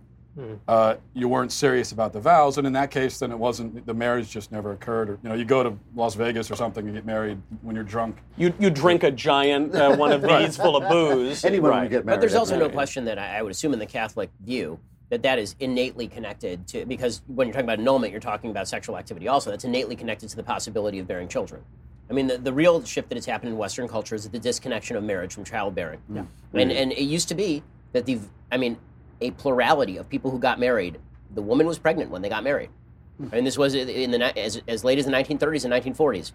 uh, 0.67 0.95
you 1.13 1.27
weren't 1.27 1.51
serious 1.51 1.91
about 1.91 2.13
the 2.13 2.19
vows, 2.19 2.57
and 2.57 2.67
in 2.67 2.73
that 2.73 2.91
case, 2.91 3.19
then 3.19 3.31
it 3.31 3.37
wasn't 3.37 3.85
the 3.85 3.93
marriage 3.93 4.29
just 4.29 4.51
never 4.51 4.73
occurred. 4.73 5.09
Or 5.09 5.19
you 5.23 5.29
know, 5.29 5.35
you 5.35 5.45
go 5.45 5.63
to 5.63 5.77
Las 5.95 6.15
Vegas 6.15 6.51
or 6.51 6.55
something 6.55 6.85
and 6.85 6.93
get 6.93 7.05
married 7.05 7.41
when 7.61 7.75
you're 7.75 7.85
drunk. 7.85 8.17
You, 8.37 8.53
you 8.59 8.69
drink 8.69 9.03
a 9.03 9.11
giant 9.11 9.73
uh, 9.75 9.95
one 9.95 10.11
of 10.11 10.21
these 10.27 10.57
full 10.57 10.75
of 10.75 10.89
booze. 10.89 11.45
Anyone 11.45 11.71
right. 11.71 11.83
who 11.83 11.89
get 11.89 12.05
married. 12.05 12.17
But 12.17 12.21
there's 12.21 12.33
has 12.33 12.39
also 12.39 12.57
no 12.57 12.69
question 12.69 13.05
that 13.05 13.17
I 13.17 13.37
I 13.37 13.41
would 13.41 13.51
assume 13.51 13.73
in 13.73 13.79
the 13.79 13.85
Catholic 13.85 14.29
view 14.43 14.79
that 15.09 15.23
that 15.23 15.39
is 15.39 15.55
innately 15.59 16.07
connected 16.07 16.67
to 16.67 16.85
because 16.85 17.21
when 17.27 17.47
you're 17.47 17.53
talking 17.53 17.65
about 17.65 17.79
annulment, 17.79 18.11
you're 18.11 18.19
talking 18.19 18.51
about 18.51 18.67
sexual 18.67 18.97
activity. 18.97 19.27
Also, 19.27 19.49
that's 19.51 19.63
innately 19.63 19.95
connected 19.95 20.29
to 20.29 20.35
the 20.35 20.43
possibility 20.43 20.99
of 20.99 21.07
bearing 21.07 21.27
children. 21.27 21.63
I 22.09 22.13
mean, 22.13 22.27
the, 22.27 22.37
the 22.37 22.53
real 22.53 22.83
shift 22.83 23.09
that 23.09 23.15
has 23.15 23.25
happened 23.25 23.49
in 23.49 23.57
Western 23.57 23.87
culture 23.87 24.15
is 24.15 24.29
the 24.29 24.39
disconnection 24.39 24.95
of 24.95 25.03
marriage 25.03 25.33
from 25.33 25.43
childbearing. 25.43 26.01
Yeah. 26.13 26.25
And 26.53 26.71
and 26.71 26.91
it 26.91 27.03
used 27.03 27.27
to 27.29 27.35
be 27.35 27.63
that 27.93 28.05
the 28.05 28.19
I 28.51 28.57
mean, 28.57 28.77
a 29.21 29.31
plurality 29.31 29.97
of 29.97 30.09
people 30.09 30.31
who 30.31 30.39
got 30.39 30.59
married, 30.59 30.99
the 31.33 31.41
woman 31.41 31.67
was 31.67 31.79
pregnant 31.79 32.11
when 32.11 32.21
they 32.21 32.29
got 32.29 32.43
married. 32.43 32.69
Hmm. 33.17 33.27
I 33.31 33.35
mean, 33.35 33.45
this 33.45 33.57
was 33.57 33.75
in 33.75 34.11
the 34.11 34.37
as, 34.37 34.61
as 34.67 34.83
late 34.83 34.99
as 34.99 35.05
the 35.05 35.11
1930s 35.11 35.65
and 35.65 35.95
1940s. 35.95 36.31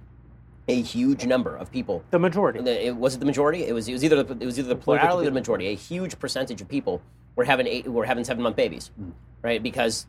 A 0.68 0.82
huge 0.82 1.26
number 1.26 1.56
of 1.56 1.72
people 1.72 2.04
The 2.10 2.18
majority. 2.18 2.60
it, 2.60 2.94
was 2.94 3.14
it 3.16 3.18
the 3.18 3.26
majority? 3.26 3.64
It 3.64 3.72
was. 3.72 3.88
It 3.88 3.92
was 3.92 4.04
either 4.04 4.22
the, 4.22 4.34
it 4.34 4.46
was 4.46 4.58
either 4.58 4.68
the 4.68 4.74
believe 4.74 5.00
it 5.00 5.02
to 5.02 5.08
plurality 5.08 5.26
or 5.26 5.30
the 5.30 5.34
majority. 5.34 5.66
A 5.68 5.74
huge 5.74 6.18
percentage 6.18 6.60
of 6.60 6.68
people 6.68 7.02
were 7.34 7.44
having 7.44 7.66
eight, 7.66 7.88
were 7.88 8.04
having 8.04 8.24
seven 8.24 8.42
month 8.42 8.56
babies, 8.56 8.90
hmm. 8.96 9.10
right? 9.42 9.60
Because 9.62 10.06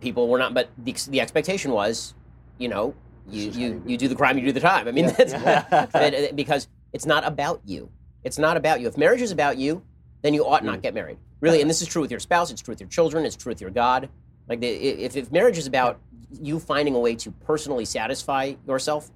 people 0.00 0.28
were 0.28 0.38
not. 0.38 0.52
But 0.52 0.70
the, 0.78 0.96
the 1.10 1.20
expectation 1.20 1.70
was, 1.70 2.14
you 2.58 2.68
know, 2.68 2.94
you, 3.30 3.50
you, 3.50 3.82
you 3.86 3.96
do 3.96 4.08
the 4.08 4.14
crime, 4.14 4.36
you 4.38 4.44
do 4.44 4.52
the 4.52 4.60
time. 4.60 4.88
I 4.88 4.92
mean, 4.92 5.06
that's, 5.06 5.32
that- 5.32 5.92
uh, 5.92 6.32
because 6.34 6.68
It's 6.92 7.06
not 7.06 7.26
about 7.26 7.60
you. 7.64 7.90
It's 8.24 8.38
not 8.38 8.56
about 8.56 8.80
you. 8.80 8.88
If 8.88 8.96
marriage 8.96 9.20
is 9.22 9.30
about 9.30 9.58
you, 9.58 9.82
then 10.24 10.32
you 10.32 10.46
ought 10.46 10.64
not 10.64 10.78
mm. 10.78 10.82
get 10.82 10.94
married. 10.94 11.18
Really, 11.40 11.58
and 11.58 11.64
uh-huh. 11.64 11.68
this 11.68 11.82
is 11.82 11.88
true 11.88 12.00
with 12.00 12.10
your 12.10 12.18
spouse. 12.18 12.50
It's 12.50 12.62
true 12.62 12.72
with 12.72 12.80
your 12.80 12.88
children. 12.88 13.26
It's 13.26 13.36
true 13.36 13.50
with 13.50 13.60
your 13.60 13.70
God. 13.70 14.08
Like 14.48 14.60
the, 14.60 14.68
if 14.68 15.16
if 15.16 15.30
marriage 15.30 15.58
is 15.58 15.66
about 15.66 16.00
you 16.32 16.58
finding 16.58 16.94
a 16.94 16.98
way 16.98 17.14
to 17.16 17.30
personally 17.30 17.84
satisfy 17.84 18.54
yourself, 18.66 19.10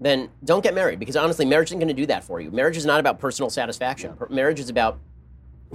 then 0.00 0.30
don't 0.44 0.62
get 0.62 0.72
married 0.72 1.00
because 1.00 1.16
honestly, 1.16 1.44
marriage 1.44 1.68
isn't 1.68 1.80
going 1.80 1.88
to 1.88 1.94
do 1.94 2.06
that 2.06 2.22
for 2.22 2.40
you. 2.40 2.52
Marriage 2.52 2.76
is 2.76 2.86
not 2.86 3.00
about 3.00 3.18
personal 3.18 3.50
satisfaction. 3.50 4.14
Per- 4.14 4.28
Marriage 4.28 4.60
is 4.60 4.70
about 4.70 5.00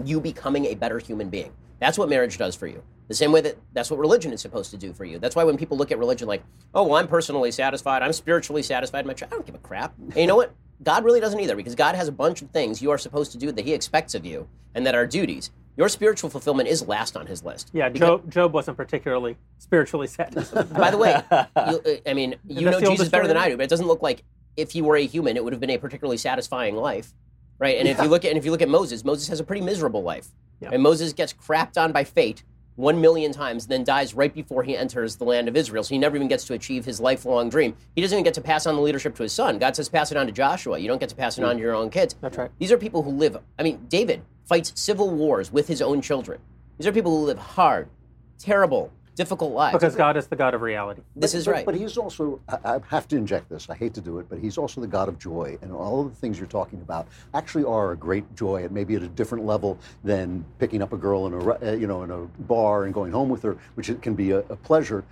you 0.06 0.22
becoming 0.22 0.66
a 0.68 0.76
better 0.76 0.98
human 0.98 1.30
being. 1.30 1.52
That's 1.80 1.98
what 1.98 2.08
marriage 2.08 2.38
does 2.38 2.56
for 2.56 2.68
you. 2.68 2.82
The 3.10 3.16
same 3.16 3.34
way 3.34 3.42
that 3.42 3.58
that's 3.74 3.92
what 3.92 4.00
religion 4.00 4.32
is 4.32 4.40
supposed 4.40 4.72
to 4.72 4.78
do 4.78 4.94
for 4.94 5.04
you. 5.04 5.20
That's 5.20 5.36
why 5.36 5.44
when 5.44 5.58
people 5.58 5.78
look 5.78 5.92
at 5.92 6.00
religion 6.00 6.28
like, 6.28 6.44
oh, 6.74 6.84
well, 6.84 6.96
I'm 6.96 7.08
personally 7.08 7.52
satisfied, 7.52 8.02
I'm 8.02 8.14
spiritually 8.14 8.64
satisfied, 8.64 9.06
my 9.06 9.14
I 9.14 9.26
don't 9.26 9.46
give 9.46 9.56
a 9.56 9.60
crap. 9.60 9.94
And 9.98 10.16
you 10.16 10.28
know 10.28 10.38
what? 10.38 10.54
God 10.84 11.04
really 11.04 11.20
doesn't 11.20 11.40
either 11.40 11.56
because 11.56 11.76
God 11.76 11.96
has 11.96 12.08
a 12.08 12.12
bunch 12.12 12.42
of 12.42 12.50
things 12.52 12.82
you 12.82 12.92
are 12.92 12.98
supposed 12.98 13.32
to 13.34 13.38
do 13.38 13.52
that 13.52 13.66
He 13.66 13.74
expects 13.74 14.16
of 14.16 14.26
you 14.26 14.48
and 14.76 14.86
that 14.86 14.96
are 14.96 15.06
duties. 15.06 15.52
Your 15.78 15.90
spiritual 15.90 16.30
fulfillment 16.30 16.68
is 16.68 16.88
last 16.88 17.16
on 17.16 17.26
His 17.26 17.44
list. 17.44 17.70
Yeah, 17.74 17.90
Job, 17.90 18.30
Job 18.30 18.54
wasn't 18.54 18.78
particularly 18.78 19.38
spiritually 19.60 20.08
satisfied. 20.08 20.74
by 20.74 20.92
the 20.92 20.98
way, 20.98 21.22
you, 21.70 22.02
I 22.06 22.14
mean, 22.14 22.36
you 22.48 22.70
know 22.70 22.80
Jesus 22.80 23.10
better 23.10 23.28
than? 23.28 23.38
I 23.38 23.50
do, 23.50 23.58
but 23.58 23.64
it 23.64 23.70
doesn't 23.70 23.88
look 23.88 24.02
like 24.02 24.24
if 24.58 24.72
he 24.72 24.82
were 24.82 24.98
a 24.98 25.06
human, 25.06 25.38
it 25.38 25.44
would 25.44 25.54
have 25.54 25.60
been 25.60 25.70
a 25.70 25.78
particularly 25.78 26.18
satisfying 26.18 26.76
life, 26.76 27.14
right? 27.60 27.78
And 27.78 27.88
if 27.88 27.98
you 28.02 28.10
look 28.10 28.26
at 28.26 28.30
and 28.30 28.38
if 28.38 28.46
you 28.46 28.52
look 28.52 28.62
at 28.62 28.70
Moses, 28.70 29.06
Moses 29.06 29.28
has 29.30 29.40
a 29.40 29.44
pretty 29.44 29.62
miserable 29.62 30.04
life, 30.04 30.28
Yeah. 30.60 30.70
and 30.74 30.84
Moses 30.84 31.14
gets 31.14 31.34
crapped 31.34 31.78
on 31.78 31.92
by 31.92 32.04
fate 32.04 32.44
one 32.80 33.02
million 33.02 33.34
times, 33.34 33.68
then 33.68 33.84
dies 33.84 34.14
right 34.14 34.34
before 34.34 34.64
he 34.64 34.78
enters 34.78 35.18
the 35.18 35.26
land 35.26 35.50
of 35.50 35.58
Israel. 35.58 35.84
So 35.84 35.90
he 35.90 35.98
never 35.98 36.16
even 36.16 36.30
gets 36.30 36.46
to 36.46 36.54
achieve 36.54 36.86
his 36.86 37.02
lifelong 37.02 37.50
dream. 37.50 37.76
He 37.94 38.02
doesn't 38.02 38.16
even 38.16 38.24
get 38.24 38.34
to 38.36 38.42
pass 38.42 38.66
on 38.66 38.76
the 38.76 38.82
leadership 38.82 39.16
to 39.16 39.24
his 39.24 39.34
son. 39.34 39.60
God 39.60 39.76
says, 39.76 39.90
pass 39.90 40.12
it 40.12 40.18
on 40.18 40.26
to 40.28 40.32
Joshua. 40.32 40.80
You 40.80 40.88
don't 40.88 41.00
get 41.00 41.10
to 41.10 41.16
pass 41.16 41.38
it 41.38 41.44
on 41.44 41.58
to 41.58 41.62
your 41.62 41.76
own 41.76 41.90
kids. 41.90 42.16
That's 42.22 42.38
right. 42.38 42.50
These 42.58 42.72
are 42.72 42.78
people 42.78 43.04
who 43.04 43.12
live. 43.12 43.38
I 43.60 43.64
mean, 43.64 43.86
David 43.90 44.22
fights 44.46 44.72
civil 44.76 45.10
wars 45.10 45.52
with 45.52 45.68
his 45.68 45.82
own 45.82 46.02
children. 46.02 46.40
These 46.78 46.88
are 46.88 46.94
people 46.94 47.20
who 47.20 47.26
live 47.26 47.38
hard, 47.38 47.90
terrible, 48.38 48.94
difficult 49.16 49.52
lives. 49.54 49.74
because 49.74 49.96
God 49.96 50.16
is 50.18 50.28
the 50.28 50.36
God 50.36 50.54
of 50.54 50.62
reality. 50.62 51.02
this 51.16 51.34
But- 51.34 51.38
is 51.38 51.46
but- 51.46 51.52
right. 51.52 51.66
But 51.66 51.76
he's 51.76 51.98
also, 51.98 52.40
I, 52.48 52.76
I 52.76 52.80
have 52.90 53.08
to 53.10 53.18
inject 53.18 53.50
this, 53.50 53.70
I 53.70 53.76
hate 53.76 53.94
to 53.96 54.02
do 54.02 54.20
it, 54.20 54.28
but 54.30 54.40
he's 54.40 54.58
also 54.58 54.82
the 54.82 54.88
God 54.88 55.08
of 55.10 55.20
joy. 55.20 55.58
And 55.62 55.72
all 55.72 56.02
of 56.02 56.10
the 56.10 56.16
things 56.16 56.38
you're 56.38 56.48
talking 56.48 56.80
about 56.82 57.08
actually 57.34 57.64
are 57.66 57.92
a 57.92 57.98
great 57.98 58.34
joy, 58.36 58.64
and 58.64 58.72
maybe 58.72 58.96
at 58.96 59.04
a 59.04 59.08
different 59.08 59.46
level 59.46 59.78
than 60.04 60.46
picking 60.58 60.82
up 60.82 60.94
a 60.94 60.98
girl 60.98 61.28
in 61.28 61.34
a, 61.34 61.40
uh, 61.40 61.72
you 61.74 61.88
know, 61.88 62.04
in 62.04 62.12
a 62.12 62.20
bar 62.44 62.86
and 62.86 62.94
going 62.94 63.12
home 63.12 63.30
with 63.30 63.44
her, 63.44 63.58
which 63.76 63.90
it 63.90 64.02
can 64.02 64.16
be 64.16 64.32
a, 64.32 64.40
a 64.40 64.56
pleasure. 64.56 65.04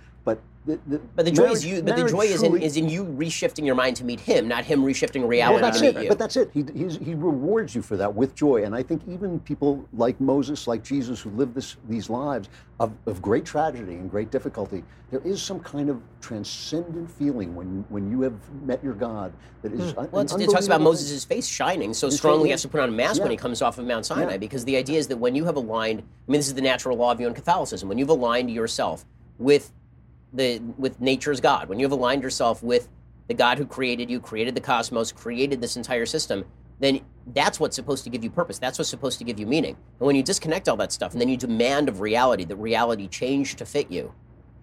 But 0.68 0.90
the, 0.90 0.98
the, 0.98 1.02
But 1.16 1.24
the 1.24 1.30
joy 1.30 1.42
marriage- 1.44 1.56
is 1.58 1.66
you. 1.66 1.82
But 1.82 1.96
the 1.96 2.08
joy 2.08 2.20
is 2.26 2.42
in 2.42 2.56
is 2.60 2.76
in 2.76 2.88
you 2.90 3.04
reshifting 3.04 3.64
your 3.64 3.74
mind 3.74 3.96
to 3.96 4.04
meet 4.04 4.20
him, 4.20 4.46
not 4.48 4.64
him 4.64 4.82
reshifting 4.84 5.26
reality 5.26 5.62
that's 5.62 5.78
to 5.80 5.86
meet 5.86 5.96
it. 5.96 6.02
you. 6.02 6.08
But 6.10 6.18
that's 6.18 6.36
it. 6.36 6.50
He, 6.52 6.64
he's, 6.74 6.98
he 6.98 7.14
rewards 7.14 7.74
you 7.74 7.80
for 7.82 7.96
that 7.96 8.14
with 8.14 8.34
joy. 8.34 8.64
And 8.64 8.74
I 8.74 8.82
think 8.82 9.02
even 9.08 9.40
people 9.40 9.88
like 9.94 10.20
Moses, 10.20 10.66
like 10.66 10.84
Jesus, 10.84 11.20
who 11.20 11.30
live 11.30 11.54
this, 11.54 11.76
these 11.88 12.10
lives 12.10 12.48
of, 12.80 12.92
of 13.06 13.22
great 13.22 13.44
tragedy 13.46 13.94
and 13.94 14.10
great 14.10 14.30
difficulty, 14.30 14.84
there 15.10 15.20
is 15.24 15.42
some 15.42 15.58
kind 15.60 15.88
of 15.88 16.02
transcendent 16.20 17.10
feeling 17.10 17.54
when, 17.54 17.84
when 17.88 18.10
you 18.10 18.20
have 18.20 18.34
met 18.64 18.84
your 18.84 18.92
God 18.94 19.32
that 19.62 19.72
is. 19.72 19.80
un- 19.96 20.06
Hmm. 20.06 20.14
well, 20.14 20.22
it 20.40 20.50
talks 20.50 20.66
about 20.66 20.82
Moses' 20.82 21.24
face 21.24 21.46
shining 21.46 21.94
so 21.94 22.10
strongly 22.10 22.48
he 22.48 22.50
has 22.50 22.62
to 22.62 22.68
put 22.68 22.80
on 22.80 22.90
a 22.90 22.92
mask 22.92 23.22
when 23.22 23.30
he 23.30 23.36
comes 23.36 23.62
off 23.62 23.78
of 23.78 23.86
Mount 23.86 24.04
Sinai, 24.06 24.32
Yeah. 24.32 24.36
because 24.36 24.64
the 24.66 24.76
idea 24.76 24.98
is 24.98 25.06
that 25.08 25.16
when 25.16 25.34
you 25.34 25.44
have 25.46 25.56
aligned, 25.56 26.00
I 26.00 26.30
mean, 26.30 26.38
this 26.38 26.48
is 26.48 26.54
the 26.54 26.60
natural 26.60 26.96
law 26.98 27.10
of 27.10 27.20
you 27.20 27.26
in 27.26 27.34
Catholicism. 27.34 27.88
When 27.88 27.96
you've 27.98 28.08
aligned 28.10 28.50
yourself 28.50 29.04
with 29.38 29.72
the 30.32 30.60
with 30.76 31.00
nature's 31.00 31.40
God, 31.40 31.68
when 31.68 31.78
you 31.78 31.84
have 31.84 31.92
aligned 31.92 32.22
yourself 32.22 32.62
with 32.62 32.88
the 33.28 33.34
God 33.34 33.58
who 33.58 33.66
created 33.66 34.10
you, 34.10 34.20
created 34.20 34.54
the 34.54 34.60
cosmos, 34.60 35.12
created 35.12 35.60
this 35.60 35.76
entire 35.76 36.06
system, 36.06 36.44
then 36.80 37.00
that's 37.34 37.60
what's 37.60 37.76
supposed 37.76 38.04
to 38.04 38.10
give 38.10 38.24
you 38.24 38.30
purpose. 38.30 38.58
That's 38.58 38.78
what's 38.78 38.90
supposed 38.90 39.18
to 39.18 39.24
give 39.24 39.38
you 39.38 39.46
meaning. 39.46 39.76
And 39.98 40.06
when 40.06 40.16
you 40.16 40.22
disconnect 40.22 40.68
all 40.68 40.76
that 40.76 40.92
stuff, 40.92 41.12
and 41.12 41.20
then 41.20 41.28
you 41.28 41.36
demand 41.36 41.88
of 41.88 42.00
reality 42.00 42.44
that 42.44 42.56
reality 42.56 43.08
change 43.08 43.56
to 43.56 43.66
fit 43.66 43.90
you, 43.90 44.12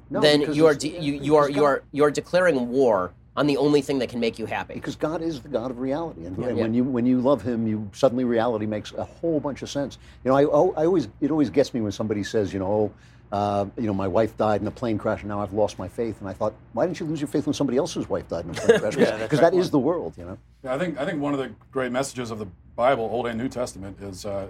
No, 0.10 0.22
then 0.22 0.54
you 0.54 0.66
are 0.68 0.76
de- 0.76 0.98
you, 1.00 1.14
you 1.14 1.36
are 1.36 1.50
you 1.50 1.64
are 1.64 1.84
you 1.92 2.04
are 2.04 2.12
declaring 2.12 2.70
war 2.70 3.14
on 3.38 3.48
the 3.48 3.58
only 3.58 3.82
thing 3.82 4.00
that 4.00 4.08
can 4.10 4.20
make 4.20 4.40
you 4.40 4.46
happy. 4.46 4.76
Because 4.76 4.96
God 4.96 5.22
is 5.22 5.42
the 5.42 5.50
God 5.50 5.70
of 5.70 5.80
reality, 5.80 6.26
and, 6.26 6.38
and 6.38 6.58
Yeah. 6.58 6.64
when 6.64 6.74
you 6.74 6.84
when 6.86 7.06
you 7.06 7.20
love 7.20 7.42
Him, 7.42 7.68
you 7.68 7.90
suddenly 7.94 8.24
reality 8.24 8.66
makes 8.66 8.94
a 8.94 9.04
whole 9.04 9.40
bunch 9.42 9.62
of 9.62 9.70
sense. 9.70 9.98
You 10.24 10.32
know, 10.32 10.38
I, 10.38 10.46
oh, 10.46 10.74
I 10.78 10.86
always 10.86 11.10
it 11.22 11.32
always 11.32 11.50
gets 11.50 11.74
me 11.74 11.82
when 11.82 11.92
somebody 11.92 12.24
says, 12.24 12.54
you 12.54 12.60
know, 12.60 12.68
oh, 12.68 12.92
uh, 13.32 13.66
you 13.78 13.88
know, 13.88 13.94
my 13.94 14.08
wife 14.08 14.38
died 14.38 14.62
in 14.62 14.68
a 14.68 14.72
plane 14.72 14.98
crash, 14.98 15.22
and 15.22 15.30
now 15.30 15.42
I've 15.42 15.54
lost 15.54 15.78
my 15.80 15.88
faith. 15.88 16.20
And 16.22 16.30
I 16.30 16.34
thought, 16.34 16.54
why 16.74 16.86
didn't 16.86 17.00
you 17.00 17.06
lose 17.06 17.20
your 17.20 17.28
faith 17.28 17.46
when 17.46 17.54
somebody 17.54 17.78
else's 17.78 18.08
wife 18.10 18.28
died 18.28 18.46
in 18.46 18.52
a 18.52 18.54
plane 18.54 18.80
crash? 18.80 18.96
Because 18.96 19.40
that's 19.40 19.42
that 19.42 19.54
is 19.54 19.70
the 19.72 19.80
world, 19.80 20.14
you 20.18 20.26
know. 20.26 20.38
Yeah, 20.64 20.76
I 20.76 20.80
think 20.80 20.98
I 21.00 21.06
think 21.06 21.22
one 21.22 21.34
of 21.34 21.40
the 21.40 21.52
great 21.72 21.92
messages 21.92 22.32
of 22.32 22.40
the 22.40 22.48
Bible, 22.76 23.04
Old 23.12 23.28
and 23.28 23.38
New 23.38 23.50
Testament, 23.50 23.98
is 24.02 24.26
uh, 24.26 24.48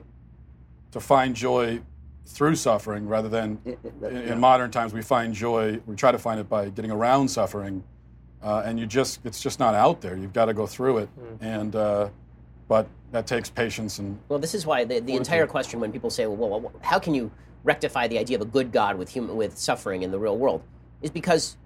to 0.91 0.99
find 0.99 1.35
joy 1.35 1.81
through 2.27 2.55
suffering 2.55 3.07
rather 3.07 3.29
than 3.29 3.59
It- 3.65 3.77
it- 3.83 3.93
in, 4.03 4.15
yeah. 4.15 4.33
in 4.33 4.39
modern 4.39 4.71
times 4.71 4.93
we 4.93 5.01
find 5.01 5.33
joy. 5.33 5.79
We 5.85 5.95
try 5.95 6.11
to 6.11 6.19
find 6.19 6.39
it 6.39 6.49
by 6.49 6.69
getting 6.69 6.91
around 6.91 7.27
suffering, 7.29 7.83
uh, 8.43 8.63
and 8.65 8.79
you 8.79 8.85
just 8.85 9.19
it's 9.25 9.41
just 9.41 9.59
not 9.59 9.75
out 9.75 10.01
there. 10.01 10.15
You've 10.17 10.33
got 10.33 10.45
to 10.45 10.53
go 10.53 10.65
through 10.67 10.99
it, 10.99 11.09
and 11.39 11.75
uh, 11.75 12.09
but 12.67 12.87
that 13.11 13.27
takes 13.27 13.49
patience 13.49 13.99
and 13.99 14.19
Well, 14.27 14.39
this 14.39 14.53
is 14.55 14.65
why 14.65 14.83
the, 14.83 14.99
the 14.99 15.13
entire 15.15 15.47
question 15.47 15.79
when 15.79 15.91
people 15.91 16.09
say, 16.09 16.25
well, 16.25 16.59
well, 16.59 16.73
how 16.81 16.99
can 16.99 17.13
you 17.13 17.31
rectify 17.65 18.07
the 18.07 18.17
idea 18.17 18.37
of 18.37 18.41
a 18.41 18.45
good 18.45 18.71
God 18.71 18.97
with 18.97 19.09
human 19.09 19.35
with 19.35 19.57
suffering 19.57 20.03
in 20.03 20.11
the 20.11 20.19
real 20.19 20.37
world, 20.37 20.63
is 21.01 21.09
because 21.09 21.57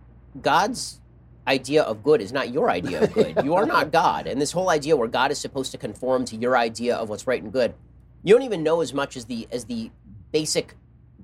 God's 0.41 0.99
idea 1.47 1.83
of 1.83 2.03
good 2.03 2.21
is 2.21 2.31
not 2.31 2.51
your 2.51 2.69
idea 2.69 3.03
of 3.03 3.13
good. 3.13 3.39
you 3.43 3.53
are 3.53 3.65
not 3.65 3.91
God, 3.91 4.25
and 4.25 4.41
this 4.41 4.51
whole 4.51 4.69
idea 4.69 4.95
where 4.95 5.07
God 5.07 5.31
is 5.31 5.37
supposed 5.37 5.71
to 5.73 5.77
conform 5.77 6.25
to 6.25 6.35
your 6.35 6.57
idea 6.57 6.95
of 6.95 7.09
what's 7.09 7.27
right 7.27 7.43
and 7.43 7.53
good, 7.53 7.75
you 8.23 8.33
don't 8.33 8.43
even 8.43 8.63
know 8.63 8.81
as 8.81 8.93
much 8.93 9.15
as 9.15 9.25
the 9.25 9.47
as 9.51 9.65
the 9.65 9.91
basic 10.31 10.75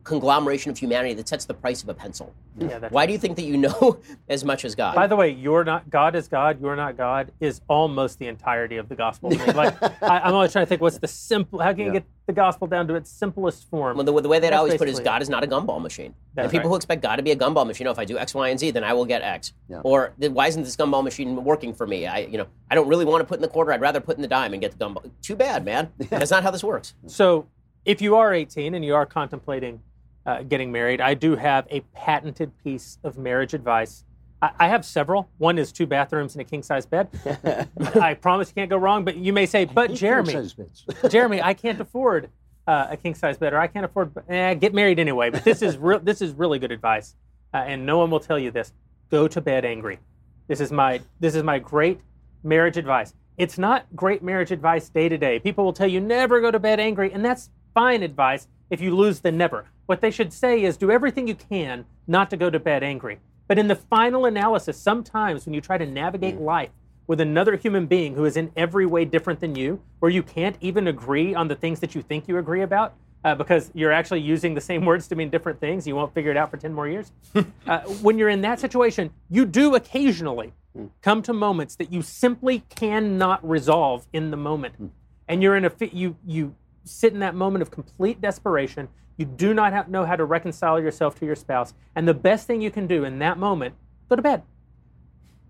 conglomeration 0.05 0.71
of 0.71 0.77
humanity 0.77 1.13
that 1.15 1.27
sets 1.27 1.45
the 1.45 1.53
price 1.53 1.83
of 1.83 1.89
a 1.89 1.93
pencil. 1.93 2.33
Yeah, 2.57 2.79
that's 2.79 2.93
Why 2.93 3.05
do 3.05 3.11
you 3.11 3.17
think 3.19 3.35
that 3.35 3.41
you 3.41 3.57
know 3.65 3.99
as 4.29 4.45
much 4.45 4.63
as 4.63 4.75
God? 4.75 4.95
By 4.95 5.07
the 5.07 5.15
way, 5.15 5.31
you're 5.31 5.65
not 5.65 5.89
God 5.89 6.15
is 6.15 6.29
God, 6.29 6.61
you're 6.61 6.75
not 6.75 6.95
God 6.95 7.31
is 7.41 7.59
almost 7.67 8.19
the 8.19 8.27
entirety 8.27 8.77
of 8.77 8.87
the 8.87 8.95
gospel. 8.95 9.31
Like 9.31 9.75
I, 10.01 10.19
I'm 10.19 10.33
always 10.33 10.53
trying 10.53 10.65
to 10.65 10.69
think, 10.69 10.79
what's 10.79 10.99
the 10.99 11.07
simple? 11.07 11.59
How 11.59 11.73
can 11.73 11.87
you 11.87 11.91
get 11.91 12.05
the 12.27 12.33
gospel 12.33 12.67
down 12.67 12.87
to 12.87 12.95
its 12.95 13.09
simplest 13.09 13.69
form? 13.69 13.97
Well, 13.97 14.05
the, 14.05 14.21
the 14.21 14.29
way 14.29 14.39
that 14.39 14.53
I 14.53 14.57
always 14.57 14.75
put 14.75 14.87
it 14.87 14.91
is. 14.91 14.99
God 14.99 15.21
is 15.21 15.29
not 15.29 15.43
a 15.43 15.47
gumball 15.47 15.81
machine. 15.81 16.13
That's 16.33 16.45
and 16.45 16.51
people 16.51 16.69
right. 16.69 16.73
who 16.73 16.75
expect 16.77 17.01
God 17.01 17.17
to 17.17 17.23
be 17.23 17.31
a 17.31 17.35
gumball 17.35 17.67
machine, 17.67 17.87
oh, 17.87 17.91
if 17.91 17.99
I 17.99 18.05
do 18.05 18.17
X, 18.17 18.33
Y, 18.33 18.49
and 18.49 18.59
Z, 18.59 18.71
then 18.71 18.83
I 18.83 18.93
will 18.93 19.05
get 19.05 19.21
X. 19.21 19.53
Yeah. 19.67 19.81
Or 19.83 20.13
why 20.17 20.47
isn't 20.47 20.63
this 20.63 20.75
gumball 20.75 21.03
machine 21.03 21.43
working 21.43 21.73
for 21.73 21.85
me? 21.85 22.05
I, 22.05 22.19
you 22.19 22.37
know, 22.37 22.47
I 22.69 22.75
don't 22.75 22.87
really 22.87 23.05
want 23.05 23.21
to 23.21 23.25
put 23.25 23.37
in 23.37 23.41
the 23.41 23.47
quarter. 23.47 23.71
I'd 23.71 23.81
rather 23.81 23.99
put 23.99 24.15
in 24.15 24.21
the 24.21 24.27
dime 24.27 24.53
and 24.53 24.61
get 24.61 24.77
the 24.77 24.83
gumball. 24.83 25.09
Too 25.21 25.35
bad, 25.35 25.65
man. 25.65 25.91
That's 26.09 26.31
not 26.31 26.43
how 26.43 26.51
this 26.51 26.63
works. 26.63 26.93
So, 27.07 27.47
if 27.85 28.01
you 28.01 28.15
are 28.15 28.33
18 28.33 28.73
and 28.73 28.83
you 28.83 28.95
are 28.95 29.05
contemplating 29.05 29.79
uh, 30.25 30.43
getting 30.43 30.71
married, 30.71 31.01
I 31.01 31.13
do 31.13 31.35
have 31.35 31.67
a 31.69 31.81
patented 31.93 32.51
piece 32.63 32.97
of 33.03 33.17
marriage 33.17 33.53
advice. 33.53 34.03
I, 34.41 34.51
I 34.59 34.67
have 34.67 34.85
several. 34.85 35.29
One 35.37 35.57
is 35.57 35.71
two 35.71 35.85
bathrooms 35.85 36.33
and 36.33 36.41
a 36.41 36.43
king 36.45 36.63
size 36.63 36.85
bed. 36.85 37.09
I 37.95 38.15
promise 38.15 38.49
you 38.49 38.55
can't 38.55 38.69
go 38.69 38.77
wrong. 38.77 39.05
But 39.05 39.17
you 39.17 39.33
may 39.33 39.45
say, 39.45 39.65
but 39.65 39.93
Jeremy, 39.93 40.49
Jeremy, 41.09 41.41
I 41.41 41.53
can't 41.53 41.79
afford 41.79 42.29
uh, 42.67 42.87
a 42.89 42.97
king 42.97 43.13
size 43.13 43.37
bed, 43.37 43.53
or 43.53 43.59
I 43.59 43.67
can't 43.67 43.85
afford. 43.85 44.11
Eh, 44.29 44.55
get 44.55 44.73
married 44.73 44.99
anyway. 44.99 45.29
But 45.29 45.43
this 45.43 45.61
is 45.61 45.77
real. 45.79 45.99
This 45.99 46.21
is 46.21 46.33
really 46.33 46.59
good 46.59 46.71
advice, 46.71 47.15
uh, 47.53 47.57
and 47.57 47.85
no 47.85 47.97
one 47.97 48.09
will 48.09 48.19
tell 48.19 48.39
you 48.39 48.51
this. 48.51 48.73
Go 49.11 49.27
to 49.27 49.41
bed 49.41 49.65
angry. 49.65 49.99
This 50.47 50.59
is 50.59 50.71
my 50.71 51.01
this 51.19 51.35
is 51.35 51.43
my 51.43 51.59
great 51.59 51.99
marriage 52.43 52.77
advice. 52.77 53.13
It's 53.37 53.57
not 53.57 53.85
great 53.95 54.23
marriage 54.23 54.51
advice 54.51 54.89
day 54.89 55.09
to 55.09 55.17
day. 55.17 55.39
People 55.39 55.65
will 55.65 55.73
tell 55.73 55.87
you 55.87 55.99
never 55.99 56.41
go 56.41 56.51
to 56.51 56.59
bed 56.59 56.79
angry, 56.79 57.11
and 57.11 57.23
that's 57.23 57.49
fine 57.73 58.01
advice 58.01 58.47
if 58.69 58.81
you 58.81 58.95
lose 58.95 59.19
then 59.19 59.37
never. 59.37 59.65
What 59.85 60.01
they 60.01 60.11
should 60.11 60.33
say 60.33 60.63
is 60.63 60.77
do 60.77 60.91
everything 60.91 61.27
you 61.27 61.35
can 61.35 61.85
not 62.07 62.29
to 62.29 62.37
go 62.37 62.49
to 62.49 62.59
bed 62.59 62.83
angry. 62.83 63.19
But 63.47 63.59
in 63.59 63.67
the 63.67 63.75
final 63.75 64.25
analysis, 64.25 64.77
sometimes 64.77 65.45
when 65.45 65.53
you 65.53 65.61
try 65.61 65.77
to 65.77 65.85
navigate 65.85 66.39
life 66.39 66.71
with 67.07 67.21
another 67.21 67.55
human 67.55 67.85
being 67.85 68.15
who 68.15 68.25
is 68.25 68.37
in 68.37 68.51
every 68.55 68.85
way 68.85 69.05
different 69.05 69.39
than 69.39 69.55
you, 69.55 69.79
where 69.99 70.11
you 70.11 70.23
can't 70.23 70.55
even 70.61 70.87
agree 70.87 71.35
on 71.35 71.47
the 71.47 71.55
things 71.55 71.79
that 71.79 71.93
you 71.93 72.01
think 72.01 72.27
you 72.27 72.37
agree 72.37 72.63
about, 72.63 72.95
uh, 73.23 73.35
because 73.35 73.71
you're 73.73 73.91
actually 73.91 74.21
using 74.21 74.53
the 74.53 74.61
same 74.61 74.85
words 74.85 75.07
to 75.07 75.15
mean 75.15 75.29
different 75.29 75.59
things, 75.59 75.85
you 75.85 75.95
won't 75.95 76.13
figure 76.13 76.31
it 76.31 76.37
out 76.37 76.49
for 76.49 76.57
10 76.57 76.73
more 76.73 76.87
years. 76.87 77.11
uh, 77.67 77.79
when 78.01 78.17
you're 78.17 78.29
in 78.29 78.41
that 78.41 78.59
situation, 78.59 79.11
you 79.29 79.45
do 79.45 79.75
occasionally 79.75 80.53
come 81.01 81.21
to 81.21 81.33
moments 81.33 81.75
that 81.75 81.91
you 81.91 82.01
simply 82.01 82.59
cannot 82.69 83.47
resolve 83.47 84.07
in 84.11 84.31
the 84.31 84.37
moment. 84.37 84.91
And 85.27 85.41
you're 85.41 85.55
in 85.55 85.65
a, 85.65 85.71
you, 85.91 86.17
you 86.25 86.55
sit 86.85 87.13
in 87.13 87.19
that 87.19 87.35
moment 87.35 87.61
of 87.61 87.71
complete 87.71 88.21
desperation. 88.21 88.87
You 89.17 89.25
do 89.25 89.53
not 89.53 89.73
ha- 89.73 89.85
know 89.87 90.05
how 90.05 90.15
to 90.15 90.25
reconcile 90.25 90.79
yourself 90.79 91.19
to 91.19 91.25
your 91.25 91.35
spouse. 91.35 91.73
And 91.95 92.07
the 92.07 92.13
best 92.13 92.47
thing 92.47 92.61
you 92.61 92.71
can 92.71 92.87
do 92.87 93.03
in 93.03 93.19
that 93.19 93.37
moment, 93.37 93.75
go 94.09 94.15
to 94.15 94.21
bed. 94.21 94.43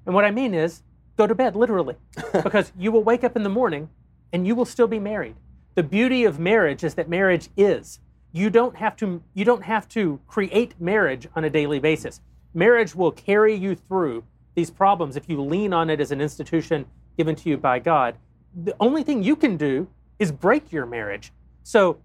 And 0.05 0.15
what 0.15 0.25
I 0.25 0.31
mean 0.31 0.53
is, 0.53 0.83
go 1.17 1.27
to 1.27 1.35
bed, 1.35 1.55
literally, 1.55 1.95
because 2.33 2.71
you 2.77 2.91
will 2.91 3.03
wake 3.03 3.23
up 3.23 3.35
in 3.35 3.43
the 3.43 3.49
morning 3.49 3.89
and 4.33 4.45
you 4.47 4.55
will 4.55 4.65
still 4.65 4.87
be 4.87 4.99
married. 4.99 5.35
The 5.75 5.83
beauty 5.83 6.23
of 6.25 6.39
marriage 6.39 6.83
is 6.83 6.95
that 6.95 7.09
marriage 7.09 7.49
is. 7.57 7.99
You 8.31 8.49
don't 8.49 8.75
have 8.77 8.95
to. 8.97 9.23
You 9.33 9.45
don't 9.45 9.63
have 9.63 9.87
to 9.89 10.19
create 10.27 10.79
marriage 10.79 11.27
on 11.35 11.43
a 11.45 11.49
daily 11.49 11.79
basis. 11.79 12.21
Marriage 12.53 12.95
will 12.95 13.11
carry 13.11 13.55
you 13.55 13.75
through 13.75 14.23
these 14.55 14.69
problems 14.71 15.15
if 15.15 15.29
you 15.29 15.41
lean 15.41 15.73
on 15.73 15.89
it 15.89 15.99
as 15.99 16.11
an 16.11 16.21
institution 16.21 16.85
given 17.17 17.35
to 17.35 17.49
you 17.49 17.57
by 17.57 17.79
God. 17.79 18.17
the 18.53 18.75
only 18.79 19.03
thing 19.03 19.23
you 19.23 19.35
can 19.35 19.57
do 19.57 19.87
is 20.19 20.31
break 20.31 20.71
your 20.71 20.85
marriage. 20.85 21.31
So 21.63 21.99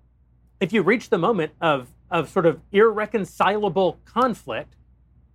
if 0.60 0.72
you 0.72 0.82
reach 0.82 1.10
the 1.10 1.18
moment 1.18 1.52
of, 1.60 1.88
of 2.10 2.28
sort 2.28 2.46
of 2.46 2.60
irreconcilable 2.72 3.98
conflict, 4.04 4.76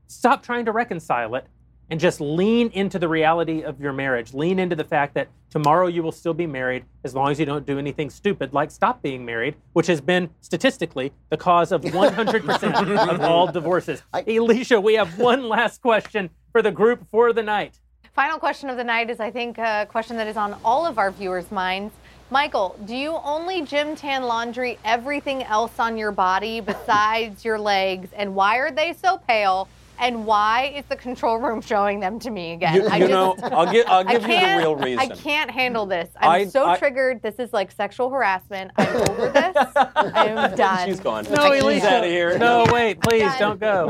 stop 0.08 0.44
trying 0.44 0.66
to 0.66 0.72
reconcile 0.72 1.36
it 1.36 1.48
and 1.90 2.00
just 2.00 2.20
lean 2.20 2.70
into 2.70 2.98
the 2.98 3.08
reality 3.08 3.62
of 3.62 3.80
your 3.80 3.94
marriage. 3.94 4.34
Lean 4.34 4.58
into 4.58 4.76
the 4.76 4.84
fact 4.84 5.14
that 5.14 5.28
tomorrow 5.50 5.88
you 5.88 6.02
will 6.02 6.12
still 6.12 6.34
be 6.34 6.48
married 6.48 6.84
as 7.04 7.14
long 7.14 7.32
as 7.32 7.40
you 7.40 7.46
don't 7.46 7.66
do 7.66 7.78
anything 7.78 8.10
stupid 8.10 8.54
like 8.54 8.72
stop 8.72 9.02
being 9.02 9.24
married, 9.24 9.56
which 9.74 9.88
has 9.88 10.02
been 10.02 10.30
statistically 10.42 11.12
the 11.30 11.38
cause 11.38 11.72
of 11.72 11.82
100% 11.84 13.10
of 13.10 13.22
all 13.22 13.52
divorces. 13.52 14.02
Alicia, 14.14 14.82
we 14.82 14.96
have 14.96 15.18
one 15.20 15.48
last 15.48 15.82
question 15.82 16.30
for 16.52 16.62
the 16.62 16.72
group 16.72 17.08
for 17.10 17.34
the 17.34 17.44
night. 17.44 17.80
Final 18.14 18.40
question 18.40 18.70
of 18.70 18.78
the 18.78 18.84
night 18.84 19.10
is, 19.10 19.20
I 19.20 19.30
think, 19.30 19.58
a 19.58 19.86
question 19.90 20.16
that 20.18 20.28
is 20.28 20.38
on 20.38 20.56
all 20.64 20.86
of 20.86 20.98
our 20.98 21.12
viewers' 21.12 21.52
minds. 21.52 21.94
Michael, 22.32 22.76
do 22.86 22.96
you 22.96 23.18
only 23.24 23.62
gym 23.62 23.96
tan 23.96 24.24
laundry 24.24 24.80
everything 24.84 25.44
else 25.44 25.80
on 25.80 25.96
your 25.98 26.12
body 26.12 26.60
besides 26.62 27.46
your 27.46 27.60
legs? 27.60 28.10
And 28.16 28.34
why 28.36 28.58
are 28.58 28.72
they 28.72 28.94
so 28.94 29.18
pale? 29.28 29.68
And 29.98 30.26
why 30.26 30.74
is 30.76 30.84
the 30.90 30.98
control 30.98 31.38
room 31.38 31.62
showing 31.62 32.02
them 32.02 32.20
to 32.20 32.30
me 32.30 32.52
again? 32.52 32.76
You, 32.76 32.88
I 32.90 33.00
just- 33.00 33.10
know, 33.12 33.38
I'll, 33.44 33.72
gi- 33.72 33.86
I'll 33.86 34.00
I 34.08 34.12
give 34.12 34.24
you 34.24 34.28
the 34.28 34.34
can't- 34.34 34.60
real 34.62 34.76
reason. 34.76 35.00
I 35.00 35.08
can't 35.16 35.50
handle 35.50 35.86
this. 35.86 36.10
I'm 36.20 36.30
I- 36.30 36.46
so 36.48 36.66
I- 36.68 36.78
triggered. 36.78 37.22
This 37.22 37.36
is 37.40 37.54
like 37.54 37.72
sexual 37.72 38.10
harassment. 38.10 38.72
I'm 38.76 38.94
over 39.10 39.30
this. 39.30 39.56
I 39.76 40.26
am 40.28 40.54
done. 40.58 40.86
She's 40.86 41.00
gone. 41.00 41.24
No, 41.32 41.54
She's 41.72 41.84
out 41.84 42.04
of 42.04 42.10
here. 42.10 42.38
No, 42.38 42.66
wait, 42.74 43.00
please 43.00 43.32
don't 43.40 43.58
go. 43.60 43.88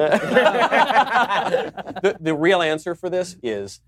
the, 2.04 2.18
the 2.20 2.36
real 2.36 2.62
answer 2.62 2.94
for 2.94 3.10
this 3.10 3.36
is 3.42 3.80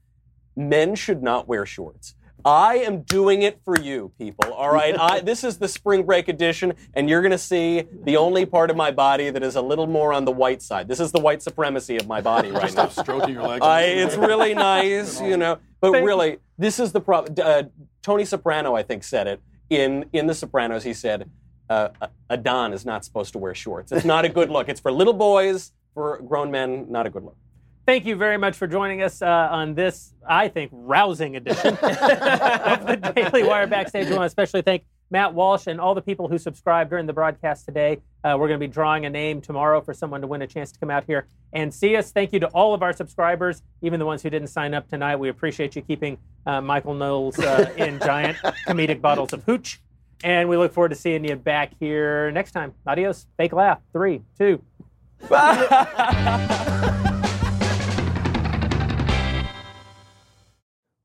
men 0.55 0.95
should 0.95 1.21
not 1.21 1.47
wear 1.47 1.67
shorts. 1.67 2.15
I 2.47 2.75
am 2.77 3.01
doing 3.01 3.41
it 3.41 3.59
for 3.65 3.77
you, 3.77 4.13
people. 4.17 4.53
All 4.53 4.71
right. 4.71 4.97
I, 4.97 5.19
this 5.31 5.43
is 5.43 5.57
the 5.57 5.67
spring 5.67 6.03
break 6.03 6.29
edition, 6.29 6.73
and 6.93 7.09
you're 7.09 7.21
going 7.21 7.31
to 7.33 7.37
see 7.37 7.83
the 8.03 8.15
only 8.15 8.45
part 8.45 8.69
of 8.69 8.77
my 8.77 8.89
body 8.89 9.29
that 9.29 9.43
is 9.43 9.57
a 9.57 9.61
little 9.61 9.85
more 9.85 10.13
on 10.13 10.23
the 10.23 10.31
white 10.31 10.61
side. 10.61 10.87
This 10.87 11.01
is 11.01 11.11
the 11.11 11.19
white 11.19 11.43
supremacy 11.43 11.97
of 11.97 12.07
my 12.07 12.21
body 12.21 12.49
right 12.49 12.63
now. 12.63 12.87
Stop 12.87 12.91
stroking 12.93 13.33
your 13.33 13.43
legs. 13.45 13.65
I, 13.65 13.81
it's 13.81 14.15
really 14.15 14.53
nice, 14.53 15.19
you 15.19 15.35
know. 15.35 15.57
But 15.81 15.91
Thank 15.91 16.07
really, 16.07 16.37
this 16.57 16.79
is 16.79 16.93
the 16.93 17.01
problem. 17.01 17.35
Uh, 17.43 17.63
Tony 18.01 18.23
Soprano, 18.23 18.75
I 18.75 18.83
think, 18.83 19.03
said 19.03 19.27
it 19.27 19.41
in 19.69 20.05
in 20.13 20.27
The 20.27 20.33
Sopranos. 20.33 20.85
He 20.85 20.93
said, 20.93 21.29
uh, 21.69 21.89
"A- 22.01 22.09
"A 22.29 22.37
don 22.37 22.71
is 22.71 22.85
not 22.85 23.03
supposed 23.03 23.33
to 23.33 23.39
wear 23.39 23.53
shorts. 23.53 23.91
It's 23.91 24.05
not 24.05 24.23
a 24.23 24.29
good 24.29 24.49
look. 24.49 24.69
It's 24.69 24.79
for 24.79 24.91
little 24.91 25.13
boys. 25.13 25.73
For 25.93 26.21
grown 26.25 26.49
men, 26.49 26.87
not 26.89 27.05
a 27.05 27.09
good 27.09 27.23
look." 27.23 27.35
Thank 27.87 28.05
you 28.05 28.17
very 28.17 28.37
much 28.37 28.57
for 28.57 28.67
joining 28.67 29.01
us 29.01 29.21
uh, 29.21 29.47
on 29.49 29.73
this, 29.73 30.13
I 30.27 30.49
think, 30.49 30.71
rousing 30.73 31.37
edition 31.37 31.67
of 31.81 32.85
the 32.85 33.13
Daily 33.15 33.43
Wire 33.43 33.65
Backstage. 33.65 34.07
I 34.07 34.09
want 34.09 34.23
to 34.23 34.25
especially 34.25 34.61
thank 34.61 34.83
Matt 35.09 35.33
Walsh 35.33 35.67
and 35.67 35.79
all 35.79 35.95
the 35.95 36.01
people 36.01 36.27
who 36.27 36.37
subscribed 36.37 36.89
during 36.89 37.05
the 37.05 37.13
broadcast 37.13 37.63
today. 37.63 38.01
Uh, 38.25 38.35
we're 38.37 38.49
going 38.49 38.59
to 38.59 38.67
be 38.67 38.69
drawing 38.69 39.05
a 39.05 39.09
name 39.09 39.39
tomorrow 39.39 39.79
for 39.79 39.93
someone 39.93 40.19
to 40.19 40.27
win 40.27 40.41
a 40.41 40.47
chance 40.47 40.69
to 40.73 40.79
come 40.81 40.91
out 40.91 41.05
here 41.05 41.27
and 41.53 41.73
see 41.73 41.95
us. 41.95 42.11
Thank 42.11 42.33
you 42.33 42.41
to 42.41 42.47
all 42.47 42.73
of 42.73 42.83
our 42.83 42.91
subscribers, 42.91 43.63
even 43.81 44.01
the 44.01 44.05
ones 44.05 44.21
who 44.21 44.29
didn't 44.29 44.49
sign 44.49 44.73
up 44.73 44.89
tonight. 44.89 45.15
We 45.15 45.29
appreciate 45.29 45.73
you 45.77 45.81
keeping 45.81 46.17
uh, 46.45 46.59
Michael 46.59 46.93
Knowles 46.93 47.39
uh, 47.39 47.73
in 47.77 47.99
giant 48.03 48.37
comedic 48.67 48.99
bottles 48.99 49.31
of 49.31 49.45
hooch. 49.45 49.79
And 50.25 50.49
we 50.49 50.57
look 50.57 50.73
forward 50.73 50.89
to 50.89 50.95
seeing 50.95 51.23
you 51.23 51.37
back 51.37 51.71
here 51.79 52.31
next 52.31 52.51
time. 52.51 52.73
Adios. 52.85 53.27
Fake 53.37 53.53
laugh. 53.53 53.79
Three, 53.93 54.23
two. 54.37 54.61